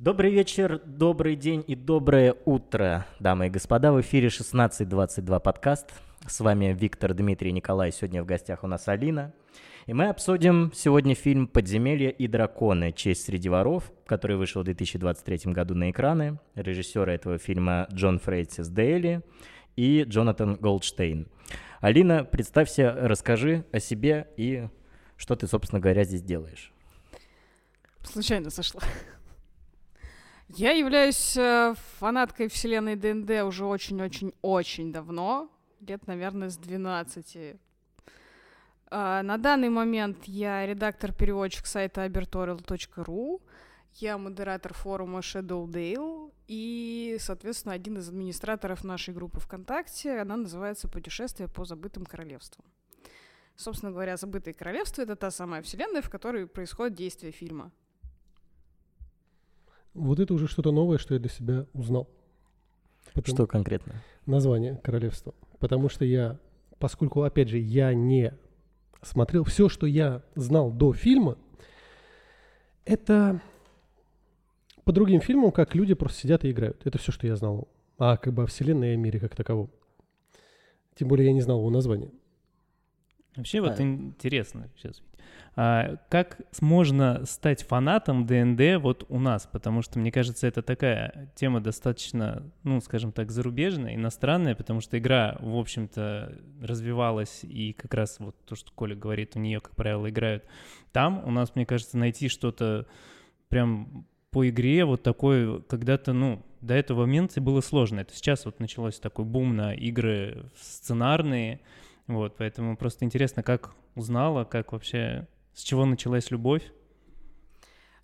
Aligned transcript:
Добрый 0.00 0.30
вечер, 0.30 0.80
добрый 0.86 1.36
день 1.36 1.62
и 1.66 1.74
доброе 1.74 2.34
утро, 2.46 3.06
дамы 3.18 3.48
и 3.48 3.50
господа. 3.50 3.92
В 3.92 4.00
эфире 4.00 4.28
1622 4.28 5.40
подкаст. 5.40 5.92
С 6.26 6.40
вами 6.40 6.72
Виктор, 6.72 7.12
Дмитрий, 7.12 7.52
Николай. 7.52 7.92
Сегодня 7.92 8.22
в 8.22 8.26
гостях 8.26 8.64
у 8.64 8.66
нас 8.66 8.88
Алина. 8.88 9.34
И 9.84 9.92
мы 9.92 10.08
обсудим 10.08 10.72
сегодня 10.74 11.14
фильм 11.14 11.46
«Подземелье 11.46 12.10
и 12.10 12.28
драконы. 12.28 12.92
Честь 12.92 13.26
среди 13.26 13.50
воров», 13.50 13.92
который 14.06 14.38
вышел 14.38 14.62
в 14.62 14.64
2023 14.64 15.52
году 15.52 15.74
на 15.74 15.90
экраны. 15.90 16.38
Режиссеры 16.54 17.12
этого 17.12 17.36
фильма 17.36 17.86
Джон 17.92 18.20
Фрейсис 18.20 18.68
Дейли 18.68 19.20
и 19.76 20.04
Джонатан 20.08 20.54
Голдштейн. 20.54 21.28
Алина, 21.82 22.24
представься, 22.24 22.96
расскажи 22.98 23.66
о 23.70 23.80
себе 23.80 24.28
и 24.38 24.66
что 25.18 25.36
ты, 25.36 25.46
собственно 25.46 25.78
говоря, 25.78 26.04
здесь 26.04 26.22
делаешь. 26.22 26.72
Случайно 28.02 28.48
сошла. 28.48 28.80
Я 30.56 30.72
являюсь 30.72 31.36
э, 31.36 31.74
фанаткой 31.98 32.48
вселенной 32.48 32.96
ДНД 32.96 33.42
уже 33.46 33.64
очень-очень-очень 33.64 34.92
давно, 34.92 35.48
лет, 35.80 36.06
наверное, 36.08 36.50
с 36.50 36.56
12. 36.56 37.56
А, 38.90 39.22
на 39.22 39.38
данный 39.38 39.68
момент 39.68 40.24
я 40.24 40.66
редактор-переводчик 40.66 41.66
сайта 41.66 42.04
abertorial.ru, 42.04 43.40
я 43.94 44.18
модератор 44.18 44.74
форума 44.74 45.20
Shadowdale 45.20 46.32
и, 46.48 47.16
соответственно, 47.20 47.74
один 47.74 47.98
из 47.98 48.08
администраторов 48.08 48.82
нашей 48.82 49.14
группы 49.14 49.38
ВКонтакте. 49.38 50.18
Она 50.18 50.36
называется 50.36 50.88
«Путешествие 50.88 51.48
по 51.48 51.64
забытым 51.64 52.04
королевствам». 52.04 52.64
Собственно 53.54 53.92
говоря, 53.92 54.16
«Забытые 54.16 54.54
королевства»— 54.54 55.02
это 55.02 55.14
та 55.14 55.30
самая 55.30 55.62
вселенная, 55.62 56.02
в 56.02 56.10
которой 56.10 56.48
происходит 56.48 56.96
действие 56.96 57.30
фильма. 57.30 57.70
Вот 60.00 60.18
это 60.18 60.32
уже 60.32 60.48
что-то 60.48 60.72
новое, 60.72 60.98
что 60.98 61.14
я 61.14 61.20
для 61.20 61.28
себя 61.28 61.66
узнал. 61.74 62.08
Потому... 63.12 63.36
Что 63.36 63.46
конкретно? 63.46 63.94
Название 64.24 64.76
королевства. 64.82 65.34
Потому 65.58 65.88
что 65.88 66.04
я, 66.04 66.38
поскольку, 66.78 67.22
опять 67.22 67.48
же, 67.48 67.58
я 67.58 67.92
не 67.92 68.32
смотрел, 69.02 69.44
все, 69.44 69.68
что 69.68 69.86
я 69.86 70.22
знал 70.34 70.70
до 70.72 70.92
фильма, 70.92 71.36
это 72.84 73.42
по 74.84 74.92
другим 74.92 75.20
фильмам, 75.20 75.52
как 75.52 75.74
люди 75.74 75.94
просто 75.94 76.20
сидят 76.20 76.44
и 76.44 76.50
играют. 76.50 76.86
Это 76.86 76.98
все, 76.98 77.12
что 77.12 77.26
я 77.26 77.36
знал. 77.36 77.68
А 77.98 78.16
как 78.16 78.32
бы 78.32 78.44
о 78.44 78.46
вселенной 78.46 78.92
и 78.92 78.94
о 78.94 78.96
мире 78.96 79.20
как 79.20 79.36
таковом. 79.36 79.70
Тем 80.94 81.08
более 81.08 81.26
я 81.26 81.32
не 81.32 81.42
знал 81.42 81.58
его 81.58 81.70
названия. 81.70 82.10
Вообще 83.36 83.60
вот 83.60 83.78
интересно 83.78 84.70
сейчас. 84.76 85.02
А, 85.56 85.96
как 86.08 86.40
можно 86.60 87.24
стать 87.24 87.64
фанатом 87.64 88.26
ДНД 88.26 88.80
вот 88.80 89.04
у 89.08 89.18
нас? 89.18 89.48
Потому 89.50 89.82
что, 89.82 89.98
мне 89.98 90.12
кажется, 90.12 90.46
это 90.46 90.62
такая 90.62 91.32
тема 91.34 91.60
достаточно, 91.60 92.50
ну, 92.62 92.80
скажем 92.80 93.12
так, 93.12 93.30
зарубежная, 93.30 93.94
иностранная, 93.94 94.54
потому 94.54 94.80
что 94.80 94.98
игра, 94.98 95.36
в 95.40 95.56
общем-то, 95.56 96.38
развивалась, 96.62 97.40
и 97.42 97.72
как 97.72 97.94
раз 97.94 98.16
вот 98.20 98.36
то, 98.44 98.54
что 98.54 98.70
Коля 98.72 98.94
говорит, 98.94 99.36
у 99.36 99.40
нее, 99.40 99.60
как 99.60 99.74
правило, 99.74 100.08
играют 100.08 100.44
там. 100.92 101.22
У 101.26 101.30
нас, 101.30 101.54
мне 101.54 101.66
кажется, 101.66 101.98
найти 101.98 102.28
что-то 102.28 102.86
прям 103.48 104.06
по 104.30 104.48
игре 104.48 104.84
вот 104.84 105.02
такой 105.02 105.62
когда-то, 105.62 106.12
ну, 106.12 106.44
до 106.60 106.74
этого 106.74 107.00
момента 107.00 107.40
было 107.40 107.60
сложно. 107.60 108.00
Это 108.00 108.14
сейчас 108.14 108.44
вот 108.44 108.60
началось 108.60 109.00
такой 109.00 109.24
бум 109.24 109.56
на 109.56 109.74
игры 109.74 110.44
сценарные, 110.56 111.60
вот, 112.06 112.36
поэтому 112.36 112.76
просто 112.76 113.04
интересно, 113.04 113.42
как 113.42 113.74
узнала, 113.94 114.44
как 114.44 114.72
вообще, 114.72 115.26
с 115.54 115.62
чего 115.62 115.84
началась 115.84 116.30
любовь? 116.30 116.62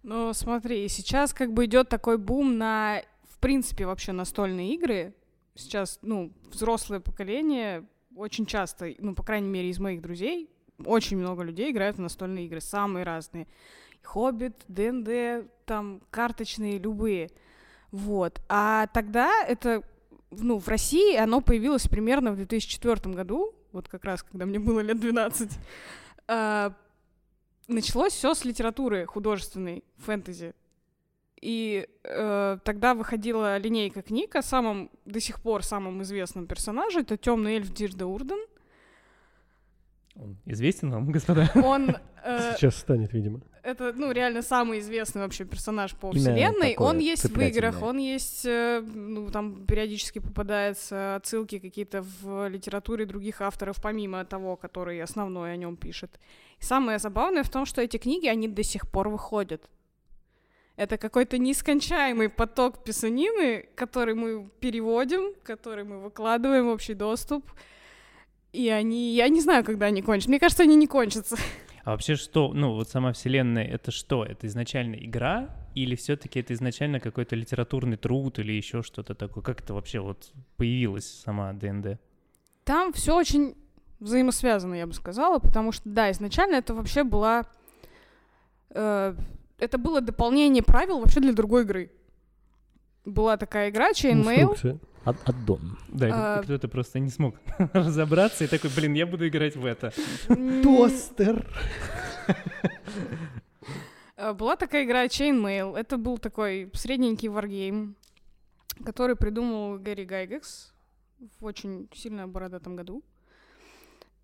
Ну, 0.02 0.32
смотри, 0.32 0.86
сейчас 0.88 1.34
как 1.34 1.52
бы 1.52 1.64
идет 1.64 1.88
такой 1.88 2.16
бум 2.16 2.58
на, 2.58 3.02
в 3.28 3.38
принципе, 3.38 3.86
вообще 3.86 4.12
настольные 4.12 4.74
игры. 4.74 5.14
Сейчас, 5.54 5.98
ну, 6.02 6.32
взрослое 6.50 7.00
поколение 7.00 7.84
очень 8.14 8.46
часто, 8.46 8.94
ну, 8.98 9.14
по 9.14 9.22
крайней 9.22 9.48
мере, 9.48 9.68
из 9.68 9.78
моих 9.78 10.00
друзей, 10.00 10.48
очень 10.84 11.16
много 11.16 11.42
людей 11.42 11.70
играют 11.70 11.96
в 11.96 12.00
настольные 12.00 12.46
игры, 12.46 12.60
самые 12.60 13.04
разные. 13.04 13.46
Хоббит, 14.02 14.64
ДНД, 14.68 15.50
там, 15.64 16.00
карточные, 16.10 16.78
любые. 16.78 17.30
Вот. 17.90 18.40
А 18.48 18.86
тогда 18.88 19.42
это, 19.42 19.82
ну, 20.30 20.58
в 20.58 20.68
России 20.68 21.16
оно 21.16 21.40
появилось 21.40 21.88
примерно 21.88 22.32
в 22.32 22.36
2004 22.36 23.14
году, 23.14 23.54
вот 23.72 23.88
как 23.88 24.04
раз, 24.04 24.22
когда 24.22 24.46
мне 24.46 24.58
было 24.58 24.80
лет 24.80 25.00
12, 25.00 25.50
а, 26.28 26.74
началось 27.68 28.12
все 28.12 28.34
с 28.34 28.44
литературы 28.44 29.06
художественной, 29.06 29.84
фэнтези. 29.98 30.54
И 31.40 31.86
э, 32.02 32.58
тогда 32.64 32.94
выходила 32.94 33.58
линейка 33.58 34.02
книг 34.02 34.36
о 34.36 34.42
самом, 34.42 34.90
до 35.04 35.20
сих 35.20 35.40
пор 35.40 35.62
самом 35.62 36.02
известном 36.02 36.46
персонаже, 36.46 37.00
это 37.00 37.16
темный 37.16 37.56
эльф 37.56 37.72
Дирда 37.72 38.06
Урден. 38.06 38.38
Он 40.16 40.36
известен 40.46 40.90
вам, 40.90 41.06
господа? 41.12 41.50
Он... 41.54 41.96
Э, 42.24 42.54
Сейчас 42.56 42.76
станет, 42.76 43.12
видимо 43.12 43.40
это, 43.66 43.92
ну, 43.96 44.12
реально 44.12 44.42
самый 44.42 44.78
известный 44.78 45.22
вообще 45.22 45.44
персонаж 45.44 45.96
по 45.96 46.12
Именно 46.12 46.36
вселенной. 46.36 46.76
Он 46.78 46.98
есть 46.98 47.24
в 47.24 47.40
играх, 47.40 47.82
он 47.82 47.98
есть, 47.98 48.46
э, 48.46 48.80
ну, 48.80 49.28
там 49.30 49.66
периодически 49.66 50.20
попадаются 50.20 51.16
отсылки 51.16 51.58
какие-то 51.58 52.04
в 52.22 52.48
литературе 52.48 53.06
других 53.06 53.40
авторов, 53.40 53.82
помимо 53.82 54.24
того, 54.24 54.56
который 54.56 55.02
основной 55.02 55.52
о 55.52 55.56
нем 55.56 55.76
пишет. 55.76 56.20
И 56.60 56.64
самое 56.64 57.00
забавное 57.00 57.42
в 57.42 57.50
том, 57.50 57.66
что 57.66 57.82
эти 57.82 57.96
книги, 57.96 58.28
они 58.28 58.46
до 58.46 58.62
сих 58.62 58.88
пор 58.88 59.08
выходят. 59.08 59.68
Это 60.76 60.96
какой-то 60.96 61.36
нескончаемый 61.38 62.28
поток 62.28 62.84
писанины, 62.84 63.68
который 63.74 64.14
мы 64.14 64.48
переводим, 64.60 65.34
который 65.42 65.82
мы 65.82 66.00
выкладываем 66.00 66.66
в 66.66 66.68
общий 66.68 66.94
доступ. 66.94 67.50
И 68.56 68.70
они... 68.70 69.14
Я 69.14 69.28
не 69.28 69.42
знаю, 69.42 69.64
когда 69.64 69.86
они 69.86 70.00
кончатся. 70.00 70.30
Мне 70.30 70.40
кажется, 70.40 70.62
они 70.62 70.76
не 70.76 70.86
кончатся. 70.86 71.36
А 71.84 71.92
вообще 71.92 72.16
что, 72.16 72.52
ну 72.52 72.74
вот 72.74 72.88
сама 72.88 73.12
вселенная, 73.12 73.62
это 73.62 73.92
что? 73.92 74.24
Это 74.24 74.48
изначально 74.48 74.96
игра 74.96 75.54
или 75.76 75.94
все-таки 75.94 76.40
это 76.40 76.52
изначально 76.52 76.98
какой-то 76.98 77.36
литературный 77.36 77.96
труд 77.96 78.40
или 78.40 78.52
еще 78.52 78.82
что-то 78.82 79.14
такое? 79.14 79.44
Как 79.44 79.60
это 79.60 79.72
вообще 79.72 80.00
вот 80.00 80.32
появилась 80.56 81.08
сама 81.08 81.52
ДНД? 81.52 82.00
Там 82.64 82.92
все 82.92 83.16
очень 83.16 83.54
взаимосвязано, 84.00 84.74
я 84.74 84.88
бы 84.88 84.94
сказала, 84.94 85.38
потому 85.38 85.70
что, 85.70 85.88
да, 85.88 86.10
изначально 86.10 86.56
это 86.56 86.74
вообще 86.74 87.04
была... 87.04 87.46
Э, 88.70 89.14
это 89.60 89.78
было 89.78 90.00
дополнение 90.00 90.64
правил 90.64 90.98
вообще 90.98 91.20
для 91.20 91.34
другой 91.34 91.62
игры. 91.62 91.92
Была 93.04 93.36
такая 93.36 93.70
игра 93.70 93.92
Chainmail. 93.92 94.40
Инструкция 94.40 94.80
ад 95.06 95.16
аддон. 95.24 95.78
Да, 95.88 96.08
а... 96.12 96.42
кто-то 96.42 96.68
просто 96.68 96.98
не 96.98 97.10
смог 97.10 97.36
разобраться 97.72 98.44
и 98.44 98.46
такой, 98.46 98.70
блин, 98.76 98.94
я 98.94 99.06
буду 99.06 99.26
играть 99.26 99.56
в 99.56 99.64
это. 99.64 99.92
Тостер. 100.62 101.46
А, 104.16 104.34
была 104.34 104.56
такая 104.56 104.84
игра 104.84 105.06
Chainmail. 105.06 105.76
Это 105.76 105.96
был 105.96 106.18
такой 106.18 106.70
средненький 106.74 107.28
варгейм, 107.28 107.96
который 108.84 109.14
придумал 109.14 109.78
Гэри 109.78 110.04
Гайгекс 110.04 110.72
в 111.38 111.44
очень 111.44 111.88
сильно 111.94 112.26
бородатом 112.26 112.76
году. 112.76 113.02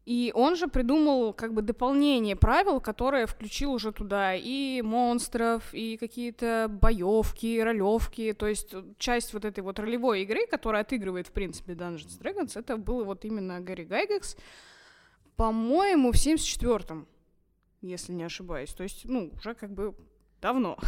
И 0.04 0.32
он 0.34 0.56
же 0.56 0.66
придумал 0.66 1.32
как 1.32 1.54
бы 1.54 1.62
дополнение 1.62 2.34
правил, 2.34 2.80
которое 2.80 3.26
включил 3.26 3.72
уже 3.72 3.92
туда 3.92 4.34
и 4.34 4.82
монстров, 4.82 5.72
и 5.72 5.96
какие-то 5.96 6.66
боевки, 6.68 7.60
ролевки. 7.62 8.32
То 8.32 8.48
есть 8.48 8.74
часть 8.98 9.32
вот 9.32 9.44
этой 9.44 9.60
вот 9.60 9.78
ролевой 9.78 10.22
игры, 10.22 10.46
которая 10.48 10.82
отыгрывает, 10.82 11.28
в 11.28 11.32
принципе, 11.32 11.74
Dungeons 11.74 12.20
Dragons, 12.20 12.58
это 12.58 12.76
был 12.76 13.04
вот 13.04 13.24
именно 13.24 13.60
Гарри 13.60 13.84
Гайгекс, 13.84 14.36
по-моему, 15.36 16.10
в 16.10 16.16
74-м, 16.16 17.06
если 17.80 18.12
не 18.12 18.24
ошибаюсь. 18.24 18.72
То 18.74 18.82
есть, 18.82 19.04
ну, 19.04 19.30
уже 19.36 19.54
как 19.54 19.70
бы 19.70 19.94
давно. 20.40 20.78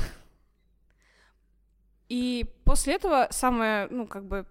И 2.08 2.46
после 2.64 2.94
этого 2.94 3.28
самое, 3.30 3.86
ну, 3.90 4.08
как 4.08 4.24
бы 4.26 4.44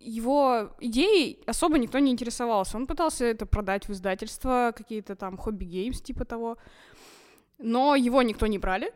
его 0.00 0.70
идеей 0.80 1.38
особо 1.46 1.78
никто 1.78 1.98
не 1.98 2.10
интересовался. 2.10 2.76
Он 2.76 2.86
пытался 2.86 3.26
это 3.26 3.46
продать 3.46 3.86
в 3.86 3.92
издательство, 3.92 4.72
какие-то 4.74 5.14
там 5.14 5.36
хобби-геймс 5.36 6.00
типа 6.00 6.24
того. 6.24 6.56
Но 7.58 7.94
его 7.94 8.22
никто 8.22 8.46
не 8.46 8.58
брали. 8.58 8.92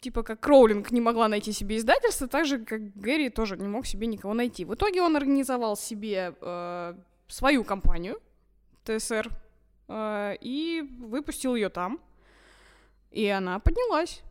Типа 0.00 0.22
как 0.22 0.40
Кроулинг 0.40 0.90
не 0.90 1.00
могла 1.00 1.28
найти 1.28 1.52
себе 1.52 1.76
издательство, 1.76 2.28
так 2.28 2.46
же 2.46 2.58
как 2.58 2.96
Гэри 2.96 3.30
тоже 3.30 3.56
не 3.56 3.68
мог 3.68 3.86
себе 3.86 4.06
никого 4.06 4.34
найти. 4.34 4.64
В 4.64 4.74
итоге 4.74 5.02
он 5.02 5.16
организовал 5.16 5.76
себе 5.76 6.34
э, 6.40 6.94
свою 7.28 7.64
компанию, 7.64 8.20
ТСР, 8.84 9.30
э, 9.88 10.36
и 10.40 10.82
выпустил 11.00 11.54
ее 11.54 11.68
там. 11.68 12.00
И 13.10 13.26
она 13.26 13.58
поднялась 13.58 14.22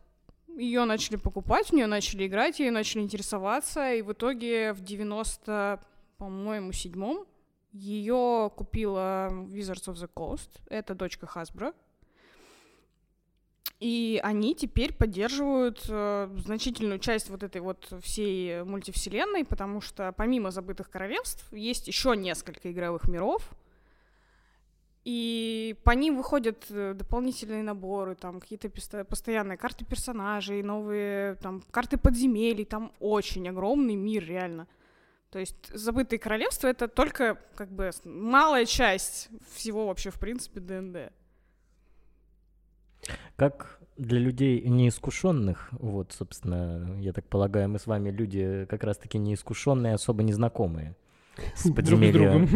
ее 0.58 0.84
начали 0.84 1.16
покупать, 1.16 1.68
в 1.68 1.72
нее 1.72 1.86
начали 1.86 2.26
играть, 2.26 2.58
ее 2.60 2.70
начали 2.70 3.02
интересоваться, 3.02 3.94
и 3.94 4.02
в 4.02 4.12
итоге 4.12 4.72
в 4.72 4.82
90, 4.82 5.80
по-моему, 6.18 6.72
седьмом 6.72 7.26
ее 7.72 8.50
купила 8.56 9.28
Wizards 9.30 9.86
of 9.86 9.94
the 9.94 10.10
Coast, 10.14 10.50
это 10.68 10.94
дочка 10.94 11.26
Hasbro. 11.32 11.74
И 13.80 14.20
они 14.24 14.56
теперь 14.56 14.92
поддерживают 14.92 15.84
э, 15.88 16.28
значительную 16.44 16.98
часть 16.98 17.30
вот 17.30 17.44
этой 17.44 17.60
вот 17.60 17.92
всей 18.02 18.64
мультивселенной, 18.64 19.44
потому 19.44 19.80
что 19.80 20.12
помимо 20.12 20.50
забытых 20.50 20.90
королевств 20.90 21.46
есть 21.52 21.86
еще 21.86 22.16
несколько 22.16 22.72
игровых 22.72 23.04
миров, 23.04 23.48
и 25.08 25.74
по 25.84 25.92
ним 25.92 26.18
выходят 26.18 26.66
э, 26.68 26.92
дополнительные 26.92 27.62
наборы, 27.62 28.14
там 28.14 28.40
какие-то 28.40 28.68
постоянные 29.06 29.56
карты 29.56 29.86
персонажей, 29.86 30.62
новые 30.62 31.36
там 31.36 31.62
карты 31.70 31.96
подземелий, 31.96 32.66
там 32.66 32.92
очень 33.00 33.48
огромный 33.48 33.96
мир 33.96 34.26
реально. 34.26 34.66
То 35.30 35.38
есть 35.38 35.72
забытые 35.72 36.18
королевства 36.18 36.68
это 36.68 36.88
только 36.88 37.38
как 37.54 37.70
бы 37.70 37.90
малая 38.04 38.66
часть 38.66 39.30
всего 39.54 39.86
вообще 39.86 40.10
в 40.10 40.20
принципе 40.20 40.60
ДНД. 40.60 41.10
Как 43.36 43.80
для 43.96 44.18
людей 44.18 44.60
неискушенных, 44.60 45.70
вот, 45.72 46.12
собственно, 46.12 47.00
я 47.00 47.14
так 47.14 47.24
полагаю, 47.24 47.70
мы 47.70 47.78
с 47.78 47.86
вами 47.86 48.10
люди 48.10 48.66
как 48.68 48.84
раз-таки 48.84 49.16
неискушенные, 49.16 49.94
особо 49.94 50.22
незнакомые 50.22 50.94
с 51.54 51.70
подземельем. 51.70 52.48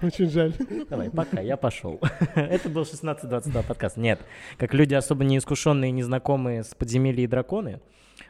Очень 0.02 0.30
жаль. 0.30 0.54
Давай, 0.88 1.10
пока, 1.10 1.40
я 1.40 1.56
пошел. 1.56 2.00
Это 2.34 2.68
был 2.68 2.82
1622 2.82 3.62
подкаст. 3.62 3.96
Нет, 3.96 4.20
как 4.58 4.74
люди 4.74 4.94
особо 4.94 5.24
неискушенные 5.24 5.90
и 5.90 5.92
незнакомые 5.92 6.64
с 6.64 6.74
подземелья 6.74 7.24
и 7.24 7.26
драконы, 7.26 7.80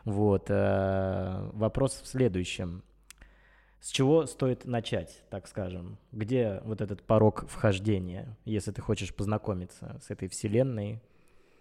вот, 0.05 0.47
э, 0.49 1.51
вопрос 1.53 2.01
в 2.03 2.07
следующем. 2.07 2.83
С 3.81 3.91
чего 3.91 4.27
стоит 4.27 4.65
начать, 4.65 5.23
так 5.29 5.49
скажем? 5.49 5.99
Где 6.13 6.61
вот 6.65 6.81
этот 6.81 7.03
порог 7.03 7.47
вхождения, 7.49 8.37
если 8.45 8.71
ты 8.71 8.81
хочешь 8.81 9.13
познакомиться 9.13 10.01
с 10.07 10.11
этой 10.11 10.29
вселенной, 10.29 11.03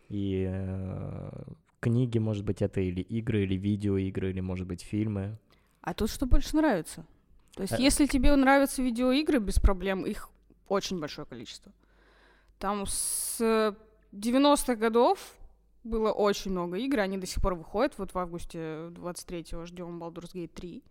и 0.08 0.48
э, 0.48 1.44
книги, 1.80 2.20
может 2.20 2.46
быть, 2.46 2.62
это 2.62 2.80
или 2.80 3.02
игры, 3.02 3.44
или 3.44 3.56
видеоигры, 3.56 4.30
или, 4.30 4.40
может 4.40 4.68
быть, 4.68 4.84
фильмы. 4.84 5.40
А 5.82 5.94
тут 5.94 6.12
что 6.12 6.28
больше 6.28 6.56
нравится? 6.56 7.06
То 7.62 7.64
есть, 7.64 7.74
а... 7.74 7.78
если 7.78 8.08
тебе 8.08 8.36
нравятся 8.36 8.82
видеоигры, 8.82 9.38
без 9.38 9.60
проблем, 9.60 10.04
их 10.04 10.32
очень 10.68 11.00
большое 11.00 11.28
количество. 11.28 11.72
Там 12.58 12.88
с 12.88 13.40
90-х 14.12 14.74
годов 14.74 15.20
было 15.84 16.12
очень 16.12 16.50
много 16.50 16.78
игр, 16.78 16.98
они 17.02 17.20
до 17.20 17.28
сих 17.28 17.40
пор 17.40 17.54
выходят. 17.54 18.00
Вот 18.00 18.16
в 18.16 18.18
августе 18.18 18.58
23-го 18.58 19.68
ждем 19.68 20.02
Baldur's 20.02 20.34
Gate 20.34 20.50
3. 20.56 20.84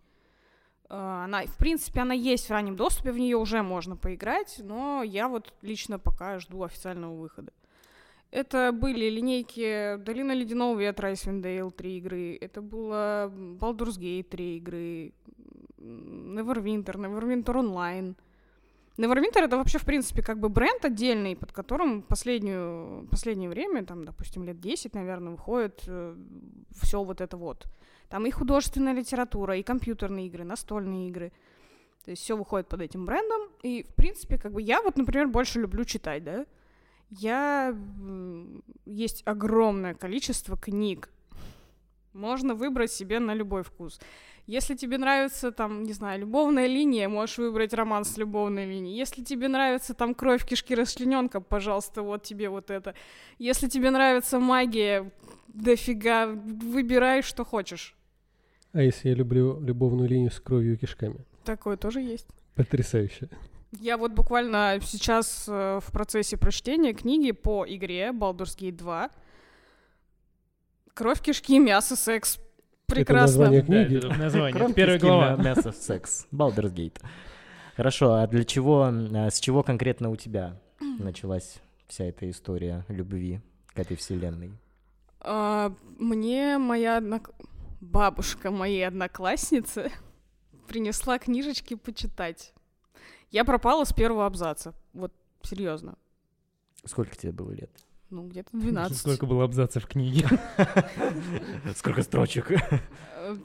А, 0.87 1.25
она, 1.25 1.43
в 1.45 1.57
принципе, 1.57 1.99
она 1.99 2.13
есть 2.13 2.47
в 2.47 2.51
раннем 2.51 2.77
доступе, 2.77 3.11
в 3.11 3.19
нее 3.19 3.35
уже 3.35 3.63
можно 3.63 3.97
поиграть, 3.97 4.61
но 4.63 5.03
я 5.03 5.27
вот 5.27 5.53
лично 5.61 5.99
пока 5.99 6.39
жду 6.39 6.63
официального 6.63 7.17
выхода. 7.17 7.51
Это 8.29 8.71
были 8.71 9.09
линейки 9.09 9.97
Долина 9.97 10.31
Ледяного 10.31 10.79
Ветра, 10.79 11.11
Icewind 11.11 11.71
3 11.71 11.97
игры, 11.97 12.37
это 12.39 12.61
было 12.61 13.27
Baldur's 13.29 13.99
Gate 13.99 14.23
3 14.23 14.55
игры, 14.55 15.13
Neverwinter, 15.81 16.95
Neverwinter 16.95 17.55
Online. 17.55 18.15
Neverwinter 18.97 19.41
это 19.41 19.57
вообще, 19.57 19.79
в 19.79 19.85
принципе, 19.85 20.21
как 20.21 20.39
бы 20.39 20.49
бренд 20.49 20.85
отдельный, 20.85 21.35
под 21.35 21.51
которым 21.51 22.01
последнюю, 22.03 23.07
последнее 23.09 23.49
время, 23.49 23.85
там, 23.85 24.05
допустим, 24.05 24.43
лет 24.43 24.59
10, 24.59 24.93
наверное, 24.93 25.31
выходит 25.31 25.83
э, 25.87 26.15
все 26.81 27.03
вот 27.03 27.21
это 27.21 27.37
вот. 27.37 27.65
Там 28.09 28.25
и 28.25 28.31
художественная 28.31 28.93
литература, 28.93 29.57
и 29.57 29.63
компьютерные 29.63 30.27
игры, 30.27 30.43
настольные 30.43 31.07
игры. 31.07 31.31
То 32.03 32.11
есть 32.11 32.23
все 32.23 32.35
выходит 32.35 32.67
под 32.67 32.81
этим 32.81 33.05
брендом. 33.05 33.49
И, 33.63 33.83
в 33.83 33.95
принципе, 33.95 34.37
как 34.37 34.51
бы 34.51 34.61
я 34.61 34.81
вот, 34.81 34.97
например, 34.97 35.27
больше 35.27 35.59
люблю 35.59 35.85
читать, 35.85 36.23
да. 36.23 36.45
Я... 37.09 37.75
Есть 38.85 39.23
огромное 39.25 39.93
количество 39.93 40.57
книг. 40.57 41.09
Можно 42.13 42.55
выбрать 42.55 42.91
себе 42.91 43.19
на 43.19 43.33
любой 43.33 43.63
вкус. 43.63 43.99
Если 44.47 44.75
тебе 44.75 44.97
нравится, 44.97 45.51
там, 45.51 45.83
не 45.83 45.93
знаю, 45.93 46.21
любовная 46.21 46.67
линия, 46.67 47.07
можешь 47.07 47.37
выбрать 47.37 47.73
роман 47.73 48.03
с 48.03 48.17
любовной 48.17 48.65
линией. 48.65 48.97
Если 48.97 49.23
тебе 49.23 49.47
нравится, 49.47 49.93
там, 49.93 50.13
кровь, 50.15 50.45
кишки, 50.45 50.75
расчлененка, 50.75 51.39
пожалуйста, 51.39 52.01
вот 52.01 52.23
тебе 52.23 52.49
вот 52.49 52.69
это. 52.69 52.93
Если 53.39 53.67
тебе 53.67 53.91
нравится 53.91 54.39
магия, 54.39 55.11
дофига, 55.47 56.27
выбирай, 56.27 57.21
что 57.21 57.45
хочешь. 57.45 57.95
А 58.73 58.81
если 58.81 59.09
я 59.09 59.15
люблю 59.15 59.59
любовную 59.59 60.09
линию 60.09 60.31
с 60.31 60.39
кровью 60.39 60.73
и 60.73 60.77
кишками? 60.77 61.25
Такое 61.43 61.77
тоже 61.77 62.01
есть. 62.01 62.27
Потрясающе. 62.55 63.29
Я 63.79 63.97
вот 63.97 64.11
буквально 64.11 64.79
сейчас 64.81 65.45
э, 65.47 65.79
в 65.81 65.91
процессе 65.91 66.35
прочтения 66.35 66.93
книги 66.93 67.31
по 67.31 67.65
игре 67.65 68.09
Baldur's 68.09 68.57
Gate 68.57 68.73
2. 68.73 69.09
Кровь, 70.93 71.21
кишки, 71.21 71.57
мясо, 71.57 71.95
секс. 71.95 72.37
Прекрасно. 72.91 73.43
Это 73.43 73.51
название 73.51 73.61
книги. 73.61 73.97
Да, 73.99 74.15
название. 74.15 74.73
Первая 74.73 74.99
глава. 74.99 75.35
Мясо, 75.35 75.71
секс. 75.71 76.27
Gate. 76.31 77.01
Хорошо, 77.75 78.15
а 78.15 78.27
для 78.27 78.43
чего, 78.43 78.83
а 78.83 79.29
с 79.29 79.39
чего 79.39 79.63
конкретно 79.63 80.09
у 80.09 80.15
тебя 80.15 80.59
началась 80.99 81.59
вся 81.87 82.05
эта 82.05 82.29
история 82.29 82.85
любви 82.89 83.41
к 83.73 83.79
этой 83.79 83.97
вселенной? 83.97 84.51
А, 85.19 85.73
мне 85.97 86.57
моя 86.57 86.97
однок... 86.97 87.31
бабушка 87.79 88.51
моей 88.51 88.87
одноклассницы 88.87 89.91
принесла 90.67 91.19
книжечки 91.19 91.75
почитать. 91.75 92.53
Я 93.29 93.45
пропала 93.45 93.85
с 93.85 93.93
первого 93.93 94.25
абзаца. 94.25 94.73
Вот, 94.93 95.13
серьезно. 95.41 95.95
Сколько 96.85 97.15
тебе 97.15 97.31
было 97.31 97.51
лет? 97.51 97.71
Ну, 98.11 98.27
где-то 98.27 98.49
12. 98.51 98.97
Сколько 98.97 99.25
было 99.31 99.45
абзацев 99.45 99.85
в 99.85 99.87
книге? 99.87 100.27
Сколько 101.75 102.03
строчек? 102.03 102.51
Э, 102.51 103.37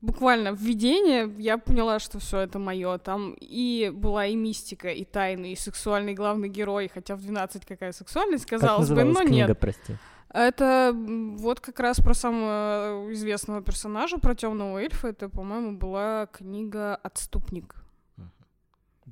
буквально 0.00 0.52
введение, 0.52 1.28
я 1.38 1.58
поняла, 1.58 1.98
что 1.98 2.20
все 2.20 2.38
это 2.38 2.60
мое. 2.60 2.96
Там 2.98 3.34
и 3.40 3.90
была 3.92 4.26
и 4.26 4.36
мистика, 4.36 4.88
и 4.88 5.04
тайны, 5.04 5.52
и 5.52 5.56
сексуальный 5.56 6.14
главный 6.14 6.48
герой, 6.48 6.88
хотя 6.94 7.16
в 7.16 7.22
12 7.22 7.66
какая 7.66 7.92
сексуальность, 7.92 8.46
казалось 8.46 8.88
бы, 8.88 9.02
но 9.02 9.20
книга, 9.24 9.48
нет. 9.48 9.58
прости? 9.58 9.96
Это 10.32 10.92
вот 10.94 11.60
как 11.60 11.78
раз 11.80 11.98
про 12.00 12.14
самого 12.14 13.12
известного 13.12 13.62
персонажа, 13.62 14.18
про 14.18 14.34
темного 14.34 14.78
эльфа. 14.78 15.08
Это, 15.08 15.28
по-моему, 15.28 15.76
была 15.76 16.26
книга 16.26 16.96
Отступник. 16.96 17.83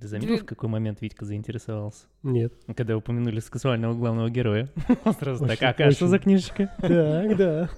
Ты 0.02 0.08
заметил, 0.08 0.38
в 0.38 0.44
какой 0.44 0.68
момент 0.68 1.00
Витька 1.00 1.24
заинтересовался? 1.24 2.06
Нет. 2.24 2.52
Когда 2.76 2.96
упомянули 2.96 3.38
сексуального 3.38 3.94
главного 3.94 4.28
героя. 4.30 4.68
Он 5.04 5.14
сразу 5.14 5.46
так, 5.46 5.80
а 5.80 5.90
что 5.92 6.08
за 6.08 6.18
книжечка? 6.18 6.74
Так, 6.80 7.36
да. 7.36 7.70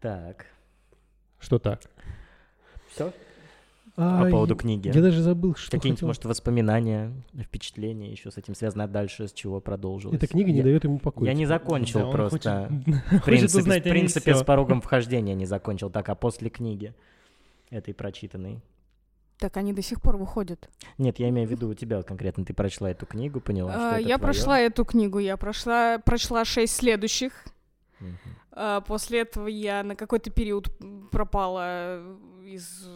Так. 0.00 0.46
Что 1.40 1.58
так? 1.58 1.80
Все? 2.88 3.12
По 3.96 4.28
поводу 4.30 4.54
книги. 4.54 4.92
Я 4.94 5.02
даже 5.02 5.22
забыл, 5.22 5.56
что 5.56 5.72
Какие-нибудь, 5.72 6.02
может, 6.02 6.24
воспоминания, 6.24 7.12
впечатления 7.36 8.12
еще 8.12 8.30
с 8.30 8.36
этим 8.36 8.54
связано, 8.54 8.84
а 8.84 8.88
дальше 8.88 9.26
с 9.26 9.32
чего 9.32 9.60
продолжилось? 9.60 10.16
Эта 10.16 10.28
книга 10.28 10.52
не 10.52 10.62
дает 10.62 10.84
ему 10.84 11.00
покоя. 11.00 11.30
Я 11.30 11.34
не 11.34 11.46
закончил 11.46 12.12
просто. 12.12 12.70
В 13.10 13.20
принципе, 13.24 14.36
с 14.36 14.44
порогом 14.44 14.80
вхождения 14.80 15.34
не 15.34 15.46
закончил. 15.46 15.90
Так, 15.90 16.08
а 16.10 16.14
после 16.14 16.48
книги 16.48 16.94
этой 17.70 17.92
прочитанной? 17.92 18.60
Так 19.38 19.56
они 19.58 19.72
до 19.72 19.82
сих 19.82 20.00
пор 20.00 20.16
выходят. 20.16 20.68
Нет, 20.96 21.18
я 21.18 21.28
имею 21.28 21.46
в 21.46 21.50
виду 21.50 21.68
у 21.68 21.74
тебя 21.74 22.02
конкретно. 22.02 22.44
Ты 22.44 22.54
прочла 22.54 22.90
эту 22.90 23.04
книгу, 23.04 23.40
поняла, 23.40 23.72
что 23.72 23.88
а, 23.88 23.92
это 23.92 24.00
Я 24.00 24.16
твоё? 24.16 24.18
прошла 24.18 24.60
эту 24.60 24.84
книгу, 24.84 25.18
я 25.18 25.36
прошла, 25.36 25.98
прочла 25.98 26.44
шесть 26.44 26.76
следующих. 26.76 27.44
Uh-huh. 28.00 28.84
После 28.86 29.20
этого 29.20 29.48
я 29.48 29.82
на 29.82 29.96
какой-то 29.96 30.30
период 30.30 30.70
пропала 31.10 32.00
из 32.42 32.88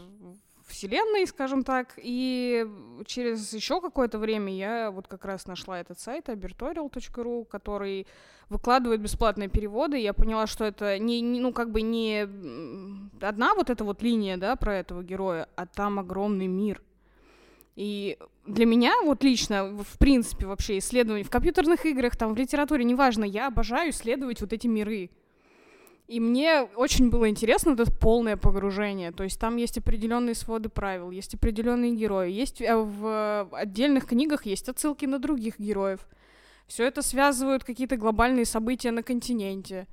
вселенной, 0.70 1.26
скажем 1.26 1.64
так, 1.64 1.94
и 1.96 2.66
через 3.04 3.52
еще 3.52 3.80
какое-то 3.80 4.18
время 4.18 4.54
я 4.54 4.90
вот 4.90 5.08
как 5.08 5.24
раз 5.24 5.46
нашла 5.46 5.80
этот 5.80 6.00
сайт 6.00 6.28
abertorial.ru, 6.28 7.44
который 7.44 8.06
выкладывает 8.48 9.00
бесплатные 9.00 9.48
переводы. 9.48 9.98
Я 9.98 10.12
поняла, 10.12 10.46
что 10.46 10.64
это 10.64 10.98
не, 10.98 11.22
ну 11.22 11.52
как 11.52 11.70
бы 11.70 11.82
не 11.82 12.22
одна 13.20 13.54
вот 13.54 13.70
эта 13.70 13.84
вот 13.84 14.02
линия, 14.02 14.36
да, 14.36 14.56
про 14.56 14.78
этого 14.78 15.02
героя, 15.02 15.48
а 15.56 15.66
там 15.66 15.98
огромный 15.98 16.46
мир. 16.46 16.82
И 17.76 18.18
для 18.46 18.66
меня, 18.66 18.92
вот 19.04 19.22
лично, 19.22 19.66
в 19.66 19.98
принципе, 19.98 20.46
вообще 20.46 20.78
исследование 20.78 21.24
в 21.24 21.30
компьютерных 21.30 21.86
играх, 21.86 22.16
там, 22.16 22.34
в 22.34 22.36
литературе, 22.36 22.84
неважно, 22.84 23.24
я 23.24 23.46
обожаю 23.46 23.90
исследовать 23.90 24.40
вот 24.40 24.52
эти 24.52 24.66
миры. 24.66 25.10
И 26.10 26.18
мне 26.18 26.62
очень 26.62 27.08
было 27.08 27.28
интересно 27.28 27.70
вот 27.70 27.80
это 27.80 27.92
полное 27.92 28.36
погружение. 28.36 29.12
То 29.12 29.22
есть 29.22 29.38
там 29.38 29.56
есть 29.56 29.78
определенные 29.78 30.34
своды 30.34 30.68
правил, 30.68 31.10
есть 31.10 31.34
определенные 31.34 31.94
герои, 31.94 32.32
есть 32.32 32.60
э, 32.60 32.74
в 32.74 33.48
отдельных 33.52 34.06
книгах 34.06 34.44
есть 34.44 34.68
отсылки 34.68 35.06
на 35.06 35.20
других 35.20 35.60
героев. 35.60 36.08
Все 36.66 36.84
это 36.84 37.02
связывают 37.02 37.62
какие-то 37.62 37.96
глобальные 37.96 38.44
события 38.44 38.90
на 38.90 39.02
континенте. 39.04 39.86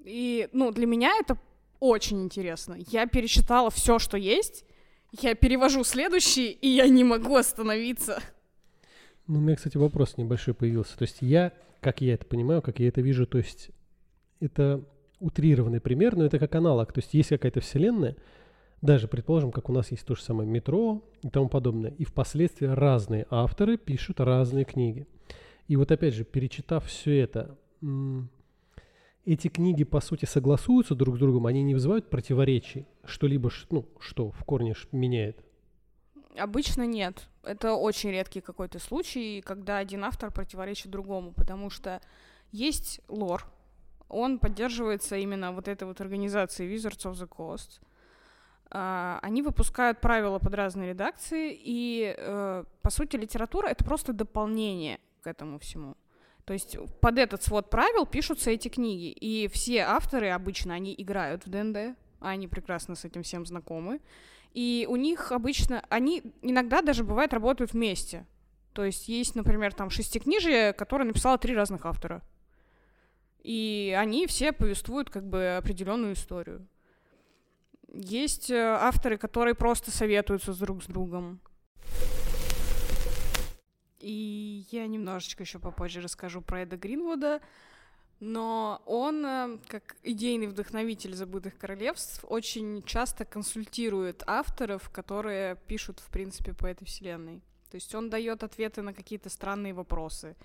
И, 0.00 0.48
ну, 0.52 0.70
для 0.70 0.86
меня 0.86 1.12
это 1.18 1.38
очень 1.80 2.22
интересно. 2.22 2.76
Я 2.90 3.06
перечитала 3.06 3.70
все, 3.70 3.98
что 3.98 4.18
есть. 4.18 4.64
Я 5.12 5.34
перевожу 5.34 5.84
следующий, 5.84 6.50
и 6.50 6.68
я 6.68 6.88
не 6.88 7.04
могу 7.04 7.36
остановиться. 7.36 8.22
Ну, 9.26 9.38
у 9.38 9.40
меня, 9.40 9.56
кстати, 9.56 9.76
вопрос 9.78 10.18
небольшой 10.18 10.52
появился. 10.52 10.96
То 10.98 11.02
есть 11.04 11.18
я 11.20 11.52
как 11.82 12.00
я 12.00 12.14
это 12.14 12.24
понимаю, 12.24 12.62
как 12.62 12.78
я 12.78 12.88
это 12.88 13.00
вижу, 13.00 13.26
то 13.26 13.38
есть 13.38 13.70
это 14.40 14.84
утрированный 15.22 15.80
пример, 15.80 16.16
но 16.16 16.24
это 16.24 16.38
как 16.38 16.54
аналог. 16.54 16.92
То 16.92 17.00
есть 17.00 17.14
есть 17.14 17.30
какая-то 17.30 17.60
вселенная, 17.60 18.16
даже, 18.82 19.06
предположим, 19.06 19.52
как 19.52 19.70
у 19.70 19.72
нас 19.72 19.92
есть 19.92 20.04
то 20.04 20.14
же 20.16 20.22
самое 20.22 20.48
метро 20.48 21.02
и 21.22 21.30
тому 21.30 21.48
подобное, 21.48 21.92
и 21.92 22.04
впоследствии 22.04 22.66
разные 22.66 23.26
авторы 23.30 23.78
пишут 23.78 24.20
разные 24.20 24.64
книги. 24.64 25.06
И 25.68 25.76
вот 25.76 25.92
опять 25.92 26.14
же, 26.14 26.24
перечитав 26.24 26.86
все 26.86 27.20
это, 27.20 27.56
эти 29.24 29.46
книги, 29.46 29.84
по 29.84 30.00
сути, 30.00 30.24
согласуются 30.24 30.96
друг 30.96 31.16
с 31.16 31.20
другом, 31.20 31.46
они 31.46 31.62
не 31.62 31.74
вызывают 31.74 32.10
противоречий, 32.10 32.86
что-либо, 33.04 33.50
ну, 33.70 33.88
что 34.00 34.32
в 34.32 34.44
корне 34.44 34.74
меняет? 34.90 35.44
Обычно 36.36 36.84
нет. 36.84 37.28
Это 37.44 37.74
очень 37.74 38.10
редкий 38.10 38.40
какой-то 38.40 38.80
случай, 38.80 39.40
когда 39.42 39.78
один 39.78 40.02
автор 40.02 40.32
противоречит 40.32 40.90
другому, 40.90 41.32
потому 41.32 41.70
что 41.70 42.00
есть 42.50 43.00
лор, 43.08 43.46
он 44.08 44.38
поддерживается 44.38 45.16
именно 45.16 45.52
вот 45.52 45.68
этой 45.68 45.84
вот 45.84 46.00
организацией 46.00 46.74
Wizards 46.74 47.10
of 47.10 47.14
the 47.14 47.28
Coast. 47.28 47.80
Uh, 48.70 49.18
они 49.20 49.42
выпускают 49.42 50.00
правила 50.00 50.38
под 50.38 50.54
разные 50.54 50.90
редакции, 50.90 51.52
и, 51.52 52.16
uh, 52.18 52.66
по 52.80 52.90
сути, 52.90 53.16
литература— 53.16 53.66
это 53.68 53.84
просто 53.84 54.14
дополнение 54.14 54.98
к 55.20 55.26
этому 55.26 55.58
всему. 55.58 55.94
То 56.44 56.54
есть 56.54 56.76
под 57.00 57.18
этот 57.18 57.42
свод 57.42 57.70
правил 57.70 58.06
пишутся 58.06 58.50
эти 58.50 58.68
книги, 58.68 59.10
и 59.10 59.48
все 59.48 59.80
авторы 59.80 60.30
обычно, 60.30 60.74
они 60.74 60.94
играют 60.96 61.46
в 61.46 61.50
ДНД, 61.50 61.96
они 62.20 62.48
прекрасно 62.48 62.94
с 62.94 63.04
этим 63.04 63.22
всем 63.22 63.44
знакомы, 63.44 64.00
и 64.54 64.86
у 64.88 64.96
них 64.96 65.32
обычно, 65.32 65.84
они 65.88 66.22
иногда 66.42 66.82
даже 66.82 67.04
бывает 67.04 67.32
работают 67.32 67.72
вместе. 67.72 68.26
То 68.72 68.84
есть 68.84 69.08
есть, 69.08 69.34
например, 69.34 69.74
там 69.74 69.90
шестикнижие, 69.90 70.72
которое 70.72 71.04
написало 71.04 71.38
три 71.38 71.54
разных 71.54 71.86
автора. 71.86 72.22
И 73.42 73.94
они 73.98 74.26
все 74.26 74.52
повествуют 74.52 75.10
как 75.10 75.28
бы 75.28 75.56
определенную 75.56 76.14
историю. 76.14 76.66
Есть 77.92 78.50
э, 78.50 78.56
авторы, 78.56 79.18
которые 79.18 79.54
просто 79.54 79.90
советуются 79.90 80.54
друг 80.54 80.82
с 80.82 80.86
другом. 80.86 81.40
И 83.98 84.66
я 84.70 84.86
немножечко 84.86 85.42
еще 85.42 85.58
попозже 85.58 86.00
расскажу 86.00 86.40
про 86.40 86.62
Эда 86.62 86.76
Гринвуда. 86.76 87.40
Но 88.20 88.80
он, 88.86 89.26
э, 89.26 89.58
как 89.66 89.96
идейный 90.04 90.46
вдохновитель 90.46 91.14
«Забытых 91.14 91.58
королевств», 91.58 92.24
очень 92.28 92.84
часто 92.84 93.24
консультирует 93.24 94.22
авторов, 94.26 94.88
которые 94.90 95.56
пишут, 95.66 95.98
в 95.98 96.08
принципе, 96.10 96.54
по 96.54 96.66
этой 96.66 96.84
вселенной. 96.84 97.42
То 97.70 97.74
есть 97.74 97.92
он 97.94 98.10
дает 98.10 98.44
ответы 98.44 98.82
на 98.82 98.94
какие-то 98.94 99.28
странные 99.28 99.74
вопросы. 99.74 100.36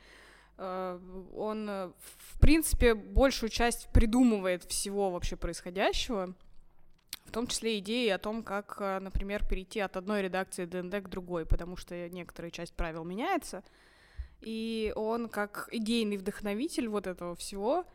Э, 0.57 0.99
он, 1.35 1.69
э, 1.69 1.91
в 2.07 2.39
принципе, 2.39 2.93
большую 2.93 3.49
часть 3.49 3.89
придумывает 3.91 4.63
всего 4.63 5.11
вообще 5.11 5.35
происходящего, 5.35 6.33
в 7.25 7.31
том 7.31 7.47
числе 7.47 7.79
идеи 7.79 8.09
о 8.09 8.17
том, 8.17 8.41
как, 8.41 8.79
например, 8.79 9.45
перейти 9.45 9.81
от 9.81 9.97
одной 9.97 10.21
редакции 10.21 10.65
ДНД 10.65 11.03
к 11.03 11.09
другой, 11.09 11.45
потому 11.45 11.75
что 11.75 12.07
некоторая 12.09 12.51
часть 12.51 12.73
правил 12.73 13.03
меняется— 13.03 13.63
и 14.41 14.93
он, 14.95 15.29
как 15.29 15.67
идейный 15.71 16.17
вдохновитель 16.17 16.87
вот 16.87 17.07
этого 17.07 17.35
всего, 17.35 17.85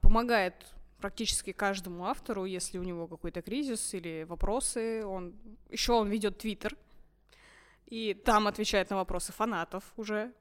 помогает 0.00 0.54
практически 0.98 1.52
каждому 1.52 2.06
автору, 2.06 2.44
если 2.44 2.78
у 2.78 2.82
него 2.82 3.06
какой-то 3.06 3.42
кризис 3.42 3.94
или 3.94 4.24
вопросы. 4.24 5.04
Он 5.06 5.34
еще 5.70 5.92
он 5.92 6.08
ведет 6.08 6.38
Твиттер, 6.38 6.76
и 7.86 8.14
там 8.14 8.46
отвечает 8.46 8.90
на 8.90 8.96
вопросы 8.96 9.32
фанатов 9.32 9.84
уже. 9.96 10.32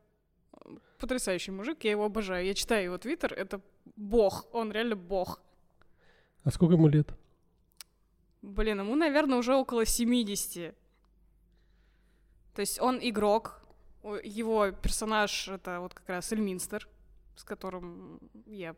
Потрясающий 0.98 1.52
мужик, 1.52 1.84
я 1.84 1.92
его 1.92 2.06
обожаю. 2.06 2.46
Я 2.46 2.54
читаю 2.54 2.84
его 2.84 2.98
Твиттер, 2.98 3.34
это 3.34 3.62
бог, 3.96 4.48
он 4.54 4.72
реально 4.72 4.96
бог. 4.96 5.42
А 6.44 6.52
сколько 6.52 6.76
ему 6.76 6.88
лет? 6.88 7.14
Блин, 8.42 8.80
ему, 8.80 8.96
наверное, 8.96 9.38
уже 9.38 9.56
около 9.56 9.86
70. 9.86 10.76
То 12.54 12.60
есть 12.62 12.80
он 12.80 13.00
игрок, 13.02 13.62
его 14.24 14.72
персонаж— 14.72 15.48
это 15.50 15.80
вот 15.80 15.94
как 15.94 16.08
раз 16.08 16.32
Эльминстер, 16.32 16.88
с 17.36 17.44
которым 17.44 18.20
я 18.46 18.76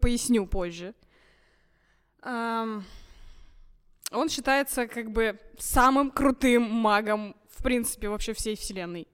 поясню 0.00 0.46
позже. 0.46 0.94
Он 2.22 2.84
считается 4.28 4.86
как 4.86 5.10
бы 5.10 5.40
самым 5.58 6.10
крутым 6.10 6.62
магом, 6.62 7.34
в 7.48 7.62
принципе, 7.62 8.08
вообще 8.08 8.32
всей 8.32 8.56
вселенной. 8.56 9.08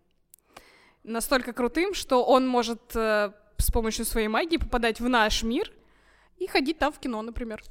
Настолько 1.04 1.52
крутым, 1.52 1.94
что 1.94 2.25
он 2.25 2.47
может 2.47 2.94
э, 2.94 3.32
с 3.59 3.71
помощью 3.71 4.04
своей 4.04 4.28
магии 4.28 4.56
попадать 4.56 5.00
в 5.00 5.09
наш 5.09 5.42
мир 5.42 5.73
и 6.38 6.47
ходить 6.47 6.78
там 6.78 6.92
в 6.92 6.99
кино, 6.99 7.23
например. 7.23 7.62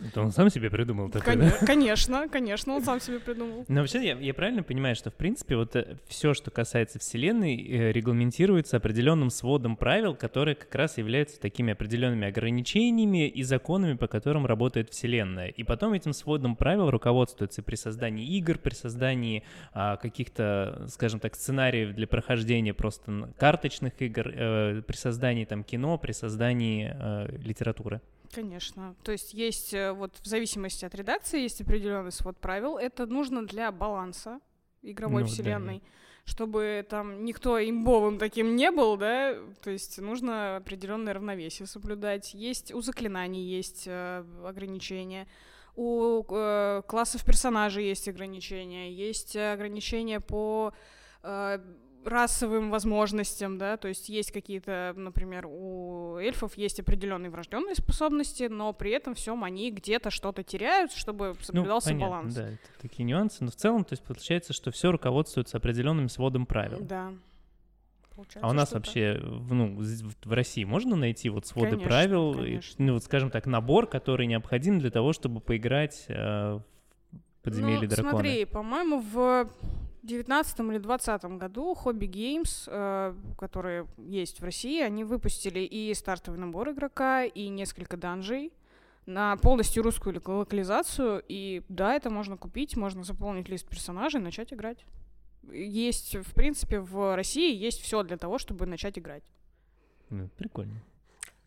Это 0.00 0.22
он 0.22 0.30
сам 0.30 0.48
себе 0.48 0.70
придумал 0.70 1.10
такое, 1.10 1.34
Кон- 1.34 1.48
да? 1.48 1.66
Конечно, 1.66 2.28
конечно, 2.28 2.74
он 2.74 2.84
сам 2.84 3.00
себе 3.00 3.18
придумал. 3.18 3.64
Но 3.68 3.80
вообще 3.80 4.04
я, 4.04 4.16
я 4.18 4.32
правильно 4.32 4.62
понимаю, 4.62 4.94
что 4.94 5.10
в 5.10 5.14
принципе 5.14 5.56
вот 5.56 5.74
э, 5.74 5.96
все, 6.06 6.34
что 6.34 6.50
касается 6.52 7.00
Вселенной, 7.00 7.56
э, 7.56 7.92
регламентируется 7.92 8.76
определенным 8.76 9.30
сводом 9.30 9.76
правил, 9.76 10.14
которые 10.14 10.54
как 10.54 10.72
раз 10.74 10.98
являются 10.98 11.40
такими 11.40 11.72
определенными 11.72 12.28
ограничениями 12.28 13.28
и 13.28 13.42
законами, 13.42 13.94
по 13.94 14.06
которым 14.06 14.46
работает 14.46 14.90
Вселенная. 14.90 15.48
И 15.48 15.64
потом 15.64 15.92
этим 15.94 16.12
сводом 16.12 16.54
правил 16.54 16.90
руководствуется 16.90 17.62
при 17.62 17.74
создании 17.74 18.24
игр, 18.36 18.58
при 18.58 18.74
создании 18.74 19.42
а, 19.72 19.96
каких-то, 19.96 20.86
скажем 20.88 21.18
так, 21.18 21.34
сценариев 21.34 21.94
для 21.94 22.06
прохождения 22.06 22.72
просто 22.72 23.32
карточных 23.36 24.00
игр, 24.00 24.28
э, 24.32 24.82
при 24.86 24.96
создании 24.96 25.44
там 25.44 25.64
кино, 25.64 25.98
при 25.98 26.12
создании 26.12 26.92
э, 26.94 27.36
литературы. 27.42 28.00
Конечно. 28.32 28.94
То 29.02 29.12
есть 29.12 29.34
есть 29.34 29.72
э, 29.74 29.92
вот 29.92 30.16
в 30.20 30.26
зависимости 30.26 30.84
от 30.84 30.94
редакции 30.94 31.40
есть 31.40 31.60
определенный 31.60 32.12
свод 32.12 32.38
правил. 32.38 32.76
Это 32.76 33.06
нужно 33.06 33.46
для 33.46 33.72
баланса 33.72 34.40
игровой 34.82 35.22
ну, 35.22 35.28
вселенной. 35.28 35.78
Да. 35.78 35.90
Чтобы 36.24 36.86
там 36.88 37.24
никто 37.24 37.58
имбовым 37.58 38.18
таким 38.18 38.54
не 38.54 38.70
был, 38.70 38.98
да, 38.98 39.34
то 39.62 39.70
есть 39.70 39.98
нужно 39.98 40.56
определенное 40.56 41.14
равновесие 41.14 41.66
соблюдать. 41.66 42.34
Есть 42.34 42.74
у 42.74 42.82
заклинаний 42.82 43.42
есть 43.42 43.84
э, 43.86 44.24
ограничения, 44.44 45.26
у 45.74 46.22
э, 46.28 46.82
классов 46.86 47.24
персонажей 47.24 47.86
есть 47.86 48.08
ограничения, 48.08 48.92
есть 48.92 49.36
ограничения 49.36 50.20
по 50.20 50.74
э, 51.22 51.60
расовым 52.08 52.70
возможностям, 52.70 53.58
да, 53.58 53.76
то 53.76 53.88
есть 53.88 54.08
есть 54.08 54.32
какие-то, 54.32 54.92
например, 54.96 55.46
у 55.46 56.16
эльфов 56.16 56.56
есть 56.56 56.80
определенные 56.80 57.30
врожденные 57.30 57.74
способности, 57.74 58.44
но 58.44 58.72
при 58.72 58.92
этом 58.92 59.14
всем 59.14 59.44
они 59.44 59.70
где-то 59.70 60.10
что-то 60.10 60.42
теряют, 60.42 60.92
чтобы 60.92 61.28
ну, 61.28 61.34
соблюдался 61.40 61.92
ну, 61.92 62.00
понятно, 62.00 62.16
баланс. 62.16 62.34
Да, 62.34 62.48
это 62.48 62.68
такие 62.80 63.04
нюансы, 63.04 63.44
но 63.44 63.50
в 63.50 63.56
целом, 63.56 63.84
то 63.84 63.92
есть 63.92 64.02
получается, 64.02 64.52
что 64.52 64.70
все 64.70 64.90
руководствуется 64.90 65.56
определенным 65.56 66.08
сводом 66.08 66.46
правил. 66.46 66.78
Да. 66.80 67.12
Получается, 68.14 68.46
а 68.48 68.50
у 68.50 68.52
нас 68.52 68.72
вообще, 68.72 69.20
ну, 69.22 69.80
в 70.24 70.32
России 70.32 70.64
можно 70.64 70.96
найти 70.96 71.28
вот 71.30 71.46
своды 71.46 71.76
конечно, 71.76 71.88
правил, 71.88 72.34
конечно. 72.34 72.84
ну, 72.84 72.94
вот, 72.94 73.04
скажем 73.04 73.30
так, 73.30 73.46
набор, 73.46 73.86
который 73.86 74.26
необходим 74.26 74.80
для 74.80 74.90
того, 74.90 75.12
чтобы 75.12 75.40
поиграть 75.40 76.06
э, 76.08 76.14
в 76.58 76.62
подземелье 77.44 77.82
ну, 77.82 77.86
дракона? 77.88 78.10
Смотри, 78.10 78.44
по-моему, 78.44 79.00
в 79.00 79.48
2019 80.08 80.60
или 80.60 80.78
2020 80.78 81.24
году 81.38 81.76
Hobby 81.84 82.08
Games, 82.08 82.64
э, 82.66 83.14
которые 83.36 83.86
есть 83.98 84.40
в 84.40 84.44
России, 84.44 84.80
они 84.82 85.04
выпустили 85.04 85.60
и 85.60 85.92
стартовый 85.94 86.40
набор 86.40 86.70
игрока, 86.70 87.24
и 87.24 87.48
несколько 87.48 87.96
данжей 87.96 88.52
на 89.06 89.36
полностью 89.36 89.82
русскую 89.82 90.20
локализацию. 90.24 91.22
И 91.28 91.62
да, 91.68 91.94
это 91.94 92.10
можно 92.10 92.36
купить, 92.36 92.76
можно 92.76 93.04
заполнить 93.04 93.48
лист 93.48 93.68
персонажей 93.68 94.20
и 94.20 94.24
начать 94.24 94.52
играть. 94.52 94.84
Есть, 95.50 96.16
в 96.16 96.34
принципе, 96.34 96.80
в 96.80 97.14
России 97.16 97.54
есть 97.54 97.80
все 97.80 98.02
для 98.02 98.16
того, 98.16 98.38
чтобы 98.38 98.66
начать 98.66 98.98
играть. 98.98 99.22
Прикольно. 100.36 100.82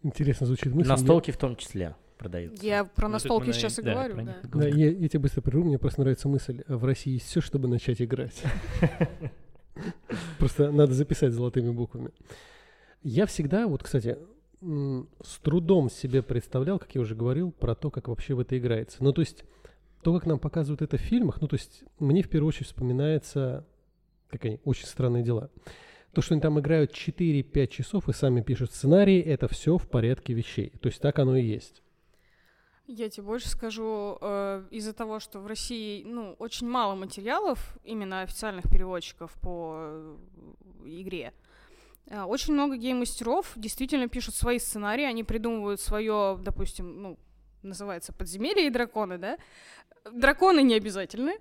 Интересно 0.03 0.47
звучит 0.47 0.73
мысль. 0.73 0.89
Настолки 0.89 1.31
в 1.31 1.37
том 1.37 1.55
числе 1.55 1.95
продаются. 2.21 2.63
Я 2.63 2.85
про 2.85 3.07
ну, 3.07 3.13
настолки 3.13 3.51
сейчас 3.51 3.79
и 3.79 3.81
да, 3.81 3.93
говорю, 3.93 4.15
да. 4.23 4.37
да 4.43 4.67
я, 4.67 4.91
я 4.91 5.09
тебе 5.09 5.21
быстро 5.21 5.41
прерву, 5.41 5.63
мне 5.63 5.79
просто 5.79 6.01
нравится 6.01 6.29
мысль. 6.29 6.63
В 6.67 6.85
России 6.85 7.13
есть 7.13 7.25
все, 7.25 7.41
чтобы 7.41 7.67
начать 7.67 8.01
играть. 8.01 8.43
Просто 10.37 10.71
надо 10.71 10.93
записать 10.93 11.33
золотыми 11.33 11.71
буквами. 11.71 12.11
Я 13.01 13.25
всегда, 13.25 13.67
вот, 13.67 13.81
кстати, 13.81 14.17
с 14.61 15.39
трудом 15.41 15.89
себе 15.89 16.21
представлял, 16.21 16.77
как 16.77 16.93
я 16.93 17.01
уже 17.01 17.15
говорил, 17.15 17.51
про 17.51 17.73
то, 17.73 17.89
как 17.89 18.07
вообще 18.07 18.35
в 18.35 18.39
это 18.39 18.57
играется. 18.57 19.03
Ну, 19.03 19.11
то 19.13 19.21
есть, 19.21 19.43
то, 20.03 20.13
как 20.13 20.27
нам 20.27 20.37
показывают 20.37 20.83
это 20.83 20.97
в 20.97 21.01
фильмах, 21.01 21.41
ну, 21.41 21.47
то 21.47 21.55
есть, 21.55 21.83
мне 21.99 22.21
в 22.21 22.29
первую 22.29 22.49
очередь 22.49 22.67
вспоминается, 22.67 23.65
как 24.29 24.45
они, 24.45 24.59
очень 24.63 24.85
странные 24.85 25.23
дела. 25.23 25.49
То, 26.13 26.21
что 26.21 26.35
они 26.35 26.41
там 26.41 26.59
играют 26.59 26.91
4-5 26.91 27.67
часов 27.67 28.09
и 28.09 28.13
сами 28.13 28.41
пишут 28.41 28.71
сценарии, 28.71 29.19
это 29.19 29.47
все 29.47 29.77
в 29.77 29.87
порядке 29.87 30.33
вещей. 30.33 30.73
То 30.81 30.89
есть 30.89 31.01
так 31.01 31.17
оно 31.17 31.37
и 31.37 31.45
есть. 31.45 31.81
Я 32.93 33.09
тебе 33.09 33.23
больше 33.23 33.47
скажу, 33.47 34.17
э, 34.19 34.65
из-за 34.69 34.91
того, 34.91 35.21
что 35.21 35.39
в 35.39 35.47
России, 35.47 36.03
ну, 36.03 36.35
очень 36.39 36.67
мало 36.67 36.93
материалов, 36.93 37.77
именно 37.85 38.21
официальных 38.21 38.69
переводчиков 38.69 39.31
по 39.41 39.75
э, 39.77 40.17
игре, 40.83 41.33
А, 42.09 42.25
Очень 42.25 42.53
много 42.53 42.75
гейм-мастеров 42.75 43.53
действительно 43.55 44.09
пишут 44.09 44.35
свои 44.35 44.59
сценарии, 44.59 45.05
они 45.05 45.23
придумывают 45.23 45.79
свое, 45.79 46.37
допустим, 46.43 47.01
ну, 47.01 47.19
называется 47.63 48.11
подземелье 48.11 48.67
и 48.67 48.69
драконы, 48.69 49.17
да? 49.17 49.37
Драконы 50.11 50.61
не 50.61 50.73
обязательны, 50.73 51.37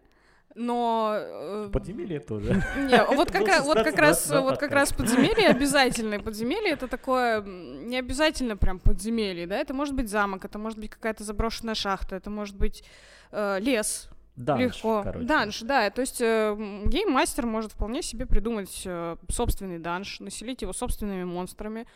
но... 0.55 1.15
э, 1.17 1.71
Подземелье 1.73 2.21
тоже. 2.21 2.63
Не, 2.77 3.05
вот 3.15 3.31
как, 3.31 3.47
раз- 3.47 3.65
вот 3.65 3.83
как 3.83 3.99
раз, 3.99 4.31
вот 4.31 4.59
как 4.59 4.73
раз 4.73 4.93
подземелье 4.93 5.49
обязательное. 5.57 6.19
Подземелье 6.19 6.73
это 6.73 6.89
такое 6.89 7.43
не 7.43 7.97
обязательно 7.99 8.57
прям 8.57 8.79
подземелье, 8.79 9.47
да? 9.47 9.59
Это 9.59 9.75
может 9.75 9.95
быть 9.95 10.09
замок, 10.09 10.45
это 10.45 10.59
может 10.59 10.79
быть 10.79 10.91
какая-то 10.91 11.25
заброшенная 11.25 11.75
шахта, 11.75 12.17
это 12.17 12.31
может 12.31 12.57
быть 12.57 12.85
э, 13.33 13.59
лес, 13.61 14.09
Данж, 14.37 14.61
легко. 14.61 15.03
короче. 15.03 15.27
Данж, 15.27 15.61
да. 15.61 15.91
То 15.91 16.01
есть 16.01 16.21
э, 16.21 16.55
гейммастер 16.87 17.47
может 17.47 17.73
вполне 17.73 18.03
себе 18.03 18.27
придумать 18.27 18.83
э, 18.85 19.17
собственный 19.31 19.79
данж, 19.79 20.21
населить 20.21 20.63
его 20.63 20.73
собственными 20.73 21.25
монстрами, 21.25 21.87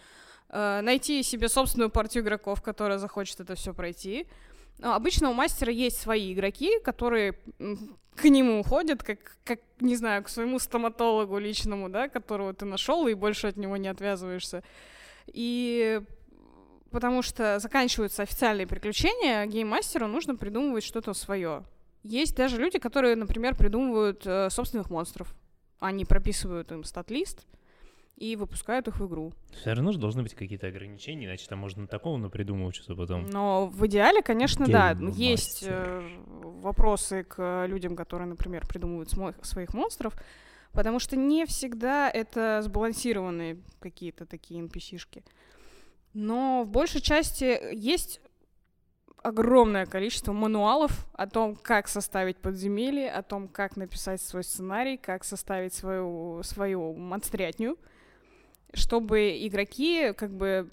э, 0.50 0.80
найти 0.82 1.22
себе 1.22 1.48
собственную 1.48 1.90
партию 1.90 2.22
игроков, 2.22 2.62
которая 2.62 2.98
захочет 2.98 3.40
это 3.40 3.54
все 3.54 3.72
пройти. 3.74 4.26
Обычно 4.80 5.30
у 5.30 5.34
мастера 5.34 5.72
есть 5.72 5.98
свои 5.98 6.32
игроки, 6.32 6.78
которые 6.80 7.38
к 8.14 8.24
нему 8.24 8.60
уходят, 8.60 9.02
как, 9.02 9.18
как, 9.44 9.60
не 9.80 9.96
знаю, 9.96 10.22
к 10.22 10.28
своему 10.28 10.58
стоматологу 10.58 11.38
личному, 11.38 11.88
да, 11.88 12.08
которого 12.08 12.54
ты 12.54 12.64
нашел 12.64 13.06
и 13.08 13.14
больше 13.14 13.48
от 13.48 13.56
него 13.56 13.76
не 13.76 13.88
отвязываешься. 13.88 14.62
И 15.26 16.00
потому 16.90 17.22
что 17.22 17.58
заканчиваются 17.58 18.22
официальные 18.22 18.66
приключения, 18.68 19.44
гейммастеру 19.46 20.06
нужно 20.06 20.36
придумывать 20.36 20.84
что-то 20.84 21.12
свое. 21.12 21.64
Есть 22.04 22.36
даже 22.36 22.58
люди, 22.58 22.78
которые, 22.78 23.16
например, 23.16 23.56
придумывают 23.56 24.22
э, 24.26 24.48
собственных 24.50 24.90
монстров. 24.90 25.34
Они 25.80 26.04
прописывают 26.04 26.70
им 26.70 26.84
стат-лист 26.84 27.46
и 28.16 28.36
выпускают 28.36 28.88
их 28.88 29.00
в 29.00 29.06
игру. 29.06 29.32
Все 29.52 29.72
равно 29.72 29.92
же 29.92 29.98
должны 29.98 30.22
быть 30.22 30.34
какие-то 30.34 30.68
ограничения, 30.68 31.26
иначе 31.26 31.46
там 31.48 31.58
можно 31.58 31.86
такого 31.86 32.16
напридумывать, 32.16 32.76
что 32.76 32.94
потом... 32.94 33.26
Но 33.26 33.66
в 33.66 33.86
идеале, 33.86 34.22
конечно, 34.22 34.66
да, 34.66 34.96
есть 35.14 35.64
э, 35.66 36.02
вопросы 36.26 37.24
к 37.24 37.66
людям, 37.66 37.96
которые, 37.96 38.28
например, 38.28 38.66
придумывают 38.66 39.10
своих 39.42 39.74
монстров, 39.74 40.14
потому 40.72 40.98
что 40.98 41.16
не 41.16 41.44
всегда 41.46 42.08
это 42.08 42.62
сбалансированные 42.62 43.58
какие-то 43.80 44.26
такие 44.26 44.62
NPC-шки. 44.62 45.24
Но 46.12 46.62
в 46.64 46.70
большей 46.70 47.00
части 47.00 47.58
есть 47.74 48.20
огромное 49.24 49.86
количество 49.86 50.32
мануалов 50.32 51.06
о 51.14 51.26
том, 51.26 51.56
как 51.56 51.88
составить 51.88 52.36
подземелье, 52.36 53.10
о 53.10 53.22
том, 53.22 53.48
как 53.48 53.76
написать 53.76 54.20
свой 54.20 54.44
сценарий, 54.44 54.98
как 54.98 55.24
составить 55.24 55.72
свою, 55.72 56.42
свою 56.42 56.92
монстрятню, 56.92 57.78
чтобы 58.74 59.46
игроки 59.46 60.12
как 60.12 60.30
бы 60.30 60.68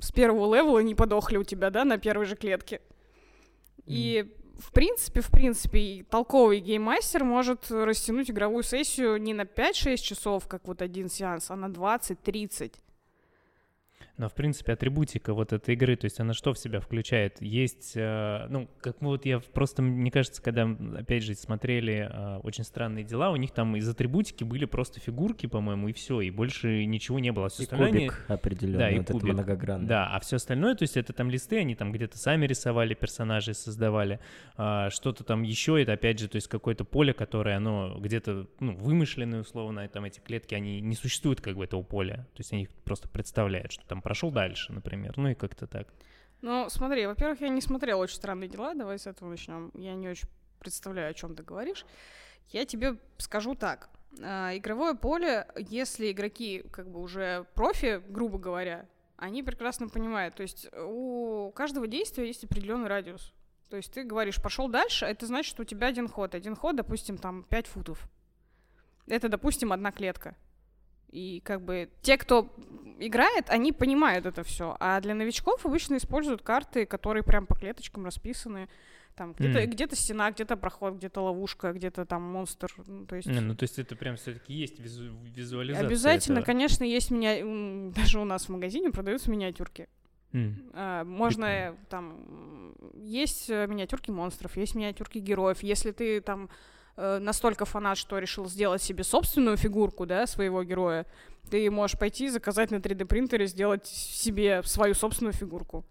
с 0.00 0.12
первого 0.12 0.54
левела 0.54 0.80
не 0.80 0.94
подохли 0.94 1.36
у 1.36 1.44
тебя, 1.44 1.70
да, 1.70 1.84
на 1.84 1.98
первой 1.98 2.26
же 2.26 2.36
клетке. 2.36 2.80
И 3.86 4.34
в 4.58 4.72
принципе, 4.72 5.20
в 5.20 5.30
принципе, 5.30 6.04
толковый 6.10 6.60
гейммастер 6.60 7.24
может 7.24 7.70
растянуть 7.70 8.30
игровую 8.30 8.62
сессию 8.62 9.16
не 9.16 9.32
на 9.32 9.42
5-6 9.42 9.96
часов, 9.96 10.48
как 10.48 10.66
вот 10.66 10.82
один 10.82 11.08
сеанс, 11.08 11.50
а 11.50 11.56
на 11.56 11.66
20-30. 11.66 12.74
Но, 14.18 14.28
в 14.28 14.34
принципе, 14.34 14.72
атрибутика 14.72 15.32
вот 15.32 15.52
этой 15.52 15.74
игры, 15.74 15.94
то 15.94 16.04
есть 16.06 16.18
она 16.18 16.34
что 16.34 16.52
в 16.52 16.58
себя 16.58 16.80
включает? 16.80 17.40
Есть, 17.40 17.92
э, 17.94 18.46
ну, 18.50 18.68
как 18.80 19.00
мы 19.00 19.10
вот 19.10 19.24
я 19.24 19.38
просто, 19.38 19.80
мне 19.80 20.10
кажется, 20.10 20.42
когда, 20.42 20.68
опять 20.98 21.22
же, 21.22 21.34
смотрели 21.34 22.08
э, 22.12 22.38
«Очень 22.42 22.64
странные 22.64 23.04
дела», 23.04 23.30
у 23.30 23.36
них 23.36 23.52
там 23.52 23.76
из 23.76 23.88
атрибутики 23.88 24.42
были 24.42 24.64
просто 24.64 24.98
фигурки, 24.98 25.46
по-моему, 25.46 25.86
и 25.88 25.92
все, 25.92 26.20
и 26.20 26.30
больше 26.32 26.84
ничего 26.84 27.20
не 27.20 27.30
было. 27.30 27.48
Все 27.48 27.62
И 27.62 27.66
остальное 27.66 27.88
они- 27.90 28.08
кубик 28.08 28.24
определенно, 28.28 28.78
Да, 28.78 28.90
и 28.90 28.98
вот 28.98 29.06
кубик. 29.06 29.32
многогранный. 29.34 29.86
Да, 29.86 30.08
а 30.08 30.18
все 30.18 30.36
остальное, 30.36 30.74
то 30.74 30.82
есть 30.82 30.96
это 30.96 31.12
там 31.12 31.30
листы, 31.30 31.58
они 31.58 31.76
там 31.76 31.92
где-то 31.92 32.18
сами 32.18 32.44
рисовали 32.44 32.94
персонажей, 32.94 33.54
создавали, 33.54 34.18
а, 34.56 34.90
что-то 34.90 35.22
там 35.22 35.42
еще, 35.42 35.80
это 35.80 35.92
опять 35.92 36.18
же, 36.18 36.26
то 36.28 36.36
есть 36.36 36.48
какое-то 36.48 36.84
поле, 36.84 37.12
которое, 37.12 37.56
оно 37.56 37.96
где-то, 38.00 38.48
ну, 38.58 38.74
вымышленное 38.74 39.42
условно, 39.42 39.86
там 39.88 40.04
эти 40.06 40.18
клетки, 40.18 40.56
они 40.56 40.80
не 40.80 40.96
существуют 40.96 41.40
как 41.40 41.54
бы 41.56 41.62
этого 41.62 41.82
поля, 41.82 42.26
то 42.34 42.38
есть 42.38 42.52
они 42.52 42.62
их 42.62 42.70
просто 42.84 43.08
представляют, 43.08 43.70
что 43.70 43.86
там 43.86 44.02
прошел 44.08 44.30
дальше, 44.30 44.72
например, 44.72 45.18
ну 45.18 45.28
и 45.28 45.34
как-то 45.34 45.66
так. 45.66 45.86
Ну, 46.40 46.70
смотри, 46.70 47.06
во-первых, 47.06 47.42
я 47.42 47.50
не 47.50 47.60
смотрела 47.60 48.00
«Очень 48.00 48.16
странные 48.16 48.48
дела», 48.48 48.72
давай 48.72 48.98
с 48.98 49.06
этого 49.06 49.28
начнем. 49.28 49.70
Я 49.74 49.94
не 49.94 50.08
очень 50.08 50.28
представляю, 50.60 51.10
о 51.10 51.12
чем 51.12 51.36
ты 51.36 51.42
говоришь. 51.42 51.84
Я 52.48 52.64
тебе 52.64 52.96
скажу 53.18 53.54
так. 53.54 53.90
А, 54.22 54.56
Игровое 54.56 54.94
поле, 54.94 55.46
если 55.58 56.10
игроки 56.10 56.64
как 56.72 56.90
бы 56.90 57.02
уже 57.02 57.44
профи, 57.54 58.02
грубо 58.08 58.38
говоря, 58.38 58.86
они 59.18 59.42
прекрасно 59.42 59.90
понимают. 59.90 60.36
То 60.36 60.42
есть 60.42 60.68
у 60.72 61.52
каждого 61.54 61.86
действия 61.86 62.26
есть 62.26 62.44
определенный 62.44 62.88
радиус. 62.88 63.34
То 63.68 63.76
есть 63.76 63.92
ты 63.92 64.04
говоришь, 64.04 64.40
пошел 64.40 64.68
дальше, 64.68 65.04
это 65.04 65.26
значит, 65.26 65.50
что 65.50 65.60
у 65.60 65.66
тебя 65.66 65.88
один 65.88 66.08
ход. 66.08 66.34
Один 66.34 66.56
ход, 66.56 66.76
допустим, 66.76 67.18
там 67.18 67.42
5 67.42 67.66
футов. 67.66 68.08
Это, 69.06 69.28
допустим, 69.28 69.70
одна 69.70 69.92
клетка. 69.92 70.34
И 71.10 71.40
как 71.44 71.62
бы 71.62 71.88
те, 72.02 72.16
кто 72.18 72.52
играет, 72.98 73.48
они 73.48 73.72
понимают 73.72 74.26
это 74.26 74.42
все. 74.42 74.76
А 74.80 75.00
для 75.00 75.14
новичков 75.14 75.64
обычно 75.64 75.96
используют 75.96 76.42
карты, 76.42 76.84
которые 76.86 77.22
прям 77.22 77.46
по 77.46 77.54
клеточкам 77.54 78.04
расписаны. 78.04 78.68
Там 79.14 79.32
где-то, 79.32 79.60
Мгм. 79.62 79.70
где-то 79.70 79.96
стена, 79.96 80.30
где-то 80.30 80.56
проход, 80.56 80.94
где-то 80.94 81.20
ловушка, 81.22 81.72
где-то 81.72 82.04
там 82.06 82.22
монстр. 82.22 82.72
Ну, 82.86 83.04
то 83.04 83.16
есть 83.16 83.26
Не, 83.26 83.40
ну 83.40 83.56
то 83.56 83.64
есть 83.64 83.78
это 83.78 83.96
прям 83.96 84.14
все-таки 84.16 84.52
есть 84.54 84.78
визу- 84.78 85.12
визуализация 85.34 85.86
обязательно, 85.88 86.38
этого. 86.38 86.46
конечно, 86.46 86.84
есть 86.84 87.10
меня 87.10 87.90
даже 87.96 88.20
у 88.20 88.24
нас 88.24 88.44
в 88.44 88.48
магазине 88.50 88.90
продаются 88.90 89.30
миниатюрки. 89.30 89.88
А, 90.74 91.04
Можно 91.04 91.46
Прикольно. 91.46 91.76
там 91.88 92.74
есть 92.94 93.48
э, 93.50 93.66
миниатюрки 93.66 94.10
монстров, 94.10 94.56
есть 94.56 94.74
миниатюрки 94.74 95.18
героев. 95.18 95.62
Если 95.62 95.90
ты 95.90 96.20
там 96.20 96.48
э, 96.98 97.18
настолько 97.20 97.64
фанат, 97.64 97.96
что 97.96 98.18
решил 98.18 98.48
сделать 98.48 98.82
себе 98.82 99.04
собственную 99.04 99.56
фигурку, 99.56 100.04
да, 100.04 100.26
своего 100.26 100.62
героя, 100.64 101.06
ты 101.48 101.70
можешь 101.70 101.98
пойти 101.98 102.26
и 102.26 102.28
заказать 102.28 102.70
на 102.70 102.76
3D 102.76 103.06
принтере, 103.06 103.46
сделать 103.46 103.86
себе 103.86 104.62
свою 104.64 104.94
собственную 104.94 105.32
фигурку. 105.32 105.84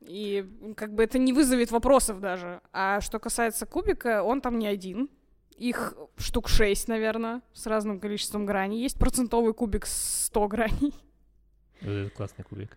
И 0.00 0.44
как 0.76 0.94
бы 0.94 1.04
это 1.04 1.18
не 1.18 1.32
вызовет 1.32 1.70
вопросов 1.70 2.20
даже. 2.20 2.60
А 2.72 3.00
что 3.00 3.18
касается 3.18 3.66
кубика, 3.66 4.22
он 4.22 4.40
там 4.40 4.58
не 4.58 4.66
один. 4.66 5.08
Их 5.56 5.94
штук 6.16 6.48
6, 6.48 6.88
наверное, 6.88 7.40
с 7.52 7.66
разным 7.66 8.00
количеством 8.00 8.44
граней. 8.44 8.82
Есть 8.82 8.98
процентовый 8.98 9.54
кубик 9.54 9.86
с 9.86 10.26
100 10.26 10.48
граней. 10.48 10.94
Вот 11.80 11.90
это 11.90 12.10
классный 12.10 12.44
кубик. 12.44 12.76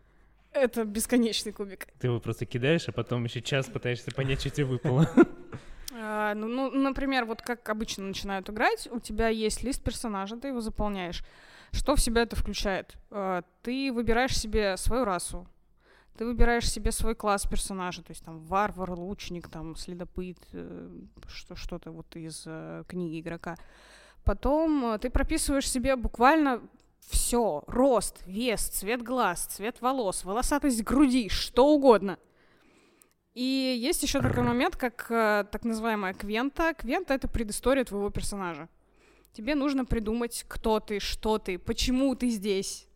Это 0.52 0.86
бесконечный 0.86 1.52
кубик. 1.52 1.88
Ты 2.00 2.08
его 2.08 2.20
просто 2.20 2.46
кидаешь, 2.46 2.88
а 2.88 2.92
потом 2.92 3.24
еще 3.26 3.42
час 3.42 3.66
пытаешься 3.68 4.12
понять, 4.12 4.40
что 4.40 4.50
тебе 4.50 4.66
выпало. 4.66 5.10
А, 5.98 6.34
ну, 6.36 6.48
ну, 6.48 6.70
например, 6.72 7.26
вот 7.26 7.42
как 7.42 7.68
обычно 7.70 8.04
начинают 8.04 8.50
играть, 8.50 8.88
у 8.92 9.00
тебя 9.00 9.30
есть 9.30 9.64
лист 9.64 9.82
персонажа, 9.82 10.36
ты 10.36 10.50
его 10.50 10.60
заполняешь. 10.60 11.24
Что 11.72 11.96
в 11.96 12.02
себя 12.02 12.24
это 12.24 12.36
включает? 12.36 12.96
А, 13.12 13.44
ты 13.62 13.92
выбираешь 13.94 14.38
себе 14.38 14.76
свою 14.78 15.06
расу, 15.06 15.48
ты 16.18 16.26
выбираешь 16.26 16.70
себе 16.70 16.92
свой 16.92 17.16
класс 17.16 17.46
персонажа, 17.46 18.02
то 18.04 18.12
есть 18.12 18.26
там 18.26 18.40
варвар, 18.40 18.92
лучник, 18.92 19.48
там 19.48 19.76
следопыт, 19.76 20.38
э, 20.54 20.90
что- 21.28 21.56
что-то 21.56 21.92
вот 21.92 22.16
из 22.16 22.44
э, 22.46 22.84
книги 22.88 23.22
игрока. 23.22 23.58
Потом 24.24 24.94
э, 24.94 25.00
ты 25.00 25.10
прописываешь 25.10 25.70
себе 25.70 25.96
буквально 25.96 26.62
все, 27.08 27.64
рост, 27.68 28.26
вес, 28.26 28.68
цвет 28.68 29.02
глаз, 29.02 29.46
цвет 29.46 29.82
волос, 29.82 30.26
волосатость 30.26 30.84
груди, 30.84 31.30
что 31.30 31.68
угодно. 31.68 32.18
И 33.36 33.78
есть 33.80 34.02
еще 34.02 34.22
такой 34.22 34.44
момент, 34.48 34.76
как 34.76 35.06
э, 35.10 35.46
так 35.52 35.64
называемая 35.64 36.14
квента. 36.14 36.74
Квента— 36.74 37.14
это 37.16 37.28
предыстория 37.28 37.84
твоего 37.84 38.10
персонажа. 38.10 38.68
Тебе 39.34 39.54
нужно 39.54 39.86
придумать, 39.86 40.46
кто 40.48 40.80
ты, 40.80 41.00
что 41.00 41.38
ты, 41.38 41.60
почему 41.60 42.16
ты 42.16 42.30
здесь, 42.30 42.88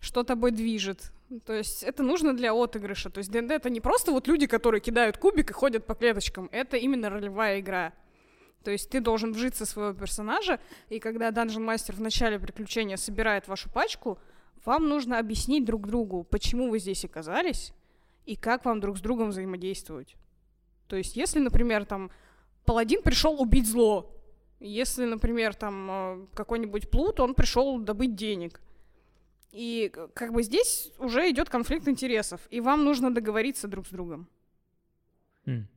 что 0.00 0.24
тобой 0.24 0.50
движет. 0.50 1.12
То 1.44 1.52
есть 1.52 1.82
это 1.82 2.02
нужно 2.02 2.34
для 2.34 2.54
отыгрыша. 2.54 3.10
То 3.10 3.18
есть 3.18 3.30
ДНД— 3.30 3.50
это 3.52 3.68
не 3.68 3.80
просто 3.80 4.12
вот 4.12 4.26
люди, 4.26 4.46
которые 4.46 4.80
кидают 4.80 5.18
кубик 5.18 5.50
и 5.50 5.52
ходят 5.54 5.86
по 5.86 5.94
клеточкам. 5.94 6.48
Это 6.50 6.78
именно 6.78 7.10
ролевая 7.10 7.60
игра. 7.60 7.92
То 8.64 8.70
есть 8.70 8.88
ты 8.88 9.00
должен 9.00 9.32
вжиться 9.32 9.66
своего 9.66 9.92
персонажа, 9.92 10.60
и 10.88 11.00
когда 11.00 11.30
Dungeon 11.30 11.66
Master 11.66 11.94
в 11.94 12.00
начале 12.00 12.38
приключения 12.38 12.96
собирает 12.96 13.48
вашу 13.48 13.68
пачку, 13.68 14.18
вам 14.64 14.88
нужно 14.88 15.18
объяснить 15.18 15.64
друг 15.64 15.86
другу, 15.86 16.24
почему 16.24 16.70
вы 16.70 16.78
здесь 16.78 17.04
оказались, 17.04 17.72
и 18.24 18.36
как 18.36 18.64
вам 18.64 18.80
друг 18.80 18.98
с 18.98 19.00
другом 19.00 19.30
взаимодействовать. 19.30 20.16
То 20.86 20.96
есть, 20.96 21.16
если, 21.16 21.38
например, 21.38 21.84
там 21.84 22.10
паладин 22.64 23.02
пришел 23.02 23.40
убить 23.40 23.68
зло, 23.68 24.14
если, 24.60 25.04
например, 25.04 25.54
там 25.54 25.90
э, 25.90 26.26
какой-нибудь 26.34 26.90
плут, 26.90 27.18
он 27.18 27.34
пришел 27.34 27.78
добыть 27.78 28.14
денег. 28.14 28.60
И 29.50 29.92
как 30.14 30.32
бы 30.32 30.42
здесь 30.42 30.92
уже 30.98 31.30
идет 31.30 31.50
конфликт 31.50 31.88
интересов, 31.88 32.40
и 32.50 32.60
вам 32.60 32.84
нужно 32.84 33.12
договориться 33.12 33.68
друг 33.68 33.86
с 33.86 33.90
другом. 33.90 34.28
М. 35.46 35.68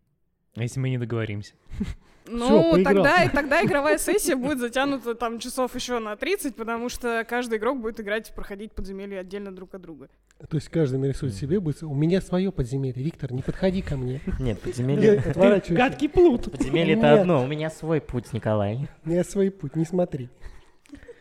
А 0.55 0.61
если 0.61 0.79
мы 0.79 0.89
не 0.89 0.97
договоримся? 0.97 1.53
Ну, 2.27 2.71
поиграл. 2.71 3.03
тогда, 3.03 3.29
тогда 3.33 3.63
игровая 3.63 3.99
сессия 3.99 4.35
будет 4.35 4.59
затянута 4.59 5.13
там 5.13 5.37
часов 5.37 5.75
еще 5.75 5.99
на 5.99 6.15
30, 6.15 6.55
потому 6.55 6.89
что 6.89 7.23
каждый 7.27 7.59
игрок 7.59 7.79
будет 7.79 7.99
играть, 7.99 8.33
проходить 8.33 8.71
подземелья 8.71 9.19
отдельно 9.19 9.55
друг 9.55 9.75
от 9.75 9.81
друга. 9.81 10.09
То 10.49 10.57
есть 10.57 10.69
каждый 10.69 10.99
нарисует 10.99 11.35
себе, 11.35 11.59
будет, 11.59 11.83
у 11.83 11.93
меня 11.93 12.21
свое 12.21 12.51
подземелье. 12.51 13.03
Виктор, 13.03 13.31
не 13.31 13.43
подходи 13.43 13.83
ко 13.83 13.95
мне. 13.95 14.21
Нет, 14.39 14.59
подземелье... 14.59 15.19
отворачиваюсь. 15.19 15.77
Гадкий 15.77 16.09
плут! 16.09 16.51
Подземелье 16.51 16.95
это 16.95 17.21
одно, 17.21 17.43
у 17.43 17.47
меня 17.47 17.69
свой 17.69 18.01
путь, 18.01 18.33
Николай. 18.33 18.89
У 19.05 19.09
меня 19.09 19.23
свой 19.23 19.51
путь, 19.51 19.75
не 19.75 19.85
смотри. 19.85 20.29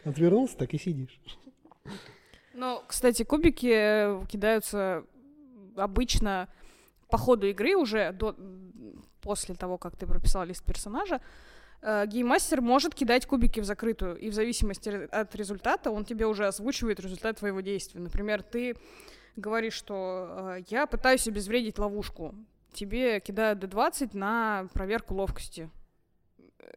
Отвернулся, 0.05 0.57
так 0.57 0.73
и 0.73 0.79
сидишь. 0.79 1.20
Ну, 2.55 2.81
кстати, 2.87 3.25
кубики 3.25 3.70
э, 3.70 4.23
кидаются 4.27 5.05
обычно 5.77 6.49
по 7.09 7.18
ходу 7.18 7.47
игры 7.49 7.77
уже 7.77 8.12
до, 8.12 8.35
после 9.24 9.54
того, 9.54 9.78
как 9.78 9.96
ты 9.96 10.06
прописал 10.06 10.44
лист 10.44 10.62
персонажа. 10.64 11.20
э, 11.82 12.06
Гейммастер 12.06 12.60
может 12.60 12.94
кидать 12.94 13.26
кубики 13.26 13.60
в 13.60 13.64
закрытую, 13.64 14.16
и 14.16 14.28
в 14.30 14.34
зависимости 14.34 15.08
от 15.10 15.34
результата 15.34 15.90
он 15.90 16.04
тебе 16.04 16.26
уже 16.26 16.46
озвучивает 16.46 17.00
результат 17.00 17.38
твоего 17.38 17.60
действия. 17.60 18.00
Например, 18.00 18.42
ты 18.42 18.76
говоришь, 19.37 19.74
что 19.74 20.28
э, 20.58 20.62
я 20.68 20.87
пытаюсь 20.87 21.26
обезвредить 21.26 21.78
ловушку. 21.78 22.34
Тебе 22.72 23.20
кидают 23.20 23.64
D20 23.64 24.16
на 24.16 24.68
проверку 24.74 25.14
ловкости. 25.14 25.70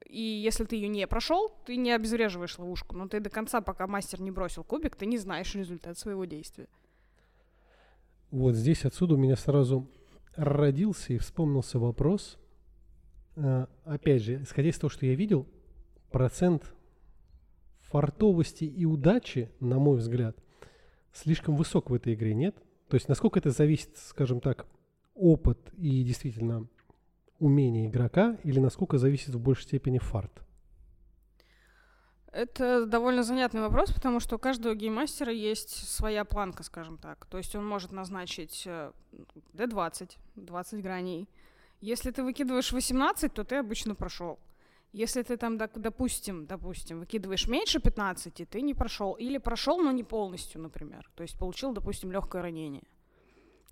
И 0.06 0.22
если 0.22 0.64
ты 0.64 0.76
ее 0.76 0.88
не 0.88 1.08
прошел, 1.08 1.54
ты 1.66 1.76
не 1.76 1.92
обезвреживаешь 1.92 2.58
ловушку. 2.60 2.96
Но 2.96 3.08
ты 3.08 3.20
до 3.20 3.30
конца, 3.30 3.62
пока 3.62 3.88
мастер 3.88 4.22
не 4.22 4.32
бросил 4.32 4.64
кубик, 4.64 4.96
ты 4.96 5.06
не 5.06 5.18
знаешь 5.18 5.56
результат 5.56 5.98
своего 5.98 6.26
действия. 6.26 6.68
Вот 8.32 8.56
здесь 8.56 8.86
отсюда 8.86 9.16
у 9.16 9.18
меня 9.18 9.36
сразу 9.36 9.88
родился 10.38 11.14
и 11.14 11.18
вспомнился 11.18 11.80
вопрос. 11.80 12.38
А, 13.36 13.68
опять 13.84 14.22
же, 14.22 14.42
исходя 14.42 14.70
из 14.70 14.78
того, 14.78 14.90
что 14.90 15.06
я 15.06 15.16
видел, 15.16 15.46
процент 16.12 16.74
фартовости 17.82 18.64
и 18.64 18.86
удачи, 18.86 19.52
на 19.60 19.80
мой 19.80 19.98
взгляд, 19.98 20.38
слишком 21.12 21.56
высок 21.56 21.90
в 21.90 21.94
этой 21.94 22.14
игре, 22.14 22.34
нет? 22.34 22.56
То 22.88 22.96
есть 22.96 23.10
насколько 23.10 23.40
это 23.40 23.50
зависит, 23.50 23.98
скажем 23.98 24.40
так, 24.40 24.68
опыт 25.16 25.74
и 25.76 26.04
действительно 26.04 26.68
умение 27.40 27.88
игрока, 27.88 28.38
или 28.44 28.60
насколько 28.60 28.98
зависит 28.98 29.36
в 29.36 29.40
большей 29.40 29.64
степени 29.64 29.98
фарт? 29.98 30.47
Это 32.38 32.86
довольно 32.86 33.24
занятный 33.24 33.62
вопрос, 33.62 33.92
потому 33.92 34.20
что 34.20 34.36
у 34.36 34.40
каждого 34.40 34.76
гейммастера 34.76 35.34
есть 35.34 35.90
своя 35.90 36.24
планка, 36.24 36.62
скажем 36.62 37.00
так. 37.00 37.26
То 37.26 37.40
есть 37.40 37.56
он 37.56 37.66
может 37.66 37.92
назначить 37.92 38.62
э, 38.68 38.92
D20, 39.54 40.12
20 40.36 40.84
граней. 40.84 41.28
Если 41.82 42.12
ты 42.12 42.22
выкидываешь 42.22 42.72
18, 42.72 43.34
то 43.34 43.44
ты 43.44 43.56
обычно 43.56 43.96
прошел. 43.96 44.38
Если 44.94 45.24
ты 45.24 45.36
там, 45.36 45.58
доп- 45.58 45.80
допустим, 45.80 46.46
допустим, 46.46 47.00
выкидываешь 47.00 47.48
меньше 47.48 47.80
15, 47.80 48.48
ты 48.48 48.62
не 48.62 48.76
прошел. 48.76 49.14
Или 49.14 49.40
прошел, 49.40 49.82
но 49.82 49.92
не 49.92 50.04
полностью, 50.04 50.62
например. 50.62 51.10
То 51.16 51.24
есть 51.24 51.40
получил, 51.40 51.74
допустим, 51.74 52.12
легкое 52.12 52.44
ранение 52.44 52.84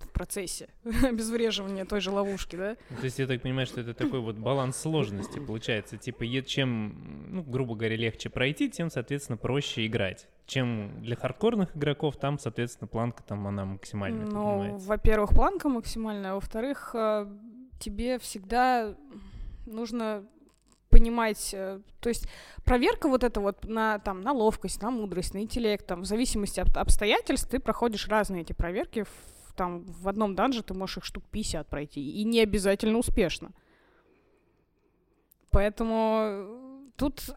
в 0.06 0.12
процессе 0.12 0.70
обезвреживания 1.04 1.86
той 1.86 2.02
же 2.02 2.12
ловушки, 2.12 2.56
да? 2.56 2.76
То 2.76 3.04
есть 3.04 3.20
я 3.20 3.28
так 3.28 3.42
понимаю, 3.42 3.68
что 3.68 3.82
это 3.82 3.94
такой 3.94 4.20
вот 4.20 4.38
баланс 4.38 4.78
сложности 4.78 5.40
получается. 5.40 5.98
Типа, 5.98 6.26
чем, 6.46 7.28
ну, 7.30 7.44
грубо 7.44 7.76
говоря, 7.76 7.96
легче 7.96 8.30
пройти, 8.30 8.70
тем, 8.70 8.90
соответственно, 8.90 9.38
проще 9.38 9.86
играть. 9.86 10.28
Чем 10.46 11.02
для 11.02 11.16
хардкорных 11.16 11.76
игроков, 11.76 12.18
там, 12.18 12.38
соответственно, 12.38 12.88
планка 12.88 13.24
там 13.24 13.48
она 13.48 13.66
максимальная 13.66 14.26
Ну, 14.26 14.78
во-первых, 14.78 15.32
планка 15.32 15.70
максимальная, 15.70 16.32
а 16.32 16.36
во-вторых, 16.36 16.92
э, 16.94 17.28
тебе 17.80 18.20
всегда 18.20 18.96
нужно 19.66 20.24
понимать, 20.96 21.54
э, 21.54 21.82
то 22.00 22.10
есть 22.10 22.28
проверка 22.64 23.10
вот 23.10 23.26
эта 23.26 23.42
вот 23.42 23.66
на, 23.66 24.00
там, 24.00 24.22
на 24.22 24.32
ловкость, 24.32 24.82
на 24.82 24.92
мудрость, 24.92 25.34
на 25.34 25.40
интеллект, 25.40 25.86
там, 25.86 26.02
в 26.02 26.06
зависимости 26.06 26.62
от 26.62 26.78
обстоятельств 26.78 27.50
ты 27.50 27.60
проходишь 27.60 28.08
разные 28.08 28.44
эти 28.44 28.54
проверки, 28.54 29.04
там, 29.56 29.84
в 29.86 30.08
одном 30.08 30.36
данже 30.36 30.64
ты 30.64 30.74
можешь 30.74 30.98
их 30.98 31.06
штук 31.06 31.24
50 31.32 31.68
пройти, 31.68 32.02
и 32.02 32.24
не 32.24 32.42
обязательно 32.42 32.98
успешно. 32.98 33.52
Поэтому 35.52 36.20
э, 36.22 36.90
тут 36.98 37.36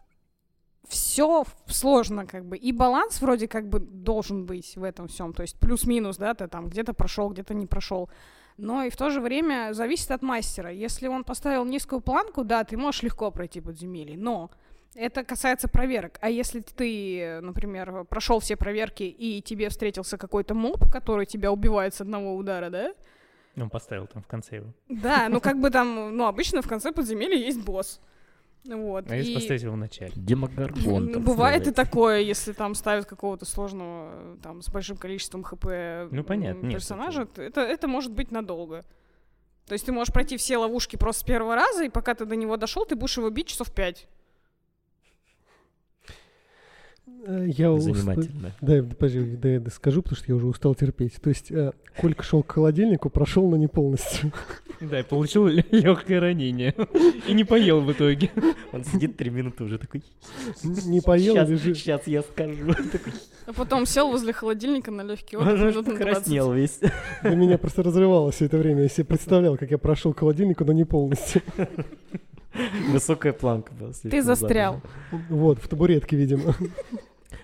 все 0.87 1.45
сложно, 1.67 2.25
как 2.25 2.45
бы. 2.45 2.57
И 2.57 2.71
баланс 2.71 3.21
вроде 3.21 3.47
как 3.47 3.69
бы 3.69 3.79
должен 3.79 4.45
быть 4.45 4.75
в 4.75 4.83
этом 4.83 5.07
всем. 5.07 5.33
То 5.33 5.43
есть 5.43 5.57
плюс-минус, 5.59 6.17
да, 6.17 6.33
ты 6.33 6.47
там 6.47 6.67
где-то 6.67 6.93
прошел, 6.93 7.29
где-то 7.29 7.53
не 7.53 7.67
прошел. 7.67 8.09
Но 8.57 8.83
и 8.83 8.89
в 8.89 8.97
то 8.97 9.09
же 9.09 9.21
время 9.21 9.73
зависит 9.73 10.11
от 10.11 10.21
мастера. 10.21 10.71
Если 10.71 11.07
он 11.07 11.23
поставил 11.23 11.63
низкую 11.63 12.01
планку, 12.01 12.43
да, 12.43 12.63
ты 12.63 12.75
можешь 12.75 13.03
легко 13.03 13.31
пройти 13.31 13.61
подземелье, 13.61 14.17
но 14.17 14.51
это 14.95 15.23
касается 15.23 15.67
проверок. 15.67 16.17
А 16.21 16.29
если 16.29 16.61
ты, 16.61 17.39
например, 17.41 18.05
прошел 18.05 18.39
все 18.39 18.55
проверки 18.55 19.03
и 19.03 19.41
тебе 19.41 19.69
встретился 19.69 20.17
какой-то 20.17 20.53
моб, 20.53 20.91
который 20.91 21.25
тебя 21.25 21.51
убивает 21.51 21.93
с 21.93 22.01
одного 22.01 22.35
удара, 22.35 22.69
да? 22.69 22.93
Ну, 23.55 23.65
Он 23.65 23.69
поставил 23.69 24.07
там 24.07 24.21
в 24.23 24.27
конце 24.27 24.57
его. 24.57 24.73
Да, 24.87 25.27
ну 25.29 25.39
как 25.41 25.59
бы 25.59 25.69
там, 25.69 26.15
ну 26.15 26.25
обычно 26.25 26.61
в 26.61 26.67
конце 26.67 26.91
подземелья 26.91 27.37
есть 27.37 27.61
босс. 27.63 27.99
Вот. 28.65 29.09
А 29.09 29.15
если 29.15 29.31
и- 29.31 29.35
поставить 29.35 29.63
его 29.63 29.73
в 29.73 29.77
начале? 29.77 30.11
Демогоргон. 30.15 31.05
ну, 31.05 31.13
там 31.13 31.23
Бывает 31.23 31.67
и 31.67 31.71
такое, 31.71 32.19
если 32.19 32.51
там 32.51 32.75
ставят 32.75 33.05
какого-то 33.05 33.45
сложного, 33.45 34.37
там, 34.43 34.61
с 34.61 34.69
большим 34.69 34.97
количеством 34.97 35.43
хп 35.43 35.65
Ну, 36.11 36.23
понятно, 36.23 36.63
нет, 36.65 36.73
персонажа, 36.73 37.25
т- 37.25 37.41
это, 37.43 37.61
это 37.61 37.87
может 37.87 38.11
быть 38.11 38.31
надолго. 38.31 38.85
То 39.65 39.73
есть 39.73 39.85
ты 39.85 39.91
можешь 39.91 40.13
пройти 40.13 40.35
все 40.35 40.57
ловушки 40.57 40.97
просто 40.97 41.21
с 41.21 41.23
первого 41.23 41.55
раза, 41.55 41.85
и 41.85 41.89
пока 41.89 42.15
ты 42.15 42.25
до 42.25 42.35
него 42.35 42.57
дошел, 42.57 42.85
ты 42.85 42.95
будешь 42.95 43.17
его 43.17 43.29
бить 43.29 43.47
часов 43.47 43.71
пять. 43.73 44.07
Э, 47.25 47.45
Я 47.47 47.77
Занимательно. 47.77 48.51
Да, 48.61 48.81
подожди, 48.83 49.35
да, 49.35 49.49
я 49.49 49.63
скажу, 49.69 50.01
потому 50.01 50.17
что 50.17 50.25
я 50.27 50.35
уже 50.35 50.47
устал 50.47 50.73
терпеть. 50.75 51.15
То 51.21 51.29
есть 51.29 51.51
э, 51.51 51.73
Колька 51.97 52.23
шел 52.23 52.41
к 52.43 52.51
холодильнику, 52.51 53.09
прошел, 53.09 53.47
но 53.49 53.57
не 53.57 53.67
полностью. 53.67 54.31
Да, 54.81 55.01
и 55.01 55.03
получил 55.03 55.45
легкое 55.47 56.19
ранение. 56.21 56.73
И 57.27 57.33
не 57.33 57.43
поел 57.43 57.81
в 57.81 57.91
итоге. 57.91 58.31
Он 58.71 58.83
сидит 58.85 59.17
три 59.17 59.29
минуты 59.29 59.65
уже 59.65 59.77
такой. 59.77 60.03
Не 60.63 61.01
поел, 61.01 61.35
сейчас, 61.35 61.49
лежит. 61.49 61.77
Сейчас 61.77 62.07
я 62.07 62.21
скажу. 62.21 62.73
А 63.45 63.53
потом 63.53 63.85
сел 63.85 64.09
возле 64.09 64.31
холодильника 64.31 64.89
на 64.91 65.01
легкий 65.01 65.35
отдых 65.35 65.49
Он 65.49 65.53
уже 65.55 65.65
минут 65.71 65.87
на 65.87 65.95
20. 65.95 65.99
покраснел 65.99 66.53
весь. 66.53 66.79
Для 67.23 67.35
меня 67.35 67.57
просто 67.57 67.83
разрывало 67.83 68.31
все 68.31 68.45
это 68.45 68.57
время. 68.57 68.83
Я 68.83 68.87
себе 68.89 69.05
представлял, 69.05 69.57
как 69.57 69.69
я 69.69 69.77
прошел 69.77 70.13
к 70.13 70.19
холодильнику, 70.19 70.63
но 70.63 70.71
не 70.71 70.85
полностью. 70.85 71.41
Высокая 72.91 73.33
планка 73.33 73.73
была. 73.73 73.91
Ты 73.93 74.21
застрял. 74.21 74.81
Вот, 75.29 75.59
в 75.59 75.67
табуретке, 75.67 76.15
видимо. 76.15 76.55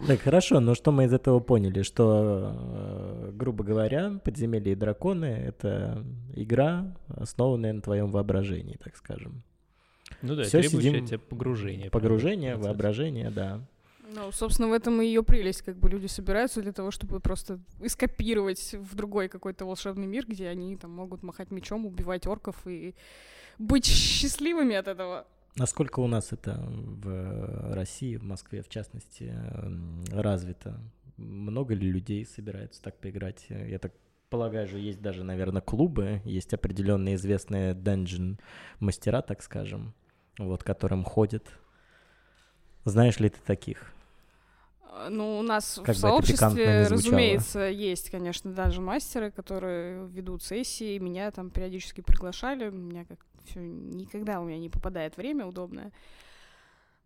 Так, 0.08 0.20
хорошо, 0.22 0.60
но 0.60 0.76
что 0.76 0.92
мы 0.92 1.06
из 1.06 1.14
этого 1.14 1.40
поняли? 1.40 1.82
Что, 1.82 2.52
э, 2.54 3.32
грубо 3.34 3.64
говоря, 3.64 4.20
«Подземелье 4.24 4.74
и 4.74 4.76
драконы»— 4.76 5.26
это 5.48 6.04
игра, 6.34 6.96
основанная 7.08 7.74
на 7.74 7.82
твоем 7.82 8.12
воображении, 8.12 8.78
так 8.84 8.98
скажем. 8.98 9.44
Ну 10.22 10.36
да, 10.36 10.44
Всё, 10.44 10.62
требующее 10.62 10.92
сидим. 10.94 11.06
тебя 11.08 11.20
погружение. 11.20 11.90
Погружение, 11.90 12.52
процесс. 12.54 12.68
воображение, 12.68 13.30
да. 13.30 13.62
Ну, 14.14 14.32
собственно, 14.32 14.70
в 14.70 14.74
этом 14.74 15.02
и 15.02 15.06
ее 15.06 15.24
прелесть. 15.24 15.62
Как 15.62 15.78
бы 15.78 15.90
люди 15.90 16.08
собираются 16.08 16.62
для 16.62 16.72
того, 16.72 16.92
чтобы 16.92 17.20
просто 17.20 17.60
эскапировать 17.80 18.74
в 18.74 18.96
другой 18.96 19.30
какой-то 19.30 19.66
волшебный 19.66 20.08
мир, 20.08 20.26
где 20.28 20.48
они 20.48 20.76
там 20.78 20.92
могут 20.92 21.24
махать 21.24 21.52
мечом, 21.52 21.86
убивать 21.86 22.28
орков 22.28 22.56
и 22.66 22.96
быть 23.60 23.86
счастливыми 23.86 24.76
от 24.76 24.88
этого. 24.88 25.26
Насколько 25.56 26.02
у 26.02 26.08
нас 26.08 26.34
это 26.34 26.62
в 26.68 27.74
России, 27.74 28.18
в 28.18 28.24
Москве, 28.24 28.62
в 28.62 28.70
частности, 28.70 29.34
м, 29.56 30.04
развито? 30.12 30.80
Много 31.18 31.74
ли 31.74 31.90
людей 31.90 32.26
собираются 32.26 32.82
так 32.82 32.98
поиграть? 32.98 33.46
Я 33.50 33.80
так 33.80 33.94
полагаю, 34.30 34.68
же 34.68 34.80
есть 34.80 35.02
даже, 35.02 35.24
наверное, 35.24 35.62
клубы, 35.62 36.22
есть 36.26 36.54
определенные 36.54 37.16
известные 37.16 37.74
dungeon 37.74 38.38
мастера, 38.80 39.22
так 39.22 39.42
скажем, 39.42 39.94
вот, 40.38 40.64
которым 40.64 41.06
ходят. 41.06 41.48
Знаешь 42.84 43.20
ли 43.20 43.30
ты 43.30 43.38
таких? 43.46 43.94
А, 44.92 45.10
Ну, 45.10 45.40
у 45.40 45.42
нас 45.42 45.80
Как 45.84 45.96
в 45.96 46.00
сообществе, 46.00 46.88
разумеется, 46.88 47.62
есть, 47.62 48.10
конечно, 48.10 48.52
даже 48.52 48.82
мастеры, 48.82 49.32
которые 49.32 50.06
ведут 50.08 50.44
сессии, 50.44 50.98
меня 50.98 51.32
там 51.32 51.50
периодически 51.50 52.02
приглашали, 52.02 52.70
меня 52.70 53.06
как 53.06 53.20
все 53.46 53.62
никогда 53.62 54.40
у 54.40 54.46
меня 54.46 54.60
не 54.60 54.70
попадает 54.70 55.18
время 55.18 55.46
удобное. 55.46 55.92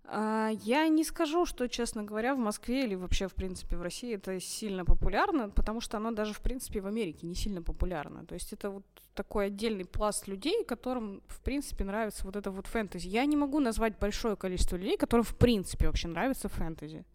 А, 0.06 0.49
Я 0.63 0.88
не 0.88 1.04
скажу, 1.04 1.45
что, 1.45 1.67
честно 1.67 2.04
говоря, 2.04 2.34
в 2.34 2.39
Москве 2.39 2.86
или 2.86 2.95
вообще, 2.95 3.28
в 3.28 3.34
принципе, 3.34 3.75
в 3.75 3.82
России 3.82 4.15
это 4.15 4.39
сильно 4.39 4.86
популярно, 4.86 5.49
потому 5.49 5.82
что 5.82 5.97
оно 5.97 6.12
даже, 6.12 6.34
в 6.34 6.41
принципе, 6.41 6.82
в 6.82 6.88
Америке 6.88 7.28
не 7.28 7.36
сильно 7.36 7.62
популярно. 7.62 8.25
То 8.25 8.34
есть 8.34 8.54
это 8.54 8.69
вот 8.69 8.84
такой 9.13 9.47
отдельный 9.47 9.86
пласт 9.86 10.28
людей, 10.28 10.63
которым, 10.63 11.21
в 11.28 11.41
принципе, 11.41 11.84
нравится 11.84 12.25
вот 12.25 12.36
это 12.36 12.52
вот 12.52 12.67
фэнтези. 12.67 13.08
Я 13.08 13.25
не 13.25 13.36
могу 13.36 13.60
назвать 13.60 13.99
большое 13.99 14.36
количество 14.36 14.78
людей, 14.78 14.97
которым, 14.97 15.23
в 15.23 15.36
принципе, 15.36 15.88
вообще 15.88 16.08
нравится 16.08 16.49
фэнтези. 16.49 17.06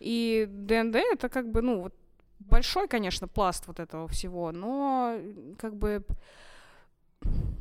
И 0.00 0.46
ДНД 0.48 0.96
это 0.96 1.28
как 1.28 1.50
бы, 1.50 1.60
ну, 1.60 1.82
вот 1.82 1.94
большой, 2.38 2.88
конечно, 2.88 3.28
пласт 3.28 3.66
вот 3.66 3.80
этого 3.80 4.06
всего, 4.08 4.52
но 4.52 5.18
как 5.58 5.76
бы 5.76 6.04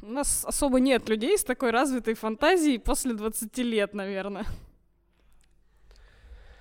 У 0.02 0.08
нас 0.08 0.46
особо 0.46 0.80
нет 0.80 1.08
людей 1.10 1.38
с 1.38 1.44
такой 1.44 1.72
развитой 1.72 2.14
фантазией 2.14 2.78
после 2.78 3.14
20 3.14 3.58
лет, 3.60 3.94
наверное. 3.94 4.46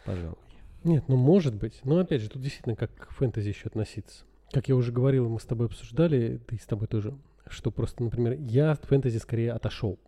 Пожалуй. 0.04 0.36
Нет, 0.84 1.04
ну 1.08 1.16
может 1.16 1.54
быть. 1.54 1.80
Но 1.84 1.98
опять 1.98 2.22
же, 2.22 2.28
тут 2.28 2.42
действительно 2.42 2.76
как 2.76 2.94
к 2.94 3.10
фэнтези 3.12 3.48
еще 3.48 3.68
относиться. 3.68 4.24
Как 4.50 4.68
я 4.68 4.76
уже 4.76 4.92
говорил, 4.92 5.28
мы 5.28 5.38
с 5.38 5.44
тобой 5.44 5.66
обсуждали, 5.66 6.40
ты 6.46 6.56
с 6.56 6.66
тобой 6.66 6.88
тоже, 6.88 7.16
что 7.48 7.70
просто, 7.70 8.02
например, 8.02 8.34
я 8.38 8.72
от 8.72 8.84
фэнтези 8.84 9.18
скорее 9.18 9.52
отошел. 9.52 9.98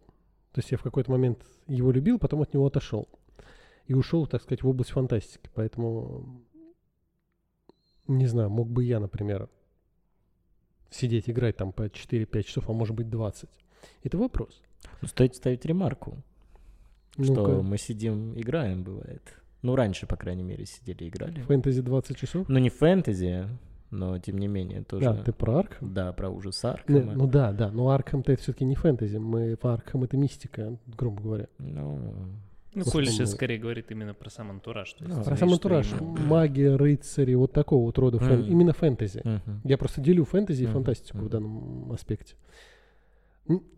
То 0.53 0.61
есть 0.61 0.71
я 0.71 0.79
в 0.79 0.83
какой-то 0.83 1.11
момент 1.11 1.45
его 1.67 1.91
любил, 1.91 2.19
потом 2.19 2.43
от 2.43 2.55
него 2.55 2.67
отошел. 2.67 3.09
И 3.87 3.95
ушел, 3.95 4.27
так 4.27 4.43
сказать, 4.43 4.63
в 4.63 4.69
область 4.69 4.91
фантастики. 4.91 5.51
Поэтому, 5.55 6.45
не 8.07 8.27
знаю, 8.27 8.51
мог 8.51 8.69
бы 8.69 8.85
я, 8.85 9.01
например, 9.01 9.49
сидеть, 10.95 11.29
играть 11.29 11.57
там 11.57 11.73
по 11.73 11.83
4-5 11.87 12.43
часов, 12.43 12.71
а 12.71 12.73
может 12.73 12.95
быть 12.95 13.11
20. 13.11 13.49
Это 14.03 14.19
вопрос. 14.19 14.63
Ну, 15.03 15.09
стоит 15.09 15.35
ставить 15.35 15.65
ремарку, 15.65 16.17
Ну-ка. 17.17 17.33
что 17.33 17.63
мы 17.63 17.79
сидим, 17.79 18.39
играем, 18.39 18.85
бывает. 18.85 19.23
Ну, 19.63 19.77
раньше, 19.77 20.07
по 20.07 20.17
крайней 20.17 20.43
мере, 20.43 20.67
сидели, 20.67 21.09
играли. 21.09 21.41
Фэнтези 21.41 21.81
20 21.81 22.17
часов? 22.17 22.49
Ну, 22.49 22.59
не 22.59 22.69
фэнтези, 22.69 23.49
но, 23.91 24.19
тем 24.19 24.39
не 24.39 24.47
менее, 24.47 24.83
тоже... 24.83 25.05
Да, 25.07 25.23
ты 25.23 25.33
про 25.33 25.59
Аркхем? 25.61 25.95
Да, 25.95 26.13
про 26.13 26.29
ужас 26.29 26.63
Аркхема. 26.65 27.13
ну 27.15 27.27
да, 27.27 27.53
да, 27.53 27.71
но 27.71 27.89
Аркхем-то 27.91 28.33
это 28.33 28.43
все-таки 28.43 28.65
не 28.65 28.75
фэнтези. 28.75 29.17
Мы 29.17 29.57
в 29.61 29.67
Аркхем 29.67 30.05
это 30.05 30.17
мистика, 30.17 30.77
грубо 30.87 31.23
говоря. 31.23 31.49
Ну, 31.59 32.01
Ну. 32.75 32.85
Коля 32.85 33.07
сейчас 33.07 33.33
скорее 33.33 33.59
говорит 33.59 33.91
именно 33.91 34.15
про 34.15 34.31
сам 34.31 34.51
антураж. 34.51 34.93
то 34.95 35.05
есть 35.05 35.17
Ну, 35.17 35.23
Про 35.25 35.37
сам 35.37 35.53
антураж, 35.53 35.93
именно- 35.93 36.21
магия, 36.27 36.77
рыцари, 36.77 37.35
вот 37.35 37.53
такого 37.53 37.85
вот 37.85 37.99
рода, 37.99 38.19
фэн- 38.19 38.43
Мгм. 38.43 38.51
именно 38.53 38.73
фэнтези. 38.73 39.21
мгм. 39.25 39.61
Я 39.65 39.79
просто 39.79 40.01
делю 40.01 40.25
фэнтези 40.25 40.63
и 40.63 40.67
Мгм, 40.67 40.73
фантастику 40.75 41.19
в 41.19 41.23
мгм. 41.23 41.31
данном 41.31 41.93
аспекте. 41.93 42.35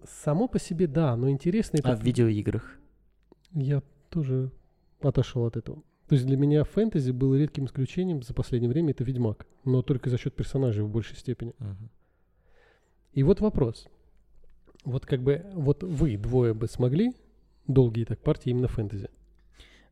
Само 0.04 0.46
по 0.48 0.59
себе, 0.59 0.87
да, 0.87 1.16
но 1.16 1.28
интересно 1.28 1.78
это... 1.78 1.92
А 1.92 1.96
в 1.96 2.02
видеоиграх? 2.02 2.78
Я 3.52 3.82
тоже 4.11 4.50
отошел 5.00 5.44
от 5.44 5.56
этого. 5.56 5.82
То 6.09 6.14
есть 6.14 6.24
для 6.24 6.37
меня 6.37 6.62
фэнтези 6.64 7.11
было 7.11 7.35
редким 7.35 7.64
исключением 7.66 8.22
за 8.22 8.32
последнее 8.32 8.70
время, 8.70 8.90
это 8.92 9.02
Ведьмак. 9.02 9.44
Но 9.64 9.82
только 9.82 10.09
за 10.09 10.18
счет 10.18 10.35
персонажей 10.35 10.85
в 10.85 10.88
большей 10.88 11.16
степени. 11.16 11.52
Мгм. 11.59 11.90
И 13.12 13.22
вот 13.24 13.40
вопрос. 13.40 13.88
Вот 14.85 15.04
как 15.04 15.20
бы, 15.22 15.44
вот 15.54 15.82
вы 15.82 16.16
двое 16.16 16.54
бы 16.54 16.68
смогли 16.68 17.12
долгие 17.66 18.05
так 18.05 18.18
партии 18.20 18.50
именно 18.50 18.68
фэнтези? 18.68 19.09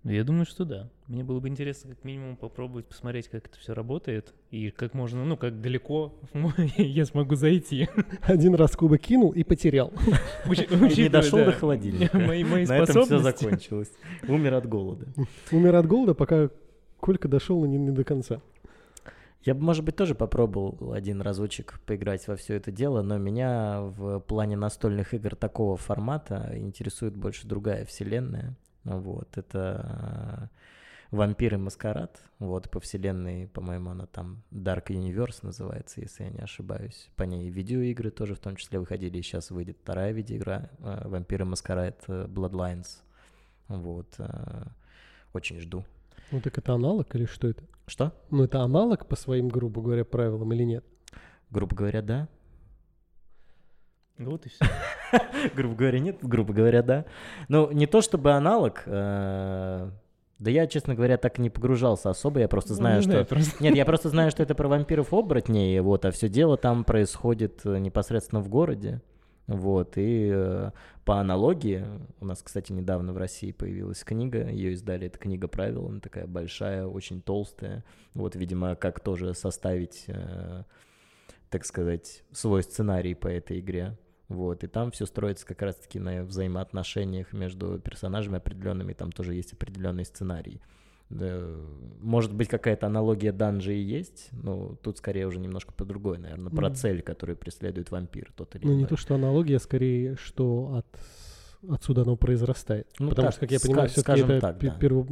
Ну, 0.05 0.11
я 0.11 0.23
думаю, 0.23 0.45
что 0.45 0.67
да. 0.67 0.91
Мне 1.07 1.25
было 1.25 1.41
бы 1.41 1.49
интересно 1.49 1.95
как 1.95 2.05
минимум 2.05 2.37
попробовать 2.37 2.85
посмотреть, 2.85 3.29
как 3.29 3.47
это 3.47 3.59
все 3.59 3.73
работает, 3.73 4.35
и 4.51 4.71
как 4.71 4.93
можно, 4.93 5.25
ну, 5.25 5.39
как 5.39 5.63
далеко 5.63 6.15
я 6.77 7.07
смогу 7.07 7.37
зайти. 7.37 7.89
Один 8.21 8.55
раз 8.55 8.77
кубок 8.77 9.01
кинул 9.01 9.31
и 9.31 9.45
потерял. 9.45 9.93
И 10.47 11.03
не 11.03 11.09
дошел 11.09 11.39
до 11.39 11.53
холодильника. 11.53 12.19
На 12.19 12.83
этом 12.83 13.05
все 13.05 13.19
закончилось. 13.19 13.91
Умер 14.29 14.55
от 14.55 14.69
голода. 14.69 15.07
Умер 15.51 15.75
от 15.77 15.87
голода, 15.87 16.15
пока 16.15 16.51
Колька 17.01 17.29
дошел, 17.29 17.61
но 17.61 17.67
не 17.67 17.91
до 17.91 18.05
конца. 18.05 18.43
Я 19.45 19.55
бы, 19.55 19.63
может 19.63 19.85
быть, 19.85 19.95
тоже 19.95 20.15
попробовал 20.15 20.95
один 20.95 21.21
разочек 21.21 21.79
поиграть 21.85 22.27
во 22.29 22.37
все 22.37 22.55
это 22.55 22.73
дело, 22.73 23.03
но 23.03 23.19
меня 23.19 23.83
в 23.83 24.21
плане 24.21 24.57
настольных 24.57 25.13
игр 25.13 25.37
такого 25.37 25.77
формата 25.77 26.53
интересует 26.55 27.15
больше 27.15 27.47
другая 27.47 27.85
вселенная. 27.85 28.57
Вот, 28.85 29.37
это 29.37 30.51
э, 31.11 31.17
Вампир 31.17 31.55
и 31.55 31.57
Маскарад. 31.59 32.23
Вот, 32.39 32.71
по 32.71 32.81
вселенной, 32.81 33.47
по-моему, 33.49 33.91
она 33.91 34.07
там 34.07 34.43
Dark 34.51 34.87
Universe 34.87 35.41
называется, 35.43 36.01
если 36.01 36.25
я 36.25 36.31
не 36.31 36.41
ошибаюсь. 36.41 37.11
По 37.15 37.25
ней 37.25 37.51
видеоигры 37.51 38.11
тоже 38.11 38.35
в 38.35 38.39
том 38.39 38.57
числе 38.57 38.79
выходили, 38.79 39.19
и 39.19 39.23
сейчас 39.23 39.51
выйдет 39.51 39.77
вторая 39.83 40.13
видеоигра 40.13 40.71
э, 40.79 41.07
Вампир 41.07 41.43
и 41.43 41.45
Маскарад 41.45 42.03
э, 42.09 42.27
Bloodlines. 42.29 43.03
Вот, 43.69 44.19
очень 45.35 45.61
жду. 45.61 45.85
Ну 46.31 46.41
так 46.41 46.57
это 46.57 46.75
аналог 46.75 47.15
или 47.15 47.27
что 47.27 47.49
это? 47.49 47.63
Что? 47.87 48.13
Ну 48.31 48.45
это 48.45 48.61
аналог 48.61 49.07
по 49.07 49.17
своим, 49.17 49.49
грубо 49.49 49.83
говоря, 49.83 50.05
правилам 50.05 50.53
или 50.53 50.65
нет? 50.65 50.85
Грубо 51.51 51.77
говоря, 51.77 52.03
да. 52.03 52.29
Вот 54.19 54.47
и 54.47 54.49
все. 54.49 54.65
грубо 55.55 55.75
говоря, 55.75 55.99
нет, 55.99 56.19
грубо 56.23 56.53
говоря, 56.53 56.83
да. 56.83 57.05
Ну, 57.49 57.71
не 57.73 57.87
то 57.87 58.01
чтобы 58.01 58.33
аналог, 58.33 58.85
э, 58.87 59.91
да 60.39 60.51
я, 60.51 60.67
честно 60.67 60.95
говоря, 60.95 61.17
так 61.17 61.39
и 61.39 61.43
не 61.43 61.51
погружался 61.51 62.11
особо, 62.11 62.41
я 62.41 62.49
просто 62.49 62.75
знаю, 62.75 63.03
что... 63.03 63.27
Нет, 63.61 63.75
я 63.75 63.85
просто 63.85 64.09
знаю, 64.09 64.31
что 64.31 64.43
это 64.43 64.55
про 64.55 64.69
вампиров-оборотней, 64.69 65.81
вот, 65.81 66.05
а 66.05 66.11
все 66.13 66.29
дело 66.29 66.57
там 66.57 66.85
происходит 66.85 67.63
э, 67.65 67.79
непосредственно 67.79 68.41
в 68.41 68.49
городе. 68.49 69.01
Вот, 69.47 69.99
и 69.99 70.31
э, 70.33 70.71
по 71.05 71.21
аналогии, 71.21 71.85
у 72.19 72.25
нас, 72.25 72.43
кстати, 72.43 72.73
недавно 72.73 73.13
в 73.13 73.19
России 73.19 73.53
появилась 73.53 74.03
книга, 74.03 74.49
ее 74.49 74.73
издали, 74.73 75.09
это 75.09 75.19
книга 75.19 75.49
правил, 75.49 75.87
она 75.87 76.01
такая 76.01 76.27
большая, 76.27 76.87
очень 76.87 77.21
толстая, 77.21 77.85
вот, 78.15 78.37
видимо, 78.37 78.75
как 78.75 79.01
тоже 79.01 79.35
составить, 79.35 80.05
э, 80.07 80.65
так 81.51 81.67
сказать, 81.67 82.25
свой 82.33 82.63
сценарий 82.63 83.15
по 83.15 83.29
этой 83.29 83.61
игре, 83.61 83.99
вот, 84.29 84.65
и 84.65 84.67
там 84.67 84.91
все 84.93 85.05
строится 85.05 85.45
как 85.45 85.61
раз-таки 85.61 85.99
на 85.99 86.25
взаимоотношениях 86.25 87.35
между 87.35 87.79
персонажами 87.79 88.39
определенными, 88.39 88.95
там 88.95 89.13
тоже 89.13 89.35
есть 89.35 89.53
определенный 89.53 90.07
сценарий. 90.07 90.63
Да, 91.15 91.47
Может 92.01 92.35
быть, 92.35 92.49
какая-то 92.49 92.87
аналогия 92.87 93.33
данжи 93.33 93.75
и 93.77 93.81
есть, 93.81 94.29
но 94.33 94.75
тут 94.83 94.99
скорее 94.99 95.27
уже 95.27 95.39
немножко 95.39 95.73
по 95.73 95.85
другой, 95.85 96.19
наверное, 96.19 96.51
про 96.51 96.69
Ну. 96.69 96.75
цель, 96.75 97.01
которую 97.03 97.37
преследует 97.37 97.91
вампир, 97.91 98.33
тот 98.37 98.55
или 98.57 98.67
Ну 98.67 98.73
не 98.73 98.79
иной. 98.81 98.89
то, 98.89 98.97
что 98.97 99.15
аналогия, 99.15 99.59
скорее, 99.61 100.17
что 100.17 100.75
от 100.77 100.87
отсюда 101.71 102.03
оно 102.03 102.17
произрастает. 102.17 102.89
Ну, 102.99 103.09
Потому 103.09 103.27
так, 103.29 103.33
что, 103.33 103.41
как 103.41 103.53
я 103.53 103.61
понимаю, 103.61 103.89
все-таки 103.89 104.21
это 104.21 104.41
так, 104.41 104.59
да. 104.59 104.77
перво- 104.79 105.07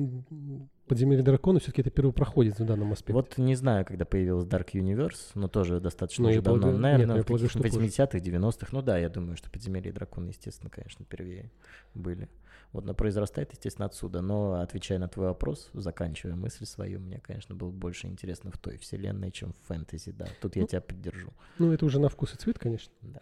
подземелье 0.87 1.23
дракона 1.23 1.61
все-таки 1.61 1.81
это 1.81 1.91
первопроходец 1.91 2.59
в 2.59 2.67
данном 2.67 2.93
аспекте. 2.93 3.13
Вот 3.15 3.39
не 3.39 3.55
знаю, 3.55 3.87
когда 3.87 4.05
появилась 4.05 4.45
Dark 4.45 4.73
Universe, 4.75 5.31
но 5.35 5.49
тоже 5.49 5.81
достаточно 5.81 6.25
Ну, 6.25 6.31
уже 6.31 6.43
давно. 6.43 6.61
полагаю- 6.61 6.75
нет, 6.75 6.83
Наверное, 6.83 7.17
я 7.17 7.23
в 7.23 7.27
полагаю, 7.27 7.49
каких-то 7.49 7.69
что 7.69 7.77
позже. 7.79 7.87
80-х, 7.87 8.19
90-х. 8.19 8.69
Ну 8.73 8.83
да, 8.83 8.99
я 8.99 9.09
думаю, 9.09 9.37
что 9.39 9.51
подземелье 9.51 9.91
и 9.91 9.95
драконы, 9.95 10.29
естественно, 10.29 10.69
конечно, 10.69 11.07
первее 11.09 11.51
были. 11.95 12.29
Вот, 12.73 12.87
но 12.87 12.95
произрастает, 12.95 13.53
естественно, 13.53 13.87
отсюда. 13.87 14.23
Но, 14.23 14.61
отвечая 14.61 14.99
на 14.99 15.07
твой 15.09 15.27
вопрос, 15.27 15.69
заканчивая 15.75 16.35
мысль 16.35 16.65
свою, 16.65 17.01
мне, 17.01 17.21
конечно, 17.21 17.55
было 17.55 17.71
больше 17.71 18.07
интересно 18.07 18.51
в 18.51 18.57
той 18.57 18.79
вселенной, 18.79 19.31
чем 19.31 19.53
в 19.53 19.67
фэнтези, 19.67 20.13
да. 20.13 20.27
Тут 20.41 20.57
я 20.57 20.63
Ну, 20.63 20.69
тебя 20.69 20.81
поддержу. 20.81 21.31
Ну, 21.59 21.73
это 21.73 21.85
уже 21.85 22.01
на 22.01 22.09
вкус 22.09 22.33
и 22.35 22.37
цвет, 22.39 22.59
конечно. 22.59 22.93
Да. 23.03 23.21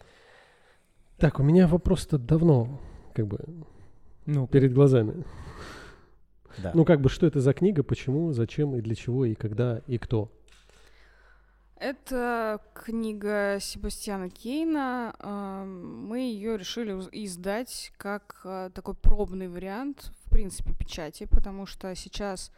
Так, 1.17 1.39
у 1.39 1.43
меня 1.43 1.67
вопрос-то 1.67 2.17
давно, 2.17 2.79
как 3.13 3.27
бы, 3.27 3.39
Ну, 4.25 4.47
перед 4.47 4.73
глазами. 4.73 5.25
Да. 6.57 6.71
Ну, 6.73 6.85
как 6.85 7.01
бы, 7.01 7.09
что 7.09 7.27
это 7.27 7.39
за 7.41 7.53
книга, 7.53 7.83
почему, 7.83 8.31
зачем 8.33 8.75
и 8.75 8.81
для 8.81 8.95
чего, 8.95 9.25
и 9.25 9.35
когда, 9.35 9.81
и 9.87 9.97
кто? 9.97 10.31
Это 11.81 12.61
книга 12.75 13.57
Себастьяна 13.59 14.29
Кейна. 14.29 15.15
Ам, 15.17 16.05
Мы 16.05 16.19
ее 16.19 16.55
решили 16.55 16.91
издать 17.11 17.91
как 17.97 18.39
а, 18.43 18.69
такой 18.69 18.93
пробный 18.93 19.47
вариант, 19.47 20.11
в 20.23 20.29
принципе, 20.29 20.75
печати, 20.75 21.25
потому 21.25 21.65
что 21.65 21.95
сейчас 21.95 22.51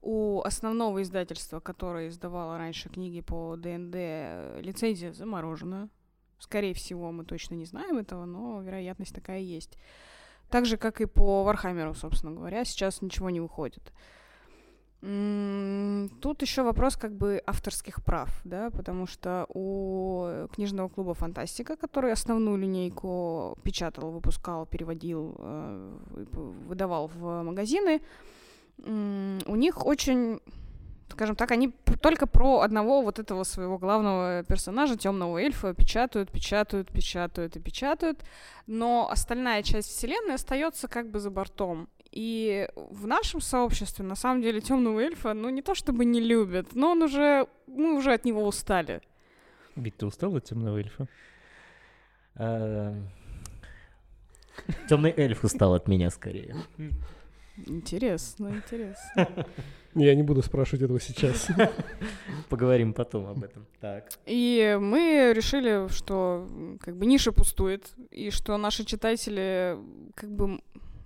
у 0.00 0.40
основного 0.40 1.02
издательства, 1.02 1.60
которое 1.60 2.08
издавало 2.08 2.56
раньше 2.56 2.88
книги 2.88 3.20
по 3.20 3.54
ДНД, 3.56 4.64
лицензия 4.64 5.12
заморожена. 5.12 5.90
Скорее 6.38 6.72
всего, 6.72 7.12
мы 7.12 7.26
точно 7.26 7.56
не 7.56 7.66
знаем 7.66 7.98
этого, 7.98 8.24
но 8.24 8.62
вероятность 8.62 9.14
такая 9.14 9.40
есть. 9.40 9.76
Так 10.48 10.64
же, 10.64 10.78
как 10.78 11.02
и 11.02 11.04
по 11.04 11.44
Вархаммеру, 11.44 11.92
собственно 11.92 12.32
говоря, 12.32 12.64
сейчас 12.64 13.02
ничего 13.02 13.28
не 13.28 13.40
выходит. 13.40 13.92
Тут 16.20 16.40
еще 16.40 16.62
вопрос 16.62 16.96
как 16.96 17.12
бы 17.12 17.42
авторских 17.46 18.02
прав, 18.02 18.30
да, 18.44 18.70
потому 18.70 19.06
что 19.06 19.46
у 19.52 20.46
книжного 20.54 20.88
клуба 20.88 21.12
Фантастика, 21.12 21.76
который 21.76 22.10
основную 22.10 22.56
линейку 22.56 23.58
печатал, 23.62 24.12
выпускал, 24.12 24.64
переводил, 24.64 25.36
э, 25.38 25.96
выдавал 26.68 27.08
в 27.08 27.42
магазины, 27.42 28.00
у 28.78 29.56
них 29.56 29.84
очень, 29.84 30.40
скажем 31.10 31.36
так, 31.36 31.50
они 31.50 31.72
только 32.00 32.26
про 32.26 32.60
одного 32.60 33.02
вот 33.02 33.18
этого 33.18 33.44
своего 33.44 33.78
главного 33.78 34.42
персонажа, 34.44 34.96
темного 34.96 35.38
эльфа, 35.38 35.74
печатают, 35.74 36.30
печатают, 36.30 36.90
печатают 36.90 37.56
и 37.56 37.60
печатают, 37.60 38.24
но 38.66 39.08
остальная 39.10 39.62
часть 39.62 39.90
вселенной 39.90 40.34
остается 40.34 40.88
как 40.88 41.10
бы 41.10 41.20
за 41.20 41.30
бортом. 41.30 41.88
И 42.14 42.68
в 42.76 43.08
нашем 43.08 43.40
сообществе, 43.40 44.04
на 44.04 44.14
самом 44.14 44.40
деле, 44.40 44.60
темного 44.60 45.00
эльфа, 45.00 45.34
ну, 45.34 45.48
не 45.48 45.62
то 45.62 45.74
чтобы 45.74 46.04
не 46.04 46.20
любят, 46.20 46.74
но 46.74 46.92
он 46.92 47.02
уже, 47.02 47.48
мы 47.66 47.96
уже 47.96 48.12
от 48.12 48.24
него 48.24 48.46
устали. 48.46 49.00
ведь 49.74 49.96
ты 49.96 50.06
устал 50.06 50.36
от 50.36 50.44
темного 50.44 50.78
эльфа? 50.78 51.08
Темный 54.88 55.12
эльф 55.16 55.42
устал 55.42 55.74
от 55.74 55.88
меня 55.88 56.10
скорее. 56.10 56.54
Интересно, 57.66 58.48
интересно. 58.48 59.46
Я 59.96 60.14
не 60.14 60.22
буду 60.22 60.42
спрашивать 60.42 60.82
этого 60.82 61.00
сейчас. 61.00 61.48
Поговорим 62.48 62.94
потом 62.94 63.26
об 63.26 63.42
этом. 63.42 63.66
Так. 63.80 64.08
И 64.26 64.76
мы 64.80 65.32
решили, 65.34 65.88
что 65.88 66.48
как 66.80 66.96
бы 66.96 67.06
ниша 67.06 67.32
пустует, 67.32 67.92
и 68.10 68.30
что 68.30 68.56
наши 68.56 68.84
читатели, 68.84 69.76
как 70.14 70.30
бы, 70.30 70.60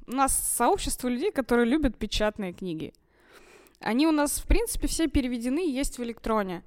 у 0.09 0.13
нас 0.13 0.33
сообщество 0.33 1.09
людей, 1.09 1.31
которые 1.31 1.67
любят 1.67 1.97
печатные 1.97 2.53
книги. 2.53 2.93
Они 3.81 4.07
у 4.07 4.13
нас, 4.13 4.41
в 4.41 4.47
принципе, 4.47 4.89
все 4.89 5.07
переведены, 5.07 5.71
есть 5.71 5.99
в 5.99 6.03
электроне. 6.03 6.65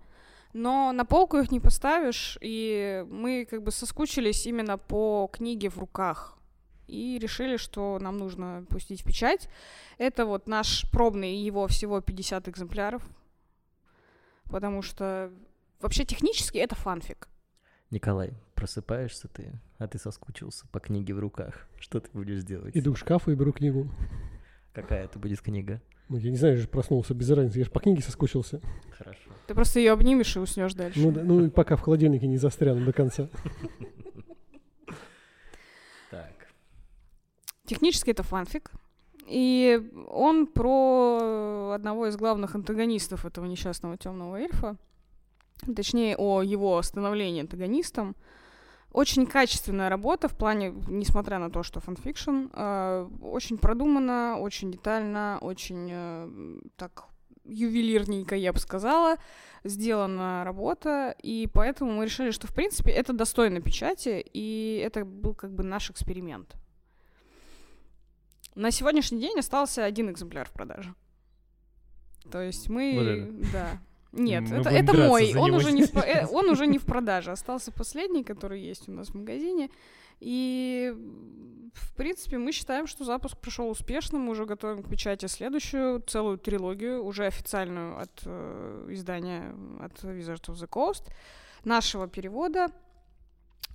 Но 0.53 0.91
на 0.91 1.05
полку 1.05 1.37
их 1.37 1.51
не 1.51 1.59
поставишь, 1.59 2.37
и 2.41 3.05
мы 3.09 3.47
как 3.49 3.63
бы 3.63 3.71
соскучились 3.71 4.45
именно 4.45 4.77
по 4.77 5.29
книге 5.31 5.69
в 5.69 5.77
руках. 5.77 6.37
И 6.87 7.17
решили, 7.19 7.57
что 7.57 7.99
нам 7.99 8.17
нужно 8.17 8.65
пустить 8.69 9.01
в 9.01 9.05
печать. 9.05 9.49
Это 9.97 10.25
вот 10.25 10.47
наш 10.47 10.89
пробный, 10.91 11.35
его 11.35 11.67
всего 11.67 12.01
50 12.01 12.49
экземпляров. 12.49 13.03
Потому 14.49 14.81
что 14.81 15.31
вообще 15.79 16.03
технически 16.03 16.57
это 16.57 16.75
фанфик. 16.75 17.29
Николай, 17.89 18.33
просыпаешься 18.61 19.27
ты, 19.27 19.53
а 19.79 19.87
ты 19.87 19.97
соскучился 19.97 20.67
по 20.67 20.79
книге 20.79 21.15
в 21.15 21.19
руках. 21.19 21.67
Что 21.79 21.99
ты 21.99 22.11
будешь 22.13 22.43
делать? 22.43 22.77
Иду 22.77 22.93
к 22.93 22.97
шкафу 22.97 23.31
и 23.31 23.35
беру 23.35 23.51
книгу. 23.51 23.89
Какая 24.71 25.05
это 25.05 25.17
будет 25.17 25.41
книга? 25.41 25.81
Ну, 26.09 26.17
я 26.17 26.29
не 26.29 26.37
знаю, 26.37 26.53
я 26.53 26.61
же 26.61 26.67
проснулся 26.67 27.15
без 27.15 27.27
разницы. 27.31 27.57
Я 27.57 27.65
же 27.65 27.71
по 27.71 27.79
книге 27.79 28.03
соскучился. 28.03 28.61
Хорошо. 28.91 29.31
Ты 29.47 29.55
просто 29.55 29.79
ее 29.79 29.93
обнимешь 29.93 30.35
и 30.35 30.39
уснешь 30.39 30.75
дальше. 30.75 30.99
Ну, 30.99 31.11
да, 31.11 31.23
ну, 31.23 31.45
и 31.45 31.49
пока 31.49 31.75
в 31.75 31.81
холодильнике 31.81 32.27
не 32.27 32.37
застряну 32.37 32.85
до 32.85 32.93
конца. 32.93 33.29
Так. 36.11 36.33
Технически 37.65 38.11
это 38.11 38.21
фанфик. 38.21 38.69
И 39.25 39.91
он 40.07 40.45
про 40.45 41.71
одного 41.73 42.05
из 42.05 42.15
главных 42.15 42.53
антагонистов 42.53 43.25
этого 43.25 43.45
несчастного 43.45 43.97
темного 43.97 44.35
эльфа. 44.35 44.77
Точнее, 45.75 46.15
о 46.15 46.43
его 46.43 46.79
становлении 46.83 47.41
антагонистом. 47.41 48.15
Очень 48.91 49.25
качественная 49.25 49.89
работа 49.89 50.27
в 50.27 50.35
плане, 50.35 50.73
несмотря 50.87 51.39
на 51.39 51.49
то, 51.49 51.63
что 51.63 51.79
фанфикшн, 51.79 52.47
э, 52.51 53.09
очень 53.21 53.57
продумано, 53.57 54.37
очень 54.37 54.71
детально, 54.71 55.37
очень 55.41 55.89
э, 55.89 56.59
так 56.75 57.05
ювелирненько, 57.45 58.35
я 58.35 58.51
бы 58.51 58.59
сказала, 58.59 59.15
сделана 59.63 60.43
работа, 60.43 61.15
и 61.23 61.47
поэтому 61.53 61.93
мы 61.93 62.05
решили, 62.05 62.31
что, 62.31 62.47
в 62.47 62.53
принципе, 62.53 62.91
это 62.91 63.13
достойно 63.13 63.61
печати, 63.61 64.23
и 64.33 64.81
это 64.85 65.05
был 65.05 65.33
как 65.35 65.53
бы 65.53 65.63
наш 65.63 65.89
эксперимент. 65.89 66.55
На 68.55 68.71
сегодняшний 68.71 69.21
день 69.21 69.39
остался 69.39 69.85
один 69.85 70.11
экземпляр 70.11 70.47
в 70.47 70.51
продаже. 70.51 70.93
То 72.29 72.41
есть 72.41 72.69
мы... 72.69 72.93
Вот 72.95 73.07
это. 73.07 73.51
Да. 73.53 73.81
Нет, 74.11 74.43
Мы 74.49 74.57
это, 74.57 74.69
это 74.69 74.93
мой. 74.93 75.33
Он 75.35 75.53
уже, 75.53 75.71
не 75.71 75.83
в, 75.83 75.95
э, 75.95 76.27
он 76.27 76.49
уже 76.49 76.67
не 76.67 76.77
в 76.77 76.85
продаже. 76.85 77.31
Остался 77.31 77.71
последний, 77.71 78.23
который 78.23 78.61
есть 78.61 78.89
у 78.89 78.91
нас 78.91 79.09
в 79.09 79.15
магазине. 79.15 79.69
И, 80.19 80.93
в 81.73 81.95
принципе, 81.95 82.37
мы 82.37 82.51
считаем, 82.51 82.87
что 82.87 83.05
запуск 83.05 83.37
прошел 83.37 83.69
успешно. 83.69 84.19
Мы 84.19 84.31
уже 84.31 84.45
готовим 84.45 84.83
к 84.83 84.89
печати 84.89 85.25
следующую 85.25 86.01
целую 86.01 86.37
трилогию, 86.37 87.03
уже 87.03 87.25
официальную 87.25 87.99
от 87.99 88.21
э, 88.25 88.87
издания 88.89 89.55
от 89.79 89.93
Wizards 90.03 90.47
of 90.49 90.55
the 90.55 90.69
Coast, 90.69 91.09
нашего 91.63 92.07
перевода, 92.07 92.67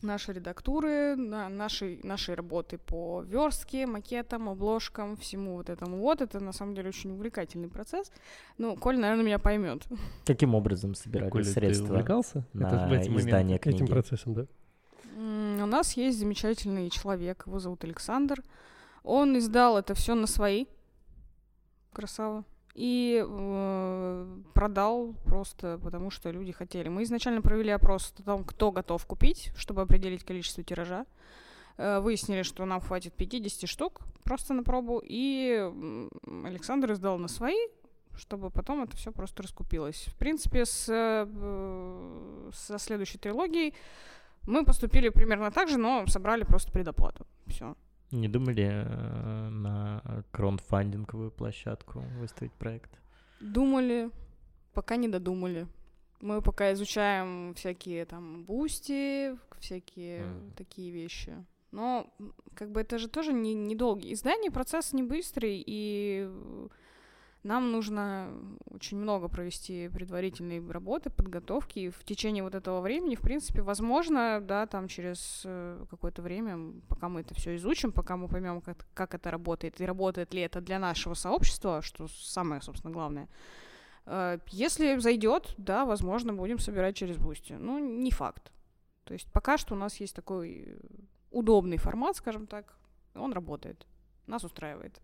нашей 0.02 0.34
редактуры, 0.34 1.16
на 1.16 1.48
нашей, 1.48 2.00
нашей 2.02 2.34
работы 2.34 2.78
по 2.78 3.22
верстке, 3.22 3.86
макетам, 3.86 4.48
обложкам, 4.48 5.16
всему 5.16 5.56
вот 5.56 5.70
этому. 5.70 5.98
Вот 5.98 6.20
это, 6.20 6.40
на 6.40 6.52
самом 6.52 6.74
деле, 6.74 6.88
очень 6.88 7.12
увлекательный 7.12 7.68
процесс. 7.68 8.10
Ну, 8.58 8.76
Коль, 8.76 8.98
наверное, 8.98 9.24
меня 9.24 9.38
поймет. 9.38 9.84
Каким 10.24 10.54
образом 10.54 10.94
собирали 10.94 11.30
Коля, 11.30 11.44
ты 11.44 11.50
средства 11.50 11.92
увлекался 11.92 12.46
на 12.52 12.66
Это 12.66 12.88
в 12.88 12.92
эти 12.92 13.08
издание 13.16 13.56
Этим 13.56 13.72
книги? 13.72 13.90
процессом, 13.90 14.34
да. 14.34 14.46
У 15.16 15.66
нас 15.66 15.94
есть 15.94 16.18
замечательный 16.18 16.90
человек, 16.90 17.44
его 17.46 17.58
зовут 17.58 17.84
Александр. 17.84 18.42
Он 19.02 19.38
издал 19.38 19.78
это 19.78 19.94
все 19.94 20.14
на 20.14 20.26
свои. 20.26 20.66
Красава. 21.92 22.44
И 22.76 23.24
э, 23.26 24.26
продал 24.52 25.14
просто 25.24 25.80
потому, 25.82 26.10
что 26.10 26.30
люди 26.30 26.52
хотели. 26.52 26.90
Мы 26.90 27.04
изначально 27.04 27.40
провели 27.40 27.70
опрос 27.70 28.12
о 28.18 28.22
том, 28.22 28.44
кто 28.44 28.70
готов 28.70 29.06
купить, 29.06 29.50
чтобы 29.56 29.80
определить 29.80 30.24
количество 30.24 30.62
тиража. 30.62 31.06
Э, 31.78 32.00
выяснили, 32.00 32.42
что 32.42 32.66
нам 32.66 32.82
хватит 32.82 33.14
50 33.14 33.66
штук 33.66 34.02
просто 34.24 34.52
на 34.52 34.62
пробу. 34.62 35.02
И 35.02 35.72
Александр 36.44 36.92
издал 36.92 37.16
на 37.16 37.28
свои, 37.28 37.56
чтобы 38.14 38.50
потом 38.50 38.82
это 38.82 38.94
все 38.94 39.10
просто 39.10 39.44
раскупилось. 39.44 40.04
В 40.08 40.16
принципе, 40.16 40.66
с, 40.66 40.84
э, 40.90 42.50
со 42.52 42.78
следующей 42.78 43.16
трилогией 43.16 43.74
мы 44.46 44.66
поступили 44.66 45.08
примерно 45.08 45.50
так 45.50 45.70
же, 45.70 45.78
но 45.78 46.06
собрали 46.08 46.44
просто 46.44 46.70
предоплату. 46.72 47.26
Все. 47.46 47.74
Не 48.12 48.28
думали 48.28 48.64
э, 48.64 49.48
на 49.48 50.24
краудфандинговую 50.30 51.30
площадку 51.30 52.00
выставить 52.20 52.52
проект? 52.52 52.90
Думали, 53.40 54.10
пока 54.72 54.96
не 54.96 55.08
додумали. 55.08 55.66
Мы 56.20 56.40
пока 56.40 56.72
изучаем 56.72 57.52
всякие 57.54 58.04
там 58.04 58.44
Boosty, 58.44 59.36
всякие 59.60 60.24
Мгм. 60.24 60.50
такие 60.56 60.90
вещи. 60.90 61.32
Но 61.72 62.06
как 62.54 62.70
бы 62.70 62.80
это 62.80 62.98
же 62.98 63.08
тоже 63.08 63.32
не, 63.32 63.54
недолгий. 63.54 64.12
Издание 64.12 64.50
процесс 64.50 64.92
не 64.92 65.02
быстрый, 65.02 65.62
и 65.66 66.26
э, 66.28 66.68
нам 67.46 67.70
нужно 67.70 68.28
очень 68.66 68.98
много 68.98 69.28
провести 69.28 69.88
предварительной 69.88 70.60
работы, 70.68 71.10
подготовки. 71.10 71.78
И 71.78 71.90
в 71.90 72.02
течение 72.04 72.42
вот 72.42 72.54
этого 72.54 72.80
времени, 72.80 73.14
в 73.14 73.20
принципе, 73.20 73.62
возможно, 73.62 74.40
да, 74.40 74.66
там 74.66 74.88
через 74.88 75.42
э, 75.44 75.84
какое-то 75.88 76.22
время, 76.22 76.72
пока 76.88 77.08
мы 77.08 77.20
это 77.20 77.34
все 77.34 77.54
изучим, 77.56 77.92
пока 77.92 78.16
мы 78.16 78.28
поймем, 78.28 78.60
как, 78.60 78.86
как 78.94 79.14
это 79.14 79.30
работает, 79.30 79.80
и 79.80 79.86
работает 79.86 80.34
ли 80.34 80.42
это 80.42 80.60
для 80.60 80.78
нашего 80.78 81.14
сообщества, 81.14 81.82
что 81.82 82.08
самое, 82.08 82.60
собственно, 82.60 82.92
главное. 82.92 83.28
Э, 84.06 84.38
Если 84.48 84.98
зайдет, 84.98 85.54
да, 85.56 85.84
возможно, 85.84 86.32
будем 86.34 86.58
собирать 86.58 86.96
через 86.96 87.16
Boosty. 87.16 87.52
Ну, 87.52 87.78
не 87.78 88.10
факт. 88.10 88.52
То 89.04 89.14
есть 89.14 89.30
пока 89.32 89.56
что 89.56 89.74
у 89.74 89.78
нас 89.78 90.00
есть 90.00 90.16
такой 90.16 90.64
э, 90.66 90.78
удобный 91.30 91.76
формат, 91.76 92.16
скажем 92.16 92.46
так. 92.46 92.76
Он 93.14 93.32
работает. 93.32 93.86
Нас 94.26 94.42
устраивает. 94.42 95.00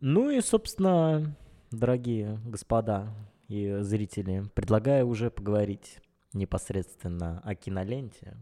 Ну 0.00 0.30
и, 0.30 0.40
собственно, 0.40 1.34
дорогие 1.72 2.38
господа 2.44 3.12
и 3.48 3.78
зрители, 3.80 4.44
предлагаю 4.54 5.08
уже 5.08 5.28
поговорить 5.28 5.98
непосредственно 6.32 7.40
о 7.44 7.56
киноленте 7.56 8.36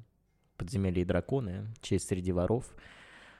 «Подземелье 0.58 1.02
и 1.02 1.04
драконы. 1.06 1.68
Честь 1.80 2.08
среди 2.08 2.30
воров». 2.30 2.76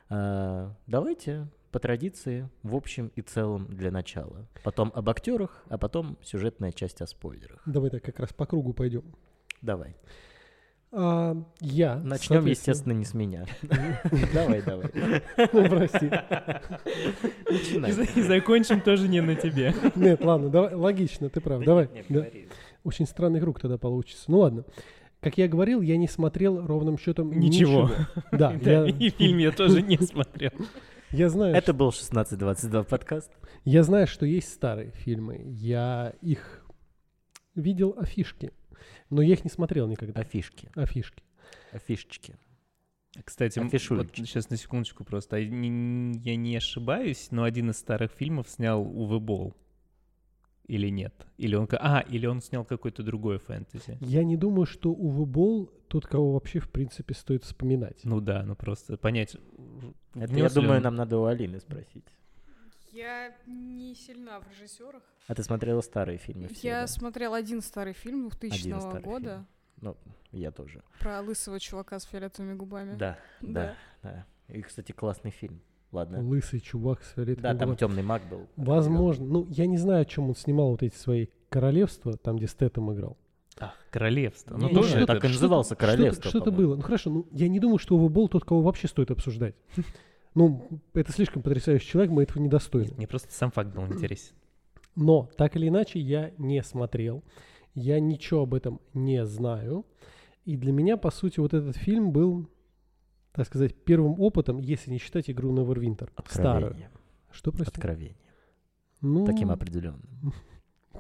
А, 0.09 0.75
давайте 0.87 1.47
по 1.73 1.79
традиции, 1.79 2.49
в 2.63 2.75
общем 2.75 3.13
и 3.17 3.21
целом 3.21 3.67
для 3.67 3.91
начала. 3.91 4.49
Потом 4.65 4.93
об 4.95 5.11
актерах, 5.11 5.63
а 5.69 5.77
потом 5.77 6.17
сюжетная 6.23 6.73
часть 6.73 7.03
о 7.03 7.07
спойлерах. 7.07 7.61
Давай 7.67 7.91
так 7.91 8.03
как 8.03 8.19
раз 8.19 8.33
по 8.33 8.47
кругу 8.47 8.73
пойдем. 8.73 9.05
Давай. 9.61 9.95
А, 10.93 11.37
я, 11.61 11.97
Начнем, 11.97 12.47
естественно, 12.47 12.93
не 12.93 13.05
с 13.05 13.13
меня. 13.13 13.45
Давай, 14.33 14.63
давай. 14.63 14.91
Ну, 15.53 15.69
прости. 15.69 16.11
И, 18.17 18.23
закончим 18.23 18.81
тоже 18.81 19.09
не 19.09 19.21
на 19.21 19.35
тебе. 19.35 19.75
Нет, 19.97 20.25
ладно, 20.25 20.49
давай, 20.49 20.75
логично, 20.75 21.29
ты 21.29 21.41
прав. 21.41 21.61
Да 21.61 21.87
Давай. 22.09 22.49
Очень 22.85 23.07
странный 23.07 23.41
круг 23.41 23.61
тогда 23.61 23.79
получится. 23.79 24.25
Ну 24.29 24.39
ладно. 24.39 24.65
Как 25.21 25.39
я 25.39 25.49
говорил, 25.49 25.81
я 25.81 25.97
не 25.97 26.09
смотрел 26.09 26.65
ровным 26.65 26.99
счетом 26.99 27.33
Ничего. 27.33 27.91
Да, 28.31 28.53
И 28.87 29.11
фильм 29.11 29.39
я 29.39 29.51
тоже 29.51 29.83
не 29.83 29.99
смотрел. 29.99 30.53
я 31.11 31.29
знаю, 31.29 31.55
Это 31.55 31.73
был 31.73 31.89
1622 31.89 32.85
подкаст. 32.85 33.31
Я 33.65 33.83
знаю, 33.83 34.07
что 34.07 34.25
есть 34.25 34.53
старые 34.53 34.93
фильмы. 34.93 35.43
Я 35.47 36.13
их 36.23 36.65
видел 37.57 37.97
афишки, 37.99 38.53
но 39.11 39.23
я 39.23 39.35
их 39.35 39.45
не 39.45 39.51
смотрел 39.51 39.89
никогда. 39.89 40.21
Афишки. 40.21 40.71
Афишки. 40.75 41.23
Афишечки. 41.73 42.37
Кстати, 43.25 43.59
вот 43.59 43.71
сейчас 43.71 44.51
на 44.51 44.57
секундочку 44.57 45.05
просто. 45.05 45.37
А 45.37 45.39
Я 45.39 46.37
не 46.37 46.57
ошибаюсь, 46.57 47.29
но 47.31 47.45
один 47.45 47.71
из 47.71 47.79
старых 47.79 48.13
фильмов 48.13 48.49
снял 48.49 48.83
Уве 48.83 49.19
Болл. 49.19 49.55
Или 50.67 50.89
нет? 50.89 51.27
Или 51.39 51.55
он... 51.55 51.69
А, 51.73 52.01
или 52.01 52.27
он 52.27 52.43
снял 52.43 52.65
какой-то 52.65 53.03
другой 53.05 53.39
фэнтези. 53.39 53.99
Я 54.01 54.25
не 54.25 54.37
думаю, 54.37 54.67
что 54.67 54.93
Уве 54.93 55.25
Болл 55.25 55.67
тот, 55.89 56.07
кого 56.07 56.33
вообще, 56.33 56.59
в 56.59 56.69
принципе, 56.71 57.15
стоит 57.15 57.45
вспоминать. 57.45 58.01
Ну 58.05 58.21
да, 58.21 58.43
ну 58.43 58.57
просто 58.57 58.97
понять. 58.97 59.37
Это, 60.15 60.35
я 60.35 60.49
думаю, 60.49 60.79
он- 60.79 60.83
нам 60.83 60.97
надо 60.97 61.19
у 61.19 61.25
Алины 61.25 61.61
спросить. 61.61 62.05
Я 62.93 63.35
не 63.47 63.95
сильна 63.95 64.41
в 64.41 64.49
режиссерах. 64.51 65.03
А 65.29 65.35
ты 65.35 65.43
смотрела 65.43 65.81
старые 65.81 66.19
фильмы 66.19 66.49
все, 66.49 66.69
Я 66.69 66.81
да? 66.83 66.87
смотрел 66.87 67.35
один 67.35 67.61
старый 67.61 67.93
фильм 67.93 68.29
2000 68.29 68.81
старый 68.81 69.03
года 69.03 69.47
Ну, 69.81 69.97
я 70.33 70.51
тоже. 70.51 70.83
про 71.01 71.21
лысого 71.21 71.59
чувака 71.61 71.99
с 71.99 72.05
фиолетовыми 72.05 72.55
губами. 72.55 72.97
Да, 72.97 73.19
да, 73.41 73.75
да. 74.03 74.27
И, 74.49 74.63
кстати, 74.63 74.93
классный 74.93 75.31
фильм. 75.31 75.61
Ладно. 75.93 76.21
Лысый 76.21 76.61
чувак 76.61 77.03
с 77.03 77.13
фиолетовым 77.13 77.43
Да, 77.43 77.59
там 77.59 77.77
темный 77.77 78.03
маг 78.03 78.23
был. 78.29 78.47
Возможно. 78.57 79.25
Ну, 79.25 79.47
я 79.51 79.67
не 79.67 79.79
знаю, 79.79 80.03
о 80.03 80.05
чем 80.05 80.29
он 80.29 80.35
снимал 80.37 80.71
вот 80.71 80.83
эти 80.83 80.95
свои 80.97 81.29
королевства, 81.49 82.17
там, 82.17 82.37
где 82.37 82.47
Стэттем 82.47 82.93
играл. 82.93 83.17
Ах, 83.59 83.75
королевство. 83.91 84.57
Ну, 84.57 84.69
тоже 84.69 85.07
так 85.07 85.25
и 85.25 85.29
назывался 85.29 85.77
королевство. 85.77 86.29
Что-то 86.29 86.51
было. 86.51 86.77
Ну 86.77 86.83
хорошо, 86.83 87.11
ну 87.11 87.27
я 87.31 87.49
не 87.49 87.59
думаю, 87.61 87.79
что 87.79 87.97
Уве 87.97 88.09
Болл 88.09 88.29
тот, 88.29 88.45
кого 88.45 88.63
вообще 88.63 88.89
стоит 88.89 89.11
обсуждать. 89.11 89.55
Ну, 90.37 90.69
это 90.93 91.13
слишком 91.13 91.43
потрясающий 91.43 91.89
человек, 91.89 92.13
мы 92.13 92.23
этого 92.25 92.43
недостойны. 92.43 92.93
Мне 92.95 93.09
просто 93.09 93.33
сам 93.33 93.51
факт 93.51 93.75
был 93.75 93.87
интересен. 93.87 94.35
Но, 94.95 95.31
так 95.39 95.57
или 95.57 95.69
иначе, 95.69 95.99
я 95.99 96.31
не 96.37 96.63
смотрел. 96.63 97.25
Я 97.75 98.01
ничего 98.01 98.43
об 98.43 98.53
этом 98.53 98.81
не 98.93 99.25
знаю. 99.25 99.87
И 100.45 100.59
для 100.59 100.73
меня, 100.73 100.99
по 100.99 101.11
сути, 101.11 101.41
вот 101.41 101.55
этот 101.55 101.77
фильм 101.77 102.13
был, 102.13 102.51
так 103.33 103.47
сказать, 103.47 103.75
первым 103.75 104.21
опытом, 104.21 104.59
если 104.59 104.91
не 104.91 104.99
считать 104.99 105.31
игру 105.31 105.55
Neverwinter. 105.55 106.11
Старую. 106.29 106.57
Откровение. 106.67 106.91
Что, 107.31 107.51
прости? 107.51 107.71
Откровение. 107.73 108.17
Ну, 109.01 109.25
Таким 109.25 109.51
определенным. 109.51 110.35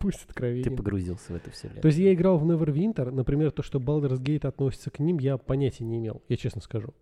пусть 0.00 0.24
откровение. 0.24 0.64
Ты 0.64 0.74
погрузился 0.74 1.34
в 1.34 1.36
эту 1.36 1.50
вселенную. 1.50 1.82
То 1.82 1.88
есть 1.88 1.98
я 1.98 2.14
играл 2.14 2.38
в 2.38 2.50
Neverwinter, 2.50 3.10
например, 3.10 3.50
то, 3.50 3.62
что 3.62 3.80
Baldur's 3.80 4.18
Gate 4.18 4.46
относится 4.46 4.90
к 4.90 4.98
ним, 4.98 5.18
я 5.18 5.36
понятия 5.36 5.84
не 5.84 5.98
имел, 5.98 6.22
я 6.28 6.38
честно 6.38 6.62
скажу. 6.62 6.94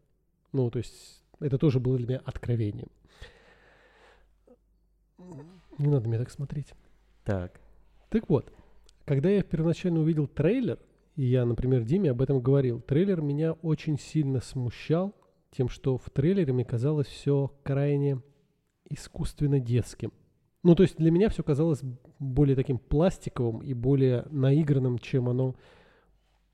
Ну, 0.53 0.69
то 0.71 0.79
есть 0.79 1.24
это 1.41 1.59
тоже 1.59 1.81
было 1.81 1.97
для 1.97 2.07
меня 2.07 2.23
откровением. 2.25 2.89
Не 5.79 5.89
надо 5.89 6.09
мне 6.09 6.19
так 6.19 6.31
смотреть. 6.31 6.73
Так. 7.25 7.61
Так 8.11 8.29
вот, 8.29 8.53
когда 9.05 9.31
я 9.31 9.43
первоначально 9.43 10.01
увидел 10.01 10.27
трейлер, 10.27 10.79
и 11.17 11.25
я, 11.25 11.45
например, 11.45 11.83
Диме 11.83 12.11
об 12.11 12.23
этом 12.23 12.41
говорил, 12.41 12.81
трейлер 12.81 13.21
меня 13.21 13.53
очень 13.53 13.99
сильно 13.99 14.41
смущал 14.41 15.15
тем, 15.51 15.69
что 15.69 15.99
в 15.99 16.11
трейлере 16.11 16.53
мне 16.53 16.65
казалось 16.65 17.07
все 17.07 17.53
крайне 17.63 18.21
искусственно 18.89 19.61
детским. 19.61 20.13
Ну, 20.63 20.75
то 20.75 20.83
есть 20.83 20.97
для 20.97 21.11
меня 21.11 21.29
все 21.29 21.43
казалось 21.43 21.83
более 22.19 22.57
таким 22.57 22.79
пластиковым 22.79 23.61
и 23.63 23.75
более 23.75 24.27
наигранным, 24.31 24.99
чем 24.99 25.29
оно 25.29 25.55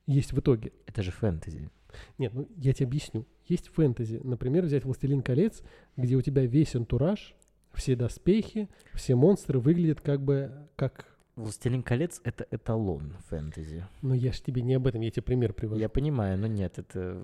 есть 0.07 0.33
в 0.33 0.41
итоге. 0.41 0.72
Это 0.87 1.03
же 1.03 1.12
фэнтези. 1.12 1.70
Нет, 2.18 2.35
ну 2.35 2.49
я 2.57 2.72
тебе 2.72 2.87
объясню. 2.87 3.26
Есть 3.51 3.68
фэнтези. 3.68 4.20
Например, 4.22 4.64
взять 4.64 4.84
«Властелин 4.84 5.22
колец», 5.22 5.62
где 5.96 6.14
у 6.14 6.22
тебя 6.22 6.46
весь 6.46 6.76
антураж, 6.76 7.34
все 7.74 7.96
доспехи, 7.96 8.68
все 8.94 9.16
монстры 9.16 9.59
выглядят 9.59 10.01
как 10.01 10.22
бы 10.22 10.68
как... 10.76 11.18
«Властелин 11.34 11.82
колец»— 11.82 12.20
это 12.24 12.46
эталон 12.53 13.16
фэнтези. 13.28 13.86
Ну 14.03 14.14
я 14.14 14.32
ж 14.32 14.40
тебе 14.40 14.62
не 14.62 14.74
об 14.74 14.86
этом, 14.86 15.01
я 15.01 15.11
тебе 15.11 15.22
пример 15.22 15.53
привожу. 15.53 15.80
Я 15.80 15.88
понимаю, 15.88 16.38
но 16.38 16.46
нет, 16.46 16.78
это 16.78 17.20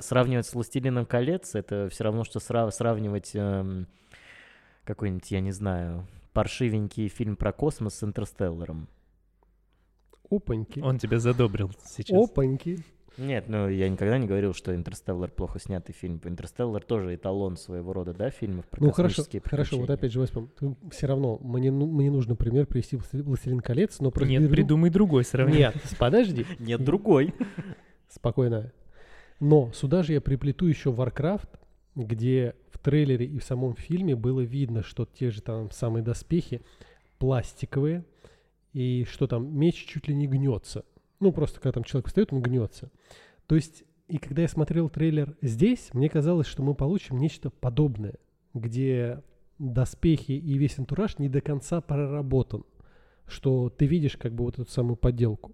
сравнивать 0.00 0.46
с 0.46 0.54
«Властелином 0.54 1.06
колец»— 1.06 1.54
это 1.54 1.88
все 1.90 2.02
равно, 2.02 2.24
что 2.24 2.40
сра- 2.40 2.72
сравнивать 2.72 3.30
эм, 3.34 3.86
какой-нибудь, 4.82 5.30
я 5.30 5.40
не 5.40 5.52
знаю, 5.52 6.08
паршивенький 6.32 7.06
фильм 7.06 7.36
про 7.36 7.52
космос 7.52 7.94
с 7.94 8.02
«Интерстелларом». 8.02 8.88
Опаньки. 10.28 10.80
Он 10.80 10.98
тебя 10.98 11.20
задобрил 11.20 11.70
сейчас. 11.84 12.30
Опаньки. 12.30 12.78
Нет, 13.18 13.48
ну 13.48 13.68
я 13.68 13.88
никогда 13.88 14.18
не 14.18 14.26
говорил, 14.26 14.52
что 14.52 14.74
«Интерстеллар» 14.74 15.30
плохо 15.30 15.58
снятый 15.58 15.94
фильм. 15.94 16.20
«Интерстеллар» 16.24 16.82
тоже 16.82 17.14
эталон 17.14 17.56
своего 17.56 17.92
рода, 17.92 18.12
да, 18.12 18.30
фильмов 18.30 18.66
про 18.66 18.84
Ну 18.84 18.90
хорошо, 18.90 19.22
хорошо, 19.44 19.78
вот 19.78 19.90
опять 19.90 20.12
же 20.12 20.20
возьмем. 20.20 20.50
Все 20.90 21.06
равно 21.06 21.38
мне, 21.42 21.70
ну- 21.70 21.86
мне 21.86 22.10
нужно 22.10 22.36
пример 22.36 22.66
привести 22.66 22.96
«Властелин 22.96 23.24
«Властелин 23.24 23.60
колец», 23.60 24.00
но 24.00 24.10
просто... 24.10 24.30
Нет, 24.30 24.42
беру- 24.42 24.52
придумай 24.52 24.90
другой 24.90 25.24
сравнение. 25.24 25.72
Нет, 25.74 25.82
подожди. 25.98 26.46
Нет, 26.58 26.84
другой. 26.84 27.34
Спокойно. 28.08 28.72
Но 29.40 29.70
сюда 29.72 30.02
же 30.02 30.12
я 30.12 30.20
приплету 30.20 30.66
еще 30.66 30.90
Warcraft, 30.90 31.48
где 31.94 32.54
в 32.70 32.78
трейлере 32.78 33.26
и 33.26 33.38
в 33.38 33.44
самом 33.44 33.74
фильме 33.74 34.14
было 34.14 34.40
видно, 34.40 34.82
что 34.82 35.06
те 35.06 35.30
же 35.30 35.40
там 35.42 35.70
самые 35.70 36.02
доспехи 36.02 36.62
пластиковые, 37.18 38.04
и 38.72 39.04
что 39.10 39.26
там 39.26 39.58
меч 39.58 39.86
чуть 39.86 40.06
ли 40.08 40.14
не 40.14 40.26
гнется. 40.26 40.84
Ну, 41.20 41.32
просто 41.32 41.60
когда 41.60 41.72
там 41.72 41.84
человек 41.84 42.08
встает, 42.08 42.32
он 42.32 42.42
гнется. 42.42 42.90
То 43.46 43.54
есть, 43.54 43.84
и 44.08 44.18
когда 44.18 44.42
я 44.42 44.48
смотрел 44.48 44.88
трейлер 44.88 45.36
здесь, 45.40 45.90
мне 45.92 46.08
казалось, 46.08 46.46
что 46.46 46.62
мы 46.62 46.74
получим 46.74 47.18
нечто 47.18 47.50
подобное, 47.50 48.16
где 48.54 49.22
доспехи 49.58 50.32
и 50.32 50.58
весь 50.58 50.78
антураж 50.78 51.18
не 51.18 51.28
до 51.28 51.40
конца 51.40 51.80
проработан, 51.80 52.64
что 53.26 53.70
ты 53.70 53.86
видишь 53.86 54.16
как 54.16 54.34
бы 54.34 54.44
вот 54.44 54.58
эту 54.58 54.70
самую 54.70 54.96
подделку. 54.96 55.52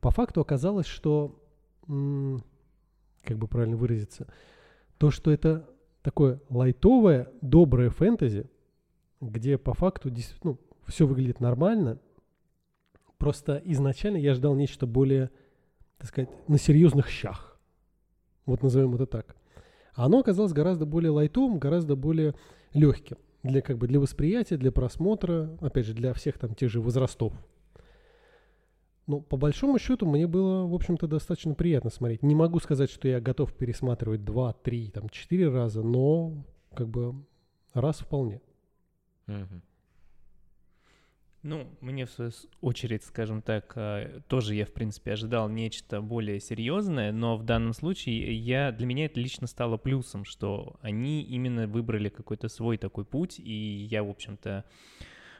По 0.00 0.10
факту 0.10 0.40
оказалось, 0.40 0.86
что 0.86 1.42
как 1.86 3.38
бы 3.38 3.48
правильно 3.48 3.76
выразиться, 3.76 4.28
то, 4.98 5.10
что 5.10 5.30
это 5.30 5.68
такое 6.02 6.40
лайтовое, 6.48 7.32
доброе 7.42 7.90
фэнтези, 7.90 8.48
где 9.20 9.58
по 9.58 9.74
факту 9.74 10.10
действительно 10.10 10.56
все 10.86 11.06
выглядит 11.06 11.40
нормально. 11.40 11.98
Просто 13.18 13.60
изначально 13.64 14.16
я 14.16 14.34
ждал 14.34 14.54
нечто 14.54 14.86
более, 14.86 15.30
так 15.98 16.08
сказать, 16.08 16.30
на 16.48 16.58
серьезных 16.58 17.08
щах. 17.08 17.58
Вот 18.44 18.62
назовем 18.62 18.94
это 18.94 19.06
так. 19.06 19.36
А 19.94 20.06
оно 20.06 20.18
оказалось 20.18 20.52
гораздо 20.52 20.86
более 20.86 21.10
лайтовым, 21.10 21.58
гораздо 21.58 21.96
более 21.96 22.34
легким 22.74 23.16
для 23.46 23.62
как 23.62 23.78
бы 23.78 23.86
для 23.86 24.00
восприятия, 24.00 24.56
для 24.56 24.72
просмотра, 24.72 25.56
опять 25.60 25.86
же, 25.86 25.94
для 25.94 26.12
всех 26.12 26.38
там 26.38 26.54
тех 26.54 26.70
же 26.70 26.80
возрастов. 26.80 27.32
Ну, 29.06 29.20
по 29.20 29.36
большому 29.36 29.78
счету, 29.78 30.04
мне 30.04 30.26
было, 30.26 30.66
в 30.66 30.74
общем-то, 30.74 31.06
достаточно 31.06 31.54
приятно 31.54 31.90
смотреть. 31.90 32.24
Не 32.24 32.34
могу 32.34 32.58
сказать, 32.58 32.90
что 32.90 33.06
я 33.06 33.20
готов 33.20 33.52
пересматривать 33.52 34.24
два, 34.24 34.52
три, 34.52 34.90
там, 34.90 35.08
четыре 35.08 35.48
раза, 35.48 35.82
но 35.82 36.44
как 36.74 36.88
бы 36.88 37.14
раз 37.72 38.00
вполне. 38.00 38.40
Мгм. 39.26 39.62
Ну, 41.46 41.68
мне 41.80 42.06
в 42.06 42.10
свою 42.10 42.32
очередь, 42.60 43.04
скажем 43.04 43.40
так, 43.40 43.72
а, 43.76 44.20
тоже 44.26 44.56
я, 44.56 44.66
в 44.66 44.72
принципе, 44.72 45.12
ожидал 45.12 45.48
нечто 45.48 46.00
более 46.00 46.40
серьезное, 46.40 47.12
но 47.12 47.36
в 47.36 47.44
данном 47.44 47.72
случае 47.72 48.36
я, 48.36 48.72
для 48.72 48.84
меня 48.84 49.04
это 49.04 49.20
лично 49.20 49.46
стало 49.46 49.76
плюсом, 49.76 50.24
что 50.24 50.74
они 50.80 51.22
именно 51.22 51.68
выбрали 51.68 52.08
какой-то 52.08 52.48
свой 52.48 52.78
такой 52.78 53.04
путь, 53.04 53.38
и 53.38 53.86
я, 53.88 54.02
в 54.02 54.10
общем-то, 54.10 54.64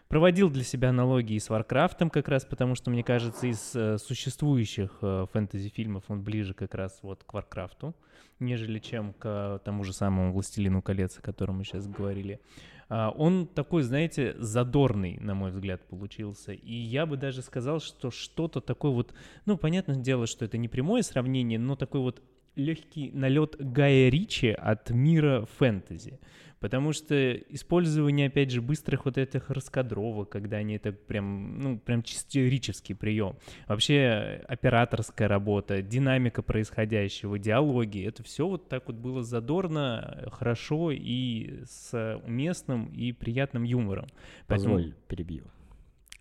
проводил 0.06 0.48
для 0.48 0.62
себя 0.62 0.90
аналогии 0.90 1.38
с 1.38 1.50
Варкрафтом 1.50 2.08
как 2.10 2.28
раз, 2.28 2.44
потому 2.44 2.76
что, 2.76 2.88
мне 2.92 3.02
кажется, 3.02 3.48
из 3.48 3.74
э, 3.74 3.98
существующих 3.98 4.98
э, 5.02 5.26
фэнтези-фильмов 5.32 6.04
он 6.06 6.22
ближе 6.22 6.54
как 6.54 6.76
раз 6.76 7.00
вот 7.02 7.24
к 7.24 7.34
Варкрафту, 7.34 7.96
нежели 8.38 8.78
чем 8.78 9.12
к 9.12 9.60
тому 9.64 9.82
же 9.82 9.92
самому 9.92 10.32
«Властелину 10.32 10.82
колец», 10.82 11.18
о 11.18 11.22
котором 11.22 11.56
мы 11.56 11.64
сейчас 11.64 11.88
говорили. 11.88 12.40
А, 12.88 13.10
Он 13.10 13.46
такой, 13.46 13.82
знаете, 13.82 14.34
задорный, 14.38 15.18
на 15.20 15.34
мой 15.34 15.50
взгляд, 15.50 15.86
получился. 15.88 16.52
И 16.52 16.72
я 16.72 17.06
бы 17.06 17.16
даже 17.16 17.42
сказал, 17.42 17.80
что 17.80 18.10
что-то 18.10 18.60
такое 18.60 18.92
вот, 18.92 19.12
ну, 19.44 19.56
понятное 19.56 19.96
дело, 19.96 20.26
что 20.26 20.44
это 20.44 20.58
не 20.58 20.68
прямое 20.68 21.02
сравнение, 21.02 21.58
но 21.58 21.76
такой 21.76 22.00
вот 22.00 22.22
легкий 22.54 23.10
налет 23.12 23.56
Гая 23.58 24.08
Ричи 24.08 24.48
от 24.48 24.90
мира 24.90 25.46
фэнтези. 25.58 26.18
Потому 26.60 26.92
что 26.92 27.32
использование, 27.32 28.28
опять 28.28 28.50
же, 28.50 28.62
быстрых 28.62 29.04
вот 29.04 29.18
этих 29.18 29.50
раскадровок, 29.50 30.30
когда 30.30 30.56
они 30.56 30.76
это 30.76 30.92
прям, 30.92 31.60
ну, 31.60 31.78
прям 31.78 32.02
чисто 32.02 32.38
ричевский 32.38 32.94
прием. 32.94 33.36
Вообще 33.68 34.42
операторская 34.48 35.28
работа, 35.28 35.82
динамика 35.82 36.42
происходящего, 36.42 37.38
диалоги, 37.38 38.06
это 38.06 38.22
все 38.22 38.48
вот 38.48 38.68
так 38.68 38.86
вот 38.86 38.96
было 38.96 39.22
задорно, 39.22 40.28
хорошо 40.32 40.90
и 40.92 41.62
с 41.66 42.20
уместным 42.24 42.86
и 42.86 43.12
приятным 43.12 43.62
юмором. 43.62 44.06
Поэтому- 44.46 44.76
Позволь, 44.76 44.94
перебью. 45.08 45.44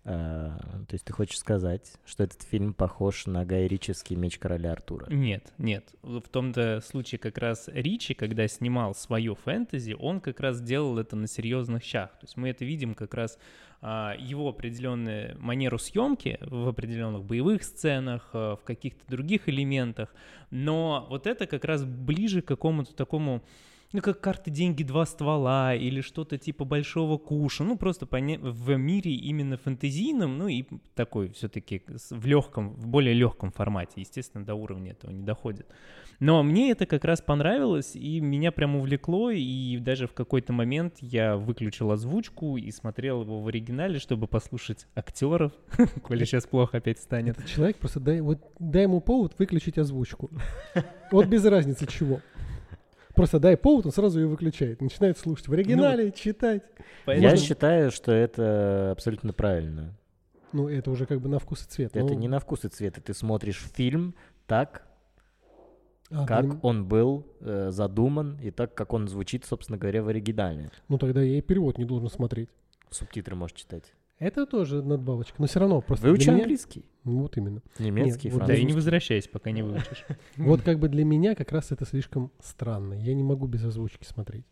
А, 0.08 0.56
то 0.88 0.94
есть 0.94 1.04
ты 1.04 1.12
хочешь 1.12 1.38
сказать, 1.38 1.94
что 2.04 2.22
этот 2.22 2.42
фильм 2.42 2.74
похож 2.74 3.26
на 3.26 3.44
Гай 3.44 3.66
Ричевский 3.66 4.14
«Меч 4.14 4.38
короля 4.38 4.70
Артура»? 4.70 5.06
Нет, 5.10 5.52
нет. 5.58 5.84
В 6.02 6.28
том-то 6.28 6.80
случае 6.86 7.18
как 7.18 7.38
раз 7.38 7.68
Ричи, 7.72 8.14
когда 8.14 8.46
снимал 8.46 8.94
свое 8.94 9.34
фэнтези, 9.34 9.96
он 9.98 10.20
как 10.20 10.38
раз 10.38 10.60
делал 10.60 10.98
это 10.98 11.16
на 11.16 11.26
серьезных 11.26 11.82
щах. 11.82 12.10
То 12.12 12.26
есть 12.26 12.36
мы 12.36 12.50
это 12.50 12.64
видим 12.64 12.94
как 12.94 13.14
раз 13.14 13.36
а, 13.82 14.14
его 14.16 14.48
определенную 14.48 15.36
манеру 15.40 15.76
съемки 15.76 16.38
в 16.40 16.68
определенных 16.68 17.24
боевых 17.24 17.64
сценах, 17.64 18.30
а, 18.32 18.54
в 18.54 18.62
каких-то 18.62 19.02
других 19.08 19.48
элементах. 19.48 20.14
Но 20.50 21.08
вот 21.10 21.26
это 21.26 21.48
как 21.48 21.64
раз 21.64 21.84
ближе 21.84 22.42
к 22.42 22.46
какому-то 22.46 22.94
такому 22.94 23.42
ну, 23.96 24.02
как 24.02 24.20
карты 24.20 24.50
деньги 24.50 24.82
два 24.82 25.06
ствола 25.06 25.74
или 25.74 26.02
что-то 26.02 26.36
типа 26.36 26.66
большого 26.66 27.16
куша, 27.16 27.64
ну, 27.64 27.78
просто 27.78 28.04
поня- 28.04 28.38
в 28.38 28.76
мире 28.76 29.12
именно 29.12 29.56
фэнтезийном, 29.56 30.36
ну, 30.36 30.48
и 30.48 30.64
такой 30.94 31.30
все-таки 31.30 31.82
в 32.10 32.26
легком, 32.26 32.74
в 32.74 32.86
более 32.86 33.14
легком 33.14 33.50
формате, 33.52 33.94
естественно, 33.96 34.44
до 34.44 34.54
уровня 34.54 34.90
этого 34.90 35.12
не 35.12 35.22
доходит. 35.22 35.66
Но 36.20 36.42
мне 36.42 36.72
это 36.72 36.84
как 36.84 37.06
раз 37.06 37.22
понравилось, 37.22 37.96
и 37.96 38.20
меня 38.20 38.52
прям 38.52 38.76
увлекло, 38.76 39.30
и 39.30 39.78
даже 39.78 40.06
в 40.06 40.12
какой-то 40.12 40.52
момент 40.52 40.96
я 41.00 41.38
выключил 41.38 41.90
озвучку 41.90 42.58
и 42.58 42.70
смотрел 42.70 43.22
его 43.22 43.40
в 43.40 43.48
оригинале, 43.48 43.98
чтобы 43.98 44.26
послушать 44.26 44.86
актеров, 44.94 45.52
коли 46.02 46.26
сейчас 46.26 46.46
плохо 46.46 46.76
опять 46.78 46.98
станет. 46.98 47.38
Человек 47.46 47.78
просто 47.78 48.00
дай, 48.00 48.20
вот, 48.20 48.40
дай 48.58 48.82
ему 48.82 49.00
повод 49.00 49.38
выключить 49.38 49.78
озвучку. 49.78 50.30
Вот 51.10 51.28
без 51.28 51.44
разницы 51.46 51.86
чего. 51.86 52.20
Просто 53.16 53.38
дай 53.40 53.56
повод, 53.56 53.86
он 53.86 53.92
сразу 53.92 54.20
ее 54.20 54.26
выключает. 54.26 54.80
Начинает 54.80 55.18
слушать 55.18 55.48
в 55.48 55.52
оригинале, 55.52 56.12
читать. 56.12 56.62
Я 56.78 56.84
Поэтому- 57.06 57.36
считаю, 57.38 57.90
что 57.90 58.12
это 58.12 58.90
абсолютно 58.92 59.32
правильно. 59.32 59.94
Ну, 60.52 60.68
это 60.68 60.90
уже 60.90 61.06
как 61.06 61.20
бы 61.20 61.28
на 61.28 61.38
вкус 61.38 61.62
и 61.64 61.68
цвет. 61.68 61.96
Это 61.96 62.12
Ну, 62.12 62.18
не 62.18 62.28
на 62.28 62.38
вкус 62.40 62.64
и 62.64 62.68
цвет. 62.68 62.94
Ты 63.02 63.14
смотришь 63.14 63.64
фильм 63.74 64.14
так, 64.46 64.86
а, 66.10 66.24
как 66.26 66.44
для- 66.48 66.58
он 66.62 66.86
был 66.86 67.26
э, 67.40 67.70
задуман, 67.70 68.38
и 68.42 68.50
так, 68.50 68.74
как 68.74 68.92
он 68.92 69.08
звучит, 69.08 69.44
собственно 69.44 69.76
говоря, 69.78 70.02
в 70.02 70.08
оригинале. 70.08 70.70
Ну, 70.88 70.98
тогда 70.98 71.20
я 71.22 71.38
и 71.38 71.40
перевод 71.40 71.78
не 71.78 71.84
должен 71.84 72.08
смотреть. 72.10 72.48
Субтитры 72.90 73.34
можешь 73.34 73.56
читать. 73.56 73.92
Это 74.18 74.46
тоже 74.46 74.82
надбавочка. 74.82 75.34
Но 75.38 75.46
все 75.46 75.60
равно 75.60 75.80
просто 75.82 76.06
Выучи 76.06 76.24
для 76.24 76.32
меня- 76.32 76.42
английский, 76.44 76.84
Ну, 77.04 77.18
вот 77.22 77.36
именно. 77.36 77.60
немецкий, 77.78 78.30
вот 78.30 78.38
Да, 78.38 78.44
и 78.46 78.48
не 78.48 78.54
французский. 78.56 78.74
возвращайся, 78.74 79.28
пока 79.30 79.50
не 79.50 79.62
выучишь. 79.62 80.04
Вот 80.36 80.62
как 80.62 80.78
бы 80.78 80.88
для 80.88 81.04
меня 81.04 81.34
как 81.34 81.52
раз 81.52 81.70
это 81.72 81.84
слишком 81.84 82.32
странно. 82.40 82.94
Я 82.94 83.12
не 83.14 83.22
могу 83.22 83.46
без 83.46 83.62
озвучки 83.64 84.04
смотреть. 84.04 84.46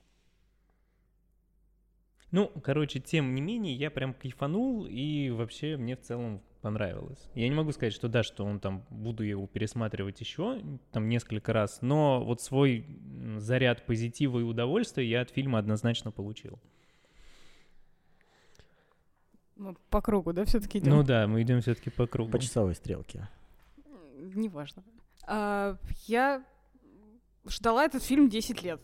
Ну, 2.31 2.51
короче, 2.63 2.99
тем 3.01 3.35
не 3.35 3.41
менее, 3.41 3.75
я 3.75 3.91
прям 3.91 4.13
кайфанул, 4.13 4.87
и 4.87 5.31
вообще 5.31 5.77
мне 5.77 5.97
в 5.97 6.01
целом 6.01 6.43
понравилось. 6.63 7.31
Я 7.35 7.49
не 7.49 7.55
могу 7.55 7.71
сказать, 7.73 7.93
что 7.93 8.09
да, 8.09 8.23
что 8.25 8.45
он 8.45 8.59
там, 8.59 8.85
буду 8.91 9.23
его 9.23 9.47
пересматривать 9.47 10.21
еще, 10.21 10.61
там, 10.91 11.09
несколько 11.09 11.53
раз, 11.53 11.79
но 11.81 12.25
вот 12.25 12.41
свой 12.41 12.87
заряд 13.37 13.87
позитива 13.87 14.41
и 14.41 14.43
удовольствия 14.43 15.09
я 15.09 15.21
от 15.21 15.31
фильма 15.31 15.59
однозначно 15.61 16.11
получил. 16.11 16.59
Ну, 19.57 19.77
по 19.91 20.01
кругу, 20.01 20.33
да, 20.33 20.45
все-таки 20.45 20.79
идем? 20.79 20.91
Ну 20.91 21.03
да, 21.03 21.27
мы 21.27 21.43
идем 21.43 21.61
все-таки 21.61 21.91
по 21.91 22.07
кругу. 22.07 22.33
По 22.33 22.39
часовой 22.39 22.75
стрелке. 22.75 23.29
Неважно. 24.35 24.83
А, 25.27 25.77
я 26.07 26.45
ждала 27.47 27.85
этот 27.85 28.03
фильм 28.03 28.29
10 28.29 28.63
лет. 28.63 28.81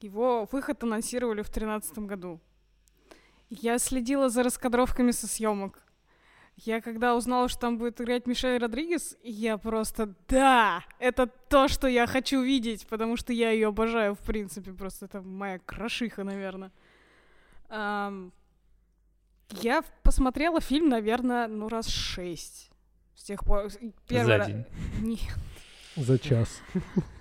Его 0.00 0.48
выход 0.50 0.82
анонсировали 0.82 1.42
в 1.42 1.46
2013 1.46 1.98
году. 2.00 2.40
Я 3.48 3.78
следила 3.78 4.28
за 4.28 4.42
раскадровками 4.42 5.12
со 5.12 5.26
съемок. 5.28 5.82
Я 6.56 6.80
когда 6.80 7.16
узнала, 7.16 7.48
что 7.48 7.60
там 7.60 7.78
будет 7.78 8.00
играть 8.00 8.26
Мишель 8.26 8.58
Родригес, 8.58 9.16
я 9.22 9.56
просто 9.56 10.14
да, 10.28 10.84
это 10.98 11.26
то, 11.26 11.66
что 11.68 11.86
я 11.86 12.06
хочу 12.06 12.42
видеть, 12.42 12.86
потому 12.88 13.16
что 13.16 13.32
я 13.32 13.50
ее 13.50 13.68
обожаю, 13.68 14.14
в 14.14 14.20
принципе, 14.20 14.72
просто 14.72 15.06
это 15.06 15.22
моя 15.22 15.58
крошиха, 15.60 16.24
наверное. 16.24 16.70
Я 19.60 19.82
посмотрела 20.02 20.60
фильм, 20.60 20.88
наверное, 20.88 21.48
ну 21.48 21.68
раз 21.68 21.88
шесть. 21.88 22.70
С 23.14 23.24
тех 23.24 23.44
пор. 23.44 23.68
первый 24.08 24.38
За 24.38 24.46
день. 24.46 24.64
Не, 25.00 25.20
За 25.96 26.18
час. 26.18 26.60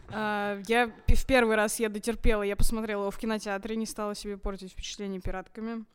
а, 0.09 0.59
я 0.67 0.87
в 1.07 1.25
первый 1.25 1.55
раз 1.55 1.79
я 1.79 1.89
дотерпела, 1.89 2.43
я 2.43 2.55
посмотрела 2.55 3.01
его 3.03 3.11
в 3.11 3.17
кинотеатре, 3.17 3.75
не 3.75 3.85
стала 3.85 4.15
себе 4.15 4.37
портить 4.37 4.71
впечатление 4.71 5.21
пиратками. 5.21 5.85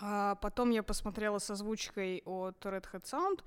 А 0.00 0.36
потом 0.36 0.70
я 0.70 0.82
посмотрела 0.82 1.38
с 1.38 1.50
озвучкой 1.50 2.22
от 2.24 2.64
Red 2.64 2.86
Hat 2.92 3.04
Sound. 3.04 3.42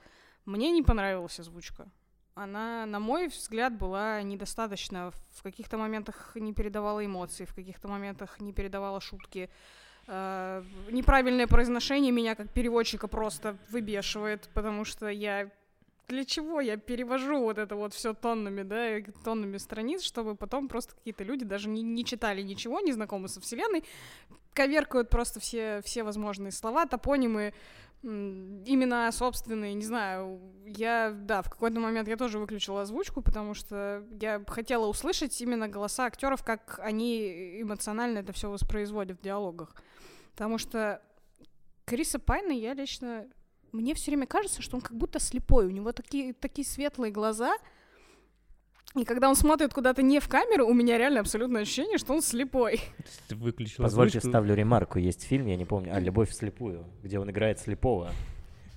Мне 0.45 0.71
не 0.71 0.83
понравилась 0.83 1.39
озвучка. 1.39 1.87
Она, 2.35 2.85
на 2.85 2.99
мой 2.99 3.27
взгляд, 3.27 3.77
была 3.77 4.21
недостаточно. 4.21 5.11
В 5.35 5.43
каких-то 5.43 5.77
моментах 5.77 6.33
не 6.35 6.53
передавала 6.53 7.03
эмоции, 7.03 7.45
в 7.45 7.55
каких-то 7.55 7.87
моментах 7.87 8.39
не 8.39 8.53
передавала 8.53 8.99
шутки. 8.99 9.49
А, 10.07 10.63
неправильное 10.91 11.47
произношение 11.47 12.11
меня 12.11 12.35
как 12.35 12.49
переводчика 12.51 13.07
просто 13.07 13.57
выбешивает, 13.69 14.49
потому 14.53 14.85
что 14.85 15.07
я 15.07 15.49
для 16.07 16.23
чего 16.23 16.61
я 16.61 16.77
перевожу 16.77 17.39
вот 17.39 17.57
это 17.57 17.75
вот 17.75 17.93
все 17.93 18.13
тоннами, 18.13 18.61
да, 18.61 18.99
тоннами 19.23 19.57
страниц, 19.57 20.03
чтобы 20.03 20.35
потом 20.35 20.67
просто 20.67 20.93
какие-то 20.95 21.23
люди 21.23 21.45
даже 21.45 21.67
не, 21.67 21.81
не 21.81 22.05
читали 22.05 22.43
ничего, 22.43 22.79
не 22.79 22.91
знакомы 22.91 23.27
со 23.27 23.41
вселенной, 23.41 23.83
коверкают 24.53 25.09
просто 25.09 25.39
все, 25.39 25.81
все 25.83 26.03
возможные 26.03 26.51
слова, 26.51 26.85
топонимы, 26.85 27.53
м, 28.05 28.63
имена 28.65 29.11
собственные, 29.11 29.73
не 29.73 29.83
знаю. 29.83 30.39
Я, 30.65 31.11
да, 31.11 31.41
в 31.41 31.49
какой-то 31.49 31.79
момент 31.79 32.07
я 32.07 32.17
тоже 32.17 32.39
выключила 32.39 32.81
озвучку, 32.81 33.21
потому 33.21 33.53
что 33.53 34.05
я 34.21 34.41
хотела 34.47 34.87
услышать 34.87 35.39
именно 35.41 35.67
голоса 35.67 36.05
актеров, 36.05 36.43
как 36.43 36.79
они 36.81 37.61
эмоционально 37.61 38.19
это 38.19 38.31
все 38.33 38.49
воспроизводят 38.49 39.19
в 39.19 39.23
диалогах. 39.23 39.75
Потому 40.31 40.57
что 40.57 41.01
Криса 41.85 42.19
Пайна 42.19 42.51
я 42.51 42.73
лично 42.73 43.27
мне 43.75 43.93
все 43.93 44.11
время 44.11 44.25
кажется, 44.25 44.61
что 44.61 44.77
он 44.77 44.81
как 44.81 44.95
будто 44.95 45.19
слепой. 45.19 45.67
У 45.67 45.71
него 45.71 45.91
такие, 45.91 46.33
такие 46.33 46.65
светлые 46.65 47.11
глаза. 47.11 47.55
И 48.95 49.03
когда 49.03 49.27
он 49.29 49.35
смотрит 49.35 49.73
куда-то 49.73 50.01
не 50.01 50.19
в 50.19 50.27
камеру, 50.29 50.65
у 50.67 50.73
меня 50.73 50.97
реально 50.97 51.19
абсолютное 51.19 51.63
ощущение, 51.63 51.97
что 51.97 52.13
он 52.13 52.21
слепой. 52.21 52.79
Ты 53.27 53.35
выключил 53.35 53.83
Позвольте, 53.83 54.19
озвучку. 54.19 54.29
вставлю 54.29 54.55
ремарку. 54.55 54.99
Есть 54.99 55.23
фильм, 55.23 55.47
я 55.47 55.57
не 55.57 55.65
помню, 55.65 55.91
а 55.93 55.99
«Любовь 55.99 56.29
вслепую», 56.29 56.85
где 57.03 57.19
он 57.19 57.29
играет 57.29 57.59
слепого. 57.59 58.11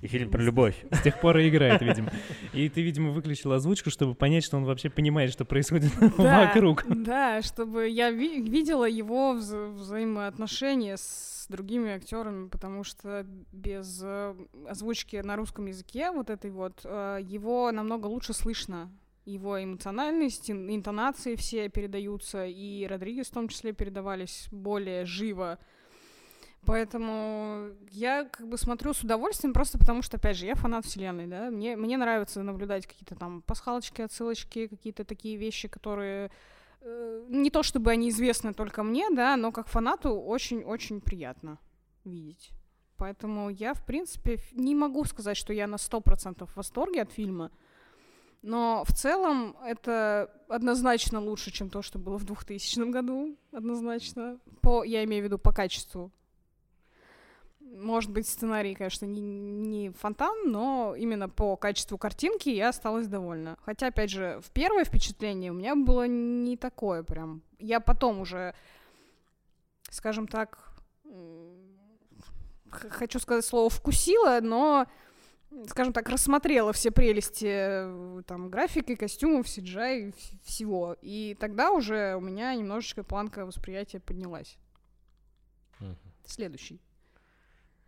И 0.00 0.06
фильм 0.06 0.30
про 0.30 0.40
любовь. 0.42 0.76
С 0.92 1.02
тех 1.02 1.20
пор 1.20 1.38
и 1.38 1.48
играет, 1.48 1.80
видимо. 1.82 2.12
И 2.52 2.68
ты, 2.68 2.82
видимо, 2.82 3.10
выключил 3.10 3.52
озвучку, 3.52 3.90
чтобы 3.90 4.14
понять, 4.14 4.44
что 4.44 4.56
он 4.56 4.64
вообще 4.64 4.90
понимает, 4.90 5.32
что 5.32 5.44
происходит 5.44 5.90
Да, 6.18 6.46
вокруг. 6.46 6.84
Да, 6.88 7.42
чтобы 7.42 7.88
я 7.88 8.10
ви- 8.10 8.40
видела 8.42 8.88
его 8.88 9.34
вза- 9.34 9.72
взаимоотношения 9.72 10.96
с 10.96 11.46
другими 11.48 11.90
актерами, 11.92 12.48
потому 12.48 12.84
что 12.84 13.24
без 13.52 14.00
э, 14.04 14.34
озвучки 14.68 15.16
на 15.16 15.34
русском 15.34 15.66
языке 15.66 16.10
вот 16.12 16.30
этой 16.30 16.50
вот 16.52 16.80
э, 16.84 17.18
его 17.22 17.72
намного 17.72 18.06
лучше 18.06 18.34
слышно. 18.34 18.90
Его 19.28 19.62
эмоциональность, 19.62 20.50
ин- 20.50 20.74
интонации 20.74 21.36
все 21.36 21.68
передаются, 21.68 22.46
и 22.46 22.86
Родригес 22.86 23.28
в 23.28 23.34
том 23.34 23.48
числе 23.48 23.72
передавались 23.72 24.48
более 24.50 25.04
живо. 25.04 25.58
Поэтому 26.64 27.70
я 27.90 28.24
как 28.24 28.48
бы 28.48 28.58
смотрю 28.58 28.92
с 28.92 29.02
удовольствием, 29.02 29.52
просто 29.52 29.78
потому 29.78 30.02
что, 30.02 30.16
опять 30.16 30.36
же, 30.36 30.46
я 30.46 30.54
фанат 30.54 30.84
вселенной, 30.84 31.26
да, 31.26 31.50
мне, 31.50 31.76
мне 31.76 31.96
нравится 31.96 32.42
наблюдать 32.42 32.86
какие-то 32.86 33.14
там 33.14 33.42
пасхалочки, 33.42 34.02
отсылочки, 34.02 34.66
какие-то 34.66 35.04
такие 35.04 35.36
вещи, 35.36 35.68
которые 35.68 36.30
э, 36.80 37.26
не 37.28 37.50
то 37.50 37.62
чтобы 37.62 37.90
они 37.90 38.08
известны 38.08 38.54
только 38.54 38.82
мне, 38.82 39.08
да, 39.10 39.36
но 39.36 39.52
как 39.52 39.68
фанату 39.68 40.10
очень-очень 40.10 41.00
приятно 41.00 41.58
видеть. 42.04 42.50
Поэтому 42.96 43.50
я, 43.50 43.74
в 43.74 43.84
принципе, 43.84 44.38
не 44.52 44.74
могу 44.74 45.04
сказать, 45.04 45.36
что 45.36 45.52
я 45.52 45.66
на 45.66 45.76
100% 45.76 46.46
в 46.46 46.56
восторге 46.56 47.02
от 47.02 47.12
фильма, 47.12 47.50
но 48.42 48.84
в 48.84 48.92
целом 48.92 49.56
это 49.64 50.30
однозначно 50.48 51.20
лучше, 51.20 51.50
чем 51.50 51.70
то, 51.70 51.82
что 51.82 51.98
было 51.98 52.18
в 52.18 52.24
2000 52.24 52.90
году, 52.90 53.36
однозначно. 53.52 54.38
По, 54.60 54.84
я 54.84 55.04
имею 55.04 55.22
в 55.22 55.26
виду 55.26 55.38
по 55.38 55.52
качеству. 55.52 56.10
Может 57.60 58.10
быть, 58.10 58.26
сценарий, 58.26 58.74
конечно, 58.74 59.04
не, 59.04 59.20
не 59.20 59.90
фонтан, 59.90 60.50
но 60.50 60.94
именно 60.96 61.28
по 61.28 61.56
качеству 61.56 61.98
картинки 61.98 62.48
я 62.48 62.70
осталась 62.70 63.08
довольна. 63.08 63.58
Хотя, 63.62 63.88
опять 63.88 64.10
же, 64.10 64.40
в 64.42 64.50
первое 64.50 64.84
впечатление 64.84 65.50
у 65.50 65.54
меня 65.54 65.74
было 65.74 66.06
не 66.06 66.56
такое 66.56 67.02
прям. 67.02 67.42
Я 67.58 67.80
потом 67.80 68.20
уже, 68.20 68.54
скажем 69.90 70.26
так, 70.26 70.68
хочу 72.70 73.18
сказать 73.18 73.44
слово 73.44 73.68
«вкусила», 73.68 74.38
но, 74.40 74.86
скажем 75.68 75.92
так, 75.92 76.08
рассмотрела 76.08 76.72
все 76.72 76.90
прелести 76.90 77.46
э, 77.48 78.22
там, 78.26 78.50
графики, 78.50 78.94
костюмов, 78.94 79.46
CGI, 79.46 80.12
вс- 80.14 80.38
всего. 80.44 80.96
И 81.02 81.36
тогда 81.40 81.70
уже 81.70 82.14
у 82.16 82.20
меня 82.20 82.54
немножечко 82.54 83.02
планка 83.02 83.46
восприятия 83.46 84.00
поднялась. 84.00 84.58
Мгм. 85.80 85.96
Следующий. 86.26 86.80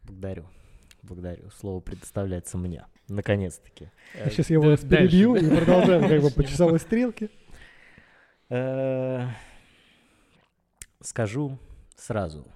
Благодарю. 0.03 0.47
Благодарю. 1.03 1.51
Слово 1.51 1.81
предоставляется 1.81 2.59
мне. 2.59 2.87
Наконец-таки. 3.09 3.91
Сейчас 4.31 4.51
я 4.51 4.59
Э, 4.59 4.61
да, 4.63 4.69
вас 4.69 4.81
дальше, 4.83 5.09
перебью 5.11 5.35
и 5.37 5.49
продолжаем 5.57 6.09
как 6.09 6.23
бы 6.23 6.31
по 6.31 6.45
часовой 6.45 6.79
стрелке. 6.81 7.29
Э, 8.49 9.27
Скажу 11.03 11.59
сразу, 11.97 12.47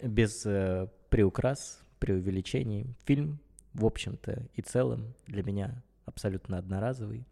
без 0.00 0.46
э, 0.46 0.86
приукрас, 1.08 1.80
преувеличений. 1.98 2.94
Фильм, 3.04 3.40
в 3.74 3.84
общем-то 3.84 4.46
и 4.54 4.62
целом, 4.62 5.14
для 5.26 5.42
меня 5.42 5.82
абсолютно 6.04 6.58
одноразовый. 6.58 7.26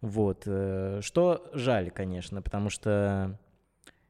Вот. 0.00 0.42
э, 0.46 1.00
Что 1.02 1.50
жаль, 1.54 1.90
конечно, 1.90 2.42
потому 2.42 2.70
что 2.70 3.38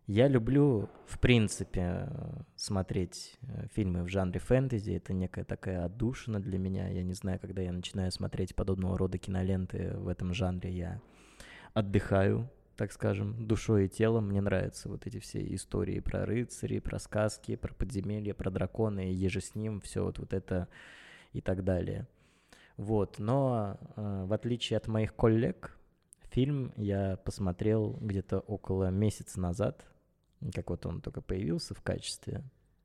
я 0.07 0.29
люблю, 0.29 0.91
в 1.07 1.19
принципе, 1.19 2.09
смотреть 2.57 3.39
э, 3.43 3.69
фильмы 3.73 4.03
в 4.03 4.09
жанре 4.09 4.39
фэнтези. 4.39 4.93
Это 4.93 5.15
некая 5.15 5.45
такая 5.45 5.85
отдушина 5.85 6.41
для 6.41 6.59
меня. 6.59 6.89
Я 6.89 7.03
не 7.03 7.15
знаю, 7.15 7.39
когда 7.41 7.63
я 7.63 7.73
начинаю 7.73 8.11
смотреть 8.13 8.55
подобного 8.55 8.99
рода 8.99 9.17
киноленты 9.17 9.97
в 9.97 10.09
этом 10.09 10.35
жанре, 10.35 10.71
я 10.73 11.01
отдыхаю, 11.73 12.51
так 12.77 12.93
скажем, 12.93 13.47
душой 13.47 13.87
и 13.87 13.89
телом. 13.89 14.29
Мне 14.29 14.43
нравятся 14.43 14.91
вот 14.91 15.07
эти 15.07 15.21
все 15.21 15.41
истории 15.55 16.01
про 16.01 16.27
рыцарей, 16.27 16.83
про 16.83 16.99
сказки, 16.99 17.57
про 17.57 17.73
подземелья, 17.73 18.35
про 18.35 18.51
драконы, 18.51 19.11
и 19.11 19.15
еже 19.15 19.41
с 19.41 19.55
ним, 19.55 19.81
все 19.81 20.05
вот, 20.05 20.19
вот 20.19 20.35
это 20.35 20.69
и 21.35 21.41
так 21.41 21.62
далее. 21.64 22.07
Вот, 22.76 23.18
но 23.18 23.78
э, 23.97 24.24
в 24.26 24.32
отличие 24.32 24.78
от 24.78 24.89
моих 24.89 25.14
коллег, 25.14 25.76
фильм 26.30 26.72
я 26.76 27.18
посмотрел 27.18 27.99
где-то 28.01 28.41
около 28.41 28.91
месяца 28.91 29.39
назад, 29.39 29.87
как 30.53 30.70
вот 30.70 30.87
он 30.87 31.01
только 31.01 31.20
появился 31.20 31.74
в 31.74 31.82
качестве, 31.82 32.43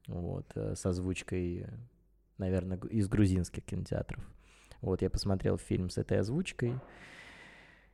вот, 0.07 0.51
э, 0.55 0.75
с 0.75 0.85
озвучкой, 0.85 1.67
наверное, 2.37 2.77
из 2.77 3.07
грузинских 3.07 3.63
кинотеатров. 3.63 4.23
Вот, 4.81 5.01
я 5.01 5.09
посмотрел 5.09 5.57
фильм 5.57 5.89
с 5.89 5.97
этой 5.97 6.19
озвучкой, 6.19 6.73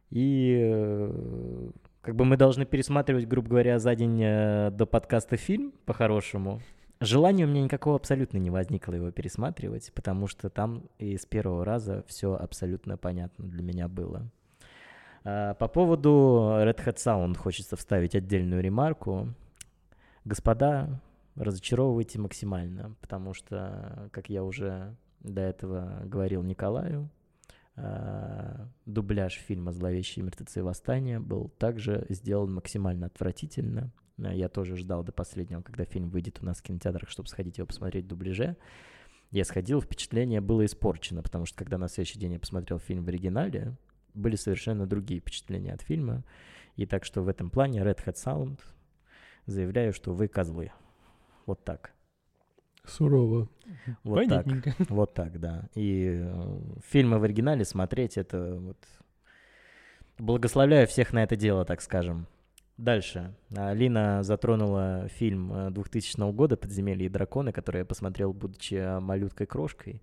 и 0.09 0.59
э, 0.61 1.69
как 2.01 2.15
бы 2.15 2.25
мы 2.25 2.37
должны 2.37 2.65
пересматривать, 2.65 3.27
грубо 3.27 3.49
говоря, 3.49 3.79
за 3.79 3.95
день 3.95 4.21
э, 4.21 4.71
до 4.71 4.85
подкаста 4.85 5.37
фильм, 5.37 5.73
по-хорошему. 5.85 6.61
Желания 7.01 7.43
у 7.45 7.47
меня 7.47 7.63
никакого 7.63 7.97
абсолютно 7.97 8.37
не 8.37 8.49
возникло 8.49 8.93
его 8.93 9.11
пересматривать, 9.11 9.91
потому 9.93 10.27
что 10.27 10.49
там 10.49 10.83
и 10.97 11.17
с 11.17 11.25
первого 11.25 11.65
раза 11.65 12.03
все 12.07 12.35
абсолютно 12.35 12.97
понятно 12.97 13.45
для 13.45 13.63
меня 13.63 13.87
было. 13.89 14.31
А, 15.25 15.55
По 15.55 15.67
поводу 15.67 16.09
Red 16.61 16.77
Hat 16.85 16.95
Sound 16.95 17.35
хочется 17.37 17.75
вставить 17.75 18.15
отдельную 18.15 18.61
ремарку. 18.61 19.33
Господа, 20.23 21.01
разочаровывайте 21.35 22.17
максимально, 22.19 22.95
потому 23.01 23.33
что, 23.33 24.09
как 24.13 24.29
я 24.29 24.43
уже 24.43 24.95
до 25.19 25.41
этого 25.41 26.01
говорил 26.05 26.43
Николаю, 26.43 27.09
а, 27.75 28.69
дубляж 28.85 29.33
фильма 29.33 29.73
«Зловещие 29.73 30.23
мертвецы. 30.23 30.63
Восстание» 30.63 31.19
был 31.19 31.49
также 31.57 32.05
сделан 32.07 32.53
максимально 32.53 33.07
отвратительно. 33.07 33.91
А, 34.23 34.33
Я 34.33 34.49
тоже 34.49 34.75
ждал 34.75 35.03
до 35.03 35.11
последнего, 35.11 35.61
когда 35.61 35.85
фильм 35.85 36.09
выйдет 36.09 36.39
у 36.41 36.45
нас 36.45 36.59
в 36.59 36.63
кинотеатрах, 36.63 37.09
чтобы 37.09 37.29
сходить 37.29 37.57
его 37.57 37.67
посмотреть 37.67 38.05
в 38.05 38.07
дубляже. 38.07 38.57
Я 39.31 39.43
сходил, 39.43 39.81
впечатление 39.81 40.41
было 40.41 40.65
испорчено, 40.65 41.21
потому 41.21 41.45
что 41.45 41.57
когда 41.57 41.77
на 41.77 41.87
следующий 41.87 42.19
день 42.19 42.33
я 42.33 42.39
посмотрел 42.39 42.79
фильм 42.79 43.03
в 43.03 43.07
оригинале, 43.09 43.75
были 44.13 44.35
совершенно 44.35 44.85
другие 44.87 45.19
впечатления 45.19 45.73
от 45.73 45.81
фильма. 45.81 46.23
И 46.75 46.85
так 46.85 47.05
что 47.05 47.21
в 47.21 47.27
этом 47.27 47.49
плане 47.49 47.81
Red 47.81 48.03
Hat 48.05 48.15
Sound 48.15 48.59
заявляю, 49.45 49.93
что 49.93 50.13
вы 50.13 50.27
козлы. 50.27 50.71
Вот 51.45 51.63
так. 51.63 51.91
Сурово. 52.85 53.49
Вот 54.03 54.27
так. 54.27 54.45
Вот 54.89 55.13
так, 55.13 55.39
да. 55.39 55.69
И 55.73 56.21
э, 56.23 56.59
фильмы 56.87 57.19
в 57.19 57.23
оригинале 57.23 57.65
смотреть 57.65 58.17
это 58.17 58.55
вот... 58.55 58.77
Благословляю 60.17 60.87
всех 60.87 61.11
на 61.11 61.23
это 61.23 61.35
дело, 61.35 61.65
так 61.65 61.81
скажем. 61.81 62.27
Дальше. 62.77 63.33
Алина 63.55 64.21
затронула 64.23 65.07
фильм 65.07 65.53
э, 65.53 65.71
2000 65.71 66.31
года 66.33 66.57
«Подземелье 66.57 67.05
и 67.05 67.09
драконы», 67.09 67.53
который 67.53 67.79
я 67.79 67.85
посмотрел, 67.85 68.33
будучи 68.33 68.75
э, 68.75 68.99
малюткой-крошкой. 68.99 70.01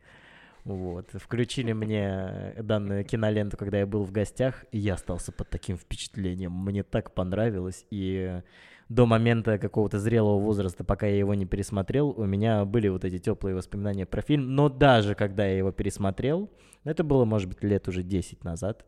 Вот. 0.64 1.08
Включили 1.12 1.72
мне 1.72 2.54
данную 2.58 3.04
киноленту, 3.04 3.58
когда 3.58 3.78
я 3.78 3.86
был 3.86 4.04
в 4.04 4.12
гостях, 4.12 4.64
и 4.70 4.78
я 4.78 4.94
остался 4.94 5.32
под 5.32 5.50
таким 5.50 5.76
впечатлением. 5.76 6.52
Мне 6.52 6.82
так 6.82 7.12
понравилось, 7.12 7.84
и 7.90 8.40
до 8.88 9.06
момента 9.06 9.58
какого-то 9.58 9.98
зрелого 9.98 10.38
возраста, 10.38 10.84
пока 10.84 11.06
я 11.06 11.18
его 11.18 11.34
не 11.34 11.46
пересмотрел, 11.46 12.10
у 12.10 12.24
меня 12.24 12.64
были 12.64 12.88
вот 12.88 13.04
эти 13.04 13.18
теплые 13.18 13.56
воспоминания 13.56 14.06
про 14.06 14.22
фильм. 14.22 14.54
Но 14.54 14.68
даже 14.68 15.14
когда 15.14 15.44
я 15.44 15.58
его 15.58 15.72
пересмотрел, 15.72 16.48
это 16.84 17.04
было, 17.04 17.24
может 17.24 17.48
быть, 17.48 17.62
лет 17.62 17.88
уже 17.88 18.02
10 18.02 18.44
назад, 18.44 18.86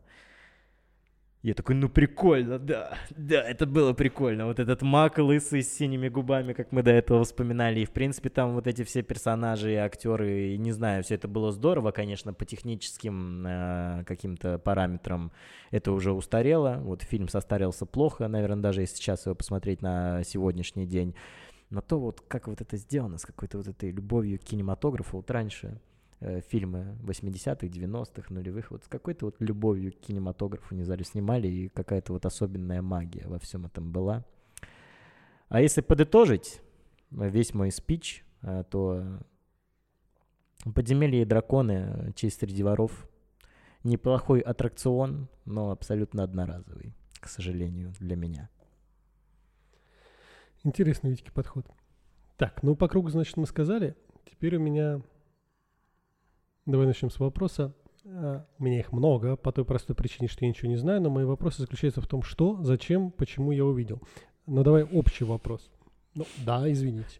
я 1.45 1.53
такой, 1.53 1.75
ну 1.75 1.89
прикольно, 1.89 2.57
да, 2.57 2.97
да, 3.11 3.43
это 3.43 3.67
было 3.67 3.93
прикольно. 3.93 4.47
Вот 4.47 4.59
этот 4.59 4.81
маг 4.81 5.19
лысый 5.19 5.61
с 5.61 5.71
синими 5.71 6.09
губами, 6.09 6.53
как 6.53 6.71
мы 6.71 6.81
до 6.81 6.89
этого 6.89 7.23
вспоминали. 7.23 7.81
И, 7.81 7.85
в 7.85 7.91
принципе, 7.91 8.29
там 8.29 8.55
вот 8.55 8.65
эти 8.65 8.83
все 8.83 9.03
персонажи 9.03 9.73
и 9.73 9.75
актеры, 9.75 10.53
и 10.53 10.57
не 10.57 10.71
знаю, 10.71 11.03
все 11.03 11.13
это 11.13 11.27
было 11.27 11.51
здорово, 11.51 11.91
конечно, 11.91 12.33
по 12.33 12.45
техническим 12.45 13.45
э, 13.45 14.03
каким-то 14.07 14.57
параметрам 14.57 15.31
это 15.69 15.91
уже 15.91 16.13
устарело. 16.13 16.79
Вот 16.81 17.03
фильм 17.03 17.27
состарился 17.27 17.85
плохо, 17.85 18.27
наверное, 18.27 18.63
даже 18.63 18.81
если 18.81 18.95
сейчас 18.95 19.27
его 19.27 19.35
посмотреть 19.35 19.83
на 19.83 20.23
сегодняшний 20.23 20.87
день. 20.87 21.13
Но 21.69 21.81
то 21.81 21.99
вот 21.99 22.21
как 22.27 22.47
вот 22.47 22.61
это 22.61 22.75
сделано, 22.75 23.19
с 23.19 23.25
какой-то 23.25 23.59
вот 23.59 23.67
этой 23.67 23.91
любовью 23.91 24.39
к 24.39 24.45
кинематографу, 24.45 25.17
вот 25.17 25.29
раньше 25.29 25.79
э, 26.25 26.41
фильмы 26.41 26.97
80-х, 27.03 27.67
90-х, 27.67 28.33
нулевых, 28.33 28.71
вот 28.71 28.83
с 28.83 28.87
какой-то 28.87 29.25
вот 29.25 29.35
любовью 29.39 29.91
к 29.91 29.97
кинематографу 29.97 30.75
не 30.75 30.83
знаю, 30.83 31.03
снимали, 31.03 31.47
и 31.47 31.69
какая-то 31.69 32.13
вот 32.13 32.25
особенная 32.25 32.81
магия 32.81 33.27
во 33.27 33.39
всем 33.39 33.65
этом 33.65 33.91
была. 33.91 34.25
А 35.49 35.61
если 35.61 35.81
подытожить 35.81 36.61
э, 37.11 37.29
весь 37.29 37.53
мой 37.53 37.71
спич, 37.71 38.25
э, 38.41 38.63
то 38.69 39.19
«Подземелье 40.73 41.21
и 41.21 41.25
драконы. 41.25 42.11
Честь 42.15 42.39
среди 42.39 42.63
воров» 42.63 43.07
неплохой 43.83 44.39
аттракцион, 44.39 45.29
но 45.45 45.69
абсолютно 45.69 46.23
одноразовый, 46.23 46.95
к 47.19 47.27
сожалению, 47.27 47.93
для 47.99 48.15
меня. 48.15 48.49
Интересный, 50.63 51.11
Витьки, 51.11 51.29
подход. 51.29 51.67
Так, 52.37 52.63
ну 52.63 52.75
по 52.75 52.87
кругу, 52.87 53.09
значит, 53.09 53.37
мы 53.37 53.45
сказали. 53.45 53.95
Теперь 54.25 54.57
у 54.57 54.59
меня... 54.59 55.01
Давай 56.65 56.87
начнем 56.87 57.11
с 57.11 57.19
вопроса. 57.19 57.75
А, 58.05 58.45
У 58.59 58.63
меня 58.63 58.79
их 58.79 58.91
много, 58.91 59.35
по 59.35 59.51
той 59.51 59.65
простой 59.65 59.95
причине, 59.95 60.27
что 60.27 60.45
я 60.45 60.49
ничего 60.49 60.69
не 60.69 60.77
знаю, 60.77 61.01
но 61.01 61.09
мои 61.09 61.25
вопросы 61.25 61.61
заключаются 61.61 62.01
в 62.01 62.07
том, 62.07 62.23
что, 62.23 62.61
зачем, 62.63 63.11
почему 63.11 63.51
я 63.51 63.65
увидел. 63.65 64.01
Но 64.47 64.63
давай 64.63 64.83
общий 64.83 65.23
вопрос. 65.23 65.69
Ну, 66.15 66.25
да, 66.45 66.71
извините. 66.71 67.19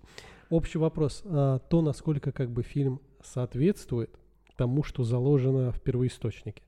Общий 0.49 0.77
вопрос. 0.77 1.21
А, 1.25 1.59
то, 1.59 1.81
насколько 1.81 2.31
как 2.31 2.51
бы 2.51 2.63
фильм 2.63 3.01
соответствует 3.23 4.17
тому, 4.55 4.83
что 4.83 5.03
заложено 5.03 5.71
в 5.71 5.81
первоисточнике. 5.81 6.63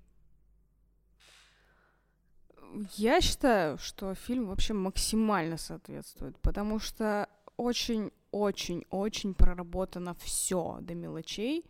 Я 2.96 3.22
считаю, 3.22 3.78
что 3.78 4.14
фильм 4.14 4.48
вообще 4.48 4.74
максимально 4.74 5.58
соответствует, 5.58 6.38
потому 6.40 6.80
что 6.80 7.28
очень-очень-очень 7.56 9.34
проработано 9.34 10.14
все 10.16 10.78
до 10.82 10.94
мелочей. 10.94 11.66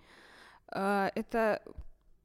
А, 0.72 1.12
Это 1.16 1.62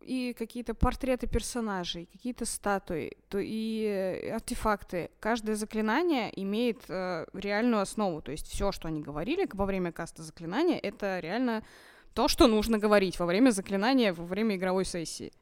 и 0.00 0.34
какие-то 0.36 0.74
портреты 0.74 1.26
персонажей, 1.26 2.08
какие-то 2.12 2.44
статуи, 2.44 3.12
то 3.28 3.38
и 3.38 4.30
артефакты. 4.32 5.10
Каждое 5.20 5.54
заклинание 5.54 6.32
имеет 6.42 6.82
э, 6.88 7.26
реальную 7.32 7.82
основу, 7.82 8.20
то 8.20 8.32
есть 8.32 8.48
все, 8.48 8.72
что 8.72 8.88
они 8.88 9.00
говорили 9.00 9.48
во 9.52 9.64
время 9.64 9.92
каста 9.92 10.22
заклинания, 10.22 10.78
это 10.78 11.20
реально 11.20 11.62
то, 12.14 12.28
что 12.28 12.46
нужно 12.46 12.78
говорить 12.78 13.18
во 13.18 13.26
время 13.26 13.50
заклинания, 13.50 14.12
во 14.12 14.24
время 14.24 14.56
игровой 14.56 14.84
сессии. 14.84 15.32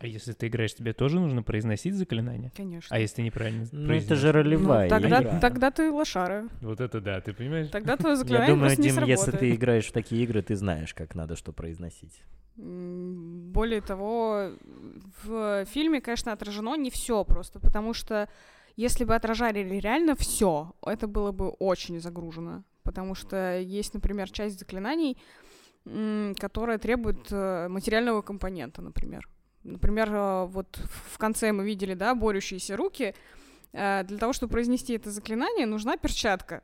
А 0.00 0.06
если 0.06 0.32
ты 0.32 0.46
играешь, 0.46 0.74
тебе 0.74 0.92
тоже 0.92 1.18
нужно 1.18 1.42
произносить 1.42 1.94
заклинание? 1.94 2.52
Конечно. 2.56 2.94
А 2.94 3.00
если 3.00 3.16
ты 3.16 3.22
неправильно 3.22 3.66
Ну, 3.72 3.92
это 3.92 4.14
же 4.14 4.28
Ну, 4.28 4.32
ролевая 4.32 4.88
тогда, 4.88 5.20
игра. 5.22 5.40
тогда 5.40 5.70
ты 5.72 5.90
лошара. 5.90 6.48
Вот 6.60 6.80
это 6.80 7.00
да, 7.00 7.20
ты 7.20 7.32
понимаешь? 7.32 7.68
Тогда 7.68 7.96
твое 7.96 8.12
Я 8.12 8.16
заклинание 8.16 8.50
думаю, 8.54 8.68
просто 8.68 8.82
не 8.82 8.90
Дим, 8.90 9.04
если 9.04 9.30
ты 9.32 9.54
играешь 9.54 9.86
в 9.86 9.92
такие 9.92 10.22
игры, 10.22 10.42
ты 10.42 10.54
знаешь, 10.54 10.94
как 10.94 11.14
надо 11.16 11.34
что 11.34 11.52
произносить. 11.52 12.22
Более 12.56 13.80
того, 13.80 14.50
в 15.24 15.64
фильме, 15.66 16.00
конечно, 16.00 16.32
отражено 16.32 16.76
не 16.76 16.90
все 16.90 17.24
просто, 17.24 17.58
потому 17.60 17.92
что 17.92 18.28
если 18.76 19.04
бы 19.04 19.14
отражали 19.16 19.60
реально 19.80 20.14
все, 20.14 20.72
это 20.86 21.08
было 21.08 21.32
бы 21.32 21.48
очень 21.48 22.00
загружено. 22.00 22.62
Потому 22.84 23.14
что 23.14 23.58
есть, 23.58 23.94
например, 23.94 24.30
часть 24.30 24.58
заклинаний, 24.58 25.18
которая 26.38 26.78
требует 26.78 27.26
э, 27.30 27.68
материального 27.68 28.22
компонента, 28.22 28.80
например. 28.82 29.28
Например, 29.68 30.12
э, 30.12 30.46
вот 30.46 30.80
в 31.12 31.18
конце 31.18 31.52
мы 31.52 31.64
видели, 31.64 31.94
да, 31.94 32.14
борющиеся 32.14 32.76
руки. 32.76 33.14
Э, 33.72 34.04
Для 34.04 34.18
того, 34.18 34.32
чтобы 34.32 34.52
произнести 34.52 34.94
это 34.94 35.10
заклинание, 35.10 35.66
нужна 35.66 35.96
перчатка. 35.96 36.62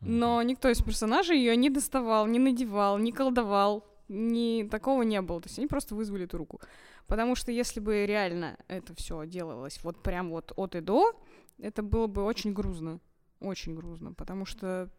Но 0.00 0.42
никто 0.42 0.68
из 0.68 0.82
персонажей 0.82 1.38
ее 1.38 1.56
не 1.56 1.70
доставал, 1.70 2.26
не 2.26 2.40
надевал, 2.40 2.98
не 2.98 3.12
колдовал, 3.12 3.86
ни 4.08 4.68
такого 4.68 5.02
не 5.02 5.20
было. 5.22 5.40
То 5.40 5.48
есть 5.48 5.58
они 5.58 5.68
просто 5.68 5.94
вызвали 5.94 6.24
эту 6.24 6.38
руку. 6.38 6.60
Потому 7.06 7.36
что 7.36 7.52
если 7.52 7.78
бы 7.78 8.04
реально 8.04 8.56
это 8.68 8.94
все 8.94 9.24
делалось 9.26 9.78
вот 9.84 10.02
прям 10.02 10.30
вот 10.30 10.52
от 10.56 10.74
и 10.74 10.80
до, 10.80 11.12
это 11.58 11.82
было 11.82 12.08
бы 12.08 12.24
очень 12.24 12.52
грузно. 12.52 13.00
Очень 13.40 13.76
грузно. 13.76 14.12
Потому 14.12 14.44
что 14.44 14.90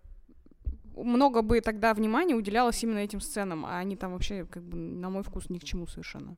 много 0.95 1.41
бы 1.41 1.59
тогда 1.59 1.93
внимания 1.93 2.35
уделялось 2.35 2.81
именно 2.83 2.99
этим 2.99 3.19
сценам, 3.19 3.65
а 3.65 3.77
они 3.77 3.95
там 3.97 4.13
вообще, 4.13 4.45
как 4.45 4.63
бы, 4.63 4.77
на 4.77 5.09
мой 5.09 5.23
вкус, 5.23 5.49
ни 5.49 5.57
к 5.57 5.63
чему 5.63 5.87
совершенно. 5.87 6.37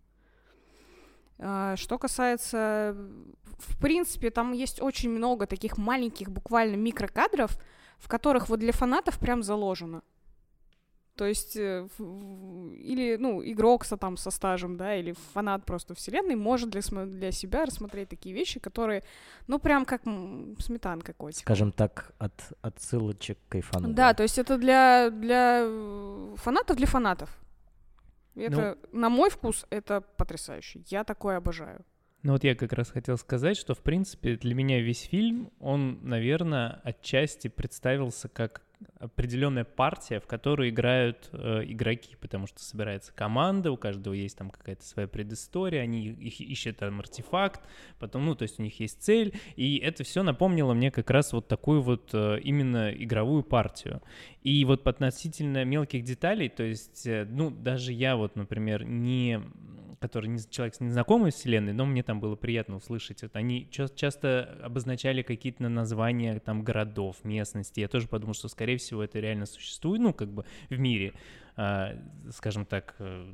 А, 1.40 1.76
Что 1.76 1.98
касается, 1.98 2.96
в 3.58 3.78
принципе, 3.80 4.30
там 4.32 4.54
есть 4.54 4.82
очень 4.82 5.10
много 5.10 5.48
таких 5.48 5.78
маленьких, 5.78 6.30
буквально 6.30 6.76
микрокадров, 6.76 7.58
в 7.98 8.08
которых 8.08 8.50
вот 8.50 8.60
для 8.60 8.72
фанатов 8.72 9.20
прям 9.20 9.44
заложено. 9.44 10.02
То 11.16 11.26
есть, 11.26 11.56
э, 11.56 11.88
или, 11.98 13.16
ну, 13.18 13.42
игрок 13.42 13.86
со, 13.86 13.96
там, 13.96 14.18
со 14.18 14.32
стажем, 14.32 14.76
да, 14.76 14.98
или 14.98 15.16
фанат 15.34 15.64
просто 15.64 15.96
вселенной 15.96 16.36
может 16.36 16.70
для, 16.70 16.82
для 17.06 17.32
себя 17.32 17.66
рассмотреть 17.66 18.10
такие 18.10 18.36
вещи, 18.36 18.60
которые, 18.60 19.04
ну, 19.48 19.58
прям 19.58 19.86
как 19.86 20.02
сметанка 20.60 21.14
котик. 21.14 21.40
Скажем 21.40 21.72
так, 21.72 22.12
от 22.18 22.34
отсылочек 22.62 23.38
кайфануло. 23.48 23.94
Да, 23.94 24.14
то 24.14 24.24
есть 24.24 24.38
это 24.38 24.58
для, 24.58 25.10
для 25.10 25.62
э, 25.64 26.36
фанатов, 26.36 26.76
для 26.76 26.88
фанатов. 26.88 27.30
И 28.36 28.42
Это, 28.42 28.78
на 28.92 29.10
мой 29.10 29.30
вкус, 29.30 29.66
это 29.70 30.02
потрясающе. 30.02 30.82
Я 30.88 31.04
такое 31.04 31.38
обожаю. 31.38 31.86
Ну 32.24 32.34
вот 32.34 32.44
я 32.44 32.56
как 32.56 32.74
раз 32.74 32.90
хотел 32.90 33.18
сказать, 33.18 33.56
что 33.56 33.76
в 33.76 33.80
принципе 33.84 34.36
для 34.36 34.56
меня 34.56 34.82
весь 34.82 35.02
фильм, 35.02 35.52
он, 35.60 36.00
наверное, 36.02 36.82
отчасти 36.84 37.48
представился 37.48 38.28
как 38.28 38.65
определенная 39.00 39.64
партия, 39.64 40.20
в 40.20 40.28
которую 40.28 40.70
играют 40.70 41.30
э, 41.32 41.64
игроки, 41.66 42.16
потому 42.20 42.48
что 42.48 42.64
собирается 42.64 43.14
команда, 43.14 43.72
у 43.72 43.78
каждого 43.78 44.14
есть 44.14 44.38
там 44.38 44.50
какая-то 44.50 44.84
своя 44.84 45.08
предыстория, 45.08 45.82
они 45.82 46.08
их 46.08 46.40
ищут 46.40 46.78
там 46.78 47.00
артефакт, 47.00 47.62
потом, 48.00 48.26
ну, 48.26 48.36
то 48.36 48.44
есть 48.44 48.60
у 48.60 48.64
них 48.64 48.80
есть 48.80 49.02
цель, 49.02 49.34
и 49.56 49.78
это 49.78 50.04
все 50.04 50.24
напомнило 50.24 50.74
мне 50.74 50.92
как 50.92 51.10
раз 51.10 51.34
вот 51.34 51.48
такую 51.48 51.82
вот 51.82 52.10
э, 52.14 52.40
именно 52.44 52.92
игровую 52.92 53.44
партию. 53.44 54.02
И 54.44 54.64
вот 54.66 54.88
относительно 54.88 55.66
мелких 55.66 56.04
деталей, 56.04 56.50
то 56.50 56.64
есть, 56.64 57.06
э, 57.06 57.26
ну, 57.30 57.50
даже 57.52 57.94
я 57.94 58.16
вот, 58.16 58.36
например, 58.36 58.84
не 58.84 59.42
который 60.06 60.28
не, 60.30 60.40
человек 60.50 60.76
с 60.76 60.80
незнакомой 60.80 61.32
вселенной, 61.32 61.74
но 61.74 61.86
мне 61.86 62.04
там 62.04 62.20
было 62.20 62.36
приятно 62.36 62.76
услышать. 62.76 63.24
Вот 63.24 63.36
они 63.36 63.68
ча- 63.72 63.90
часто 63.90 64.60
обозначали 64.64 65.24
какие-то 65.24 65.64
названия 65.68 66.40
там 66.40 66.64
городов, 66.64 67.18
местности. 67.24 67.80
Я 67.80 67.88
тоже 67.88 68.08
подумал, 68.08 68.36
что, 68.36 68.48
скорее 68.48 68.78
всего, 68.78 69.04
это 69.04 69.20
реально 69.20 69.48
существует, 69.48 70.02
ну, 70.02 70.14
как 70.14 70.30
бы 70.30 70.46
в 70.70 70.78
мире. 70.78 71.14
А, 71.58 71.96
скажем 72.32 72.66
так, 72.66 72.96
э, 73.00 73.26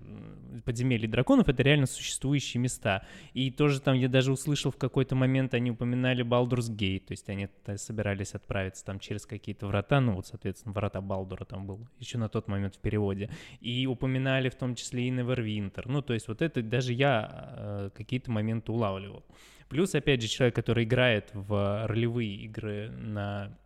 подземелья 0.63 1.07
драконов— 1.07 1.49
это 1.49 1.63
реально 1.63 1.87
существующие 1.87 2.61
места. 2.61 3.03
И 3.33 3.49
тоже 3.49 3.81
там 3.81 3.95
я 3.95 4.09
даже 4.09 4.31
услышал 4.31 4.69
в 4.69 4.77
какой-то 4.77 5.15
момент, 5.15 5.55
они 5.55 5.71
упоминали 5.71 6.21
Балдурс 6.21 6.69
Гейт, 6.69 7.07
то 7.07 7.13
есть 7.13 7.27
они 7.29 7.49
собирались 7.77 8.35
отправиться 8.35 8.85
там 8.85 8.99
через 8.99 9.25
какие-то 9.25 9.65
врата, 9.65 9.99
ну 10.01 10.13
вот, 10.13 10.27
соответственно, 10.27 10.73
врата 10.73 11.01
Балдура 11.01 11.45
там 11.45 11.65
был 11.65 11.87
еще 11.97 12.19
на 12.19 12.29
тот 12.29 12.47
момент 12.47 12.75
в 12.75 12.79
переводе. 12.79 13.31
И 13.59 13.87
упоминали 13.87 14.49
в 14.49 14.55
том 14.55 14.75
числе 14.75 15.07
и 15.07 15.09
Невервинтер. 15.09 15.87
Ну, 15.87 16.03
то 16.03 16.13
есть 16.13 16.27
вот 16.27 16.43
это 16.43 16.61
даже 16.61 16.93
я 16.93 17.53
э, 17.57 17.89
какие-то 17.95 18.29
моменты 18.29 18.71
улавливал. 18.71 19.25
Плюс, 19.67 19.95
опять 19.95 20.21
же, 20.21 20.27
человек, 20.27 20.55
который 20.55 20.83
играет 20.83 21.31
в 21.33 21.87
ролевые 21.87 22.35
игры 22.35 22.91
на 22.91 23.57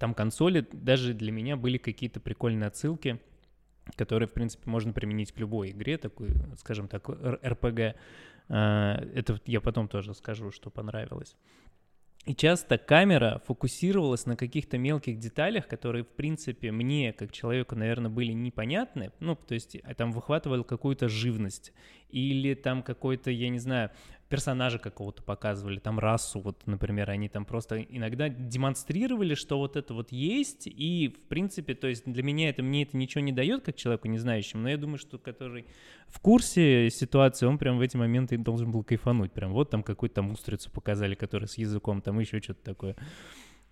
там 0.00 0.12
консоли, 0.12 0.66
даже 0.72 1.14
для 1.14 1.30
меня 1.30 1.56
были 1.56 1.78
какие-то 1.78 2.18
прикольные 2.18 2.66
отсылки— 2.66 3.20
который, 3.94 4.26
в 4.26 4.32
принципе, 4.32 4.68
можно 4.68 4.92
применить 4.92 5.32
к 5.32 5.38
любой 5.38 5.70
игре, 5.70 5.98
такой, 5.98 6.30
скажем 6.58 6.88
так, 6.88 7.08
РПГ. 7.08 7.96
А, 8.48 8.94
это 9.14 9.40
я 9.46 9.60
потом 9.60 9.88
тоже 9.88 10.14
скажу, 10.14 10.50
что 10.50 10.70
понравилось. 10.70 11.36
И 12.26 12.34
часто 12.34 12.76
камера 12.76 13.40
фокусировалась 13.46 14.26
на 14.26 14.36
каких-то 14.36 14.78
мелких 14.78 15.20
деталях, 15.20 15.68
которые, 15.68 16.02
в 16.02 16.08
принципе, 16.08 16.72
мне, 16.72 17.12
как 17.12 17.30
человеку, 17.30 17.76
наверное, 17.76 18.10
были 18.10 18.32
непонятны. 18.32 19.12
Ну, 19.20 19.36
то 19.36 19.54
есть 19.54 19.76
э, 19.76 19.94
там 19.94 20.10
выхватывал 20.10 20.64
какую-то 20.64 21.08
живность. 21.08 21.72
Или 22.08 22.54
там 22.54 22.82
какой-то, 22.82 23.30
я 23.30 23.48
не 23.48 23.60
знаю, 23.60 23.92
персонажа 24.28 24.78
какого-то 24.78 25.22
показывали, 25.22 25.78
там 25.78 25.98
расу, 25.98 26.40
вот, 26.40 26.66
например, 26.66 27.10
они 27.10 27.28
там 27.28 27.44
просто 27.44 27.82
иногда 27.82 28.28
демонстрировали, 28.28 29.34
что 29.34 29.58
вот 29.58 29.76
это 29.76 29.94
вот 29.94 30.10
есть, 30.10 30.66
и, 30.66 31.14
в 31.16 31.28
принципе, 31.28 31.74
то 31.74 31.86
есть 31.86 32.04
для 32.10 32.22
меня 32.22 32.48
это, 32.48 32.62
мне 32.62 32.82
это 32.82 32.96
ничего 32.96 33.22
не 33.22 33.32
дает, 33.32 33.64
как 33.64 33.76
человеку 33.76 34.08
не 34.08 34.18
знающему, 34.18 34.62
но 34.62 34.70
я 34.70 34.76
думаю, 34.76 34.98
что 34.98 35.18
который 35.18 35.66
в 36.08 36.20
курсе 36.20 36.90
ситуации, 36.90 37.46
он 37.46 37.58
прям 37.58 37.78
в 37.78 37.80
эти 37.80 37.96
моменты 37.96 38.36
должен 38.36 38.72
был 38.72 38.82
кайфануть, 38.82 39.32
прям 39.32 39.52
вот 39.52 39.70
там 39.70 39.82
какую-то 39.82 40.16
там 40.16 40.30
устрицу 40.30 40.70
показали, 40.70 41.14
которая 41.14 41.46
с 41.46 41.56
языком, 41.58 42.02
там 42.02 42.18
еще 42.18 42.40
что-то 42.40 42.64
такое, 42.64 42.96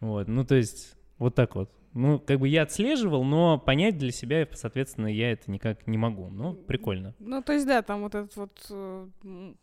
вот, 0.01 0.29
ну, 0.29 0.45
то 0.45 0.55
есть 0.55 0.97
вот 1.19 1.35
так 1.35 1.55
вот. 1.55 1.71
Ну, 1.95 2.19
как 2.19 2.41
бы 2.41 2.49
я 2.49 2.63
отслеживал, 2.63 3.23
но 3.23 3.57
понять 3.57 3.99
для 3.99 4.11
себя, 4.11 4.49
соответственно, 4.53 5.07
я 5.07 5.31
это 5.31 5.49
никак 5.49 5.87
не 5.87 5.97
могу. 5.97 6.29
Ну, 6.29 6.55
прикольно. 6.55 7.15
Ну, 7.21 7.41
то 7.41 7.53
есть, 7.53 7.67
да, 7.67 7.83
там 7.83 8.03
вот 8.03 8.17
этот 8.17 8.35
вот 8.37 8.67
э, 8.71 9.07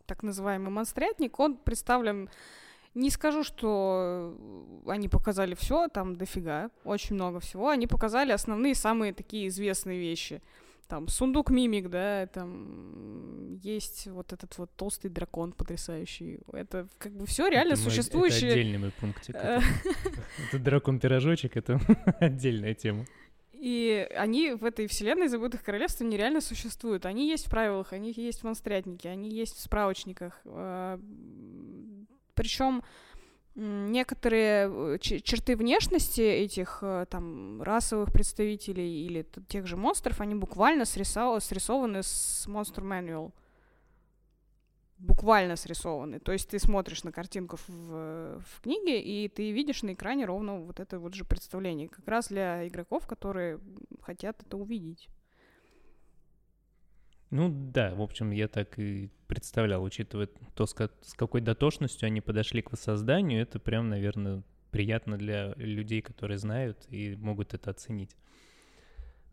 так 0.05 0.23
называемый 0.23 0.71
монстрятник, 0.71 1.39
он 1.39 1.57
представлен... 1.57 2.29
Не 2.93 3.09
скажу, 3.09 3.43
что 3.43 4.35
они 4.85 5.07
показали 5.07 5.55
все, 5.55 5.87
там 5.87 6.15
дофига, 6.15 6.71
очень 6.83 7.15
много 7.15 7.39
всего. 7.39 7.69
Они 7.69 7.87
показали 7.87 8.33
основные, 8.33 8.75
самые 8.75 9.13
такие 9.13 9.47
известные 9.47 9.97
вещи 9.97 10.41
там 10.87 11.07
сундук 11.07 11.49
мимик, 11.49 11.89
да, 11.89 12.27
там 12.27 13.55
есть 13.63 14.07
вот 14.07 14.33
этот 14.33 14.57
вот 14.57 14.71
толстый 14.75 15.09
дракон 15.09 15.51
потрясающий. 15.53 16.39
Это 16.51 16.87
как 16.97 17.13
бы 17.13 17.25
все 17.25 17.47
реально 17.47 17.73
это 17.73 17.81
существующее. 17.81 18.51
Это 18.51 18.59
отдельный 18.59 18.77
мой 18.77 18.91
пунктик. 18.91 19.35
Это 19.35 20.59
дракон-пирожочек, 20.59 21.57
это 21.57 21.79
отдельная 22.19 22.73
тема. 22.73 23.05
И 23.53 24.07
они 24.15 24.53
в 24.53 24.65
этой 24.65 24.87
вселенной 24.87 25.27
забытых 25.27 25.63
королевств 25.63 26.01
нереально 26.01 26.41
существуют. 26.41 27.05
Они 27.05 27.29
есть 27.29 27.45
в 27.45 27.49
правилах, 27.51 27.93
они 27.93 28.11
есть 28.11 28.41
в 28.41 28.43
монстрятнике, 28.43 29.09
они 29.09 29.29
есть 29.29 29.55
в 29.55 29.61
справочниках. 29.61 30.41
А, 30.45 30.99
Причем 32.33 32.81
некоторые 33.55 34.95
э, 34.95 34.97
черты 34.99 35.55
внешности 35.55 36.21
этих 36.21 36.79
э, 36.81 37.05
там 37.09 37.61
расовых 37.61 38.11
представителей 38.13 39.05
или 39.05 39.25
тех 39.47 39.67
же 39.67 39.75
монстров, 39.77 40.21
они 40.21 40.35
буквально 40.35 40.85
срисованы, 40.85 41.41
срисованы 41.41 42.03
с 42.03 42.47
Monster 42.47 42.83
Manual. 42.83 43.31
Буквально 44.97 45.55
срисованы. 45.55 46.19
То 46.19 46.31
есть 46.31 46.49
ты 46.49 46.59
смотришь 46.59 47.03
на 47.03 47.11
картинку 47.11 47.57
в, 47.67 48.39
в 48.39 48.61
книге, 48.61 49.01
и 49.01 49.27
ты 49.27 49.51
видишь 49.51 49.81
на 49.81 49.93
экране 49.93 50.25
ровно 50.25 50.59
вот 50.59 50.79
это 50.79 50.99
вот 50.99 51.15
же 51.15 51.25
представление. 51.25 51.89
Как 51.89 52.07
раз 52.07 52.27
для 52.27 52.67
игроков, 52.67 53.07
которые 53.07 53.59
хотят 54.03 54.43
это 54.43 54.57
увидеть. 54.57 55.09
Ну 57.31 57.49
да, 57.49 57.95
в 57.95 58.01
общем, 58.01 58.29
я 58.31 58.47
так 58.47 58.77
и 58.77 59.09
представлял, 59.31 59.81
учитывая 59.81 60.27
то, 60.55 60.65
с, 60.65 60.73
как, 60.73 60.91
с 61.03 61.13
какой 61.13 61.39
дотошностью 61.39 62.05
они 62.05 62.19
подошли 62.19 62.61
к 62.61 62.73
воссозданию, 62.73 63.41
это 63.41 63.59
прям, 63.59 63.87
наверное, 63.87 64.43
приятно 64.71 65.17
для 65.17 65.53
людей, 65.55 66.01
которые 66.01 66.37
знают 66.37 66.77
и 66.89 67.15
могут 67.15 67.53
это 67.53 67.71
оценить. 67.71 68.13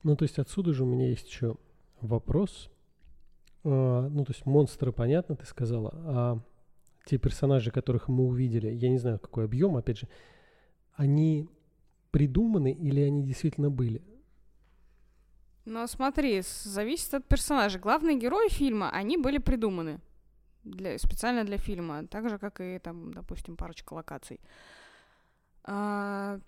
Ну, 0.04 0.14
то 0.14 0.22
есть 0.22 0.38
отсюда 0.38 0.72
же 0.72 0.84
у 0.84 0.86
меня 0.86 1.08
есть 1.08 1.26
еще 1.28 1.56
вопрос. 2.00 2.70
А, 3.64 4.08
ну, 4.08 4.24
то 4.24 4.30
есть 4.30 4.46
монстры, 4.46 4.92
понятно, 4.92 5.34
ты 5.34 5.44
сказала, 5.46 5.90
а 5.92 6.42
те 7.04 7.18
персонажи, 7.18 7.72
которых 7.72 8.06
мы 8.06 8.24
увидели, 8.24 8.68
я 8.68 8.90
не 8.90 8.98
знаю, 8.98 9.18
какой 9.18 9.46
объем, 9.46 9.74
опять 9.76 9.98
же, 9.98 10.08
они 10.94 11.48
придуманы 12.12 12.70
или 12.70 13.00
они 13.00 13.24
действительно 13.24 13.68
были? 13.68 14.00
Но 15.68 15.86
смотри, 15.86 16.42
зависит 16.64 17.12
от 17.12 17.26
персонажа. 17.26 17.78
Главные 17.78 18.16
герои 18.16 18.48
фильма, 18.48 18.88
они 18.88 19.18
были 19.18 19.36
придуманы 19.36 20.00
для, 20.64 20.98
специально 20.98 21.44
для 21.44 21.58
фильма, 21.58 22.06
так 22.06 22.30
же, 22.30 22.38
как 22.38 22.62
и, 22.62 22.78
там, 22.78 23.12
допустим, 23.12 23.54
парочка 23.54 23.92
локаций. 23.92 24.40
А, 24.40 24.77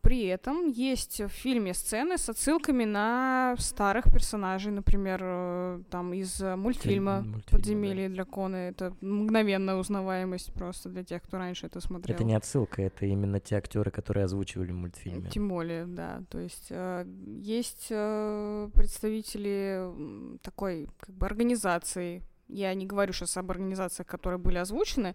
при 0.00 0.24
этом 0.26 0.68
есть 0.68 1.20
в 1.20 1.28
фильме 1.28 1.74
сцены 1.74 2.16
с 2.16 2.28
отсылками 2.30 2.84
на 2.84 3.54
старых 3.58 4.04
персонажей, 4.10 4.72
например, 4.72 5.20
э, 5.22 5.82
там 5.90 6.14
из 6.14 6.40
мультфильма, 6.40 7.20
мультфильма 7.20 7.42
«Подземелье 7.50 8.08
да. 8.08 8.14
драконы». 8.14 8.56
Это 8.56 8.94
мгновенная 9.02 9.76
узнаваемость 9.76 10.54
просто 10.54 10.88
для 10.88 11.04
тех, 11.04 11.22
кто 11.22 11.36
раньше 11.36 11.66
это 11.66 11.80
смотрел. 11.80 12.14
Это 12.14 12.24
не 12.24 12.34
отсылка, 12.34 12.80
это 12.82 13.04
именно 13.04 13.40
те 13.40 13.56
актеры, 13.56 13.90
которые 13.90 14.24
озвучивали 14.24 14.72
мультфильмы. 14.72 15.28
Тем 15.28 15.48
более, 15.48 15.84
да. 15.84 16.22
То 16.30 16.38
есть 16.38 16.68
э, 16.70 17.04
есть 17.42 17.88
э, 17.90 18.70
представители 18.74 20.38
такой 20.42 20.88
как 20.98 21.14
бы 21.14 21.26
организации. 21.26 22.22
Я 22.48 22.72
не 22.74 22.86
говорю 22.86 23.12
сейчас 23.12 23.36
об 23.36 23.50
организациях, 23.50 24.06
которые 24.06 24.38
были 24.38 24.56
озвучены, 24.56 25.14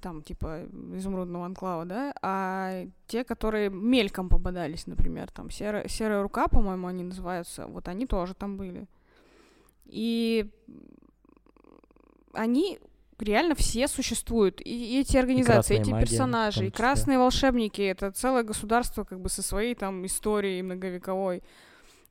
там, 0.00 0.22
типа, 0.22 0.66
изумрудного 0.94 1.46
анклава, 1.46 1.84
да, 1.84 2.14
а 2.22 2.86
те, 3.06 3.24
которые 3.24 3.70
мельком 3.70 4.28
попадались, 4.28 4.86
например, 4.86 5.30
там, 5.30 5.50
серая, 5.50 5.88
серая 5.88 6.22
рука, 6.22 6.48
по-моему, 6.48 6.86
они 6.86 7.04
называются, 7.04 7.66
вот 7.66 7.88
они 7.88 8.06
тоже 8.06 8.34
там 8.34 8.56
были. 8.56 8.86
И 9.86 10.50
они 12.32 12.78
реально 13.18 13.54
все 13.54 13.88
существуют. 13.88 14.60
И 14.60 15.00
эти 15.00 15.16
организации, 15.16 15.76
и 15.76 15.80
эти 15.80 15.90
магия, 15.90 16.06
персонажи, 16.06 16.66
и 16.66 16.70
красные 16.70 17.18
волшебники, 17.18 17.82
это 17.82 18.10
целое 18.12 18.42
государство 18.42 19.04
как 19.04 19.20
бы 19.20 19.28
со 19.28 19.42
своей 19.42 19.74
там 19.74 20.06
историей 20.06 20.62
многовековой. 20.62 21.42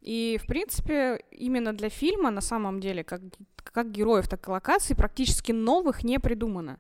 И, 0.02 0.40
в 0.42 0.48
принципе, 0.48 1.24
именно 1.32 1.74
для 1.74 1.90
фильма, 1.90 2.32
на 2.32 2.42
самом 2.42 2.80
деле, 2.80 3.04
как, 3.04 3.22
как 3.64 3.92
героев, 3.92 4.28
так 4.28 4.48
и 4.48 4.52
локаций, 4.52 4.96
практически 4.96 5.52
новых 5.52 6.04
не 6.04 6.20
придумано. 6.20 6.80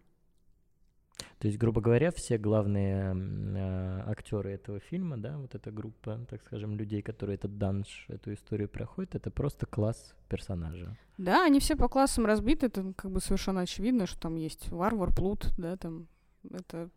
То 1.39 1.47
есть, 1.47 1.59
грубо 1.59 1.81
говоря, 1.81 2.11
все 2.11 2.39
главные 2.39 3.13
э, 3.13 4.03
актеры 4.07 4.53
этого 4.53 4.79
фильма, 4.79 5.17
да, 5.17 5.37
вот 5.37 5.53
эта 5.53 5.69
группа, 5.71 6.19
так 6.29 6.41
скажем, 6.43 6.75
людей, 6.75 7.03
которые 7.03 7.35
этот 7.35 7.59
данж, 7.59 8.05
эту 8.07 8.33
историю 8.33 8.67
проходят, 8.67 9.13
это 9.13 9.29
просто 9.29 9.67
класс 9.67 10.15
персонажа. 10.29 10.97
Да, 11.17 11.45
они 11.45 11.59
все 11.59 11.75
по 11.75 11.89
классам 11.89 12.25
разбиты, 12.25 12.67
это 12.67 12.93
как 12.95 13.11
бы 13.11 13.21
совершенно 13.21 13.61
очевидно, 13.61 14.07
что 14.07 14.19
там 14.19 14.35
есть 14.35 14.71
варвар, 14.71 15.13
плут, 15.13 15.53
да, 15.57 15.77
там 15.77 16.07
это 16.51 16.89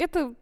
это, 0.00 0.34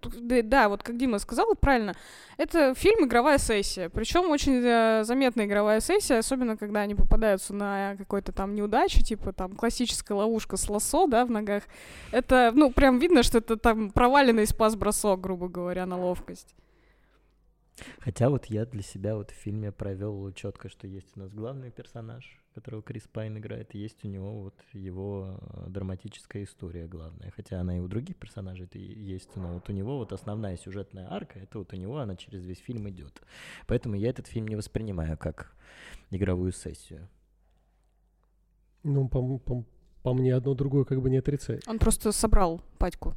да, 0.43 0.69
вот 0.69 0.83
как 0.83 0.97
Дима 0.97 1.19
сказал, 1.19 1.55
правильно, 1.55 1.95
это 2.37 2.75
фильм 2.75 3.07
«Игровая 3.07 3.39
сессия». 3.39 3.89
Причем 3.89 4.31
очень 4.31 4.63
э, 4.65 5.05
заметная 5.05 5.47
игровая 5.47 5.81
сессия, 5.81 6.19
особенно 6.19 6.57
когда 6.57 6.81
они 6.81 6.95
попадаются 6.95 7.55
на 7.55 7.97
какой-то 7.97 8.33
там 8.33 8.55
неудачу, 8.55 9.03
типа 9.03 9.33
там 9.33 9.57
классическая 9.57 10.15
ловушка 10.15 10.57
с 10.57 10.69
лосо, 10.69 11.07
да, 11.07 11.25
в 11.25 11.31
ногах. 11.31 11.65
Это, 12.13 12.53
ну, 12.55 12.71
прям 12.73 12.99
видно, 12.99 13.23
что 13.23 13.39
это 13.39 13.57
там 13.57 13.91
проваленный 13.91 14.47
спас-бросок, 14.47 15.21
грубо 15.21 15.49
говоря, 15.49 15.87
на 15.87 15.99
ловкость. 15.99 16.55
Хотя 18.01 18.29
вот 18.29 18.47
я 18.47 18.67
для 18.67 18.83
себя 18.83 19.17
вот 19.17 19.31
в 19.31 19.35
фильме 19.35 19.73
провел 19.73 20.33
четко, 20.33 20.69
что 20.69 20.87
есть 20.87 21.17
у 21.17 21.21
нас 21.21 21.33
главный 21.33 21.71
персонаж, 21.71 22.39
которого 22.55 22.83
Крис 22.83 23.09
Пайн 23.13 23.39
играет, 23.39 23.75
есть 23.75 24.05
у 24.05 24.09
него 24.09 24.43
вот 24.43 24.55
его 24.73 25.39
э, 25.41 25.67
драматическая 25.69 26.45
история 26.45 26.87
главная. 26.87 27.33
Хотя 27.37 27.61
она 27.61 27.77
и 27.77 27.81
у 27.81 27.89
других 27.89 28.17
персонажей 28.17 28.67
это 28.67 28.79
есть, 28.79 29.37
но 29.37 29.55
вот 29.55 29.69
у 29.69 29.73
него 29.73 29.99
вот 29.99 30.13
основная 30.13 30.57
сюжетная 30.57 31.13
арка, 31.13 31.39
это 31.39 31.59
вот 31.59 31.73
у 31.73 31.77
него 31.77 31.99
она 31.99 32.17
через 32.17 32.45
весь 32.45 32.59
фильм 32.59 32.89
идет. 32.89 33.23
Поэтому 33.67 33.95
я 33.95 34.11
этот 34.11 34.27
фильм 34.27 34.49
не 34.49 34.57
воспринимаю 34.57 35.17
как 35.17 35.55
игровую 36.11 36.53
сессию. 36.53 37.09
Ну, 38.83 39.09
по, 39.09 39.39
по, 39.39 39.65
по 40.03 40.15
мне 40.15 40.35
одно 40.35 40.55
другое 40.55 40.85
как 40.85 41.01
бы 41.01 41.11
не 41.11 41.19
отрицает. 41.19 41.67
Он 41.67 41.79
просто 41.79 42.13
собрал 42.13 42.63
патьку. 42.79 43.15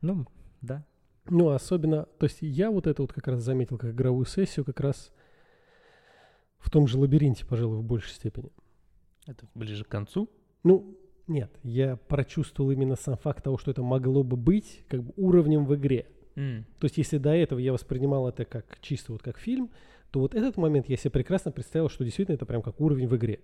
Ну, 0.00 0.26
да. 0.60 0.84
Ну, 1.28 1.50
особенно, 1.50 2.06
то 2.18 2.24
есть 2.24 2.38
я 2.40 2.70
вот 2.70 2.86
это 2.86 3.02
вот 3.02 3.12
как 3.12 3.28
раз 3.28 3.42
заметил 3.42 3.78
как 3.78 3.90
игровую 3.90 4.26
сессию 4.26 4.64
как 4.64 4.80
раз 4.80 5.12
в 6.60 6.70
том 6.70 6.86
же 6.86 6.98
лабиринте, 6.98 7.44
пожалуй, 7.44 7.78
в 7.78 7.82
большей 7.82 8.12
степени. 8.12 8.50
Это 9.26 9.46
ближе 9.54 9.84
к 9.84 9.88
концу? 9.88 10.30
Ну, 10.62 10.96
нет, 11.26 11.50
я 11.62 11.96
прочувствовал 11.96 12.70
именно 12.70 12.96
сам 12.96 13.16
факт 13.16 13.44
того, 13.44 13.58
что 13.58 13.70
это 13.70 13.82
могло 13.82 14.22
бы 14.22 14.36
быть 14.36 14.84
как 14.88 15.02
бы 15.02 15.12
уровнем 15.16 15.64
в 15.64 15.74
игре. 15.74 16.06
М. 16.36 16.64
То 16.78 16.86
есть, 16.86 16.98
если 16.98 17.18
до 17.18 17.30
этого 17.30 17.58
я 17.58 17.72
воспринимал 17.72 18.28
это 18.28 18.44
как 18.44 18.78
чисто 18.80 19.12
вот 19.12 19.22
как 19.22 19.38
фильм, 19.38 19.70
то 20.10 20.20
вот 20.20 20.34
этот 20.34 20.56
момент 20.56 20.88
я 20.88 20.96
себе 20.96 21.10
прекрасно 21.10 21.52
представил, 21.52 21.88
что 21.88 22.04
действительно 22.04 22.34
это 22.34 22.46
прям 22.46 22.62
как 22.62 22.80
уровень 22.80 23.06
в 23.06 23.16
игре. 23.16 23.40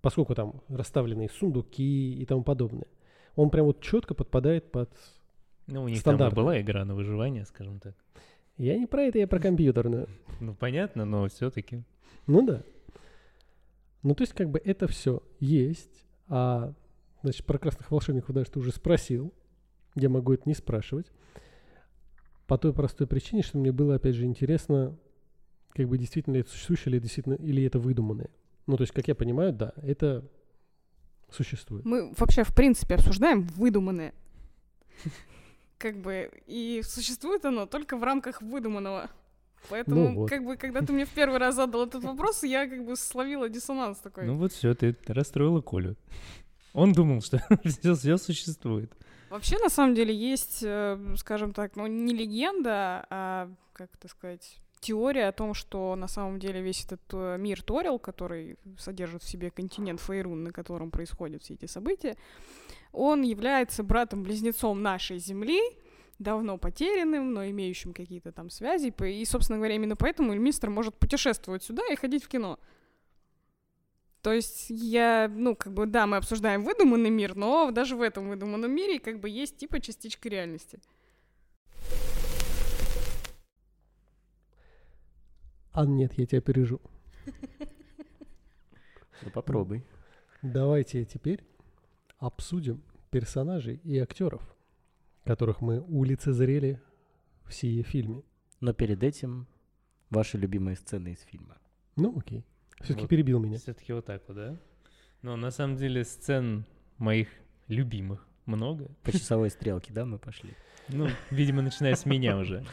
Поскольку 0.00 0.34
там 0.34 0.62
расставлены 0.68 1.28
сундуки 1.30 2.14
и 2.14 2.24
тому 2.26 2.42
подобное. 2.42 2.88
Он 3.34 3.50
прям 3.50 3.66
вот 3.66 3.80
четко 3.80 4.14
подпадает 4.14 4.70
под... 4.70 4.90
Ну, 5.68 5.84
у 5.84 5.88
них 5.88 6.00
Стандартно. 6.00 6.34
там 6.34 6.38
и 6.38 6.44
была 6.44 6.60
игра 6.60 6.84
на 6.84 6.94
выживание, 6.94 7.46
скажем 7.46 7.78
так. 7.78 7.94
Я 8.58 8.76
не 8.76 8.86
про 8.86 9.04
это, 9.04 9.18
я 9.18 9.26
про 9.26 9.38
компьютерную. 9.38 10.08
Ну, 10.40 10.54
понятно, 10.54 11.04
но 11.04 11.28
все-таки. 11.28 11.82
Ну 12.26 12.42
да. 12.42 12.62
Ну, 14.02 14.14
то 14.14 14.22
есть, 14.22 14.32
как 14.32 14.50
бы 14.50 14.60
это 14.64 14.88
все 14.88 15.22
есть. 15.38 16.04
А, 16.28 16.74
значит, 17.22 17.44
про 17.46 17.58
красных 17.58 17.90
волшебников 17.90 18.34
даже 18.34 18.50
ты 18.50 18.58
уже 18.58 18.72
спросил. 18.72 19.32
Я 19.94 20.08
могу 20.08 20.32
это 20.32 20.42
не 20.46 20.54
спрашивать. 20.54 21.06
По 22.46 22.58
той 22.58 22.72
простой 22.72 23.06
причине, 23.06 23.42
что 23.42 23.58
мне 23.58 23.72
было, 23.72 23.94
опять 23.94 24.14
же, 24.14 24.24
интересно, 24.24 24.96
как 25.70 25.88
бы 25.88 25.98
действительно 25.98 26.36
это 26.36 26.50
существующее 26.50 26.92
или 26.92 26.98
действительно, 27.00 27.34
или 27.34 27.64
это 27.64 27.78
выдуманное. 27.78 28.30
Ну, 28.66 28.76
то 28.76 28.82
есть, 28.82 28.92
как 28.92 29.08
я 29.08 29.14
понимаю, 29.14 29.52
да, 29.52 29.72
это 29.76 30.28
существует. 31.30 31.84
Мы 31.84 32.12
вообще, 32.16 32.44
в 32.44 32.54
принципе, 32.54 32.94
обсуждаем 32.96 33.42
выдуманное. 33.42 34.14
Как 35.78 35.96
бы, 35.96 36.30
и 36.46 36.82
существует 36.84 37.44
оно 37.44 37.66
только 37.66 37.96
в 37.96 38.04
рамках 38.04 38.40
выдуманного. 38.40 39.10
Поэтому, 39.70 40.08
Ну 40.08 40.14
вот. 40.14 40.30
как 40.30 40.44
бы, 40.44 40.56
когда 40.56 40.80
ты 40.80 40.92
мне 40.92 41.04
в 41.04 41.10
первый 41.10 41.38
раз 41.38 41.54
задал 41.54 41.86
этот 41.86 42.04
вопрос, 42.04 42.42
я 42.42 42.66
как 42.66 42.84
бы 42.84 42.96
словила 42.96 43.48
диссонанс 43.48 43.98
такой. 43.98 44.24
Ну 44.24 44.36
вот 44.36 44.52
все, 44.52 44.74
ты 44.74 44.96
расстроила 45.06 45.60
Колю. 45.60 45.96
Он 46.74 46.92
думал, 46.92 47.20
что 47.22 47.38
все, 47.64 48.16
существует. 48.16 48.90
Вообще, 49.30 49.58
на 49.58 49.70
самом 49.70 49.94
деле, 49.94 50.14
есть, 50.14 50.62
э, 50.62 50.98
скажем 51.16 51.52
так, 51.52 51.76
ну, 51.76 51.86
не 51.86 52.14
легенда, 52.14 53.06
а, 53.08 53.50
как 53.72 53.88
это 53.94 54.08
сказать, 54.08 54.58
теория 54.80 55.28
о 55.28 55.32
том, 55.32 55.54
что 55.54 55.96
на 55.96 56.08
самом 56.08 56.38
деле 56.38 56.60
весь 56.60 56.84
этот 56.84 57.00
э, 57.12 57.36
мир 57.38 57.62
Торил, 57.62 57.98
который 57.98 58.56
содержит 58.78 59.22
в 59.22 59.28
себе 59.28 59.50
континент 59.50 60.00
Фейрун, 60.00 60.44
на 60.44 60.52
котором 60.52 60.90
происходят 60.90 61.42
все 61.42 61.54
эти 61.54 61.66
события, 61.66 62.16
он 62.92 63.22
является 63.22 63.82
братом-близнецом 63.82 64.82
нашей 64.82 65.18
Земли, 65.18 65.60
давно 66.22 66.58
потерянным, 66.58 67.32
но 67.32 67.44
имеющим 67.46 67.92
какие-то 67.92 68.32
там 68.32 68.50
связи. 68.50 68.94
И, 69.04 69.24
собственно 69.24 69.58
говоря, 69.58 69.74
именно 69.74 69.96
поэтому 69.96 70.32
Эльмистер 70.32 70.70
может 70.70 70.94
путешествовать 70.94 71.62
сюда 71.62 71.82
и 71.90 71.96
ходить 71.96 72.24
в 72.24 72.28
кино. 72.28 72.58
То 74.22 74.32
есть 74.32 74.66
я, 74.70 75.28
ну, 75.28 75.56
как 75.56 75.72
бы, 75.72 75.86
да, 75.86 76.06
мы 76.06 76.16
обсуждаем 76.16 76.62
выдуманный 76.62 77.10
мир, 77.10 77.34
но 77.34 77.72
даже 77.72 77.96
в 77.96 78.02
этом 78.02 78.28
выдуманном 78.28 78.70
мире 78.70 79.00
как 79.00 79.18
бы 79.18 79.28
есть 79.28 79.56
типа 79.56 79.80
частичка 79.80 80.28
реальности. 80.28 80.80
А 85.72 85.86
нет, 85.86 86.12
я 86.14 86.26
тебя 86.26 86.38
опережу. 86.38 86.80
Ну 89.22 89.30
попробуй. 89.32 89.84
Давайте 90.42 91.04
теперь 91.04 91.44
обсудим 92.18 92.82
персонажей 93.10 93.80
и 93.84 93.98
актеров, 93.98 94.51
которых 95.24 95.60
мы 95.60 95.80
улицезрели 95.80 96.80
в 97.44 97.54
сие 97.54 97.82
фильме. 97.82 98.22
Но 98.60 98.72
перед 98.72 99.02
этим 99.02 99.46
ваши 100.10 100.38
любимые 100.38 100.76
сцены 100.76 101.12
из 101.12 101.20
фильма. 101.22 101.58
Ну, 101.96 102.18
окей. 102.18 102.44
Все-таки 102.80 103.02
Вот. 103.02 103.10
перебил 103.10 103.40
меня. 103.40 103.58
Все-таки 103.58 103.92
вот 103.92 104.06
так 104.06 104.22
вот, 104.28 104.36
да? 104.36 104.56
Но 105.22 105.36
на 105.36 105.50
самом 105.50 105.76
деле 105.76 106.04
сцен 106.04 106.66
моих 106.98 107.28
любимых 107.68 108.26
много. 108.46 108.90
По 109.02 109.12
часовой 109.12 109.50
стрелке, 109.50 109.92
да, 109.92 110.04
мы 110.04 110.18
пошли? 110.18 110.50
Ну, 110.88 111.08
видимо, 111.30 111.62
начиная 111.62 111.94
с 111.94 112.06
меня 112.06 112.36
уже. 112.36 112.64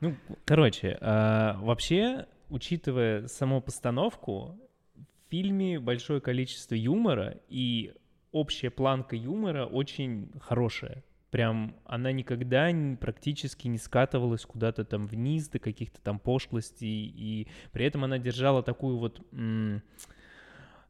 Ну, 0.00 0.16
короче, 0.44 0.98
а, 1.00 1.58
вообще, 1.60 2.26
учитывая 2.50 3.26
саму 3.28 3.62
постановку, 3.62 4.58
в 4.94 5.30
фильме 5.30 5.78
большое 5.80 6.20
количество 6.20 6.74
юмора, 6.74 7.40
и 7.48 7.94
общая 8.32 8.70
планка 8.70 9.16
юмора 9.16 9.64
очень 9.64 10.30
хорошая. 10.40 11.02
Прям 11.32 11.74
она 11.86 12.12
никогда 12.12 12.70
не- 12.70 12.94
практически 12.94 13.66
не 13.66 13.78
скатывалась 13.78 14.44
куда-то 14.44 14.84
там 14.84 15.06
вниз 15.06 15.48
до 15.48 15.58
каких-то 15.58 15.98
там 16.02 16.18
пошлостей, 16.18 17.06
и 17.06 17.48
при 17.72 17.86
этом 17.86 18.04
она 18.04 18.18
держала 18.18 18.62
такую 18.62 18.98
вот 18.98 19.22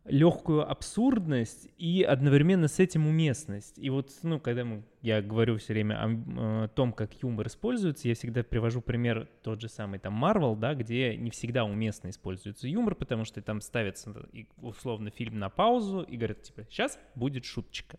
легкую 0.05 0.69
абсурдность 0.69 1.69
и 1.79 2.03
одновременно 2.03 2.67
с 2.67 2.81
этим 2.81 3.07
уместность. 3.07 3.79
И 3.79 3.89
вот, 3.89 4.11
ну, 4.25 4.41
когда 4.41 4.65
мы, 4.65 4.83
я 5.01 5.23
говорю 5.23 5.59
все 5.59 5.75
время 5.75 6.03
о, 6.03 6.07
м, 6.07 6.65
э, 6.65 6.69
том, 6.75 6.93
как 6.93 7.23
юмор 7.23 7.47
используется, 7.47 8.09
я 8.09 8.17
всегда 8.17 8.43
привожу 8.43 8.81
пример 8.81 9.29
тот 9.45 9.61
же 9.61 9.69
самый 9.69 10.01
там 10.01 10.23
Marvel, 10.23 10.59
да, 10.59 10.75
где 10.75 11.17
не 11.17 11.31
всегда 11.31 11.65
уместно 11.65 12.09
используется 12.11 12.67
юмор, 12.67 12.97
потому 12.97 13.25
что 13.25 13.41
там 13.43 13.61
ставится 13.61 14.29
условно 14.61 15.11
фильм 15.11 15.39
на 15.39 15.51
паузу 15.51 16.01
и 16.01 16.17
говорят, 16.17 16.43
типа, 16.43 16.65
сейчас 16.69 16.99
будет 17.15 17.45
шуточка. 17.45 17.97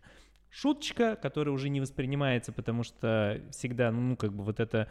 Шуточка, 0.56 1.16
которая 1.16 1.52
уже 1.52 1.68
не 1.68 1.80
воспринимается, 1.80 2.52
потому 2.52 2.84
что 2.84 3.40
всегда, 3.50 3.90
ну, 3.90 4.16
как 4.16 4.32
бы 4.32 4.44
вот 4.44 4.60
это, 4.60 4.88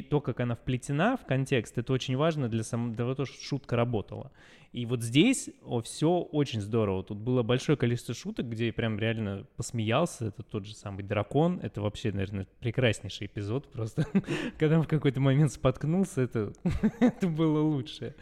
то, 0.00 0.20
как 0.20 0.38
она 0.38 0.54
вплетена 0.54 1.16
в 1.16 1.26
контекст, 1.26 1.76
это 1.76 1.92
очень 1.92 2.16
важно 2.16 2.48
для, 2.48 2.62
сам, 2.62 2.94
для 2.94 3.12
того, 3.12 3.24
чтобы 3.26 3.42
шутка 3.42 3.74
работала. 3.74 4.30
И 4.72 4.86
вот 4.86 5.02
здесь 5.02 5.50
все 5.84 6.10
очень 6.20 6.62
здорово. 6.62 7.04
Тут 7.04 7.18
было 7.18 7.42
большое 7.42 7.76
количество 7.76 8.14
шуток, 8.14 8.48
где 8.48 8.68
я 8.68 8.72
прям 8.72 8.98
реально 8.98 9.46
посмеялся. 9.56 10.26
Это 10.28 10.42
тот 10.42 10.64
же 10.64 10.74
самый 10.74 11.02
дракон. 11.02 11.60
Это 11.62 11.82
вообще, 11.82 12.10
наверное, 12.10 12.46
прекраснейший 12.60 13.26
эпизод. 13.26 13.70
Просто 13.70 14.06
когда 14.58 14.80
в 14.80 14.86
какой-то 14.88 15.20
момент 15.20 15.52
споткнулся, 15.52 16.22
это, 16.22 16.54
это 17.00 17.28
было 17.28 17.60
лучшее. 17.60 18.14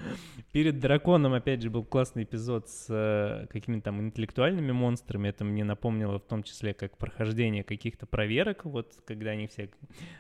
Перед 0.51 0.81
драконом, 0.81 1.35
опять 1.35 1.63
же, 1.63 1.71
был 1.71 1.85
классный 1.85 2.25
эпизод 2.25 2.69
с 2.69 2.87
э, 2.89 3.47
какими-то 3.47 3.85
там 3.85 4.01
интеллектуальными 4.01 4.73
монстрами. 4.73 5.29
Это 5.29 5.45
мне 5.45 5.63
напомнило 5.63 6.19
в 6.19 6.25
том 6.25 6.43
числе 6.43 6.75
как 6.75 6.97
прохождение 6.99 7.63
каких-то 7.63 8.07
проверок. 8.07 8.65
Вот 8.65 8.97
когда 9.05 9.31
они 9.31 9.47
все, 9.47 9.71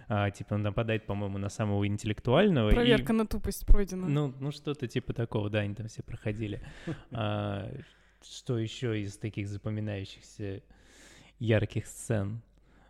а, 0.07 0.31
типа, 0.31 0.55
он 0.55 0.63
нападает, 0.63 1.07
по-моему, 1.07 1.39
на 1.39 1.49
самого 1.49 1.89
интеллектуального. 1.89 2.71
и- 2.71 2.75
Проверка 2.75 3.13
на 3.13 3.27
тупость 3.27 3.67
пройдена. 3.67 4.07
ну, 4.09 4.33
ну 4.39 4.53
что-то 4.53 4.87
типа 4.87 5.13
такого, 5.13 5.51
да, 5.51 5.59
они 5.61 5.75
там 5.75 5.89
все 5.89 6.05
проходили. 6.05 6.20
А, 7.13 7.71
что 8.23 8.59
еще 8.59 9.01
из 9.01 9.17
таких 9.17 9.49
запоминающихся 9.49 10.63
ярких 11.39 11.87
сцен? 11.87 12.43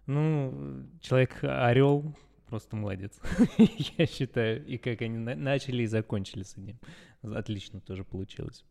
Ну, 0.06 0.86
человек-орел 1.00 2.14
просто 2.46 2.74
молодец, 2.76 3.20
я 3.98 4.06
считаю. 4.06 4.66
И 4.66 4.76
как 4.76 5.02
они 5.02 5.18
на- 5.18 5.36
начали 5.36 5.82
и 5.84 5.86
закончили 5.86 6.42
с 6.42 6.56
этим. 6.56 6.78
Отлично 7.22 7.80
тоже 7.80 8.04
получилось. 8.04 8.64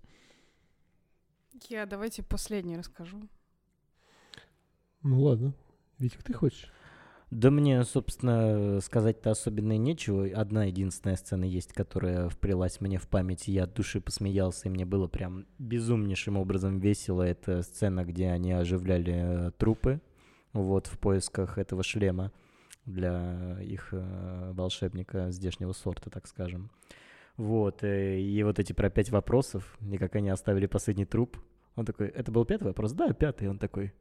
Я 1.70 1.86
давайте 1.86 2.24
последний 2.24 2.78
расскажу. 2.78 3.28
Ну 5.01 5.22
ладно. 5.22 5.53
Витик, 5.97 6.24
ты 6.24 6.34
хочешь? 6.34 6.70
Да 7.32 7.51
мне, 7.51 7.84
собственно, 7.84 8.80
сказать-то 8.82 9.30
особенно 9.30 9.77
нечего. 9.77 10.27
Одна 10.34 10.65
единственная 10.65 11.15
сцена 11.15 11.43
есть, 11.43 11.73
которая 11.73 12.27
вплелась 12.27 12.82
мне 12.82 12.97
в 12.97 13.07
память, 13.07 13.47
и 13.47 13.51
я 13.51 13.65
от 13.65 13.73
души 13.75 14.01
посмеялся, 14.01 14.67
и 14.67 14.71
мне 14.71 14.84
было 14.84 15.07
прям 15.07 15.45
безумнейшим 15.59 16.38
образом 16.38 16.80
весело. 16.80 17.21
Это 17.21 17.61
сцена, 17.61 18.03
где 18.03 18.30
они 18.30 18.51
оживляли 18.51 19.47
э, 19.47 19.51
трупы, 19.51 20.01
вот, 20.53 20.88
в 20.88 20.97
поисках 20.97 21.59
этого 21.59 21.84
шлема. 21.84 22.32
для 22.86 23.59
их 23.61 23.89
э, 23.91 24.51
волшебника 24.53 25.32
здешнего 25.32 25.73
сорта, 25.73 26.09
так 26.09 26.27
скажем. 26.27 26.71
Вот, 27.38 27.84
э, 27.84 28.19
и 28.19 28.43
вот 28.43 28.59
эти 28.59 28.73
про 28.73 28.89
пять 28.89 29.11
вопросов, 29.11 29.77
и 29.82 29.97
как 29.97 30.15
они 30.15 30.30
оставили 30.30 30.65
последний 30.65 31.05
труп. 31.05 31.38
Он 31.75 31.86
такой, 31.86 32.07
это 32.07 32.32
был 32.32 32.45
пятый 32.45 32.65
вопрос? 32.65 32.91
Да, 32.93 33.13
пятый. 33.13 33.47
Он 33.47 33.57
такой, 33.57 33.93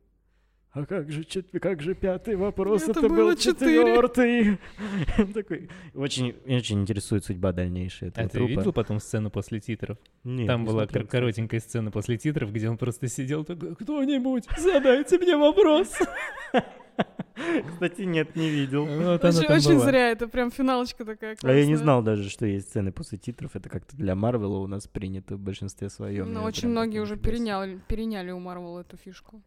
а 0.73 0.85
как 0.87 1.11
же, 1.11 1.25
чет... 1.25 1.49
как 1.61 1.81
же 1.83 1.95
пятый 1.95 2.37
вопрос? 2.37 2.83
Это 2.83 3.01
Это, 3.01 3.09
было 3.09 3.31
был 3.31 3.37
четвертый. 3.37 4.59
Он 5.19 5.33
такой, 5.33 5.69
очень, 5.95 6.35
очень 6.47 6.83
интересует 6.83 7.25
судьба 7.25 7.53
дальнейшая 7.53 8.11
этого 8.11 8.27
А 8.27 8.29
ты 8.29 8.39
трупа. 8.39 8.51
видел 8.51 8.73
потом 8.73 9.01
сцену 9.01 9.31
после 9.31 9.61
титров? 9.61 9.99
Нет, 10.25 10.47
Там 10.47 10.61
не 10.63 10.67
была 10.67 10.83
смотрел, 10.83 11.01
кор- 11.03 11.07
кстати. 11.07 11.21
коротенькая 11.21 11.61
сцена 11.61 11.91
после 11.91 12.19
титров, 12.19 12.53
где 12.53 12.69
он 12.69 12.77
просто 12.77 13.09
сидел 13.09 13.45
такой, 13.45 13.75
кто-нибудь, 13.77 14.45
задайте 14.59 15.19
мне 15.19 15.37
вопрос. 15.37 15.93
Кстати, 17.73 18.03
нет, 18.03 18.35
не 18.35 18.51
видел. 18.51 18.85
Вот 18.85 19.25
Очень, 19.25 19.47
очень 19.47 19.75
была. 19.77 19.85
зря, 19.87 20.11
это 20.11 20.27
прям 20.27 20.51
финалочка 20.51 21.05
такая 21.05 21.37
А 21.43 21.53
я 21.53 21.61
не 21.61 21.67
классная. 21.69 21.77
знал 21.77 22.03
даже, 22.03 22.29
что 22.29 22.47
есть 22.47 22.69
сцены 22.71 22.91
после 22.91 23.17
титров. 23.17 23.55
Это 23.55 23.69
как-то 23.69 23.97
для 23.97 24.17
Марвела 24.17 24.59
у 24.59 24.67
нас 24.67 24.89
принято 24.89 25.37
в 25.37 25.39
большинстве 25.39 25.89
своем. 25.89 26.33
Я 26.33 26.43
очень 26.43 26.69
многие 26.69 26.99
уже 26.99 27.17
переняли, 27.17 27.81
переняли 27.87 28.33
у 28.33 28.41
Марвел 28.41 28.79
эту 28.79 28.97
фишку. 28.97 29.41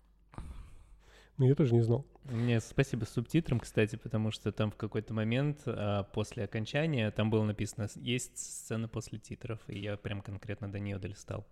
Ну, 1.41 1.47
я 1.47 1.55
тоже 1.55 1.73
не 1.73 1.81
знал. 1.81 2.05
Мне 2.25 2.61
спасибо 2.61 3.03
субтитрам, 3.05 3.59
кстати, 3.59 3.95
потому 3.95 4.29
что 4.29 4.51
там 4.51 4.69
в 4.69 4.75
какой-то 4.75 5.11
момент 5.15 5.61
а, 5.65 6.03
после 6.03 6.43
окончания 6.43 7.09
там 7.09 7.31
было 7.31 7.43
написано 7.43 7.87
«Есть 7.95 8.37
сцена 8.37 8.87
после 8.87 9.17
титров», 9.17 9.59
и 9.65 9.79
я 9.79 9.97
прям 9.97 10.21
конкретно 10.21 10.71
до 10.71 10.77
нее 10.77 10.99
долистал. 10.99 11.47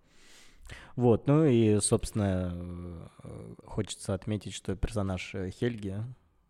Вот, 0.94 1.26
ну 1.26 1.44
и, 1.44 1.80
собственно, 1.80 2.52
э, 3.24 3.54
хочется 3.66 4.14
отметить, 4.14 4.54
что 4.54 4.76
персонаж 4.76 5.34
э, 5.34 5.50
Хельги, 5.50 5.96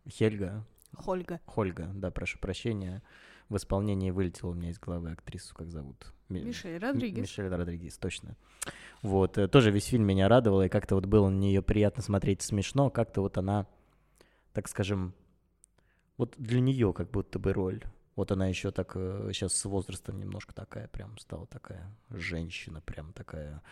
Хельга, 0.07 0.66
Хольга. 0.93 1.41
Хольга, 1.47 1.91
да, 1.95 2.11
прошу 2.11 2.38
прощения, 2.38 3.03
в 3.51 3.57
исполнении 3.57 4.11
вылетела 4.11 4.51
у 4.51 4.55
меня 4.55 4.70
из 4.70 4.78
головы 4.78 5.11
актрису, 5.11 5.55
как 5.55 5.70
зовут? 5.70 6.12
Ми- 6.28 6.40
Мишель 6.42 6.78
Родригес. 6.78 7.22
Мишель 7.22 7.48
Родригес, 7.48 7.98
точно. 7.98 8.36
Вот, 9.03 9.36
э, 9.36 9.48
тоже 9.48 9.70
весь 9.70 9.86
фильм 9.86 10.05
меня 10.07 10.28
радовал, 10.28 10.62
и 10.62 10.68
как-то 10.68 10.94
вот 10.94 11.07
было 11.07 11.28
на 11.28 11.36
нее 11.36 11.61
приятно 11.61 12.03
смотреть, 12.03 12.42
смешно, 12.42 12.88
как-то 12.90 13.20
вот 13.20 13.36
она, 13.36 13.66
так 14.53 14.68
скажем, 14.68 15.12
вот 16.16 16.34
для 16.38 16.61
нее 16.61 16.92
как 16.92 17.11
будто 17.11 17.38
бы 17.38 17.53
роль. 17.53 17.82
Вот 18.17 18.33
она 18.33 18.49
еще 18.49 18.71
так 18.71 18.93
сейчас 18.95 19.55
с 19.55 19.65
возрастом 19.65 20.19
немножко 20.19 20.53
такая, 20.53 20.89
прям 20.89 21.17
стала 21.19 21.47
такая 21.47 21.97
женщина, 22.11 22.83
прям 22.83 23.13
такая. 23.13 23.63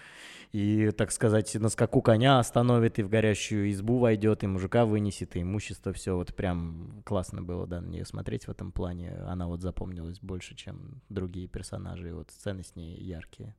И, 0.53 0.91
так 0.93 1.11
сказать, 1.11 1.55
на 1.57 1.69
скаку 1.69 2.01
коня 2.01 2.39
остановит, 2.39 2.99
и 2.99 3.03
в 3.03 3.09
горящую 3.09 3.71
избу 3.71 3.99
войдет, 3.99 4.45
и 4.45 4.47
мужика 4.47 4.87
вынесет, 4.87 5.37
и 5.37 5.43
имущество, 5.43 5.93
все 5.93 6.17
вот 6.17 6.35
прям 6.35 7.03
классно 7.05 7.43
было, 7.43 7.67
да, 7.67 7.81
на 7.81 7.89
нее 7.89 8.05
смотреть 8.07 8.47
в 8.47 8.51
этом 8.51 8.73
плане. 8.73 9.11
Она 9.27 9.49
вот 9.49 9.61
запомнилась 9.61 10.21
больше, 10.21 10.55
чем 10.55 11.03
другие 11.09 11.49
персонажи, 11.49 12.09
и 12.09 12.13
вот 12.13 12.31
сцены 12.31 12.63
с 12.63 12.77
ней 12.77 12.97
яркие. 12.97 13.55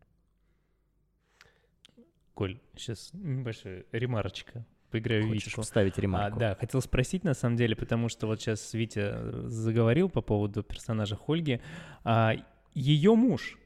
Коль, 2.34 2.60
сейчас 2.76 3.12
небольшая 3.14 3.86
ремарочка. 3.92 4.66
Поиграю 4.92 5.26
в 5.26 5.30
Хочешь 5.30 5.46
Витьку. 5.48 5.62
вставить 5.62 5.98
А, 5.98 6.02
ремарку? 6.02 6.40
да, 6.40 6.56
хотел 6.60 6.82
спросить 6.82 7.24
на 7.24 7.34
самом 7.34 7.56
деле, 7.58 7.76
потому 7.76 8.10
что 8.10 8.26
вот 8.28 8.42
сейчас 8.42 8.74
Витя 8.74 9.12
э, 9.14 9.44
заговорил 9.48 10.10
по 10.10 10.22
поводу 10.22 10.64
персонажа 10.64 11.16
Хольги. 11.16 11.62
А, 12.04 12.34
ее 12.74 13.16
муж. 13.16 13.58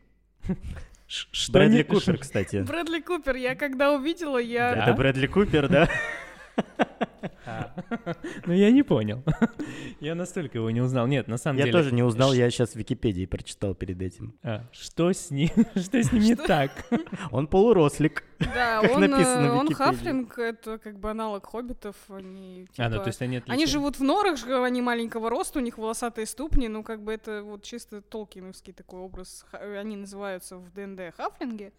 Что 1.07 1.53
Брэдли 1.53 1.77
не- 1.77 1.83
Купер, 1.83 2.17
кстати. 2.17 2.63
Брэдли 2.63 2.99
Купер, 2.99 3.35
я 3.35 3.55
когда 3.55 3.93
увидела, 3.93 4.37
я... 4.39 4.73
Да? 4.73 4.83
Это 4.83 4.93
Брэдли 4.93 5.27
Купер, 5.27 5.69
да? 5.69 5.87
А. 7.45 7.71
Ну, 8.45 8.53
я 8.53 8.71
не 8.71 8.83
понял. 8.83 9.23
Я 9.99 10.15
настолько 10.15 10.57
его 10.57 10.69
не 10.71 10.81
узнал. 10.81 11.07
Нет, 11.07 11.27
на 11.27 11.37
самом 11.37 11.57
Я 11.59 11.65
деле... 11.65 11.77
тоже 11.77 11.93
не 11.93 12.03
узнал, 12.03 12.33
я 12.33 12.49
сейчас 12.49 12.71
в 12.71 12.75
Википедии 12.75 13.25
прочитал 13.25 13.73
перед 13.75 14.01
этим. 14.01 14.37
А, 14.43 14.67
Что 14.71 15.11
с 15.11 15.31
ним? 15.31 15.49
Что 15.75 16.03
с 16.03 16.11
ним 16.11 16.23
не 16.23 16.35
так? 16.35 16.71
Он 17.31 17.47
полурослик. 17.47 18.23
Да, 18.39 18.81
он, 18.81 19.03
э, 19.03 19.73
хафлинг, 19.73 20.37
это 20.37 20.77
как 20.77 20.99
бы 20.99 21.09
аналог 21.11 21.45
хоббитов. 21.45 21.95
Они, 22.09 22.67
А, 22.77 22.89
ну 22.89 22.95
типа, 22.95 23.03
то 23.03 23.07
есть 23.09 23.21
они 23.21 23.65
живут 23.65 23.97
в 23.97 24.03
норах, 24.03 24.45
они 24.47 24.81
маленького 24.81 25.29
роста, 25.29 25.59
у 25.59 25.61
них 25.61 25.77
волосатые 25.77 26.25
ступни, 26.25 26.67
ну 26.67 26.83
как 26.83 27.01
бы 27.01 27.13
это 27.13 27.43
вот 27.43 27.63
чисто 27.63 28.01
толкиновский 28.01 28.73
такой 28.73 28.99
образ. 28.99 29.45
Ха- 29.51 29.59
Они 29.79 29.95
называются 29.95 30.57
в 30.57 30.71
ДНД 30.73 31.15
хафлинги, 31.15 31.71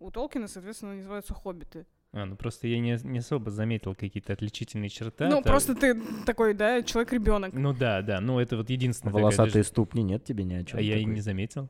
у 0.00 0.10
Толкина, 0.10 0.48
соответственно, 0.48 0.94
называются 0.94 1.34
хоббиты. 1.34 1.86
А, 2.16 2.26
ну 2.26 2.36
просто 2.36 2.68
я 2.68 2.78
не, 2.78 2.96
не 3.02 3.18
особо 3.18 3.50
заметил 3.50 3.96
какие-то 3.96 4.32
отличительные 4.34 4.88
черты. 4.88 5.26
ну 5.26 5.40
Это- 5.40 5.48
просто 5.48 5.74
ты 5.74 6.00
такой, 6.24 6.54
да, 6.54 6.80
человек-ребенок. 6.82 7.52
Ну 7.52 7.72
да, 7.72 8.02
да, 8.02 8.20
ну 8.20 8.38
это 8.38 8.56
вот 8.56 8.70
единственное. 8.70 9.12
такая 9.12 9.24
даже- 9.30 9.36
Волосатые 9.38 9.64
ступни, 9.64 10.04
нет 10.04 10.22
тебе 10.24 10.44
ни 10.44 10.54
о 10.54 10.64
чем. 10.64 10.78
А 10.78 10.82
я 10.82 10.96
и 10.96 11.04
не 11.04 11.20
заметил. 11.20 11.68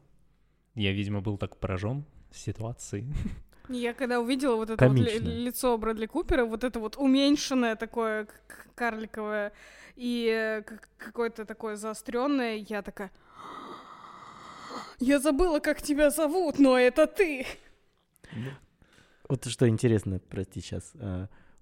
Я, 0.75 0.93
видимо, 0.93 1.23
был 1.23 1.39
так 1.39 1.57
поражен 1.57 2.05
ситуацией. 2.31 3.07
Я 3.71 3.95
когда 3.95 4.21
увидела 4.21 4.57
вот 4.57 4.69
это 4.69 4.87
вот 4.87 4.99
лицо 4.99 5.79
Брэдли 5.79 6.05
Купера, 6.05 6.45
вот 6.45 6.63
это 6.63 6.79
вот 6.79 6.97
уменьшенное 6.99 7.77
такое 7.77 8.27
карликовое 8.75 9.53
и 9.97 10.29
э, 10.31 10.63
какое-то 10.99 11.47
такое 11.47 11.77
заостренное, 11.77 12.57
я 12.69 12.83
такая. 12.83 13.11
Я 14.99 15.19
забыла, 15.21 15.61
как 15.61 15.81
тебя 15.81 16.11
зовут, 16.11 16.59
но 16.59 16.79
это 16.79 17.07
ты. 17.07 17.47
Вот 19.29 19.45
что 19.47 19.69
интересно, 19.69 20.21
прости, 20.29 20.61
сейчас. 20.61 20.93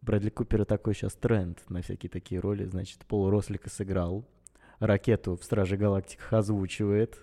Брэдли 0.00 0.30
Купера 0.30 0.64
такой 0.64 0.94
сейчас 0.94 1.14
тренд 1.14 1.58
на 1.70 1.80
всякие 1.82 2.10
такие 2.10 2.40
роли. 2.40 2.64
Значит, 2.64 3.04
полурослика 3.06 3.70
сыграл. 3.70 4.24
Ракету 4.80 5.36
в 5.36 5.44
Страже 5.44 5.76
Галактиках 5.76 6.32
озвучивает. 6.32 7.18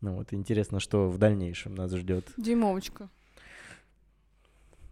Ну 0.00 0.14
вот, 0.14 0.32
интересно, 0.32 0.78
что 0.78 1.08
в 1.08 1.18
дальнейшем 1.18 1.74
нас 1.74 1.92
ждет. 1.92 2.24
Димовочка. 2.36 3.08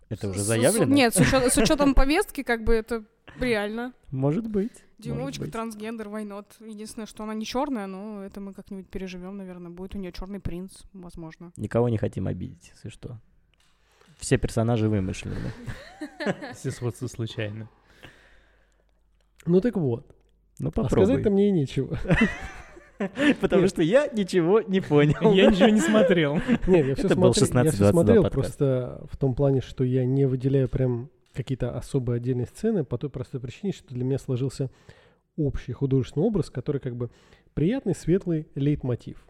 Это 0.09 0.29
уже 0.29 0.41
С- 0.41 0.43
с- 0.43 0.47
заявлено? 0.47 0.95
Нет, 0.95 1.15
с, 1.15 1.21
учё- 1.21 1.49
с 1.49 1.57
учетом 1.59 1.95
повестки, 1.95 2.43
как 2.43 2.65
бы 2.65 2.75
это 2.75 3.05
реально. 3.39 3.93
Может 4.11 4.49
быть. 4.49 4.73
Димовочка, 4.99 5.45
быть. 5.45 5.53
трансгендер, 5.53 6.09
войнот. 6.09 6.57
Единственное, 6.61 7.07
что 7.07 7.23
она 7.23 7.35
не 7.35 7.45
черная, 7.45 7.87
но 7.87 8.25
это 8.25 8.41
мы 8.41 8.53
как-нибудь 8.53 8.89
переживем, 8.89 9.37
наверное. 9.37 9.71
Будет 9.71 9.95
у 9.95 9.99
нее 9.99 10.11
черный 10.11 10.41
принц, 10.41 10.73
возможно. 10.93 11.53
Никого 11.57 11.89
не 11.89 11.99
хотим 11.99 12.27
обидеть, 12.27 12.73
если 12.75 12.89
что. 12.89 13.21
Все 14.19 14.37
персонажи 14.37 14.89
вымышлены. 14.89 15.37
Все 16.55 16.71
сходство 16.73 17.07
случайно. 17.07 17.69
Ну 19.47 19.61
так 19.61 19.77
вот. 19.77 20.15
Ну 20.59 20.69
А 20.69 20.73
попробуй. 20.73 21.07
сказать-то 21.07 21.31
мне 21.31 21.49
и 21.49 21.53
нечего. 21.53 21.99
Потому 23.41 23.69
что 23.69 23.81
я 23.83 24.09
ничего 24.09 24.61
не 24.61 24.81
понял. 24.81 25.33
Я 25.33 25.51
ничего 25.51 25.69
не 25.69 25.81
смотрел. 25.81 26.35
Нет, 26.67 26.87
я 26.87 26.95
все 26.97 27.09
смотрел, 27.09 27.65
я 27.65 27.71
16-22 27.71 27.71
всё 27.73 27.91
смотрел 27.91 28.31
просто 28.31 29.07
в 29.11 29.17
том 29.17 29.35
плане, 29.35 29.61
что 29.61 29.85
я 29.85 30.05
не 30.05 30.27
выделяю 30.27 30.69
прям 30.69 31.09
какие-то 31.33 31.77
особые 31.77 32.17
отдельные 32.17 32.47
сцены 32.47 32.83
по 32.83 32.99
той 32.99 33.11
простой 33.11 33.41
причине, 33.41 33.73
что 33.73 33.95
для 33.95 34.03
меня 34.03 34.19
сложился 34.19 34.71
общий 35.37 35.73
художественный 35.73 36.27
образ, 36.27 36.51
который 36.51 36.81
как 36.81 36.97
бы 36.97 37.11
приятный, 37.55 37.95
светлый 37.95 38.49
лейтмотив. 38.57 39.25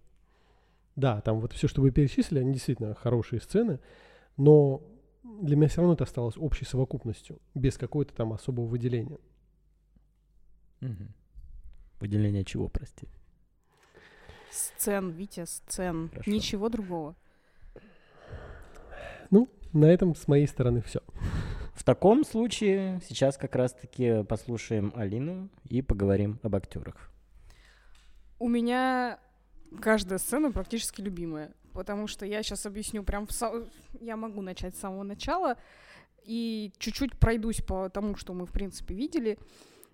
Да, 0.96 1.20
там 1.20 1.40
вот 1.40 1.52
все, 1.52 1.68
что 1.68 1.82
вы 1.82 1.90
перечислили, 1.90 2.40
они 2.40 2.54
действительно 2.54 2.94
хорошие 2.94 3.40
сцены, 3.40 3.78
но 4.38 4.82
для 5.42 5.56
меня 5.56 5.68
все 5.68 5.82
равно 5.82 5.94
это 5.94 6.04
осталось 6.04 6.38
общей 6.38 6.64
совокупностью, 6.64 7.38
без 7.54 7.76
какого-то 7.76 8.14
там 8.14 8.32
особого 8.32 8.64
выделения. 8.64 9.18
Мгм. 10.80 11.12
Выделение 12.00 12.44
чего, 12.44 12.68
прости? 12.68 13.08
Сцен, 14.50 15.10
Витя, 15.10 15.44
сцен. 15.44 16.08
Хорошо. 16.08 16.30
Ничего 16.30 16.68
другого. 16.68 17.14
Ну, 19.30 19.48
на 19.72 19.86
этом 19.86 20.14
с 20.14 20.26
моей 20.26 20.46
стороны 20.46 20.80
все. 20.80 21.00
В 21.74 21.84
таком 21.84 22.24
случае 22.24 23.00
сейчас 23.08 23.36
как 23.36 23.54
раз-таки 23.54 24.24
послушаем 24.24 24.92
Алину 24.96 25.48
и 25.64 25.82
поговорим 25.82 26.38
об 26.42 26.56
актерах. 26.56 27.10
У 28.38 28.48
меня 28.48 29.18
каждая 29.80 30.18
сцена 30.18 30.50
практически 30.50 31.00
любимая, 31.00 31.52
потому 31.72 32.06
что 32.06 32.26
я 32.26 32.42
сейчас 32.42 32.66
объясню 32.66 33.02
прям 33.02 33.26
в 33.26 33.30
са- 33.30 33.68
я 34.00 34.16
могу 34.16 34.42
начать 34.42 34.74
с 34.76 34.80
самого 34.80 35.02
начала 35.02 35.56
и 36.24 36.72
чуть-чуть 36.78 37.18
пройдусь 37.18 37.62
по 37.62 37.88
тому, 37.88 38.16
что 38.16 38.34
мы 38.34 38.46
в 38.46 38.52
принципе 38.52 38.94
видели. 38.94 39.38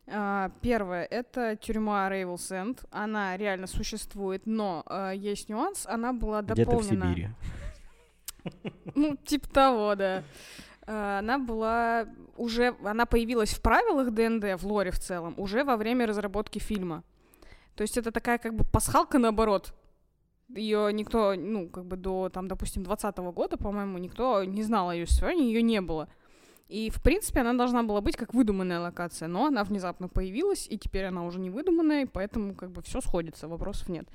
А, 0.07 0.51
Первое 0.61 1.05
это 1.05 1.57
тюрьма 1.57 2.09
Рейвелс 2.11 2.51
Энд. 2.51 2.85
Она 2.91 3.37
реально 3.37 3.66
существует, 3.66 4.43
но 4.47 4.83
а, 4.87 5.12
есть 5.12 5.49
нюанс. 5.49 5.87
Она 5.87 6.12
была 6.12 6.43
Где-то 6.43 6.62
в 6.62 6.64
дополнена. 6.64 7.09
Сибири. 7.14 7.29
Ну, 8.95 9.16
типа 9.16 9.49
того, 9.49 9.95
да. 9.95 10.22
А, 10.87 11.20
Она 11.20 11.39
была 11.39 12.07
уже, 12.37 12.77
она 12.85 13.07
появилась 13.07 13.55
в 13.55 13.62
правилах 13.62 14.11
ДНД, 14.12 14.61
в 14.61 14.66
лоре 14.66 14.91
в 14.91 14.99
целом, 14.99 15.35
уже 15.39 15.64
во 15.64 15.77
время 15.77 16.07
разработки 16.07 16.59
фильма. 16.59 17.03
То 17.75 17.83
есть 17.83 17.97
это 17.97 18.12
такая 18.12 18.39
как 18.39 18.55
бы 18.55 18.64
пасхалка 18.64 19.18
наоборот. 19.18 19.72
Ее 20.49 20.93
никто, 20.93 21.35
ну, 21.37 21.69
как 21.69 21.87
бы 21.87 21.97
до, 21.97 22.29
там, 22.29 22.49
допустим, 22.49 22.83
20 22.83 23.17
года, 23.17 23.57
по-моему, 23.57 23.99
никто 23.99 24.45
не 24.45 24.63
знал 24.63 24.91
о 24.91 24.95
ее 24.95 25.07
существовании, 25.07 25.47
ее 25.47 25.63
не 25.63 25.81
было. 25.81 26.09
И, 26.69 26.91
в 26.91 27.03
принципе, 27.03 27.41
она 27.41 27.53
должна 27.55 27.83
была 27.83 28.01
быть 28.01 28.17
как 28.17 28.35
выдуманная 28.35 28.81
локация, 28.81 29.29
но 29.29 29.47
она 29.47 29.65
внезапно 29.65 30.09
появилась, 30.09 30.67
и 30.69 30.79
теперь 30.79 31.05
она 31.05 31.25
уже 31.25 31.39
не 31.39 31.51
выдуманная, 31.51 32.03
и 32.03 32.07
поэтому 32.07 32.55
как 32.55 32.71
бы 32.71 32.83
все 32.83 33.01
сходится, 33.01 33.49
вопросов 33.49 33.89
нет. 33.89 34.09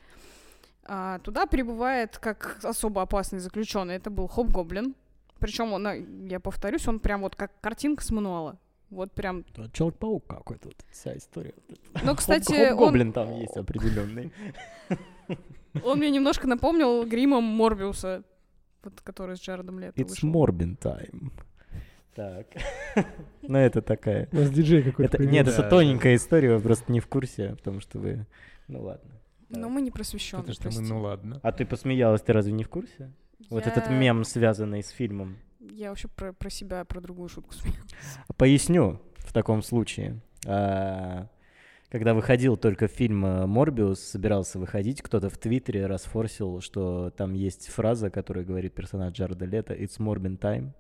А, 0.84 1.20
туда 1.20 1.46
прибывает 1.46 2.18
как 2.18 2.60
особо 2.64 3.04
опасный 3.04 3.40
заключенный. 3.40 3.96
Это 3.96 4.10
был 4.10 4.28
Хоп-Гоблин. 4.28 4.96
Причем 5.40 5.74
он, 5.74 6.28
я 6.28 6.40
повторюсь, 6.40 6.88
он 6.88 7.00
прям 7.00 7.22
вот 7.22 7.36
как 7.36 7.52
картинка 7.62 8.04
с 8.04 8.10
мануала. 8.10 8.58
Вот 8.90 9.12
прям. 9.12 9.46
Человек-паук 9.72 10.26
какой-то, 10.26 10.70
вся 10.92 11.16
история. 11.16 11.54
Ну, 12.04 12.16
кстати, 12.16 12.74
Гоблин 12.74 13.14
там 13.14 13.32
есть 13.36 13.56
определенный. 13.56 14.34
Он 15.84 15.98
мне 15.98 16.10
немножко 16.10 16.48
напомнил 16.48 17.06
гримом 17.06 17.44
Морбиуса, 17.44 18.24
вот, 18.84 19.02
который 19.02 19.36
с 19.36 19.42
Джаредом 19.42 19.80
Лето 19.80 20.00
It's 20.02 20.24
Morbin 20.24 20.78
time. 20.78 21.32
Так. 22.16 22.48
Ну, 23.42 23.58
это 23.58 23.82
такая... 23.82 24.28
У 24.32 24.36
нас 24.36 24.50
диджей 24.50 24.84
какой-то 24.84 25.24
Нет, 25.24 25.48
это 25.48 25.64
тоненькая 25.64 26.16
история, 26.16 26.56
вы 26.56 26.62
просто 26.62 26.92
не 26.92 27.00
в 27.00 27.08
курсе, 27.08 27.56
потому 27.56 27.80
что 27.80 28.00
вы... 28.00 28.26
Ну, 28.68 28.82
ладно. 28.82 29.10
Но 29.50 29.70
мы 29.70 29.82
не 29.82 29.90
просвещенные, 29.90 30.46
Потому 30.46 30.72
что 30.72 30.82
мы, 30.82 30.88
ну 30.88 31.02
ладно. 31.02 31.40
А 31.42 31.52
ты 31.52 31.66
посмеялась, 31.66 32.22
ты 32.22 32.34
разве 32.34 32.52
не 32.52 32.64
в 32.64 32.70
курсе? 32.70 33.12
Вот 33.50 33.66
этот 33.66 33.90
мем, 33.90 34.24
связанный 34.24 34.84
с 34.84 34.90
фильмом. 34.90 35.38
Я 35.60 35.90
вообще 35.90 36.08
про, 36.08 36.34
про 36.34 36.50
себя, 36.50 36.86
про 36.86 37.02
другую 37.02 37.30
шутку 37.30 37.54
смеялась. 37.54 37.92
Поясню 38.38 39.02
в 39.18 39.34
таком 39.34 39.64
случае. 39.64 40.22
А, 40.46 41.28
когда 41.90 42.14
выходил 42.14 42.56
только 42.56 42.88
фильм 42.88 43.26
э, 43.26 43.46
«Морбиус», 43.48 44.00
собирался 44.00 44.60
выходить, 44.60 45.02
кто-то 45.02 45.30
в 45.30 45.38
Твиттере 45.38 45.88
расфорсил, 45.88 46.62
что 46.62 47.12
там 47.12 47.34
есть 47.34 47.68
фраза, 47.70 48.10
которая 48.10 48.46
говорит 48.46 48.74
персонаж 48.74 49.14
Джареда 49.14 49.46
Лето 49.46 49.74
«It's 49.74 50.00
Morbin 50.00 50.38
time». 50.38 50.72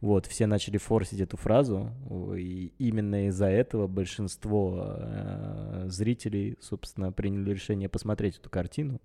Вот, 0.00 0.26
все 0.26 0.46
начали 0.46 0.78
форсить 0.78 1.20
эту 1.20 1.36
фразу, 1.36 1.90
и 2.36 2.72
именно 2.78 3.28
из-за 3.28 3.46
этого 3.46 3.86
большинство 3.86 4.96
э, 4.98 5.84
зрителей, 5.88 6.56
собственно, 6.60 7.12
приняли 7.12 7.52
решение 7.52 7.88
посмотреть 7.88 8.38
эту 8.38 8.48
картину. 8.48 9.00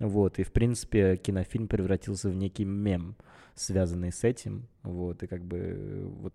Вот, 0.00 0.40
и, 0.40 0.42
в 0.42 0.52
принципе, 0.52 1.16
кинофильм 1.16 1.68
превратился 1.68 2.28
в 2.28 2.34
некий 2.34 2.64
мем, 2.64 3.16
связанный 3.54 4.10
с 4.10 4.24
этим. 4.24 4.66
Вот, 4.82 5.22
и 5.22 5.28
как 5.28 5.44
бы 5.44 6.10
вот, 6.20 6.34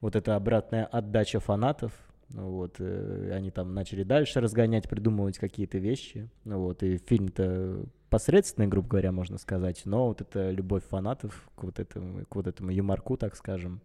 вот 0.00 0.16
эта 0.16 0.34
обратная 0.34 0.86
отдача 0.86 1.38
фанатов, 1.38 1.92
вот, 2.34 2.76
э, 2.78 3.32
они 3.32 3.50
там 3.50 3.74
начали 3.74 4.02
дальше 4.02 4.40
разгонять, 4.40 4.88
придумывать 4.88 5.38
какие-то 5.38 5.78
вещи. 5.78 6.30
Вот, 6.44 6.82
и 6.82 6.98
фильм-то 6.98 7.84
посредственный, 8.08 8.68
грубо 8.68 8.88
говоря, 8.88 9.12
можно 9.12 9.38
сказать, 9.38 9.82
но 9.84 10.08
вот 10.08 10.20
эта 10.20 10.50
любовь 10.50 10.84
фанатов 10.84 11.48
к 11.54 11.64
вот 11.64 11.78
этому, 11.78 12.24
к 12.26 12.34
вот 12.34 12.46
этому 12.46 12.70
юморку, 12.70 13.16
так 13.16 13.36
скажем, 13.36 13.80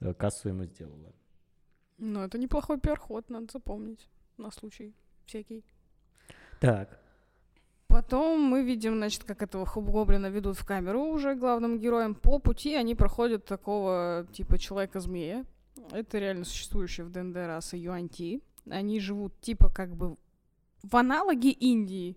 э, 0.00 0.14
кассу 0.14 0.48
ему 0.48 0.64
сделала. 0.64 1.12
Ну, 1.98 2.20
это 2.20 2.38
неплохой 2.38 2.78
пиар-ход, 2.78 3.30
надо 3.30 3.46
запомнить 3.52 4.08
на 4.36 4.50
случай 4.50 4.94
всякий. 5.24 5.64
Так. 6.60 6.98
Потом 7.88 8.42
мы 8.42 8.62
видим, 8.62 8.96
значит, 8.96 9.24
как 9.24 9.42
этого 9.42 9.64
хоб-гоблина 9.64 10.26
ведут 10.26 10.58
в 10.58 10.66
камеру 10.66 11.04
уже 11.04 11.34
главным 11.34 11.78
героем. 11.78 12.14
По 12.14 12.38
пути 12.38 12.74
они 12.74 12.94
проходят 12.94 13.44
такого 13.44 14.26
типа 14.32 14.58
человека-змея. 14.58 15.44
Это 15.92 16.18
реально 16.18 16.44
существующая 16.44 17.04
в 17.04 17.10
ДНД 17.10 17.36
раса 17.36 17.76
Юанти. 17.76 18.42
Они 18.68 19.00
живут 19.00 19.40
типа 19.40 19.68
как 19.68 19.94
бы 19.94 20.16
в 20.82 20.96
аналоге 20.96 21.50
Индии 21.50 22.16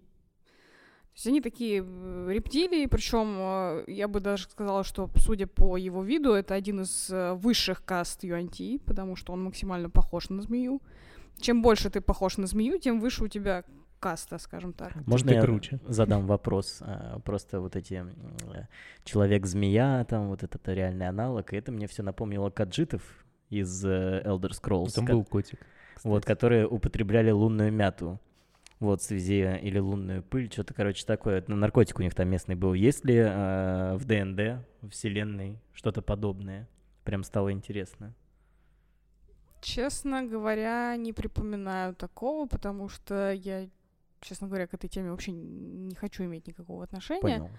есть 1.19 1.27
они 1.27 1.41
такие 1.41 1.83
э, 1.85 2.27
рептилии, 2.31 2.85
причем 2.85 3.35
э, 3.37 3.83
я 3.87 4.07
бы 4.07 4.21
даже 4.21 4.43
сказала, 4.43 4.83
что, 4.83 5.09
судя 5.17 5.47
по 5.47 5.75
его 5.75 6.01
виду, 6.01 6.31
это 6.31 6.53
один 6.53 6.81
из 6.81 7.09
э, 7.09 7.33
высших 7.33 7.83
каст 7.83 8.23
Юанти, 8.23 8.77
потому 8.85 9.17
что 9.17 9.33
он 9.33 9.43
максимально 9.43 9.89
похож 9.89 10.29
на 10.29 10.41
змею. 10.41 10.81
Чем 11.37 11.61
больше 11.61 11.89
ты 11.89 11.99
похож 11.99 12.37
на 12.37 12.47
змею, 12.47 12.79
тем 12.79 13.01
выше 13.01 13.25
у 13.25 13.27
тебя 13.27 13.65
каста, 13.99 14.39
скажем 14.39 14.71
так. 14.71 14.95
Можно 15.05 15.31
я 15.31 15.41
круче. 15.41 15.79
задам 15.87 16.25
вопрос? 16.25 16.81
Просто 17.25 17.59
вот 17.59 17.75
эти 17.75 18.05
человек-змея, 19.03 20.05
там 20.05 20.29
вот 20.29 20.43
этот 20.43 20.65
реальный 20.69 21.09
аналог, 21.09 21.51
и 21.51 21.57
это 21.57 21.73
мне 21.73 21.87
все 21.87 22.01
напомнило 22.01 22.49
каджитов 22.49 23.01
из 23.49 23.85
Elder 23.85 24.51
Scrolls. 24.51 24.93
Там 24.93 25.05
был 25.05 25.23
котик. 25.23 25.59
Кстати. 25.95 26.13
Вот, 26.13 26.25
которые 26.25 26.67
употребляли 26.67 27.31
лунную 27.31 27.71
мяту 27.71 28.19
вот, 28.79 29.01
в 29.01 29.03
связи, 29.03 29.59
или 29.61 29.77
лунную 29.77 30.23
пыль, 30.23 30.51
что-то, 30.51 30.73
короче, 30.73 31.05
такое. 31.05 31.43
Наркотик 31.47 31.99
у 31.99 32.01
них 32.01 32.15
там 32.15 32.29
местный 32.29 32.55
был. 32.55 32.73
Есть 32.73 33.03
ли 33.03 33.15
э, 33.17 33.95
в 33.95 34.05
ДНД, 34.05 34.65
в 34.81 34.89
Вселенной, 34.91 35.59
что-то 35.73 36.01
подобное? 36.01 36.67
Прям 37.03 37.23
стало 37.23 37.51
интересно. 37.51 38.13
Честно 39.61 40.23
говоря, 40.23 40.95
не 40.95 41.11
припоминаю 41.11 41.93
такого, 41.93 42.47
потому 42.47 42.87
что 42.87 43.33
я, 43.33 43.67
честно 44.21 44.47
говоря, 44.47 44.67
к 44.67 44.73
этой 44.73 44.87
теме 44.87 45.11
вообще 45.11 45.31
не 45.31 45.95
хочу 45.95 46.23
иметь 46.23 46.47
никакого 46.47 46.83
отношения. 46.83 47.21
Понял. 47.21 47.49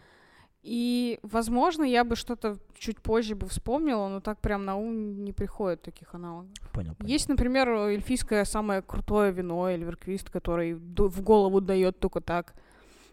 И, 0.63 1.19
возможно, 1.23 1.85
я 1.85 2.05
бы 2.05 2.17
что-то 2.17 2.59
чуть 2.79 3.01
позже 3.01 3.35
бы 3.35 3.49
вспомнила, 3.49 4.09
но 4.09 4.21
так 4.21 4.41
прям 4.41 4.67
на 4.67 4.77
ум 4.77 5.25
не 5.25 5.33
приходит 5.33 5.83
таких 5.83 6.15
аналогов. 6.15 6.51
Понял, 6.73 6.95
понял. 6.95 7.11
Есть, 7.11 7.29
например, 7.29 7.69
эльфийское 7.71 8.45
самое 8.45 8.83
крутое 8.83 9.33
вино, 9.33 9.71
Эльверквист, 9.71 10.29
который 10.29 10.75
в 10.75 11.23
голову 11.23 11.61
дает 11.63 11.99
только 11.99 12.21
так 12.21 12.55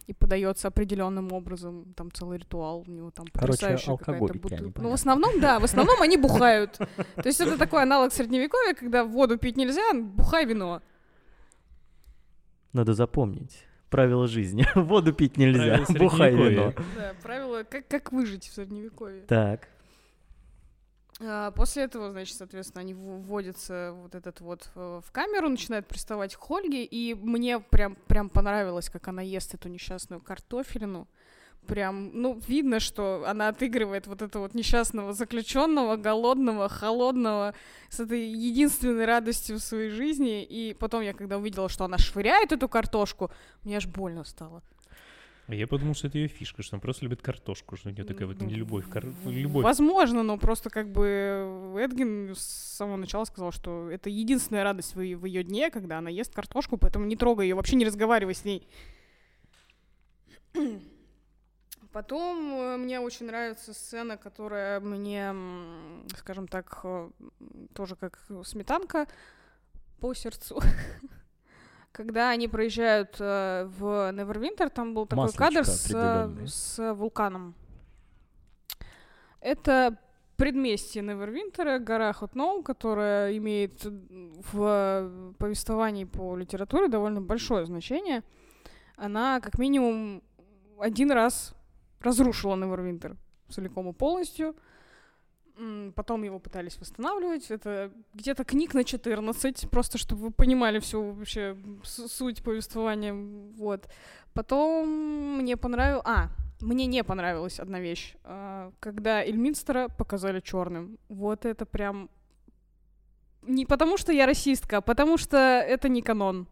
и 0.07 0.13
подается 0.13 0.69
определенным 0.69 1.33
образом, 1.33 1.93
там 1.93 2.11
целый 2.11 2.37
ритуал 2.37 2.85
у 2.87 2.91
него 2.91 3.11
там 3.11 3.27
потрясающая 3.27 3.97
какая-то 3.97 4.39
бутылка. 4.39 4.81
Ну, 4.81 4.89
в 4.89 4.93
основном, 4.93 5.39
да, 5.41 5.59
в 5.59 5.65
основном 5.65 6.01
они 6.01 6.15
бухают. 6.17 6.77
То 7.15 7.25
есть 7.25 7.41
это 7.41 7.57
такой 7.57 7.83
аналог 7.83 8.13
средневековья, 8.13 8.73
когда 8.73 9.03
воду 9.03 9.37
пить 9.37 9.57
нельзя, 9.57 9.83
бухай 9.93 10.45
вино. 10.45 10.81
Надо 12.71 12.93
запомнить 12.93 13.65
правила 13.89 14.27
жизни. 14.27 14.65
Воду 14.75 15.13
пить 15.13 15.37
нельзя, 15.37 15.85
бухай 15.89 16.33
вино. 16.33 16.73
Да, 16.95 17.13
правила, 17.23 17.63
как, 17.63 17.87
как 17.87 18.11
выжить 18.11 18.47
в 18.47 18.53
Средневековье. 18.53 19.21
Так. 19.23 19.67
А, 21.19 21.51
после 21.51 21.83
этого, 21.83 22.11
значит, 22.11 22.37
соответственно, 22.37 22.81
они 22.81 22.93
вводятся 22.93 23.93
вот 23.95 24.15
этот 24.15 24.41
вот 24.41 24.69
в 24.75 25.05
камеру, 25.11 25.49
начинают 25.49 25.87
приставать 25.87 26.35
к 26.35 26.39
Хольге, 26.39 26.83
и 26.83 27.13
мне 27.15 27.59
прям, 27.59 27.95
прям 28.07 28.29
понравилось, 28.29 28.89
как 28.89 29.07
она 29.07 29.21
ест 29.21 29.53
эту 29.53 29.69
несчастную 29.69 30.21
картофелину 30.21 31.07
прям, 31.67 32.09
ну, 32.13 32.41
видно, 32.47 32.79
что 32.79 33.23
она 33.27 33.49
отыгрывает 33.49 34.07
вот 34.07 34.21
этого 34.21 34.43
вот 34.43 34.55
несчастного 34.55 35.13
заключенного, 35.13 35.97
голодного, 35.97 36.69
холодного, 36.69 37.53
с 37.89 37.99
этой 37.99 38.27
единственной 38.27 39.05
радостью 39.05 39.57
в 39.57 39.61
своей 39.61 39.89
жизни. 39.89 40.43
И 40.43 40.73
потом 40.73 41.01
я, 41.03 41.13
когда 41.13 41.37
увидела, 41.37 41.69
что 41.69 41.85
она 41.85 41.97
швыряет 41.97 42.51
эту 42.51 42.67
картошку, 42.67 43.29
мне 43.63 43.77
аж 43.77 43.85
больно 43.85 44.23
стало. 44.23 44.63
А 45.47 45.55
я 45.55 45.65
подумал, 45.65 45.93
что 45.93 46.07
это 46.07 46.17
ее 46.17 46.27
фишка, 46.27 46.61
что 46.61 46.75
она 46.75 46.81
просто 46.81 47.05
любит 47.05 47.21
картошку, 47.21 47.77
что 47.77 47.87
у 47.87 47.91
нее 47.93 48.03
такая 48.03 48.27
вот 48.27 48.41
не 48.41 48.53
любовь, 48.55 48.89
кар... 48.89 49.05
любовь. 49.25 49.63
Возможно, 49.63 50.21
но 50.21 50.37
просто 50.37 50.69
как 50.69 50.91
бы 50.91 51.73
Эдгин 51.79 52.35
с 52.35 52.75
самого 52.75 52.97
начала 52.97 53.23
сказал, 53.23 53.53
что 53.53 53.89
это 53.89 54.09
единственная 54.09 54.63
радость 54.63 54.95
в 54.95 54.97
в 54.97 55.25
ее 55.25 55.43
дне, 55.43 55.71
когда 55.71 55.99
она 55.99 56.09
ест 56.09 56.33
картошку, 56.33 56.75
поэтому 56.77 57.05
не 57.05 57.15
трогай 57.15 57.47
ее, 57.47 57.55
вообще 57.55 57.77
не 57.77 57.85
разговаривай 57.85 58.35
с 58.35 58.43
ней. 58.43 58.67
Потом 61.91 62.53
э, 62.53 62.77
мне 62.77 62.99
очень 62.99 63.27
нравится 63.27 63.73
сцена, 63.73 64.17
которая 64.17 64.79
мне, 64.79 65.33
скажем 66.17 66.47
так, 66.47 66.79
э, 66.83 67.09
тоже 67.73 67.95
как 67.95 68.19
сметанка 68.43 69.07
по 69.99 70.13
сердцу. 70.13 70.59
Когда 71.91 72.29
они 72.29 72.47
проезжают 72.47 73.15
э, 73.19 73.69
в 73.77 74.11
Невервинтер, 74.11 74.69
там 74.69 74.93
был 74.93 75.07
такой 75.07 75.31
кадр 75.31 75.65
с, 75.65 75.87
с 76.45 76.93
вулканом. 76.93 77.55
Это 79.39 79.97
предместье 80.35 81.01
Невервинтера, 81.01 81.79
гора 81.79 82.13
Хотноу, 82.13 82.61
которая 82.63 83.35
имеет 83.37 83.83
в 83.83 85.33
повествовании 85.39 86.05
по 86.05 86.35
литературе 86.37 86.87
довольно 86.87 87.21
большое 87.21 87.65
значение. 87.65 88.23
Она 88.95 89.39
как 89.41 89.57
минимум 89.57 90.21
один 90.79 91.11
раз 91.11 91.56
разрушила 91.99 92.55
Невервинтер 92.55 93.15
целиком 93.49 93.89
и 93.89 93.93
полностью. 93.93 94.55
Потом 95.95 96.23
его 96.23 96.39
пытались 96.39 96.77
восстанавливать. 96.77 97.49
Это 97.49 97.91
где-то 98.13 98.43
книг 98.43 98.75
на 98.75 98.83
14, 98.83 99.69
просто 99.71 99.97
чтобы 99.97 100.25
вы 100.25 100.31
понимали 100.31 100.79
всю 100.79 101.11
вообще 101.11 101.57
суть 101.83 102.43
повествования. 102.43 103.13
Вот. 103.13 103.89
Потом 104.33 105.39
мне 105.39 105.57
понравилось... 105.57 106.03
А, 106.05 106.29
мне 106.61 106.85
не 106.85 107.03
понравилась 107.03 107.59
одна 107.59 107.79
вещь. 107.79 108.15
А, 108.23 108.71
когда 108.79 109.23
Эльминстера 109.23 109.89
показали 109.89 110.41
черным. 110.41 110.99
Вот 111.09 111.45
это 111.45 111.65
прям... 111.65 112.09
Не 113.41 113.65
потому 113.65 113.97
что 113.97 114.11
я 114.11 114.27
расистка, 114.27 114.77
а 114.77 114.81
потому 114.81 115.17
что 115.17 115.37
это 115.37 115.89
не 115.89 116.03
канон. 116.03 116.47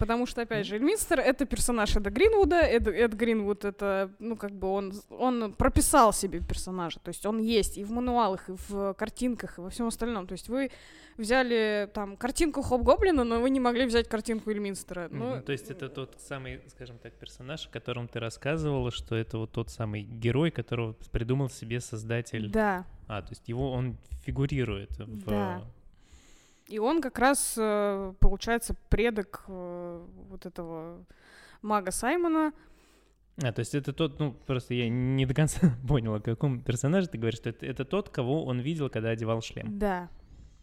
Потому 0.00 0.24
что, 0.24 0.40
опять 0.40 0.66
же, 0.66 0.76
Эльминстер— 0.76 1.20
это 1.20 1.44
персонаж 1.44 1.94
Эда 1.94 2.08
Гринвуда. 2.08 2.56
Эд, 2.56 2.88
Эд 2.88 3.12
Гринвуд— 3.12 3.64
это, 3.66 4.10
ну, 4.18 4.34
как 4.34 4.52
бы 4.52 4.68
он, 4.68 4.94
он 5.10 5.52
прописал 5.52 6.14
себе 6.14 6.40
персонажа. 6.40 6.98
То 7.00 7.10
есть 7.10 7.26
он 7.26 7.38
есть 7.38 7.76
и 7.76 7.84
в 7.84 7.90
мануалах, 7.90 8.48
и 8.48 8.54
в 8.68 8.94
картинках, 8.94 9.58
и 9.58 9.60
во 9.60 9.68
всем 9.68 9.88
остальном. 9.88 10.26
То 10.26 10.32
есть 10.32 10.48
вы 10.48 10.70
взяли 11.18 11.90
там 11.92 12.16
картинку 12.16 12.62
Хоп-Гоблина, 12.62 13.24
но 13.24 13.40
вы 13.40 13.50
не 13.50 13.60
могли 13.60 13.84
взять 13.84 14.08
картинку 14.08 14.50
Эльминстера. 14.50 15.08
Ну, 15.10 15.34
Мгм. 15.34 15.42
То 15.42 15.52
есть 15.52 15.70
это 15.70 15.90
тот 15.90 16.16
самый, 16.18 16.62
скажем 16.68 16.96
так, 16.96 17.12
персонаж, 17.12 17.66
о 17.66 17.70
котором 17.70 18.08
ты 18.08 18.20
рассказывала, 18.20 18.90
что 18.90 19.14
это 19.14 19.36
вот 19.36 19.52
тот 19.52 19.68
самый 19.68 20.02
герой, 20.02 20.50
которого 20.50 20.94
придумал 21.12 21.50
себе 21.50 21.78
создатель. 21.80 22.50
Да. 22.50 22.86
А, 23.06 23.20
то 23.20 23.28
есть 23.32 23.46
его 23.50 23.70
он 23.70 23.98
фигурирует 24.24 24.98
в... 24.98 25.26
Да. 25.26 25.62
И 26.70 26.78
он 26.78 27.02
как 27.02 27.18
раз, 27.18 27.54
э, 27.58 28.14
получается, 28.20 28.76
предок 28.90 29.44
э, 29.48 30.06
вот 30.28 30.46
этого 30.46 31.04
мага 31.62 31.90
Саймона. 31.90 32.52
А, 33.42 33.52
то 33.52 33.58
есть 33.58 33.74
это 33.74 33.92
тот, 33.92 34.20
ну, 34.20 34.32
просто 34.46 34.74
я 34.74 34.88
не 34.88 35.26
до 35.26 35.34
конца 35.34 35.76
понял, 35.88 36.14
о 36.14 36.20
каком 36.20 36.62
персонаже 36.62 37.08
ты 37.08 37.18
говоришь, 37.18 37.40
что 37.40 37.48
это, 37.48 37.66
это 37.66 37.84
тот, 37.84 38.10
кого 38.10 38.44
он 38.44 38.60
видел, 38.60 38.88
когда 38.88 39.10
одевал 39.10 39.42
шлем. 39.42 39.78
Да. 39.80 40.08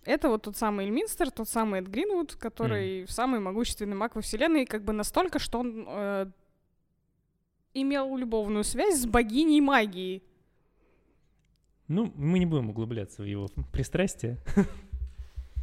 Это 0.06 0.30
вот 0.30 0.44
тот 0.44 0.56
самый 0.56 0.86
Эльминстер, 0.86 1.30
тот 1.30 1.50
самый 1.50 1.82
Эд 1.82 1.88
Гринвуд, 1.88 2.36
который 2.36 3.06
самый 3.10 3.42
могущественный 3.42 3.98
маг 3.98 4.16
во 4.16 4.22
вселенной, 4.22 4.66
как 4.66 4.86
бы 4.86 4.94
настолько, 4.94 5.40
что 5.40 5.60
он 5.60 5.86
э, 5.86 6.32
имел 7.74 8.16
любовную 8.16 8.64
связь 8.64 9.02
с 9.02 9.06
богиней 9.06 9.60
магии. 9.60 10.24
Ну, 11.90 12.14
мы 12.16 12.40
не 12.40 12.46
будем 12.46 12.70
углубляться 12.70 13.24
в 13.24 13.26
его 13.26 13.48
пристрастие. 13.74 14.38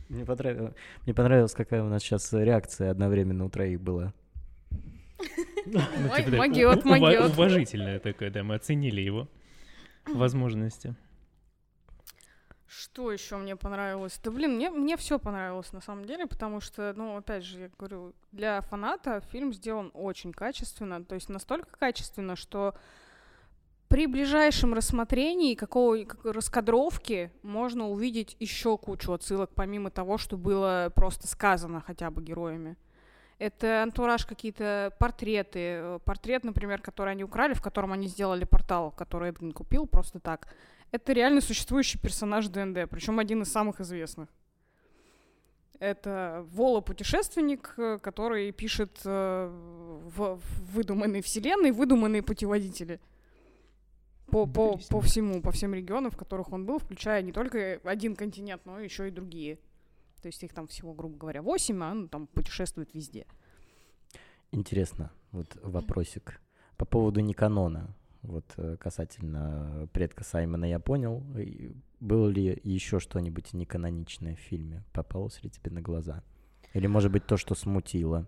Мне, 0.08 0.24
понравилось, 0.24 0.74
мне 1.06 1.14
понравилось, 1.14 1.52
какая 1.54 1.82
у 1.82 1.88
нас 1.88 2.02
сейчас 2.02 2.32
реакция 2.32 2.90
одновременно 2.90 3.44
у 3.44 3.48
троих 3.50 3.80
была. 3.80 4.12
Ну, 5.66 5.80
типа, 6.16 6.30
да, 6.30 6.36
могёт, 6.38 6.84
у- 6.84 6.88
ува- 6.88 6.98
могёт. 7.00 7.30
Уважительное 7.32 7.98
такое, 7.98 8.30
да, 8.30 8.42
мы 8.42 8.54
оценили 8.56 9.00
его 9.00 9.28
возможности. 10.06 10.94
Что 12.66 13.12
еще 13.12 13.36
мне 13.36 13.54
понравилось? 13.56 14.18
Да 14.22 14.30
блин, 14.30 14.56
мне, 14.56 14.68
мне 14.70 14.96
все 14.96 15.18
понравилось 15.18 15.72
на 15.72 15.80
самом 15.80 16.04
деле, 16.06 16.26
потому 16.26 16.60
что, 16.60 16.92
ну, 16.96 17.16
опять 17.16 17.44
же, 17.44 17.60
я 17.60 17.70
говорю, 17.78 18.14
для 18.32 18.60
фаната 18.62 19.20
фильм 19.30 19.52
сделан 19.52 19.90
очень 19.94 20.32
качественно, 20.32 21.04
то 21.04 21.14
есть 21.14 21.28
настолько 21.28 21.70
качественно, 21.78 22.34
что 22.36 22.74
при 23.94 24.08
ближайшем 24.08 24.74
рассмотрении 24.74 25.54
какого 25.54 26.02
как- 26.02 26.24
раскадровки 26.24 27.30
можно 27.44 27.88
увидеть 27.88 28.36
еще 28.40 28.76
кучу 28.76 29.12
отсылок, 29.12 29.50
помимо 29.54 29.88
того, 29.88 30.18
что 30.18 30.36
было 30.36 30.90
просто 30.92 31.28
сказано 31.28 31.80
хотя 31.80 32.10
бы 32.10 32.20
героями. 32.20 32.76
Это 33.38 33.84
антураж, 33.84 34.26
какие-то 34.26 34.92
портреты. 34.98 36.00
Портрет, 36.04 36.42
например, 36.42 36.80
который 36.82 37.12
они 37.12 37.22
украли, 37.22 37.54
в 37.54 37.62
котором 37.62 37.92
они 37.92 38.08
сделали 38.08 38.42
портал, 38.42 38.90
который 38.90 39.28
Эдвин 39.28 39.52
купил 39.52 39.86
просто 39.86 40.18
так. 40.18 40.48
Это 40.90 41.12
реально 41.12 41.40
существующий 41.40 42.00
персонаж 42.00 42.48
ДНД, 42.48 42.90
причем 42.90 43.20
один 43.20 43.42
из 43.42 43.52
самых 43.52 43.80
известных. 43.80 44.28
Это 45.78 46.44
Вола-путешественник, 46.50 47.76
который 48.02 48.50
пишет 48.50 49.02
э, 49.04 49.48
в 50.16 50.40
выдуманной 50.72 51.22
вселенной 51.22 51.70
выдуманные 51.70 52.24
путеводители. 52.24 52.98
По, 54.26 54.46
по, 54.46 54.78
по 54.90 55.00
всему, 55.00 55.40
по 55.42 55.52
всем 55.52 55.74
регионам, 55.74 56.10
в 56.10 56.16
которых 56.16 56.52
он 56.52 56.66
был, 56.66 56.78
включая 56.78 57.22
не 57.22 57.32
только 57.32 57.80
один 57.84 58.16
континент, 58.16 58.64
но 58.64 58.80
еще 58.80 59.08
и 59.08 59.10
другие. 59.10 59.58
То 60.22 60.28
есть 60.28 60.42
их 60.42 60.54
там 60.54 60.66
всего, 60.66 60.94
грубо 60.94 61.16
говоря, 61.18 61.42
восемь, 61.42 61.82
а 61.82 61.90
он 61.90 62.08
там 62.08 62.26
путешествует 62.26 62.94
везде. 62.94 63.26
Интересно, 64.50 65.12
вот 65.32 65.58
вопросик. 65.62 66.40
По 66.76 66.84
поводу 66.84 67.20
Никанона. 67.20 67.94
Вот 68.22 68.46
э, 68.56 68.76
касательно 68.80 69.86
предка 69.92 70.24
Саймона 70.24 70.64
я 70.64 70.78
понял. 70.78 71.22
Было 72.00 72.28
ли 72.28 72.58
еще 72.64 72.98
что-нибудь 72.98 73.52
неканоничное 73.52 74.34
в 74.34 74.38
фильме? 74.38 74.82
Попалось 74.92 75.42
ли 75.42 75.50
тебе 75.50 75.70
на 75.70 75.82
глаза? 75.82 76.22
Или, 76.72 76.86
может 76.86 77.12
быть, 77.12 77.26
то, 77.26 77.36
что 77.36 77.54
смутило 77.54 78.26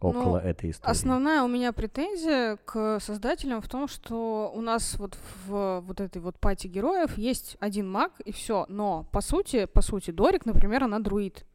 около 0.00 0.38
Ну, 0.40 0.48
этой 0.48 0.70
истории? 0.70 0.90
Основная 0.90 1.42
у 1.42 1.48
меня 1.48 1.72
претензия 1.72 2.56
к 2.64 3.00
создателям 3.00 3.60
в 3.60 3.68
том, 3.68 3.88
что 3.88 4.52
у 4.54 4.60
нас 4.60 4.96
вот 4.98 5.16
в 5.46 5.80
вот 5.80 6.00
этой 6.00 6.20
вот 6.20 6.38
пати 6.38 6.66
героев 6.66 7.16
есть 7.16 7.56
один 7.60 7.90
маг 7.90 8.12
и 8.24 8.32
все. 8.32 8.66
Но 8.68 9.06
по 9.12 9.20
сути, 9.20 9.66
по 9.66 9.82
сути, 9.82 10.10
Дорик, 10.10 10.46
например, 10.46 10.84
она 10.84 10.98
друид. 10.98 11.46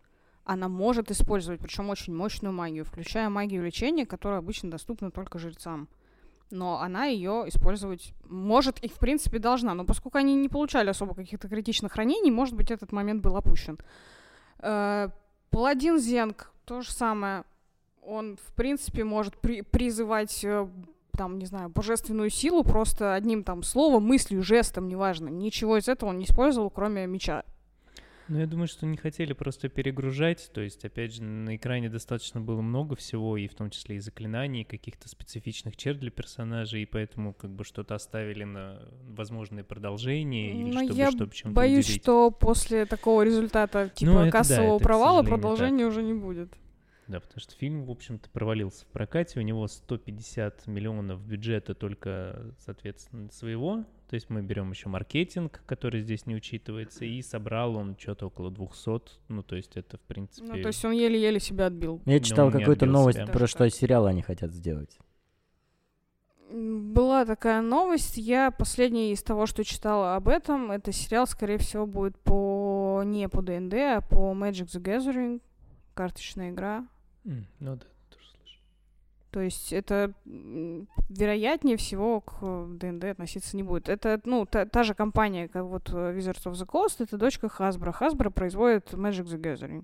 Она 0.43 0.67
может 0.67 1.11
использовать, 1.11 1.61
причем 1.61 1.89
очень 1.89 2.15
мощную 2.15 2.51
магию, 2.51 2.83
включая 2.83 3.29
магию 3.29 3.63
лечения, 3.63 4.05
которая 4.05 4.39
обычно 4.39 4.71
доступна 4.71 5.11
только 5.11 5.37
жрецам. 5.37 5.87
Но 6.49 6.81
она 6.81 7.05
ее 7.05 7.45
использовать 7.47 8.13
может 8.25 8.79
и 8.79 8.89
в 8.89 8.95
принципе 8.95 9.39
должна. 9.39 9.73
Но 9.73 9.85
поскольку 9.85 10.17
они 10.17 10.35
не 10.35 10.49
получали 10.49 10.89
особо 10.89 11.13
каких-то 11.13 11.47
критичных 11.47 11.95
ранений, 11.95 12.31
может 12.31 12.55
быть, 12.55 12.71
этот 12.71 12.91
момент 12.91 13.21
был 13.21 13.37
опущен. 13.37 13.77
Э, 14.59 15.09
Паладин 15.51 15.99
Зенг, 15.99 16.51
то 16.65 16.81
же 16.81 16.91
самое. 16.91 17.43
Он, 18.11 18.37
в 18.37 18.53
принципе, 18.55 19.03
может 19.05 19.37
при- 19.37 19.61
призывать, 19.61 20.43
э, 20.43 20.67
там, 21.17 21.39
не 21.39 21.45
знаю, 21.45 21.69
божественную 21.69 22.29
силу 22.29 22.63
просто 22.63 23.13
одним 23.13 23.43
там 23.43 23.63
словом, 23.63 24.03
мыслью, 24.03 24.43
жестом, 24.43 24.89
неважно. 24.89 25.29
Ничего 25.29 25.77
из 25.77 25.87
этого 25.87 26.09
он 26.09 26.17
не 26.19 26.25
использовал, 26.25 26.69
кроме 26.69 27.07
меча. 27.07 27.43
Ну, 28.27 28.39
я 28.39 28.47
думаю, 28.47 28.67
что 28.67 28.85
не 28.85 28.97
хотели 28.97 29.31
просто 29.33 29.69
перегружать. 29.69 30.51
То 30.53 30.61
есть, 30.61 30.83
опять 30.85 31.13
же, 31.15 31.23
на 31.23 31.55
экране 31.55 31.89
достаточно 31.89 32.39
было 32.41 32.61
много 32.61 32.95
всего, 32.95 33.35
и 33.37 33.47
в 33.47 33.55
том 33.55 33.69
числе 33.69 33.95
и 33.95 33.99
заклинаний, 33.99 34.61
и 34.61 34.63
каких-то 34.65 35.07
специфичных 35.09 35.75
черт 35.77 35.99
для 35.99 36.11
персонажей, 36.11 36.83
и 36.83 36.85
поэтому 36.85 37.33
как 37.33 37.49
бы 37.51 37.63
что-то 37.63 37.95
оставили 37.95 38.43
на 38.43 38.81
возможные 39.09 39.63
продолжения, 39.63 40.51
или 40.51 40.71
Но 40.71 40.83
чтобы, 40.83 40.93
я 40.95 41.11
чтобы 41.11 41.33
чем-то 41.33 41.55
Боюсь, 41.55 41.85
уделить. 41.85 42.01
что 42.03 42.31
после 42.31 42.85
такого 42.85 43.21
результата, 43.23 43.89
типа 43.93 44.11
Ну, 44.11 44.17
это 44.19 44.31
да, 44.31 44.37
кассового 44.37 44.75
это, 44.75 44.83
к 44.83 44.87
провала, 44.87 45.17
сожалению, 45.21 45.29
так. 45.31 45.41
продолжения 45.41 45.85
уже 45.85 46.03
не 46.03 46.13
будет. 46.13 46.53
Да, 47.07 47.19
потому 47.19 47.39
что 47.39 47.55
фильм, 47.55 47.85
в 47.85 47.91
общем-то, 47.91 48.29
провалился 48.29 48.85
в 48.85 48.87
прокате. 48.87 49.39
У 49.39 49.43
него 49.43 49.67
150 49.67 50.67
миллионов 50.67 51.21
бюджета 51.25 51.73
только, 51.75 52.53
соответственно, 52.59 53.29
своего. 53.31 53.83
То 54.07 54.15
есть 54.15 54.29
мы 54.29 54.41
берем 54.41 54.71
еще 54.71 54.89
маркетинг, 54.89 55.63
который 55.65 56.01
здесь 56.01 56.25
не 56.25 56.35
учитывается, 56.35 57.05
и 57.05 57.21
собрал 57.21 57.75
он 57.75 57.97
что-то 57.97 58.27
около 58.27 58.51
200. 58.51 59.19
Ну, 59.29 59.41
то 59.41 59.55
есть 59.55 59.77
это, 59.77 59.97
в 59.97 60.01
принципе... 60.01 60.47
Ну, 60.47 60.61
то 60.61 60.67
есть 60.67 60.83
он 60.83 60.91
еле-еле 60.91 61.39
себя 61.39 61.67
отбил. 61.67 62.01
Я 62.05 62.19
Да, 62.19 62.25
читал 62.25 62.51
какую-то 62.51 62.85
новость 62.85 63.19
себя. 63.19 63.27
про 63.27 63.47
что 63.47 63.69
сериал 63.69 64.05
они 64.05 64.21
хотят 64.21 64.51
сделать. 64.51 64.99
Была 66.53 67.25
такая 67.25 67.61
новость. 67.61 68.17
Я 68.17 68.51
последняя 68.51 69.13
из 69.13 69.23
того, 69.23 69.45
что 69.45 69.63
читала 69.63 70.17
об 70.17 70.27
этом, 70.27 70.71
это 70.71 70.91
сериал, 70.91 71.25
скорее 71.25 71.57
всего, 71.57 71.85
будет 71.85 72.19
по 72.19 73.03
не 73.05 73.29
по 73.29 73.41
ДНД, 73.41 73.73
а 73.73 74.01
по 74.01 74.33
Magic 74.33 74.65
the 74.65 74.81
Gathering, 74.81 75.41
карточная 75.93 76.51
игра. 76.51 76.87
М, 77.25 77.45
Ну 77.59 77.75
да, 77.75 77.85
тоже 78.09 78.25
слышал. 78.37 78.59
То 79.31 79.41
есть 79.41 79.71
это 79.73 80.13
вероятнее 81.09 81.77
всего 81.77 82.21
к 82.21 82.37
э, 82.41 82.67
ДНД 82.79 83.05
относиться 83.05 83.55
не 83.55 83.63
будет. 83.63 83.89
Это, 83.89 84.19
ну, 84.25 84.45
та, 84.45 84.65
та 84.65 84.83
же 84.83 84.93
компания, 84.93 85.47
как 85.47 85.65
вот 85.65 85.89
э, 85.89 86.17
Wizards 86.17 86.43
of 86.45 86.53
the 86.53 86.65
Coast, 86.67 86.95
это 87.03 87.17
дочка 87.17 87.47
Hasbro. 87.47 87.93
Hasbro 87.99 88.31
производит 88.31 88.93
Magic 88.93 89.25
the 89.25 89.39
Gathering. 89.39 89.83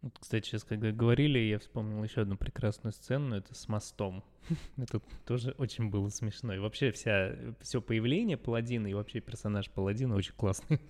Вот, 0.00 0.18
кстати, 0.18 0.46
сейчас, 0.46 0.64
когда 0.64 0.90
говорили, 0.90 1.38
я 1.38 1.60
вспомнил 1.60 2.02
еще 2.02 2.22
одну 2.22 2.36
прекрасную 2.36 2.92
сцену, 2.92 3.36
это 3.36 3.54
с 3.54 3.68
мостом. 3.68 4.24
Это 4.76 5.00
тоже 5.24 5.54
очень 5.58 5.90
было 5.90 6.08
смешно. 6.08 6.52
И 6.54 6.58
вообще 6.58 6.90
вся, 6.90 7.36
все 7.60 7.80
появление 7.80 8.36
Паладина 8.36 8.88
и 8.88 8.94
вообще 8.94 9.20
персонаж 9.20 9.70
Паладина 9.70 10.16
очень 10.16 10.34
классный. 10.34 10.80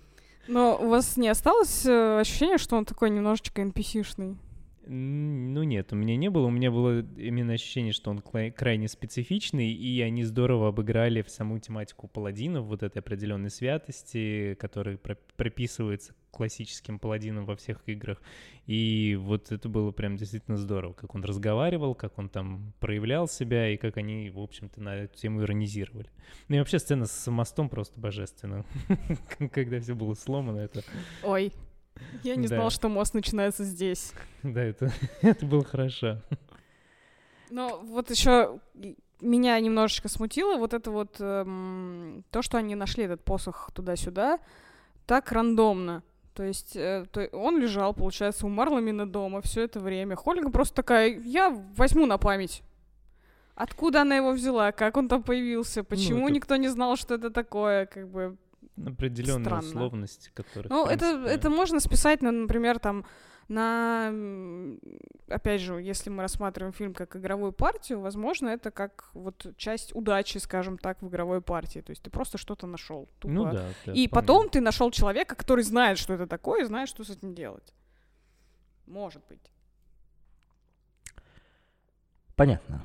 Но 0.47 0.77
у 0.77 0.89
вас 0.89 1.17
не 1.17 1.29
осталось 1.29 1.85
э, 1.85 2.19
ощущения, 2.19 2.57
что 2.57 2.75
он 2.75 2.85
такой 2.85 3.09
немножечко 3.09 3.61
NPC-шный? 3.61 4.37
Ну 4.85 5.63
нет, 5.63 5.93
у 5.93 5.95
меня 5.95 6.17
не 6.17 6.29
было. 6.29 6.47
У 6.47 6.51
меня 6.51 6.69
было 6.69 6.99
именно 7.17 7.53
ощущение, 7.53 7.93
что 7.93 8.11
он 8.11 8.21
крайне 8.21 8.87
специфичный, 8.87 9.71
и 9.71 10.01
они 10.01 10.23
здорово 10.23 10.69
обыграли 10.69 11.21
в 11.21 11.29
саму 11.29 11.59
тематику 11.59 12.07
паладинов, 12.07 12.65
вот 12.65 12.83
этой 12.83 12.99
определенной 12.99 13.49
святости, 13.49 14.57
которая 14.59 14.97
про- 14.97 15.17
прописывается 15.37 16.13
классическим 16.31 16.99
паладином 16.99 17.45
во 17.45 17.55
всех 17.55 17.81
играх. 17.85 18.21
И 18.65 19.17
вот 19.21 19.51
это 19.51 19.69
было 19.69 19.91
прям 19.91 20.17
действительно 20.17 20.57
здорово, 20.57 20.93
как 20.93 21.15
он 21.15 21.23
разговаривал, 21.23 21.95
как 21.95 22.17
он 22.17 22.27
там 22.27 22.73
проявлял 22.79 23.27
себя, 23.27 23.69
и 23.69 23.77
как 23.77 23.97
они, 23.97 24.29
в 24.31 24.39
общем-то, 24.39 24.81
на 24.81 24.95
эту 24.95 25.15
тему 25.15 25.43
иронизировали. 25.43 26.09
Ну 26.49 26.55
и 26.55 26.59
вообще 26.59 26.79
сцена 26.79 27.05
с 27.05 27.31
мостом 27.31 27.69
просто 27.69 27.99
божественна. 27.99 28.65
Когда 29.51 29.79
все 29.79 29.95
было 29.95 30.15
сломано, 30.15 30.59
это... 30.59 30.81
Ой, 31.23 31.53
я 32.23 32.35
не 32.35 32.47
Да. 32.47 32.55
знала, 32.55 32.69
что 32.69 32.89
мост 32.89 33.13
начинается 33.13 33.63
здесь. 33.63 34.13
Да, 34.43 34.61
это, 34.61 34.91
это 35.21 35.45
было 35.45 35.63
хорошо. 35.63 36.17
Но 37.49 37.79
вот 37.83 38.09
еще 38.09 38.59
меня 39.21 39.59
немножечко 39.59 40.09
смутило 40.09 40.57
вот 40.57 40.73
это 40.73 40.91
вот 40.91 41.15
эм, 41.19 42.23
то, 42.31 42.41
что 42.41 42.57
они 42.57 42.75
нашли 42.75 43.03
этот 43.05 43.23
посох 43.23 43.71
туда-сюда 43.73 44.39
так 45.05 45.31
рандомно. 45.31 46.03
То 46.33 46.43
есть 46.43 46.75
э, 46.75 47.05
то 47.11 47.25
он 47.27 47.59
лежал, 47.59 47.93
получается, 47.93 48.45
у 48.47 48.49
Марламина 48.49 49.05
дома 49.07 49.41
все 49.41 49.61
это 49.61 49.79
время. 49.79 50.15
Хольга 50.15 50.49
просто 50.49 50.75
такая, 50.75 51.19
я 51.19 51.49
возьму 51.77 52.05
на 52.05 52.17
память. 52.17 52.63
Откуда 53.55 54.01
она 54.01 54.15
его 54.15 54.31
взяла? 54.31 54.71
Как 54.71 54.97
он 54.97 55.07
там 55.07 55.21
появился? 55.21 55.83
Почему 55.83 56.25
это- 56.25 56.33
никто 56.33 56.55
не 56.55 56.69
знал, 56.69 56.95
что 56.97 57.13
это 57.15 57.29
такое? 57.29 57.85
Как 57.85 58.09
бы 58.09 58.35
Определенные 58.77 59.45
Странно. 59.45 59.67
условности, 59.67 60.31
которые... 60.33 60.69
Ну, 60.69 60.85
в 60.85 60.89
это, 60.89 61.11
принципе, 61.11 61.29
это 61.35 61.49
можно 61.49 61.79
списать, 61.79 62.21
на, 62.21 62.31
например, 62.31 62.79
там, 62.79 63.05
на, 63.47 64.11
опять 65.27 65.61
же, 65.61 65.75
если 65.75 66.09
мы 66.09 66.23
рассматриваем 66.23 66.73
фильм 66.73 66.93
как 66.93 67.15
игровую 67.15 67.51
партию, 67.51 67.99
возможно, 67.99 68.49
это 68.49 68.71
как 68.71 69.09
вот 69.13 69.53
часть 69.57 69.93
удачи, 69.95 70.37
скажем 70.39 70.77
так, 70.77 71.01
в 71.01 71.07
игровой 71.07 71.41
партии. 71.41 71.79
То 71.81 71.91
есть 71.91 72.01
ты 72.01 72.09
просто 72.09 72.37
что-то 72.37 72.67
нашел. 72.67 73.07
Ну 73.23 73.51
да. 73.51 73.69
И 73.93 74.07
потом 74.07 74.49
ты 74.49 74.59
нашел 74.61 74.89
человека, 74.91 75.35
который 75.35 75.63
знает, 75.63 75.97
что 75.97 76.13
это 76.13 76.25
такое, 76.25 76.61
и 76.61 76.65
знает, 76.65 76.89
что 76.89 77.03
с 77.03 77.09
этим 77.09 77.35
делать. 77.35 77.73
Может 78.87 79.21
быть. 79.27 79.51
Понятно. 82.35 82.83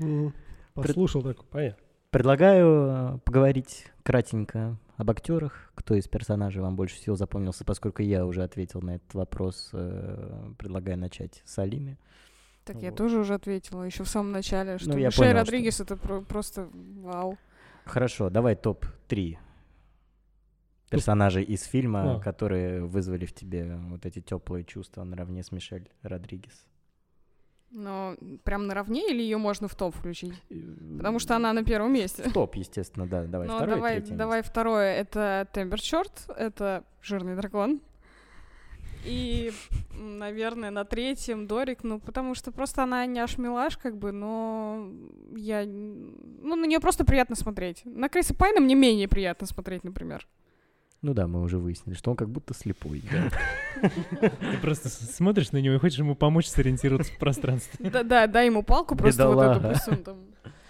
М, 0.00 0.34
Послушал 0.74 1.22
так, 1.22 1.44
понятно. 1.44 1.82
Предлагаю 2.10 2.66
э, 2.68 3.18
поговорить 3.24 3.86
кратенько 4.02 4.76
об 4.96 5.10
актерах. 5.10 5.70
Кто 5.74 5.94
из 5.94 6.06
персонажей 6.08 6.62
вам 6.62 6.76
больше 6.76 6.96
всего 6.96 7.16
запомнился, 7.16 7.64
поскольку 7.64 8.02
я 8.02 8.24
уже 8.26 8.42
ответил 8.42 8.80
на 8.82 8.96
этот 8.96 9.12
вопрос. 9.14 9.70
э, 9.72 10.52
Предлагаю 10.58 10.98
начать 10.98 11.42
с 11.44 11.58
Алины. 11.58 11.98
Так 12.64 12.76
я 12.82 12.90
Вот. 12.90 12.96
тоже 12.98 13.18
уже 13.18 13.34
ответила 13.34 13.82
еще 13.82 14.04
в 14.04 14.08
самом 14.08 14.32
начале, 14.32 14.78
что 14.78 14.90
Ну, 14.90 14.96
я 14.98 15.06
Мишель 15.08 15.24
понял, 15.24 15.36
Родригес 15.38 15.80
это 15.80 15.96
про- 15.96 16.22
просто 16.22 16.68
вау. 16.72 17.36
Хорошо, 17.84 18.30
давай 18.30 18.56
топ-3 18.56 19.36
персонажей 20.90 21.42
из 21.42 21.62
фильма, 21.64 22.16
А. 22.16 22.20
которые 22.20 22.84
вызвали 22.84 23.26
в 23.26 23.34
тебе 23.34 23.76
вот 23.76 24.06
эти 24.06 24.20
теплые 24.20 24.64
чувства 24.64 25.04
наравне 25.04 25.42
с 25.42 25.50
Мишель 25.52 25.90
Родригес. 26.02 26.64
Но 27.74 28.14
прям 28.44 28.68
наравне 28.68 29.10
или 29.10 29.20
ее 29.20 29.36
можно 29.36 29.66
в 29.66 29.74
топ 29.74 29.96
включить? 29.96 30.40
Потому 30.96 31.18
что 31.18 31.34
она 31.34 31.52
на 31.52 31.64
первом 31.64 31.92
месте. 31.92 32.22
В 32.22 32.32
топ, 32.32 32.54
естественно, 32.54 33.04
да. 33.04 33.24
Давай 33.24 33.48
Ну, 33.48 33.56
второй, 33.56 33.74
давай, 33.74 34.00
давай 34.00 34.42
второе. 34.42 34.94
Это 34.94 35.48
Темберчорт, 35.52 36.30
это 36.36 36.84
жирный 37.02 37.34
дракон. 37.34 37.80
И, 39.04 39.52
наверное, 39.92 40.70
на 40.70 40.84
третьем 40.84 41.48
Дорик, 41.48 41.82
ну, 41.82 41.98
потому 41.98 42.36
что 42.36 42.52
просто 42.52 42.84
она 42.84 43.04
не 43.06 43.18
аж 43.18 43.38
милаш, 43.38 43.76
как 43.76 43.96
бы, 43.98 44.12
но 44.12 44.88
я... 45.36 45.64
Ну, 45.66 46.54
на 46.54 46.64
нее 46.66 46.78
просто 46.78 47.04
приятно 47.04 47.34
смотреть. 47.34 47.82
На 47.84 48.08
Криса 48.08 48.34
Пайна 48.34 48.60
мне 48.60 48.76
менее 48.76 49.08
приятно 49.08 49.48
смотреть, 49.48 49.82
например. 49.82 50.26
Ну 51.04 51.12
да, 51.12 51.26
мы 51.26 51.42
уже 51.42 51.58
выяснили, 51.58 51.94
что 51.94 52.12
он 52.12 52.16
как 52.16 52.30
будто 52.30 52.54
слепой. 52.54 53.02
да. 53.12 53.90
Ты 54.20 54.56
просто 54.62 54.88
смотришь 54.88 55.52
на 55.52 55.58
него 55.58 55.74
и 55.74 55.78
хочешь 55.78 55.98
ему 55.98 56.14
помочь 56.14 56.46
сориентироваться 56.46 57.12
в 57.12 57.18
пространстве. 57.18 57.90
Да, 57.90 58.02
да, 58.02 58.26
дай 58.26 58.46
ему 58.46 58.62
палку 58.62 58.96
просто 58.96 59.28
вот 59.28 59.42
эту, 59.42 59.68
пусть 59.68 59.86
он 59.86 59.96
там 59.98 60.16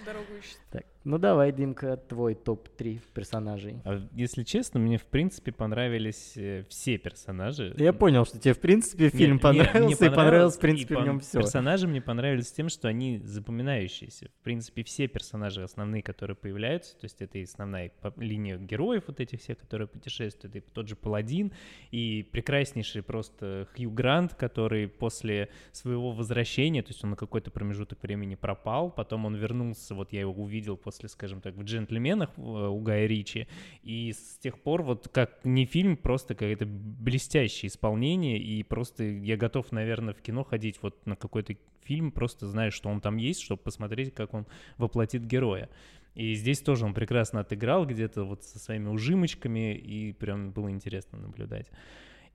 дорогу 0.05 0.27
ищет. 0.37 0.59
Так, 0.73 0.83
ну 1.05 1.19
давай, 1.19 1.53
Димка, 1.53 1.97
твой 1.97 2.35
топ-3 2.35 3.01
персонажей. 3.13 3.77
А 3.85 4.01
если 4.15 4.43
честно, 4.43 4.81
мне 4.81 4.99
в 4.99 5.05
принципе 5.05 5.53
понравились 5.53 6.33
э, 6.37 6.65
все 6.69 6.97
персонажи. 6.99 7.75
Я 7.79 7.93
понял, 7.93 8.25
что 8.25 8.39
тебе 8.39 8.55
в 8.55 8.61
принципе 8.61 9.05
Нет, 9.05 9.15
фильм 9.15 9.33
мне- 9.35 9.41
понравился, 9.41 10.05
мне 10.05 10.13
и 10.13 10.15
понравилось 10.15 10.55
в 10.55 10.59
и 10.59 10.61
принципе 10.61 10.95
в 10.95 10.99
пон- 10.99 11.05
нем 11.05 11.21
все. 11.21 11.39
Персонажи 11.41 11.87
мне 11.87 12.01
понравились 12.01 12.51
тем, 12.53 12.69
что 12.69 12.89
они 12.89 13.19
запоминающиеся. 13.19 14.29
В 14.41 14.43
принципе, 14.45 14.83
все 14.85 15.07
персонажи 15.09 15.63
основные, 15.63 16.03
которые 16.03 16.37
появляются, 16.37 16.97
то 16.97 17.05
есть 17.05 17.21
это 17.21 17.39
и 17.39 17.45
основная 17.45 17.93
линия 18.17 18.57
героев 18.59 19.05
вот 19.07 19.21
этих 19.21 19.41
всех, 19.41 19.59
которые 19.59 19.89
путешествуют, 19.89 20.57
и 20.57 20.61
тот 20.61 20.89
же 20.89 20.97
Паладин, 20.97 21.53
и 21.91 22.27
прекраснейший 22.33 23.03
просто 23.03 23.69
Хью 23.77 23.91
Грант, 23.91 24.35
который 24.35 24.89
после 24.89 25.49
своего 25.73 26.13
возвращения, 26.13 26.83
то 26.83 26.91
есть 26.91 27.05
он 27.05 27.11
на 27.11 27.17
какой-то 27.17 27.51
промежуток 27.51 28.03
времени 28.03 28.35
пропал, 28.35 28.91
потом 28.91 29.27
он 29.27 29.35
вернулся, 29.37 29.95
вот 29.95 30.13
я 30.13 30.21
его 30.21 30.33
увидел 30.33 30.77
после, 30.77 30.94
скажем 31.09 31.41
так, 31.41 31.55
в 31.55 31.63
«Джентльменах» 31.63 32.31
э, 32.37 32.41
у 32.41 32.81
Гая 32.81 33.07
Ричи, 33.07 33.47
и 33.83 34.13
с 34.13 34.39
тех 34.39 34.59
пор 34.61 34.83
вот 34.83 35.09
как 35.09 35.45
не 35.45 35.67
фильм, 35.67 35.97
просто 35.97 36.35
какое-то 36.35 36.67
блестящее 36.67 37.69
исполнение, 37.69 38.39
и 38.39 38.63
просто 38.63 39.05
я 39.05 39.37
готов, 39.37 39.73
наверное, 39.73 40.15
в 40.15 40.23
кино 40.23 40.45
ходить 40.45 40.79
вот 40.83 41.07
на 41.07 41.17
какой-то 41.17 41.55
фильм, 41.83 42.13
просто 42.13 42.47
зная, 42.47 42.71
что 42.71 42.89
он 42.89 43.01
там 43.01 43.17
есть, 43.17 43.41
чтобы 43.41 43.63
посмотреть, 43.63 44.15
как 44.15 44.35
он 44.35 44.47
воплотит 44.79 45.25
героя. 45.25 45.69
И 46.15 46.35
здесь 46.35 46.61
тоже 46.61 46.85
он 46.85 46.95
прекрасно 46.95 47.41
отыграл 47.41 47.87
где-то 47.87 48.25
вот 48.25 48.45
со 48.45 48.59
своими 48.59 48.89
ужимочками, 48.89 49.75
и 49.75 50.13
прям 50.13 50.53
было 50.53 50.71
интересно 50.71 51.19
наблюдать. 51.19 51.71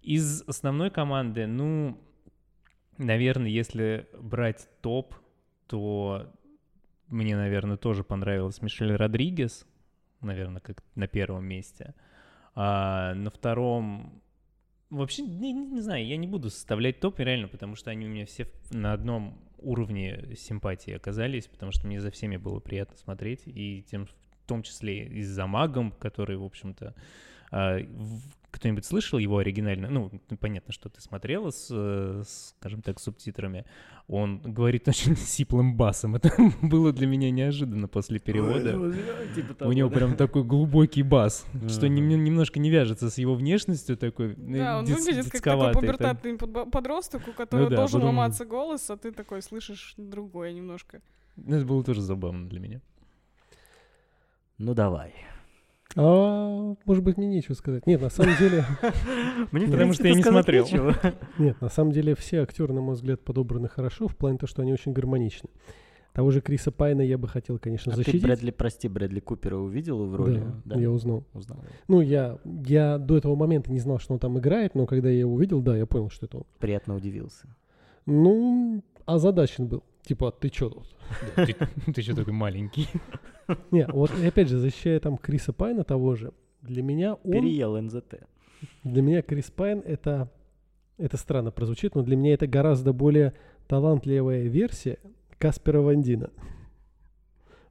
Из 0.02 0.44
основной 0.48 0.92
команды, 0.92 1.48
ну, 1.48 1.98
наверное, 2.98 3.50
если 3.50 4.08
брать 4.18 4.68
топ, 4.82 5.16
то 5.68 6.32
мне, 7.10 7.36
наверное, 7.36 7.78
тоже 7.78 8.04
понравилась 8.04 8.62
Мишель 8.62 8.96
Родригес, 8.96 9.66
наверное, 10.22 10.62
как 10.62 10.84
на 10.96 11.08
первом 11.08 11.46
месте. 11.46 11.94
А 12.56 13.14
на 13.14 13.30
втором... 13.30 14.22
Вообще, 14.90 15.22
не, 15.22 15.54
не- 15.54 15.82
знаю, 15.82 16.06
я 16.06 16.18
не 16.18 16.28
буду 16.28 16.50
составлять 16.50 17.00
топ, 17.00 17.20
реально, 17.20 17.48
потому 17.48 17.76
что 17.76 17.92
они 17.92 18.08
у 18.08 18.10
меня 18.10 18.26
все 18.26 18.48
на 18.72 18.94
одном 18.94 19.40
уровне 19.60 20.36
симпатии 20.36 20.94
оказались, 20.94 21.46
потому 21.48 21.72
что 21.72 21.86
мне 21.86 22.02
за 22.02 22.10
всеми 22.10 22.38
было 22.38 22.60
приятно 22.60 22.98
смотреть, 22.98 23.44
и 23.46 23.86
тем, 23.90 24.08
в 24.08 24.48
том 24.48 24.64
числе 24.64 25.06
и 25.06 25.22
за 25.22 25.46
магом, 25.46 25.92
который, 25.92 26.38
в 26.38 26.44
общем-то, 26.44 26.96
кто-нибудь 28.52 28.86
слышал 28.86 29.20
его 29.20 29.38
оригинально? 29.38 29.90
Ну, 29.90 30.12
понятно, 30.40 30.74
что 30.74 30.90
ты 30.90 31.02
смотрела 31.02 31.52
с, 31.52 31.68
э, 31.70 32.24
с, 32.26 32.56
скажем 32.60 32.82
так, 32.82 33.00
субтитрами. 33.00 33.66
Он 34.08 34.40
говорит 34.40 34.88
очень 34.88 35.16
сиплым 35.16 35.76
басом. 35.76 36.16
Это 36.16 36.32
было 36.62 36.92
для 36.92 37.08
меня 37.08 37.32
неожиданно 37.32 37.88
после 37.88 38.20
перевода. 38.20 38.72
Типа 39.36 39.66
У 39.66 39.72
него 39.72 39.90
прям 39.90 40.16
такой 40.16 40.44
глубокий 40.44 41.04
бас, 41.04 41.46
что 41.68 41.88
немножко 41.88 42.60
не 42.60 42.70
вяжется 42.70 43.10
с 43.10 43.18
его 43.18 43.36
внешностью 43.36 43.98
такой. 43.98 44.32
э, 44.32 44.36
Да, 44.36 44.80
он 44.80 44.86
выглядит 44.86 45.32
как 45.32 45.42
такой 45.42 45.74
пубертатный 45.74 46.38
подросток, 46.38 47.28
у 47.28 47.34
которого 47.34 47.70
да, 47.70 47.76
должен 47.76 48.02
ломаться 48.04 48.46
голос, 48.46 48.90
а 48.90 48.98
ты 48.98 49.12
такой 49.12 49.42
слышишь 49.42 49.94
другое 49.98 50.54
немножко. 50.54 51.02
Ну, 51.36 51.56
Это 51.56 51.66
было 51.66 51.84
тоже 51.84 52.02
забавно 52.02 52.50
для 52.50 52.60
меня. 52.60 52.82
Ну 54.58 54.74
давай. 54.74 55.14
А, 55.96 56.76
может 56.86 57.04
быть, 57.04 57.18
мне 57.18 57.28
нечего 57.28 57.54
сказать. 57.56 57.88
Нет, 57.88 58.02
на 58.02 58.10
самом 58.10 58.36
деле, 58.38 58.64
Мне, 59.52 59.66
Потому 59.68 59.94
что 59.94 60.08
я 60.08 60.14
не 60.14 60.24
смотрел. 60.24 60.68
нет, 61.40 61.60
на 61.62 61.70
самом 61.70 61.92
деле 61.92 62.16
все 62.16 62.42
актеры, 62.44 62.74
на 62.74 62.82
мой 62.82 62.96
взгляд, 62.96 63.22
подобраны 63.22 63.68
хорошо, 63.70 64.08
в 64.08 64.16
плане 64.16 64.38
того, 64.38 64.48
что 64.48 64.62
они 64.62 64.72
очень 64.74 64.94
гармоничны. 64.94 65.50
Того 66.14 66.32
же 66.32 66.42
Криса 66.42 66.72
Пайна 66.72 67.02
я 67.02 67.18
бы 67.18 67.28
хотел, 67.28 67.60
конечно, 67.60 67.92
А 67.94 67.96
ты 67.96 68.00
защитить. 68.04 68.24
Брэдли, 68.24 68.52
прости, 68.52 68.88
Брэдли 68.88 69.20
Купера 69.20 69.58
увидел 69.58 70.06
в 70.06 70.16
роли? 70.16 70.44
Да, 70.66 70.76
я 70.80 70.90
узнал. 70.92 71.24
узнал. 71.34 71.60
Ну, 71.88 72.02
я, 72.02 72.40
я 72.44 72.98
до 72.98 73.18
этого 73.18 73.36
момента 73.36 73.72
не 73.72 73.80
знал, 73.80 74.00
что 74.00 74.14
он 74.14 74.20
там 74.20 74.38
играет, 74.40 74.74
но 74.76 74.86
когда 74.88 75.10
я 75.10 75.20
его 75.20 75.34
увидел, 75.34 75.62
да, 75.62 75.78
я 75.78 75.86
понял, 75.86 76.10
что 76.10 76.26
это 76.26 76.38
он. 76.38 76.44
Приятно 76.60 76.96
удивился. 76.96 77.48
Ну, 78.06 78.84
озадачен 79.06 79.68
был. 79.68 79.84
Типа, 80.04 80.32
ты 80.32 80.50
чё 80.50 80.70
тут? 80.70 80.88
Ты, 81.36 81.54
ты 81.94 82.02
еще 82.02 82.16
такой 82.16 82.34
маленький. 82.34 82.88
Не, 83.72 83.86
вот 83.88 84.12
и 84.20 84.26
опять 84.28 84.50
же, 84.50 84.58
защищая 84.58 85.00
там 85.00 85.18
Криса 85.18 85.54
Пайна 85.54 85.84
того 85.84 86.16
же, 86.16 86.34
для 86.62 86.84
меня 86.84 87.16
он, 87.16 87.32
Переел 87.32 87.82
НЗТ. 87.82 88.22
для 88.84 89.02
меня 89.02 89.22
Крис 89.22 89.50
Пайн 89.52 89.80
это, 89.80 90.32
это 90.98 91.18
странно 91.18 91.52
прозвучит, 91.52 91.96
но 91.96 92.04
для 92.04 92.16
меня 92.16 92.34
это 92.34 92.48
гораздо 92.48 92.94
более 92.94 93.34
талантливая 93.68 94.44
версия 94.44 95.00
Каспера 95.38 95.82
Вандина. 95.82 96.32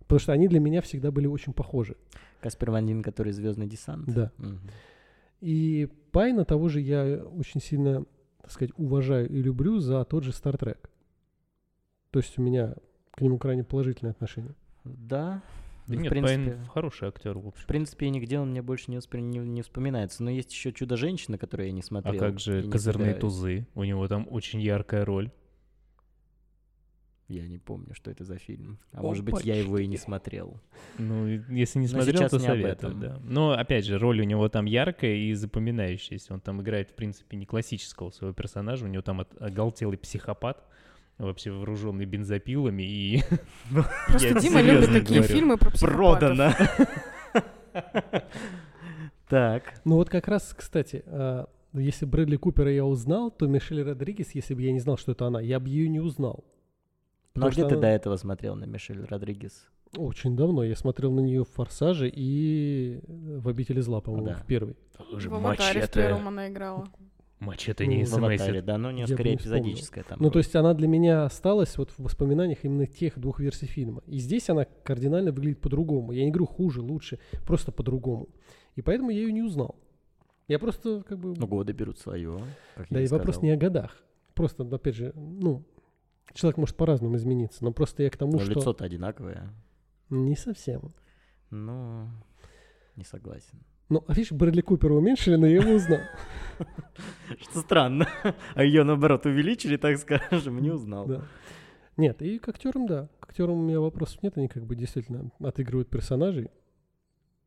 Потому 0.00 0.20
что 0.20 0.32
они 0.32 0.48
для 0.48 0.58
меня 0.58 0.80
всегда 0.80 1.10
были 1.10 1.26
очень 1.26 1.52
похожи. 1.52 1.96
Каспер 2.40 2.70
Ван 2.70 2.86
Дин, 2.86 3.02
который 3.02 3.32
«Звездный 3.32 3.66
десант». 3.66 4.06
Да. 4.06 4.32
И 5.40 5.88
Пайна 6.12 6.44
того 6.44 6.68
же 6.68 6.80
я 6.80 7.22
очень 7.36 7.60
сильно, 7.60 8.04
так 8.40 8.50
сказать, 8.50 8.72
уважаю 8.76 9.28
и 9.28 9.42
люблю 9.42 9.78
за 9.80 10.04
тот 10.04 10.24
же 10.24 10.30
Star 10.30 10.58
Trek. 10.58 10.78
То 12.10 12.18
есть 12.20 12.38
у 12.38 12.42
меня 12.42 12.74
к 13.12 13.20
нему 13.20 13.38
крайне 13.38 13.64
положительное 13.64 14.12
отношение. 14.12 14.54
Да. 14.84 15.42
Да 15.86 15.94
Ну, 15.94 16.00
в 16.00 16.02
нет, 16.02 16.10
принципе, 16.10 16.50
Пайн 16.52 16.64
хороший 16.66 17.08
актер, 17.08 17.38
в 17.38 17.46
общем. 17.48 17.62
в 17.62 17.66
принципе, 17.66 18.10
нигде 18.10 18.38
он 18.38 18.50
мне 18.50 18.60
больше 18.60 18.90
не, 18.90 18.98
воспри- 18.98 19.20
не, 19.22 19.38
не 19.38 19.62
вспоминается. 19.62 20.22
Но 20.22 20.30
есть 20.30 20.52
еще 20.52 20.70
«Чудо-женщина», 20.72 21.38
которую 21.38 21.66
я 21.68 21.72
не 21.72 21.80
А 21.80 21.84
смотрел. 21.84 22.18
как 22.18 22.34
и 22.34 22.38
же 22.38 22.70
козырные 22.70 23.14
тузы? 23.14 23.66
У 23.74 23.84
него 23.84 24.06
там 24.06 24.26
очень 24.30 24.60
яркая 24.60 25.04
роль. 25.06 25.30
Я 27.28 27.46
не 27.46 27.58
помню, 27.58 27.92
что 27.94 28.10
это 28.10 28.24
за 28.24 28.38
фильм. 28.38 28.78
А 28.92 29.02
может 29.02 29.22
быть, 29.22 29.44
я 29.44 29.52
Опачки. 29.52 29.66
его 29.66 29.78
и 29.78 29.86
не 29.86 29.98
смотрел. 29.98 30.58
Ну, 30.96 31.26
если 31.26 31.78
не 31.78 31.86
смотрел, 31.86 32.26
то 32.28 32.36
не 32.38 32.42
советую, 32.46 32.72
этом. 32.92 33.00
да. 33.00 33.18
Но, 33.22 33.52
опять 33.52 33.84
же, 33.84 33.98
роль 33.98 34.22
у 34.22 34.24
него 34.24 34.48
там 34.48 34.64
яркая 34.64 35.14
и 35.14 35.34
запоминающаяся. 35.34 36.32
Он 36.32 36.40
там 36.40 36.62
играет, 36.62 36.90
в 36.90 36.94
принципе, 36.94 37.36
не 37.36 37.44
классического 37.44 38.10
своего 38.10 38.32
персонажа. 38.34 38.86
У 38.86 38.88
него 38.88 39.02
там 39.02 39.20
от- 39.20 39.42
оголтелый 39.42 39.98
психопат, 39.98 40.66
вообще 41.18 41.50
вооруженный 41.50 42.06
бензопилами 42.06 42.82
и... 42.82 43.22
Просто 44.08 44.28
Я 44.28 44.40
Дима 44.40 44.60
любит 44.60 44.92
такие 44.92 45.22
фильмы 45.22 45.56
про. 45.56 45.70
Продано. 45.70 46.52
Так. 49.28 49.74
Ну 49.84 49.96
вот 49.96 50.08
как 50.08 50.26
раз, 50.26 50.54
кстати, 50.56 51.02
а, 51.06 51.48
Если 51.74 52.06
Брэдли 52.06 52.36
Купера 52.36 52.72
я 52.72 52.86
узнал, 52.86 53.30
то 53.30 53.46
Мишель 53.46 53.82
Родригес, 53.82 54.30
если 54.34 54.54
бы 54.54 54.62
я 54.62 54.72
не 54.72 54.80
знал, 54.80 54.96
что 54.96 55.12
это 55.12 55.26
она, 55.26 55.38
я 55.40 55.60
бы 55.60 55.68
ее 55.68 55.88
не 55.90 56.00
узнал. 56.00 56.44
Ну 57.34 57.46
а 57.46 57.50
где 57.50 57.60
что 57.60 57.68
ты 57.68 57.76
до 57.76 57.88
этого 57.88 58.16
смотрел 58.16 58.56
на 58.56 58.64
Мишель 58.64 59.04
Родригес? 59.04 59.66
Очень 59.96 60.36
давно. 60.36 60.64
Я 60.64 60.76
смотрел 60.76 61.12
на 61.12 61.20
нее 61.20 61.44
в 61.44 61.48
«Форсаже» 61.50 62.10
и 62.12 63.00
в 63.06 63.48
«Обители 63.48 63.80
зла», 63.80 64.00
по-моему, 64.00 64.28
Да. 64.28 64.34
в 64.34 64.46
первой. 64.46 64.76
В 64.98 65.34
«Аватаре» 65.34 65.82
в 65.82 65.90
первом 65.90 66.28
она 66.28 66.48
играла. 66.48 66.86
Мачете 67.40 67.84
Ну, 67.84 67.90
не 67.92 68.04
в 68.04 68.08
В 68.10 68.14
«Аватаре», 68.16 68.60
смс. 68.60 68.66
да, 68.66 68.78
но 68.78 68.88
у 68.88 68.90
нее 68.90 69.06
Я 69.08 69.14
скорее 69.14 69.36
эпизодическая 69.36 70.02
там. 70.04 70.18
Ну, 70.20 70.28
то 70.28 70.34
роль. 70.34 70.42
есть 70.42 70.56
она 70.56 70.74
для 70.74 70.88
меня 70.88 71.24
осталась 71.24 71.78
вот 71.78 71.90
в 71.92 72.00
воспоминаниях 72.00 72.64
именно 72.64 72.86
тех 72.86 73.16
двух 73.18 73.38
версий 73.38 73.66
фильма. 73.66 74.02
И 74.06 74.18
здесь 74.18 74.50
она 74.50 74.64
кардинально 74.64 75.30
выглядит 75.30 75.60
по-другому. 75.60 76.10
Я 76.12 76.24
не 76.24 76.30
говорю 76.32 76.46
хуже, 76.46 76.80
лучше, 76.82 77.20
просто 77.46 77.70
по-другому. 77.70 78.28
И 78.74 78.82
поэтому 78.82 79.10
я 79.10 79.20
ее 79.20 79.32
не 79.32 79.42
узнал. 79.42 79.76
Я 80.48 80.58
просто 80.58 81.02
как 81.02 81.18
бы... 81.18 81.34
Ну, 81.36 81.46
годы 81.46 81.72
берут 81.72 81.98
свое. 81.98 82.38
как 82.74 82.90
я 82.90 82.94
да 82.96 83.02
и 83.02 83.06
вопрос 83.06 83.36
сказал. 83.36 83.42
не 83.44 83.50
о 83.50 83.56
годах. 83.56 84.02
Просто, 84.34 84.64
опять 84.64 84.94
же, 84.96 85.12
ну, 85.14 85.64
человек 86.32 86.56
может 86.56 86.76
по-разному 86.76 87.16
измениться. 87.16 87.62
Но 87.62 87.72
просто 87.72 88.02
я 88.02 88.10
к 88.10 88.16
тому, 88.16 88.32
Ну, 88.32 88.38
что... 88.40 88.50
лицо-то 88.54 88.84
одинаковое. 88.84 89.52
Не 90.10 90.36
совсем. 90.36 90.94
Ну, 91.50 92.08
не 92.96 93.04
согласен. 93.04 93.60
Ну, 93.88 94.04
а 94.06 94.12
видишь, 94.12 94.32
Брэдли 94.32 94.60
Купера 94.60 94.92
уменьшили, 94.92 95.36
но 95.36 95.46
я 95.46 95.62
его 95.62 95.72
узнал. 95.72 96.00
Что 97.40 97.60
странно. 97.60 98.06
А 98.54 98.62
ее, 98.62 98.84
наоборот, 98.84 99.24
увеличили, 99.26 99.76
так 99.76 99.96
скажем, 99.98 100.60
не 100.60 100.70
узнал. 100.70 101.06
Да. 101.06 101.24
Нет, 101.96 102.20
и 102.22 102.38
к 102.38 102.48
актерам, 102.48 102.86
да. 102.86 103.08
К 103.20 103.30
актерам 103.30 103.58
у 103.58 103.62
меня 103.62 103.80
вопросов 103.80 104.22
нет, 104.22 104.36
они 104.36 104.48
как 104.48 104.64
бы 104.64 104.76
действительно 104.76 105.30
отыгрывают 105.40 105.88
персонажей. 105.88 106.50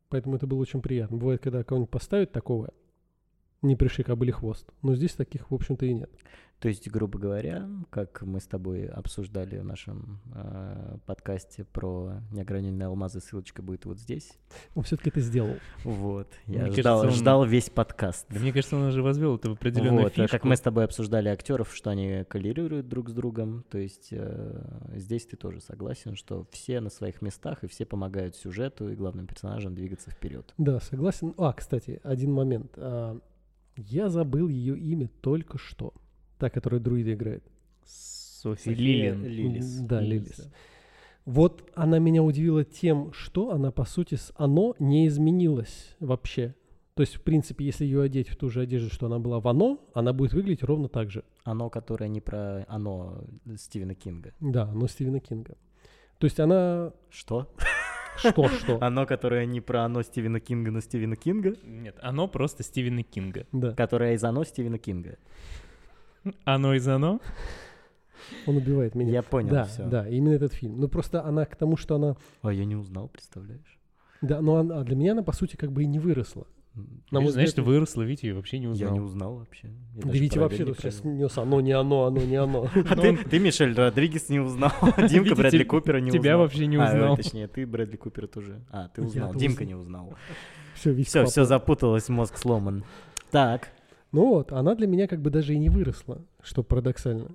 Поэтому 0.10 0.36
это 0.36 0.48
было 0.48 0.60
очень 0.60 0.82
приятно. 0.82 1.18
Бывает, 1.18 1.42
когда 1.42 1.64
кого-нибудь 1.64 1.92
поставят 1.92 2.32
такого, 2.32 2.74
не 3.62 3.76
пришли 3.76 4.04
кобыли 4.04 4.32
хвост. 4.32 4.68
Но 4.82 4.96
здесь 4.96 5.14
таких, 5.14 5.50
в 5.52 5.54
общем-то, 5.56 5.86
и 5.86 5.94
нет. 5.94 6.12
То 6.60 6.68
есть, 6.68 6.88
грубо 6.92 7.18
говоря, 7.18 7.68
как 7.90 8.22
мы 8.22 8.40
с 8.40 8.46
тобой 8.46 8.86
обсуждали 8.86 9.58
в 9.58 9.66
нашем 9.66 10.20
э, 10.36 10.98
подкасте 11.08 11.64
про 11.64 12.22
неограненные 12.32 12.86
алмазы, 12.86 13.20
ссылочка 13.20 13.64
будет 13.64 13.86
вот 13.86 13.98
здесь. 13.98 14.32
Он 14.76 14.84
все-таки 14.84 15.10
это 15.10 15.22
сделал. 15.22 15.56
Вот. 15.84 16.28
Мне 16.46 16.58
Я 16.58 16.62
кажется, 16.66 16.82
ждал, 16.82 17.00
он- 17.00 17.10
ждал 17.10 17.46
весь 17.46 17.72
подкаст. 17.72 18.28
Да 18.30 18.40
мне 18.40 18.54
кажется, 18.54 18.76
он 18.76 18.84
уже 18.84 19.02
возвел 19.02 19.38
это 19.38 19.50
в 19.50 19.54
определенную 19.54 20.04
Вот, 20.04 20.12
а 20.12 20.16
фишку. 20.16 20.30
как 20.38 20.44
мы 20.44 20.56
с 20.56 20.62
тобой 20.62 20.86
обсуждали 20.86 21.30
актеров, 21.30 21.74
что 21.74 21.90
они 21.90 22.26
коллерируют 22.30 22.88
друг 22.88 23.10
с 23.10 23.14
другом. 23.14 23.66
То 23.72 23.80
есть 23.80 24.10
э, 24.12 24.62
здесь 24.98 25.26
ты 25.26 25.38
тоже 25.38 25.62
согласен, 25.62 26.16
что 26.16 26.46
все 26.52 26.80
на 26.80 26.92
своих 26.92 27.24
местах 27.24 27.64
и 27.64 27.68
все 27.68 27.88
помогают 27.88 28.36
сюжету 28.36 28.88
и 28.90 28.96
главным 28.96 29.26
персонажам 29.26 29.74
двигаться 29.74 30.12
вперед. 30.12 30.54
Да, 30.60 30.80
согласен. 30.80 31.34
А, 31.40 31.54
кстати, 31.54 32.00
один 32.04 32.34
момент. 32.34 32.78
Я 33.76 34.10
забыл 34.10 34.48
ее 34.48 34.78
имя 34.78 35.10
только 35.22 35.58
что. 35.58 35.94
Та, 36.38 36.50
которая 36.50 36.82
друида 36.82 37.14
играет. 37.14 37.44
Софи 37.86 38.74
Лилин. 38.74 39.24
Лилис. 39.24 39.80
Да, 39.82 40.02
Лилис. 40.02 40.52
Вот 41.26 41.70
она 41.76 42.00
меня 42.00 42.24
удивила 42.24 42.64
тем, 42.64 43.14
что 43.14 43.52
она, 43.52 43.72
по 43.72 43.86
сути, 43.86 44.16
с 44.16 44.34
оно 44.36 44.76
не 44.80 45.08
изменилась 45.08 45.96
вообще. 46.00 46.56
То 46.96 47.04
есть, 47.04 47.16
в 47.16 47.22
принципе, 47.22 47.66
если 47.66 47.86
ее 47.86 48.02
одеть 48.02 48.28
в 48.28 48.36
ту 48.36 48.50
же 48.50 48.62
одежду, 48.62 48.94
что 48.94 49.06
она 49.06 49.20
была 49.20 49.40
в 49.40 49.48
оно, 49.48 49.80
она 49.94 50.14
будет 50.14 50.34
выглядеть 50.34 50.64
ровно 50.64 50.90
так 50.90 51.10
же. 51.10 51.24
Оно, 51.44 51.70
которое 51.70 52.10
не 52.10 52.22
про 52.22 52.66
оно 52.68 53.24
Стивена 53.56 53.94
Кинга. 53.94 54.34
Да, 54.40 54.72
но 54.74 54.88
Стивена 54.88 55.20
Кинга. 55.20 55.56
То 56.18 56.26
есть 56.26 56.40
она... 56.40 56.92
Что? 57.10 57.54
Что, 58.18 58.48
что? 58.50 58.78
Оно, 58.82 59.06
которое 59.06 59.46
не 59.46 59.62
про 59.62 59.84
оно 59.84 60.04
Стивена 60.04 60.40
Кинга, 60.40 60.72
но 60.72 60.82
Стивена 60.82 61.16
Кинга, 61.16 61.56
Нет, 61.64 61.98
оно 62.02 62.28
просто 62.28 62.64
Стивена 62.64 63.04
Кинга. 63.04 63.46
Да, 63.52 63.74
которое 63.74 64.14
из 64.14 64.24
оно 64.24 64.44
Стивена 64.44 64.78
Кинга. 64.78 65.18
Оно 66.44 66.74
из 66.74 66.88
оно? 66.88 67.20
он 68.46 68.58
убивает 68.58 68.96
меня. 68.96 69.12
Я 69.12 69.24
понял 69.24 69.50
да, 69.50 69.64
все. 69.66 69.84
да, 69.86 70.08
именно 70.08 70.34
этот 70.34 70.54
фильм. 70.54 70.80
Ну, 70.80 70.88
просто 70.88 71.24
она 71.24 71.46
к 71.46 71.56
тому, 71.56 71.78
что 71.78 71.96
она... 71.96 72.16
А 72.42 72.52
я 72.52 72.66
не 72.66 72.76
узнал, 72.76 73.08
представляешь? 73.08 73.80
Да, 74.22 74.42
но 74.42 74.58
она, 74.58 74.80
а 74.80 74.84
для 74.84 74.96
меня 74.96 75.14
она, 75.14 75.24
по 75.24 75.32
сути, 75.32 75.56
как 75.56 75.72
бы 75.72 75.84
и 75.84 75.88
не 75.88 76.00
выросла. 76.00 76.48
На 77.12 77.20
мой 77.20 77.32
Значит, 77.32 77.50
взгляд, 77.50 77.68
выросла, 77.68 78.04
Витя, 78.04 78.28
и 78.28 78.32
вообще 78.32 78.58
не 78.60 78.66
Я 78.66 78.72
узнал. 78.72 78.94
не 78.94 79.00
узнал 79.02 79.36
вообще. 79.36 79.68
Я 79.96 80.02
Да 80.04 80.10
Витя 80.12 80.38
вообще 80.38 80.66
тут 80.66 80.78
сейчас 80.80 81.04
нес 81.04 81.38
оно, 81.38 81.60
не 81.60 81.74
оно, 81.74 82.06
оно, 82.06 82.22
не 82.22 82.38
оно. 82.38 82.70
А 82.90 82.96
ты, 82.96 83.18
ты 83.18 83.40
Мишель 83.40 83.74
Родригес 83.76 84.30
не 84.30 84.40
узнал, 84.40 84.72
Димка 85.10 85.36
Брэдли 85.36 85.64
Купера 85.66 85.98
не 85.98 86.08
узнал. 86.12 86.22
тебя 86.24 86.38
вообще 86.38 86.68
не 86.68 86.78
А, 86.78 86.86
узнал. 86.86 87.18
точнее, 87.18 87.48
ты 87.50 87.68
Брэдли 87.68 87.98
Купера 87.98 88.28
тоже. 88.28 88.62
А, 88.72 88.88
ты 88.88 89.02
Я 89.02 89.08
узнал. 89.08 89.36
Димка 89.36 89.66
не 89.66 89.76
узнал. 89.76 90.14
Все, 90.76 90.96
Все, 91.04 91.26
все 91.26 91.44
запуталось, 91.44 92.08
мозг 92.08 92.38
сломан. 92.38 92.86
Так, 93.32 93.70
Ну 94.14 94.30
вот, 94.30 94.52
она 94.54 94.74
для 94.76 94.88
меня 94.88 95.08
как 95.08 95.22
бы 95.22 95.30
даже 95.30 95.54
и 95.54 95.58
не 95.58 95.70
выросла, 95.70 96.22
что 96.42 96.64
парадоксально. 96.64 97.32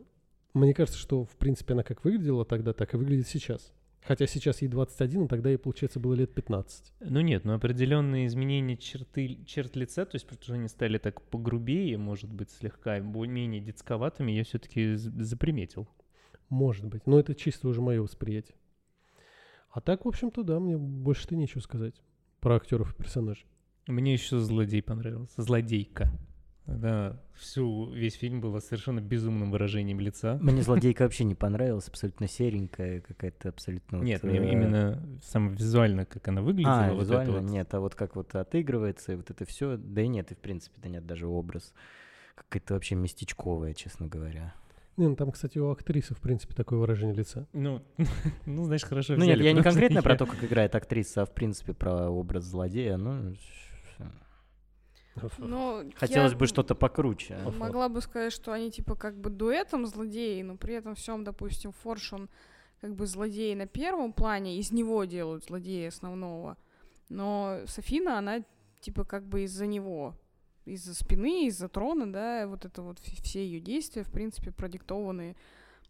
Мне 0.55 0.73
кажется, 0.73 0.99
что, 0.99 1.25
в 1.25 1.37
принципе, 1.37 1.75
она 1.75 1.83
как 1.83 2.03
выглядела 2.05 2.47
тогда, 2.47 2.73
так 2.73 2.95
и 2.95 2.97
выглядит 2.97 3.29
сейчас. 3.29 3.73
Хотя 4.07 4.27
сейчас 4.29 4.63
ей 4.63 4.69
21, 4.69 5.25
а 5.25 5.29
тогда 5.29 5.51
ей, 5.51 5.59
получается, 5.59 5.99
было 5.99 6.15
лет 6.15 6.33
15. 6.33 6.93
Ну 7.01 7.21
нет, 7.21 7.45
но 7.45 7.55
определенные 7.55 8.29
изменения 8.29 8.77
черты, 8.77 9.41
черт 9.47 9.75
лица, 9.75 10.05
то 10.05 10.15
есть 10.15 10.27
потому 10.27 10.45
что 10.45 10.55
они 10.55 10.69
стали 10.69 10.99
так 10.99 11.21
погрубее, 11.23 11.99
может 11.99 12.33
быть, 12.33 12.51
слегка 12.51 13.01
более-менее 13.01 13.61
детсковатыми, 13.61 14.31
я 14.31 14.45
все-таки 14.45 14.95
заприметил. 14.95 15.89
Может 16.49 16.85
быть. 16.87 17.05
Но 17.07 17.19
это 17.19 17.35
чисто 17.35 17.67
уже 17.67 17.81
мое 17.83 18.01
восприятие. 18.01 18.57
А 19.71 19.81
так, 19.81 20.05
в 20.05 20.09
общем-то, 20.09 20.45
да, 20.45 20.61
мне 20.61 20.79
больше-то 20.79 21.35
нечего 21.35 21.61
сказать 21.61 22.01
про 22.41 22.55
актеров 22.55 22.95
и 22.95 22.97
персонажей. 22.97 23.47
Мне 23.89 24.13
еще 24.13 24.39
злодей 24.39 24.83
понравился. 24.83 25.43
Злодейка. 25.43 26.13
Да, 26.67 27.17
всю, 27.35 27.91
весь 27.93 28.15
фильм 28.15 28.41
была 28.41 28.61
совершенно 28.61 29.01
безумным 29.01 29.53
выражением 29.53 30.01
лица. 30.01 30.39
мне 30.41 30.63
злодейка 30.65 31.03
вообще 31.03 31.25
не 31.25 31.35
понравилась, 31.35 31.89
абсолютно 31.89 32.27
серенькая, 32.27 33.01
какая-то 33.01 33.51
абсолютно... 33.51 33.99
вот, 33.99 34.05
Нет, 34.05 34.25
э, 34.25 34.27
мне 34.27 34.53
именно 34.53 35.01
сам 35.23 35.55
визуально, 35.55 36.07
как 36.07 36.27
она 36.29 36.43
выглядела, 36.43 36.87
А, 36.87 36.93
вот 36.93 37.03
визуально 37.03 37.31
это 37.31 37.41
вот. 37.41 37.51
нет, 37.51 37.75
а 37.75 37.81
вот 37.81 37.95
как 37.95 38.17
вот 38.17 38.35
отыгрывается, 38.35 39.13
и 39.13 39.17
вот 39.17 39.31
это 39.31 39.45
все, 39.45 39.77
да 39.77 40.03
и 40.03 40.09
нет, 40.09 40.33
и 40.33 40.35
в 40.35 40.39
принципе, 40.39 40.81
да 40.83 40.89
нет, 40.89 41.07
даже 41.07 41.27
образ 41.27 41.73
какая-то 42.35 42.75
вообще 42.75 42.97
местечковая, 42.97 43.73
честно 43.73 44.07
говоря. 44.07 44.53
Не, 44.97 45.09
ну 45.09 45.17
там, 45.17 45.31
кстати, 45.31 45.59
у 45.59 45.71
актрисы, 45.71 46.15
в 46.15 46.21
принципе, 46.21 46.55
такое 46.55 46.79
выражение 46.79 47.15
лица. 47.15 47.47
Ну, 47.53 47.83
ну, 48.47 48.65
знаешь, 48.65 48.83
хорошо 48.83 49.15
Ну 49.15 49.25
нет, 49.25 49.35
взяли, 49.37 49.45
я 49.45 49.53
не 49.53 49.63
конкретно 49.63 50.03
про 50.03 50.13
я- 50.13 50.19
то, 50.19 50.27
как 50.27 50.43
играет 50.43 50.75
актриса, 50.75 51.23
а 51.23 51.27
в 51.27 51.35
принципе 51.35 51.75
про 51.75 52.09
образ 52.09 52.45
злодея, 52.45 52.97
ну... 52.97 53.35
всё. 53.35 54.05
Ну, 55.39 55.91
Хотелось 55.97 56.35
бы 56.35 56.47
что-то 56.47 56.75
покруче. 56.75 57.39
Могла 57.59 57.89
бы 57.89 58.01
сказать, 58.01 58.33
что 58.33 58.53
они 58.53 58.71
типа 58.71 58.95
как 58.95 59.17
бы 59.17 59.31
дуэтом 59.31 59.87
злодеи, 59.87 60.43
но 60.43 60.57
при 60.57 60.75
этом 60.75 60.95
всем, 60.95 61.25
допустим, 61.25 61.73
Форш, 61.73 62.13
он 62.13 62.29
как 62.81 62.95
бы 62.95 63.07
злодей 63.07 63.55
на 63.55 63.67
первом 63.67 64.13
плане, 64.13 64.59
из 64.59 64.71
него 64.71 65.05
делают 65.05 65.45
злодея 65.45 65.89
основного. 65.89 66.57
Но 67.09 67.61
Софина, 67.67 68.19
она 68.19 68.43
типа 68.81 69.05
как 69.05 69.27
бы 69.27 69.43
из-за 69.43 69.67
него, 69.67 70.15
из-за 70.65 70.95
спины, 70.95 71.47
из-за 71.47 71.69
трона, 71.69 72.13
да, 72.13 72.47
вот 72.47 72.65
это 72.65 72.83
вот 72.83 72.99
все 72.99 73.45
ее 73.45 73.61
действия, 73.61 74.03
в 74.03 74.11
принципе, 74.11 74.51
продиктованы 74.51 75.37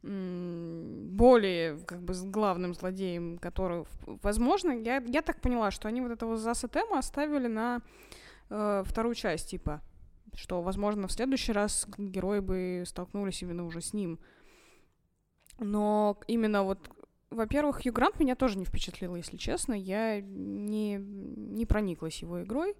более 0.02 1.78
как 1.78 2.02
бы 2.02 2.14
главным 2.30 2.74
злодеем, 2.74 3.38
который, 3.38 3.84
возможно, 4.06 4.70
я, 4.70 4.98
я 4.98 5.22
так 5.22 5.40
поняла, 5.40 5.70
что 5.70 5.88
они 5.88 6.00
вот 6.00 6.12
этого 6.12 6.36
Заса 6.36 6.68
Тема 6.68 6.98
оставили 6.98 7.48
на 7.48 7.82
э, 8.50 8.82
вторую 8.86 9.14
часть, 9.14 9.50
типа, 9.50 9.82
что, 10.34 10.62
возможно, 10.62 11.08
в 11.08 11.12
следующий 11.12 11.52
раз 11.52 11.86
герои 11.98 12.40
бы 12.40 12.84
столкнулись 12.86 13.42
именно 13.42 13.64
уже 13.64 13.80
с 13.80 13.92
ним. 13.92 14.18
Но 15.58 16.18
именно 16.26 16.62
вот, 16.62 16.90
во-первых, 17.30 17.82
Хью 17.82 17.92
Грант 17.92 18.20
меня 18.20 18.34
тоже 18.34 18.58
не 18.58 18.64
впечатлил, 18.64 19.16
если 19.16 19.36
честно. 19.36 19.72
Я 19.72 20.20
не, 20.20 20.96
не 20.96 21.64
прониклась 21.64 22.20
его 22.20 22.42
игрой. 22.42 22.74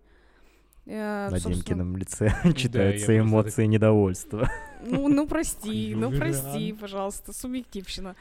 Э, 0.87 1.29
На 1.31 1.39
собственно, 1.39 1.55
Димкином 1.57 1.97
лице 1.97 2.31
читаются 2.55 3.07
просто 3.07 3.19
эмоции 3.19 3.67
недовольства. 3.67 4.49
Ну, 4.83 5.09
ну 5.09 5.27
прости, 5.27 5.95
ну 5.97 6.11
прости, 6.13 6.73
пожалуйста, 6.73 7.33
субъективщина. 7.33 8.15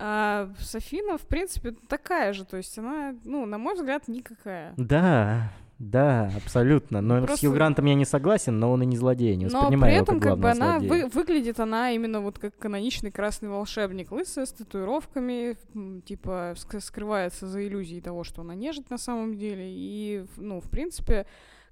А 0.00 0.48
Софина, 0.60 1.18
в 1.18 1.26
принципе, 1.26 1.72
такая 1.88 2.32
же, 2.32 2.44
то 2.44 2.56
есть 2.56 2.78
она, 2.78 3.16
ну, 3.24 3.46
на 3.46 3.58
мой 3.58 3.74
взгляд, 3.74 4.06
никакая. 4.06 4.72
Да, 4.76 5.52
да, 5.78 6.32
абсолютно. 6.36 7.00
Но 7.00 7.20
с 7.22 7.26
Просто- 7.26 7.46
Хью 7.46 7.54
Грантом 7.54 7.84
я 7.86 7.94
не 7.94 8.04
согласен, 8.04 8.58
но 8.58 8.72
он 8.72 8.82
и 8.82 8.86
не 8.86 8.96
злодей, 8.96 9.36
не 9.36 9.46
Но 9.46 9.60
воспринимаю 9.60 9.90
при 9.92 9.94
его 9.96 10.02
этом, 10.04 10.20
как 10.20 10.30
как 10.32 10.38
бы, 10.40 10.50
она 10.50 10.80
злодея. 10.80 10.90
вы- 11.04 11.08
выглядит 11.10 11.60
она 11.60 11.90
именно 11.92 12.20
вот 12.20 12.38
как 12.38 12.56
каноничный 12.58 13.10
красный 13.10 13.48
волшебник, 13.48 14.10
лысая, 14.10 14.46
с 14.46 14.52
татуировками, 14.52 15.56
типа 16.02 16.54
ск- 16.56 16.80
скрывается 16.80 17.46
за 17.46 17.66
иллюзией 17.66 18.00
того, 18.00 18.24
что 18.24 18.42
она 18.42 18.54
нежить 18.54 18.90
на 18.90 18.98
самом 18.98 19.36
деле, 19.38 19.64
и, 19.68 20.24
ну, 20.36 20.60
в 20.60 20.68
принципе, 20.68 21.26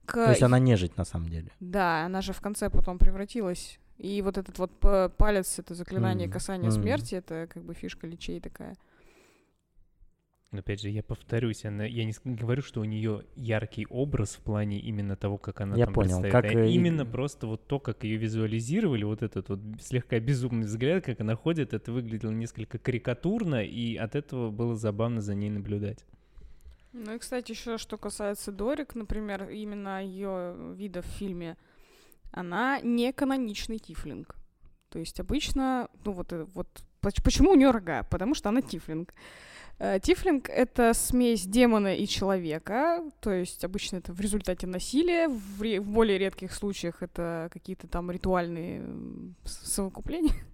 к... 0.05 0.12
То 0.15 0.31
есть 0.31 0.43
она 0.43 0.59
нежить 0.59 0.97
на 0.97 1.05
самом 1.05 1.28
деле. 1.28 1.51
Да, 1.61 2.05
она 2.05 2.20
же 2.23 2.33
в 2.33 2.41
конце 2.41 2.70
потом 2.70 2.99
превратилась. 2.99 3.78
И 3.99 4.20
вот 4.23 4.37
этот 4.39 4.59
вот 4.59 4.70
п- 4.78 5.09
палец, 5.16 5.59
это 5.59 5.74
заклинание 5.74 6.28
касания 6.28 6.69
Мгм. 6.70 6.81
смерти, 6.83 7.15
это 7.16 7.49
как 7.53 7.65
бы 7.65 7.73
фишка 7.74 8.07
лечей 8.07 8.41
такая. 8.41 8.77
Но 10.52 10.60
опять 10.60 10.81
же, 10.81 10.89
я 10.90 11.02
повторюсь, 11.02 11.64
она, 11.64 11.85
я 11.85 12.05
не 12.05 12.14
говорю, 12.24 12.62
что 12.62 12.81
у 12.81 12.85
нее 12.85 13.24
яркий 13.35 13.85
образ 13.90 14.36
в 14.36 14.40
плане 14.40 14.78
именно 14.78 15.16
того, 15.16 15.39
как 15.39 15.60
она 15.60 15.77
я 15.77 15.86
там 15.86 15.94
понял, 15.94 16.20
представит, 16.20 16.32
как 16.32 16.44
а 16.44 16.64
и- 16.66 16.73
именно 16.73 17.05
просто 17.05 17.48
вот 17.48 17.66
то, 17.66 17.81
как 17.81 18.05
ее 18.05 18.16
визуализировали, 18.16 19.02
вот 19.02 19.23
этот 19.23 19.48
вот 19.48 19.59
слегка 19.81 20.20
безумный 20.20 20.66
взгляд, 20.66 21.05
как 21.05 21.20
она 21.20 21.35
ходит, 21.35 21.74
это 21.74 21.90
выглядело 21.90 22.31
несколько 22.31 22.78
карикатурно, 22.78 23.64
и 23.64 23.97
от 23.97 24.14
этого 24.14 24.51
было 24.51 24.77
забавно 24.77 25.20
за 25.20 25.35
ней 25.35 25.51
наблюдать. 25.51 26.05
Ну 26.93 27.14
и, 27.14 27.18
кстати, 27.18 27.51
еще 27.51 27.77
что 27.77 27.98
касается 27.98 28.52
Дорик, 28.52 28.94
например, 28.94 29.51
именно 29.51 30.02
ее 30.02 30.55
вида 30.77 31.02
в 31.02 31.06
фильме, 31.06 31.56
она 32.31 32.81
не 32.81 33.12
каноничный 33.12 33.78
тифлинг. 33.78 34.36
То 34.90 35.01
есть 35.01 35.18
обычно, 35.18 35.89
ну 36.05 36.12
вот, 36.12 36.32
э, 36.32 36.47
вот 36.55 36.68
поч- 37.02 37.23
почему 37.23 37.51
у 37.51 37.55
нее 37.56 37.73
рога? 37.73 38.05
Потому 38.05 38.35
что 38.35 38.48
она 38.48 38.62
тифлинг. 38.62 39.10
Э, 39.10 39.14
Тифлинг— 39.78 40.48
это 40.51 40.94
смесь 40.94 41.44
демона 41.47 41.94
и 41.94 42.07
человека, 42.07 43.03
то 43.20 43.31
есть 43.31 43.62
обычно 43.62 43.97
это 43.98 44.12
в 44.12 44.20
результате 44.20 44.66
насилия, 44.66 45.28
в, 45.28 45.61
ре- 45.61 45.81
в 45.81 45.86
более 45.89 46.16
редких 46.19 46.53
случаях 46.55 47.03
это 47.03 47.51
какие-то 47.53 47.86
там 47.86 48.11
ритуальные 48.11 48.82
совокупления. 49.44 50.35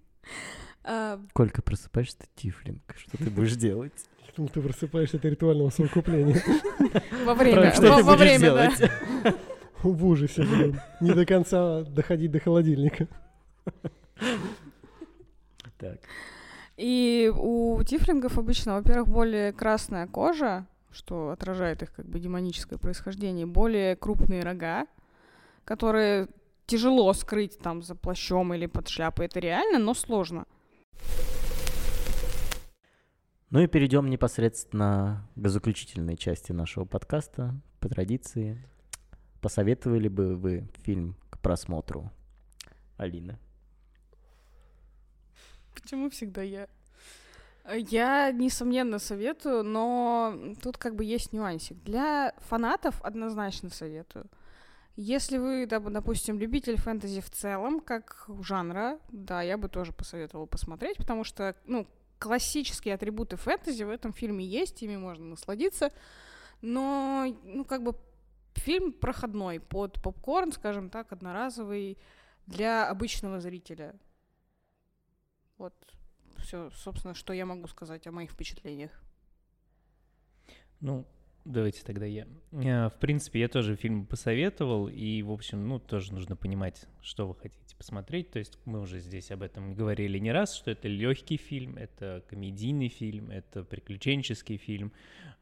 А, 0.85 1.17
Колька, 1.31 1.61
просыпаешься, 1.61 2.17
ты 2.17 2.25
тифлинг. 2.35 2.81
Что 2.97 3.17
ты 3.17 3.29
будешь 3.29 3.55
делать? 3.55 3.93
Ну, 4.35 4.49
ты 4.49 4.61
просыпаешься 4.61 5.15
от 5.15 5.23
ритуального 5.23 5.69
совокупления. 5.69 6.43
Во 7.25 7.33
время, 7.35 7.71
Что 7.71 7.83
во 7.89 7.97
ты 7.99 8.03
во 8.03 8.11
будешь 8.17 8.19
время, 8.19 8.53
да. 8.53 8.75
делать? 8.75 8.91
В 9.83 10.05
ужасе, 10.05 10.41
блин. 10.43 10.81
Не 10.99 11.13
до 11.13 11.25
конца 11.25 11.83
доходить 11.83 12.31
до 12.31 12.41
холодильника. 12.41 13.07
Так. 15.77 15.99
И 16.77 17.31
у 17.35 17.81
тифлингов 17.83 18.37
обычно, 18.37 18.75
во-первых, 18.75 19.07
более 19.07 19.53
красная 19.53 20.07
кожа, 20.07 20.65
что 20.91 21.29
отражает 21.29 21.83
их 21.83 21.93
как 21.93 22.05
бы 22.05 22.19
демоническое 22.19 22.79
происхождение, 22.79 23.45
более 23.45 23.95
крупные 23.95 24.41
рога, 24.41 24.87
которые 25.65 26.27
тяжело 26.65 27.13
скрыть 27.13 27.59
там 27.59 27.83
за 27.83 27.95
плащом 27.95 28.53
или 28.53 28.65
под 28.65 28.87
шляпой. 28.87 29.27
Это 29.27 29.39
реально, 29.39 29.79
но 29.79 29.93
сложно. 29.93 30.45
Ну 33.49 33.59
и 33.59 33.67
перейдем 33.67 34.09
непосредственно 34.09 35.29
к 35.35 35.47
заключительной 35.47 36.17
части 36.17 36.51
нашего 36.51 36.85
подкаста. 36.85 37.53
По 37.79 37.87
традиции, 37.87 38.57
посоветовали 39.41 40.07
бы 40.07 40.35
вы 40.35 40.67
фильм 40.81 41.15
к 41.29 41.37
просмотру? 41.37 42.11
Алина. 42.97 43.37
Почему 45.73 46.09
всегда 46.09 46.41
я? 46.41 46.67
Э, 47.65 47.77
Я, 47.77 48.31
несомненно, 48.31 48.99
советую, 48.99 49.63
но 49.63 50.35
тут 50.61 50.77
как 50.77 50.95
бы 50.95 51.03
есть 51.03 51.33
нюансик. 51.33 51.81
Для 51.83 52.33
фанатов 52.39 53.01
однозначно 53.01 53.69
советую. 53.69 54.25
Если 54.95 55.37
вы, 55.39 55.63
доп- 55.63 55.89
допустим, 55.89 56.37
любитель 56.37 56.77
фэнтези 56.79 57.21
в 57.21 57.29
целом, 57.31 57.79
как 57.79 58.27
жанра, 58.41 58.99
да, 59.11 59.41
я 59.41 59.57
бы 59.57 59.67
тоже 59.67 59.91
посоветовала 59.91 60.45
посмотреть, 60.45 60.97
потому 60.97 61.23
что, 61.23 61.55
ну, 61.65 61.87
классические 62.19 62.93
атрибуты 62.93 63.35
фэнтези 63.35 63.83
в 63.83 63.89
этом 63.89 64.13
фильме 64.13 64.45
есть, 64.45 64.83
ими 64.83 64.95
можно 64.95 65.25
насладиться, 65.25 65.91
но, 66.61 67.25
ну, 67.43 67.65
как 67.65 67.81
бы 67.81 67.95
фильм 68.53 68.93
проходной 68.93 69.59
под 69.59 70.01
попкорн, 70.01 70.51
скажем 70.51 70.89
так, 70.91 71.11
одноразовый 71.11 71.97
для 72.45 72.87
обычного 72.87 73.39
зрителя. 73.41 73.95
Вот 75.63 75.73
все, 76.39 76.69
собственно, 76.71 77.13
что 77.13 77.31
я 77.31 77.45
могу 77.45 77.67
сказать 77.67 78.05
о 78.05 78.11
моих 78.11 78.31
впечатлениях. 78.31 78.91
Ну, 80.81 81.07
давайте 81.45 81.85
тогда 81.85 82.05
я. 82.05 82.27
Э, 82.51 82.89
В 82.89 82.97
принципе, 82.99 83.39
я 83.39 83.47
тоже 83.47 83.77
фильм 83.77 84.05
посоветовал, 84.05 84.89
и, 84.89 85.21
в 85.21 85.31
общем, 85.31 85.65
ну, 85.65 85.79
тоже 85.79 86.11
нужно 86.11 86.35
понимать, 86.35 86.85
что 87.01 87.29
вы 87.29 87.35
хотите 87.35 87.77
посмотреть. 87.77 88.29
То 88.29 88.39
есть 88.39 88.59
мы 88.65 88.81
уже 88.81 88.99
здесь 88.99 89.31
об 89.31 89.41
этом 89.41 89.73
говорили 89.73 90.19
не 90.19 90.33
раз, 90.33 90.53
что 90.53 90.69
это 90.69 90.89
легкий 90.89 91.37
фильм, 91.37 91.77
это 91.77 92.25
комедийный 92.27 92.89
фильм, 92.89 93.31
это 93.31 93.63
приключенческий 93.63 94.57
фильм, 94.57 94.91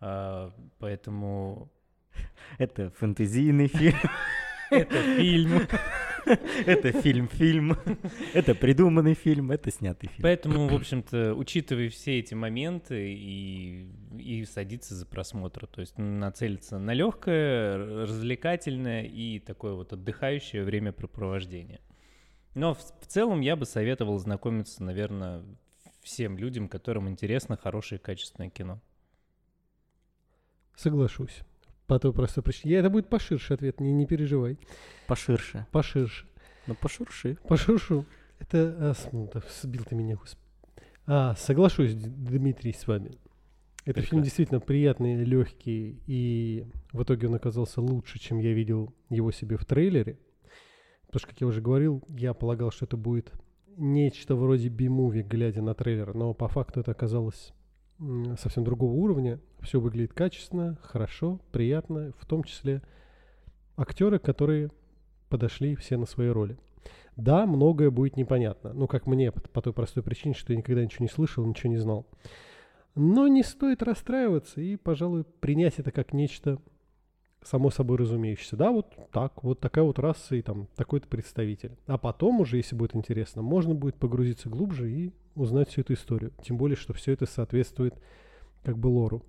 а, 0.01 0.53
поэтому 0.77 1.71
Это 2.59 2.91
фэнтезийный 2.91 3.69
фильм. 3.69 3.97
это 4.69 5.01
фильм. 5.15 5.67
Это 6.65 6.91
фильм-фильм. 6.91 7.77
Это 8.33 8.55
придуманный 8.55 9.13
фильм, 9.13 9.51
это 9.51 9.71
снятый 9.71 10.09
фильм. 10.09 10.23
Поэтому, 10.23 10.67
в 10.67 10.75
общем-то, 10.75 11.33
учитывая 11.33 11.89
все 11.89 12.19
эти 12.19 12.33
моменты 12.33 13.13
и, 13.13 13.89
и 14.17 14.45
садиться 14.45 14.95
за 14.95 15.05
просмотр, 15.05 15.67
то 15.67 15.81
есть 15.81 15.97
нацелиться 15.97 16.77
на 16.77 16.93
легкое, 16.93 17.77
развлекательное 17.77 19.03
и 19.03 19.39
такое 19.39 19.73
вот 19.73 19.93
отдыхающее 19.93 20.63
времяпрепровождение. 20.63 21.79
Но 22.53 22.73
в, 22.73 22.79
в 22.79 23.07
целом 23.07 23.41
я 23.41 23.55
бы 23.55 23.65
советовал 23.65 24.17
знакомиться, 24.19 24.83
наверное, 24.83 25.43
всем 26.01 26.37
людям, 26.37 26.67
которым 26.67 27.09
интересно 27.09 27.57
хорошее 27.57 27.99
качественное 27.99 28.49
кино. 28.49 28.81
Соглашусь. 30.75 31.43
По 31.91 31.99
той 31.99 32.13
простой 32.13 32.41
причине. 32.41 32.75
Это 32.75 32.89
будет 32.89 33.09
поширше 33.09 33.53
ответ, 33.53 33.81
не, 33.81 33.91
не 33.91 34.05
переживай. 34.05 34.57
Поширше. 35.07 35.65
Поширше. 35.73 36.25
Ну, 36.65 36.73
пошурши. 36.73 37.37
Поширшу. 37.45 38.05
Это... 38.39 38.77
а, 38.79 38.93
с- 38.93 39.11
ну, 39.11 39.29
сбил 39.61 39.83
ты 39.83 39.95
меня, 39.95 40.15
господи. 40.15 40.41
А, 41.05 41.35
соглашусь, 41.35 41.93
Дмитрий, 41.93 42.71
с 42.71 42.87
вами. 42.87 43.07
Это 43.83 43.99
фильм 43.99 44.03
Прекрасно. 44.03 44.23
действительно 44.23 44.59
приятный, 44.61 45.21
легкий, 45.25 45.99
и 46.07 46.65
в 46.93 47.03
итоге 47.03 47.27
он 47.27 47.35
оказался 47.35 47.81
лучше, 47.81 48.19
чем 48.19 48.39
я 48.39 48.53
видел 48.53 48.93
его 49.09 49.33
себе 49.33 49.57
в 49.57 49.65
трейлере. 49.65 50.17
Потому 51.07 51.19
что, 51.19 51.27
как 51.27 51.41
я 51.41 51.47
уже 51.47 51.59
говорил, 51.59 52.01
я 52.07 52.33
полагал, 52.33 52.71
что 52.71 52.85
это 52.85 52.95
будет 52.95 53.33
нечто 53.75 54.37
вроде 54.37 54.69
би-муви, 54.69 55.23
глядя 55.23 55.61
на 55.61 55.73
трейлер, 55.73 56.13
но 56.13 56.33
по 56.33 56.47
факту 56.47 56.79
это 56.79 56.91
оказалось 56.91 57.51
совсем 58.39 58.63
другого 58.63 58.93
уровня. 58.93 59.39
Все 59.61 59.79
выглядит 59.79 60.13
качественно, 60.13 60.77
хорошо, 60.81 61.39
приятно, 61.51 62.13
в 62.17 62.25
том 62.25 62.43
числе 62.43 62.81
актеры, 63.77 64.19
которые 64.19 64.71
подошли 65.29 65.75
все 65.75 65.97
на 65.97 66.05
свои 66.05 66.29
роли. 66.29 66.57
Да, 67.15 67.45
многое 67.45 67.91
будет 67.91 68.17
непонятно. 68.17 68.73
Ну, 68.73 68.87
как 68.87 69.05
мне, 69.05 69.31
по, 69.31 69.61
той 69.61 69.73
простой 69.73 70.03
причине, 70.03 70.33
что 70.33 70.53
я 70.53 70.57
никогда 70.57 70.83
ничего 70.83 71.03
не 71.03 71.09
слышал, 71.09 71.45
ничего 71.45 71.71
не 71.71 71.77
знал. 71.77 72.07
Но 72.95 73.27
не 73.27 73.43
стоит 73.43 73.83
расстраиваться 73.83 74.61
и, 74.61 74.75
пожалуй, 74.75 75.23
принять 75.23 75.79
это 75.79 75.91
как 75.91 76.13
нечто 76.13 76.59
само 77.43 77.71
собой 77.71 77.97
разумеющееся. 77.97 78.55
Да, 78.55 78.71
вот 78.71 78.87
так, 79.11 79.43
вот 79.43 79.59
такая 79.59 79.83
вот 79.83 79.99
раса 79.99 80.35
и 80.35 80.41
там 80.41 80.67
такой-то 80.75 81.07
представитель. 81.07 81.71
А 81.87 81.97
потом 81.97 82.41
уже, 82.41 82.57
если 82.57 82.75
будет 82.75 82.95
интересно, 82.95 83.41
можно 83.41 83.73
будет 83.73 83.95
погрузиться 83.95 84.49
глубже 84.49 84.91
и 84.91 85.13
узнать 85.35 85.69
всю 85.69 85.81
эту 85.81 85.93
историю. 85.93 86.31
Тем 86.43 86.57
более, 86.57 86.75
что 86.75 86.93
все 86.93 87.13
это 87.13 87.25
соответствует 87.25 87.95
как 88.63 88.77
бы 88.77 88.87
лору. 88.87 89.23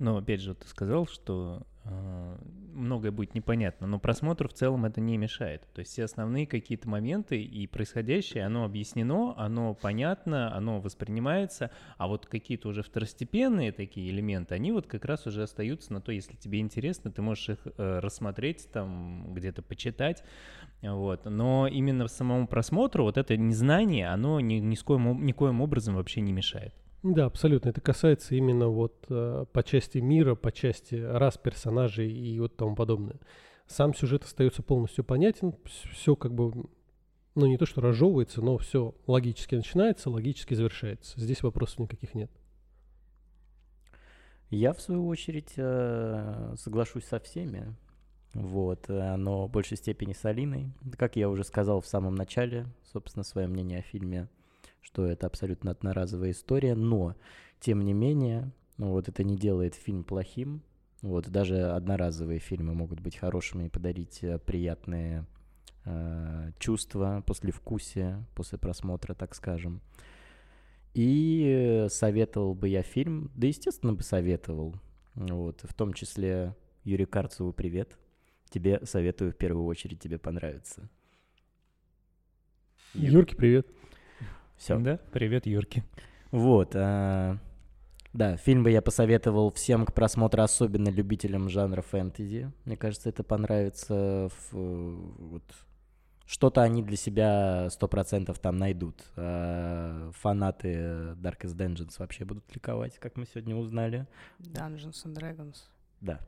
Но 0.00 0.16
опять 0.16 0.40
же, 0.40 0.54
ты 0.54 0.66
сказал, 0.66 1.06
что 1.06 1.66
э, 1.84 2.36
многое 2.72 3.12
будет 3.12 3.34
непонятно, 3.34 3.86
но 3.86 3.98
просмотру 3.98 4.48
в 4.48 4.54
целом 4.54 4.86
это 4.86 4.98
не 4.98 5.18
мешает. 5.18 5.68
То 5.74 5.80
есть 5.80 5.92
все 5.92 6.04
основные 6.04 6.46
какие-то 6.46 6.88
моменты 6.88 7.42
и 7.42 7.66
происходящее, 7.66 8.46
оно 8.46 8.64
объяснено, 8.64 9.34
оно 9.36 9.74
понятно, 9.74 10.56
оно 10.56 10.80
воспринимается, 10.80 11.70
а 11.98 12.08
вот 12.08 12.24
какие-то 12.24 12.68
уже 12.68 12.82
второстепенные 12.82 13.72
такие 13.72 14.08
элементы, 14.08 14.54
они 14.54 14.72
вот 14.72 14.86
как 14.86 15.04
раз 15.04 15.26
уже 15.26 15.42
остаются 15.42 15.92
на 15.92 16.00
то, 16.00 16.12
если 16.12 16.34
тебе 16.34 16.60
интересно, 16.60 17.12
ты 17.12 17.20
можешь 17.20 17.50
их 17.50 17.58
э, 17.66 17.98
рассмотреть, 17.98 18.70
там 18.72 19.34
где-то 19.34 19.60
почитать, 19.60 20.24
вот. 20.80 21.26
Но 21.26 21.66
именно 21.66 22.08
самому 22.08 22.46
просмотру 22.46 23.04
вот 23.04 23.18
это 23.18 23.36
незнание, 23.36 24.08
оно 24.08 24.40
ни, 24.40 24.54
ни 24.54 24.76
с 24.76 24.82
коим, 24.82 25.26
никоим 25.26 25.60
образом 25.60 25.96
вообще 25.96 26.22
не 26.22 26.32
мешает. 26.32 26.74
Да, 27.02 27.24
абсолютно. 27.26 27.70
Это 27.70 27.80
касается 27.80 28.34
именно 28.34 28.68
вот 28.68 29.06
э, 29.08 29.46
по 29.52 29.62
части 29.62 29.98
мира, 29.98 30.34
по 30.34 30.52
части 30.52 30.96
рас 30.96 31.38
персонажей 31.38 32.12
и 32.12 32.38
вот 32.38 32.56
тому 32.56 32.74
подобное. 32.74 33.18
Сам 33.66 33.94
сюжет 33.94 34.24
остается 34.24 34.62
полностью 34.62 35.04
понятен, 35.04 35.54
все 35.92 36.14
как 36.14 36.34
бы, 36.34 36.52
ну 37.34 37.46
не 37.46 37.56
то 37.56 37.64
что 37.64 37.80
разжевывается, 37.80 38.42
но 38.42 38.58
все 38.58 38.94
логически 39.06 39.54
начинается, 39.54 40.10
логически 40.10 40.54
завершается. 40.54 41.18
Здесь 41.18 41.42
вопросов 41.42 41.78
никаких 41.78 42.14
нет. 42.14 42.30
Я, 44.50 44.72
в 44.72 44.80
свою 44.80 45.06
очередь, 45.06 45.52
э, 45.56 46.54
соглашусь 46.58 47.04
со 47.04 47.20
всеми. 47.20 47.74
Вот, 48.34 48.90
э, 48.90 49.16
но 49.16 49.46
в 49.46 49.50
большей 49.50 49.76
степени 49.76 50.12
с 50.12 50.24
Алиной. 50.24 50.72
Как 50.98 51.16
я 51.16 51.30
уже 51.30 51.44
сказал 51.44 51.80
в 51.80 51.86
самом 51.86 52.14
начале, 52.14 52.66
собственно, 52.92 53.22
свое 53.22 53.46
мнение 53.46 53.78
о 53.78 53.82
фильме, 53.82 54.28
что 54.80 55.06
это 55.06 55.26
абсолютно 55.26 55.70
одноразовая 55.70 56.30
история, 56.30 56.74
но, 56.74 57.16
тем 57.60 57.82
не 57.82 57.92
менее, 57.92 58.52
ну, 58.76 58.90
вот 58.90 59.08
это 59.08 59.24
не 59.24 59.36
делает 59.36 59.74
фильм 59.74 60.04
плохим. 60.04 60.62
Вот, 61.02 61.28
даже 61.30 61.70
одноразовые 61.70 62.40
фильмы 62.40 62.74
могут 62.74 63.00
быть 63.00 63.16
хорошими 63.16 63.66
и 63.66 63.68
подарить 63.70 64.22
э, 64.22 64.38
приятные 64.38 65.26
э, 65.86 66.52
чувства 66.58 67.22
после 67.26 67.52
вкусия, 67.52 68.26
после 68.34 68.58
просмотра, 68.58 69.14
так 69.14 69.34
скажем. 69.34 69.80
И 70.92 71.86
советовал 71.88 72.54
бы 72.54 72.68
я 72.68 72.82
фильм, 72.82 73.30
да, 73.34 73.46
естественно, 73.46 73.94
бы 73.94 74.02
советовал. 74.02 74.74
Вот, 75.14 75.60
в 75.62 75.72
том 75.72 75.94
числе 75.94 76.54
Юрию 76.84 77.08
Карцеву 77.08 77.52
привет. 77.52 77.96
Тебе 78.50 78.80
советую 78.84 79.32
в 79.32 79.36
первую 79.36 79.66
очередь, 79.66 80.00
тебе 80.00 80.18
понравится. 80.18 80.88
Юрки, 82.94 83.34
привет. 83.36 83.68
Все. 84.60 84.78
Да, 84.78 84.98
привет, 85.10 85.46
Юрки. 85.46 85.82
Вот. 86.32 86.72
а, 86.74 87.38
да, 88.12 88.36
фильм 88.36 88.62
бы 88.62 88.70
я 88.70 88.82
посоветовал 88.82 89.50
всем 89.50 89.86
к 89.86 89.94
просмотру, 89.94 90.42
особенно 90.42 90.90
любителям 90.90 91.48
жанра 91.48 91.80
фэнтези. 91.80 92.52
Мне 92.66 92.76
кажется, 92.76 93.08
это 93.08 93.24
понравится. 93.24 94.28
в, 94.28 94.52
вот, 94.52 95.42
что-то 96.26 96.60
они 96.60 96.82
для 96.82 96.98
себя 96.98 97.70
сто 97.70 97.88
процентов 97.88 98.38
там 98.38 98.58
найдут. 98.58 99.02
А 99.16 100.10
фанаты 100.12 100.74
Darkest 101.14 101.56
Dungeons 101.56 101.94
вообще 101.98 102.26
будут 102.26 102.44
ликовать, 102.54 102.98
как 102.98 103.16
мы 103.16 103.24
сегодня 103.24 103.56
узнали. 103.56 104.06
Dungeons 104.40 105.06
and 105.06 105.14
Dragons. 105.14 105.56
Да. 106.02 106.20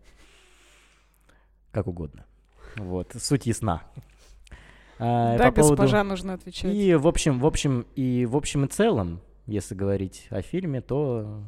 Как 1.70 1.86
угодно. 1.86 2.24
Вот, 2.76 3.12
суть 3.14 3.44
ясна. 3.44 3.82
А, 5.04 5.36
да, 5.36 5.46
по 5.50 5.56
поводу- 5.56 5.82
госпожа, 5.82 6.04
нужно 6.04 6.34
отвечать. 6.34 6.72
И 6.72 6.94
в 6.94 7.08
общем, 7.08 7.40
в 7.40 7.46
общем, 7.46 7.86
и 7.96 8.24
в 8.24 8.36
общем 8.36 8.64
и 8.66 8.68
целом, 8.68 9.20
если 9.46 9.74
говорить 9.74 10.28
о 10.30 10.42
фильме, 10.42 10.80
то 10.80 11.42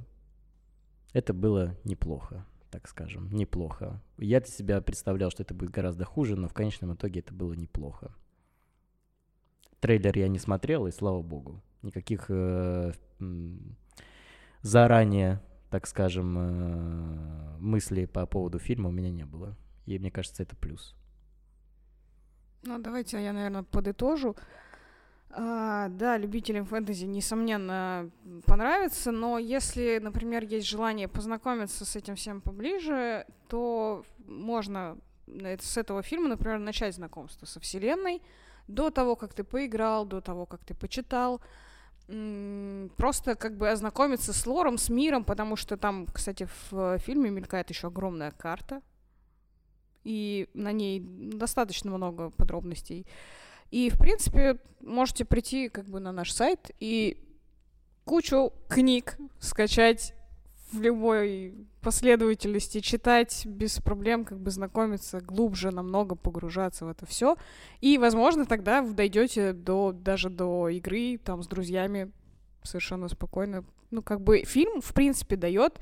это 1.13 1.33
было 1.33 1.77
неплохо, 1.85 2.45
так 2.73 2.89
скажем, 2.89 3.31
неплохо. 3.31 4.03
Я 4.19 4.41
для 4.41 4.51
себя 4.51 4.81
представлял, 4.81 5.31
что 5.31 5.45
это 5.45 5.55
будет 5.55 5.71
гораздо 5.71 6.05
хуже, 6.05 6.35
но 6.35 6.49
в 6.49 6.53
конечном 6.53 6.95
итоге 6.95 7.21
это 7.21 7.33
было 7.33 7.53
неплохо. 7.53 8.13
Трейлер 9.79 10.19
я 10.19 10.27
не 10.27 10.41
смотрел, 10.41 10.89
и 10.89 10.91
слава 10.91 11.23
богу. 11.23 11.63
Никаких 11.83 12.27
э, 12.31 12.93
заранее, 14.63 15.41
так 15.71 15.87
скажем, 15.87 16.37
э, 16.39 17.57
мыслей 17.61 18.07
по 18.07 18.27
поводу 18.27 18.59
фильма 18.59 18.89
у 18.89 18.93
меня 18.93 19.11
не 19.11 19.25
было. 19.25 19.57
И 19.87 19.97
мне 19.97 20.11
кажется, 20.11 20.43
это 20.43 20.57
плюс. 20.57 20.97
Ну, 22.67 22.79
давайте 22.79 23.23
я, 23.23 23.33
наверное, 23.33 23.63
подытожу. 23.63 24.37
А, 25.31 25.89
да, 25.89 26.17
любителям 26.17 26.65
фэнтези, 26.65 27.07
несомненно, 27.07 28.11
понравится, 28.47 29.11
но 29.11 29.39
если, 29.39 29.99
например, 30.01 30.45
есть 30.45 30.67
желание 30.69 31.09
познакомиться 31.09 31.85
с 31.85 31.97
этим 31.97 32.15
всем 32.15 32.41
поближе, 32.41 33.27
то 33.49 34.05
можно 34.27 34.97
это- 35.27 35.67
с 35.67 35.77
этого 35.77 36.03
фильма, 36.03 36.29
например, 36.29 36.59
начать 36.59 36.95
знакомство 36.95 37.47
со 37.47 37.59
Вселенной 37.61 38.23
до 38.69 38.91
того, 38.91 39.17
как 39.17 39.35
ты 39.35 39.43
поиграл, 39.43 40.07
до 40.07 40.21
того, 40.21 40.47
как 40.47 40.65
ты 40.65 40.73
почитал. 40.75 41.41
Просто 42.97 43.35
как 43.35 43.57
бы 43.57 43.71
ознакомиться 43.71 44.33
с 44.33 44.47
лором, 44.47 44.79
с 44.79 44.89
миром, 44.89 45.25
потому 45.25 45.57
что 45.57 45.77
там, 45.77 46.07
кстати, 46.07 46.47
в 46.71 46.95
э, 46.95 46.99
фильме 46.99 47.31
мелькает 47.31 47.71
еще 47.71 47.87
огромная 47.89 48.31
карта, 48.31 48.83
и 50.05 50.49
на 50.55 50.73
ней 50.73 51.01
достаточно 51.01 51.91
много 51.91 52.31
подробностей. 52.31 53.07
И, 53.71 53.91
в 53.91 53.99
принципе, 53.99 54.59
можете 54.81 55.25
прийти 55.25 55.69
как 55.69 55.89
бы 55.89 55.99
на 55.99 56.13
наш 56.13 56.33
сайт 56.33 56.71
и 56.79 57.19
кучу 58.05 58.53
книг 58.69 59.17
скачать 59.41 60.15
в 60.73 60.81
любой 60.81 61.55
последовательности, 61.81 62.81
читать 62.81 63.47
без 63.47 63.79
проблем, 63.81 64.25
как 64.25 64.39
бы 64.41 64.51
знакомиться 64.51 65.21
глубже, 65.21 65.71
намного 65.71 66.15
погружаться 66.15 66.85
в 66.85 66.89
это 66.89 67.07
все. 67.07 67.37
И, 67.81 67.99
возможно, 67.99 68.45
тогда 68.47 68.83
вы 68.83 68.95
дойдете 68.95 69.53
до, 69.53 69.93
даже 69.93 70.31
до 70.31 70.69
игры 70.69 71.19
там 71.19 71.43
с 71.43 71.47
друзьями 71.47 72.11
совершенно 72.63 73.09
спокойно. 73.09 73.65
Ну, 73.91 74.03
как 74.03 74.21
бы 74.21 74.45
фильм, 74.45 74.81
в 74.81 74.93
принципе, 74.95 75.37
дает 75.37 75.79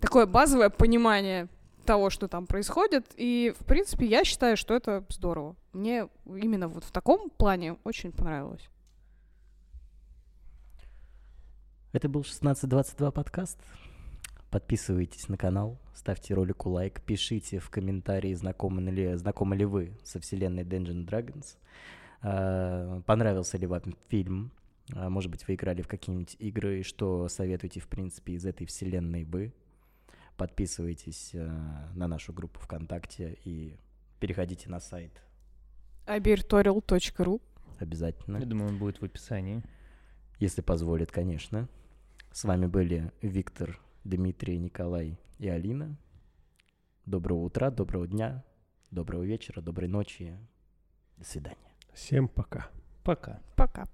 такое 0.00 0.26
базовое 0.26 0.68
понимание 0.68 1.48
того, 1.84 2.10
что 2.10 2.28
там 2.28 2.46
происходит. 2.46 3.06
И, 3.16 3.54
в 3.58 3.64
принципе, 3.64 4.06
я 4.06 4.24
считаю, 4.24 4.56
что 4.56 4.74
это 4.74 5.04
здорово. 5.08 5.56
Мне 5.72 6.08
именно 6.26 6.68
вот 6.68 6.84
в 6.84 6.90
таком 6.90 7.30
плане 7.30 7.76
очень 7.84 8.12
понравилось. 8.12 8.68
Это 11.92 12.08
был 12.08 12.22
1622 12.22 13.10
подкаст. 13.12 13.58
Подписывайтесь 14.50 15.28
на 15.28 15.36
канал, 15.36 15.80
ставьте 15.94 16.34
ролику 16.34 16.70
лайк, 16.70 17.00
пишите 17.00 17.58
в 17.58 17.70
комментарии, 17.70 18.34
знакомы 18.34 18.90
ли, 18.90 19.14
знакомы 19.16 19.56
ли 19.56 19.64
вы 19.64 19.98
со 20.04 20.20
вселенной 20.20 20.62
Dungeon 20.62 21.04
Dragons. 21.04 21.56
А, 22.20 23.00
Понравился 23.02 23.58
ли 23.58 23.66
вам 23.66 23.82
фильм? 24.08 24.52
А, 24.92 25.10
Может 25.10 25.30
быть, 25.30 25.46
вы 25.46 25.54
играли 25.54 25.82
в 25.82 25.88
какие-нибудь 25.88 26.36
игры, 26.38 26.82
что 26.82 27.28
советуете, 27.28 27.80
в 27.80 27.88
принципе, 27.88 28.34
из 28.34 28.46
этой 28.46 28.66
вселенной 28.66 29.24
вы? 29.24 29.52
Подписывайтесь 30.36 31.32
а, 31.34 31.90
на 31.94 32.08
нашу 32.08 32.32
группу 32.32 32.60
ВКонтакте 32.60 33.38
и 33.44 33.76
переходите 34.20 34.68
на 34.68 34.80
сайт 34.80 35.24
abirtorial.ru 36.06 37.40
обязательно. 37.78 38.38
Я 38.38 38.46
думаю, 38.46 38.70
он 38.70 38.78
будет 38.78 39.00
в 39.00 39.04
описании. 39.04 39.62
Если 40.38 40.60
позволит, 40.60 41.10
конечно. 41.10 41.68
С 42.32 42.44
вами 42.44 42.66
были 42.66 43.12
Виктор, 43.22 43.80
Дмитрий, 44.04 44.58
Николай 44.58 45.18
и 45.38 45.48
Алина. 45.48 45.96
Доброго 47.06 47.44
утра, 47.44 47.70
доброго 47.70 48.06
дня, 48.06 48.44
доброго 48.90 49.22
вечера, 49.22 49.60
доброй 49.60 49.88
ночи. 49.88 50.36
До 51.16 51.24
свидания. 51.24 51.58
Всем 51.92 52.28
пока. 52.28 52.68
Пока. 53.04 53.40
Пока. 53.56 53.88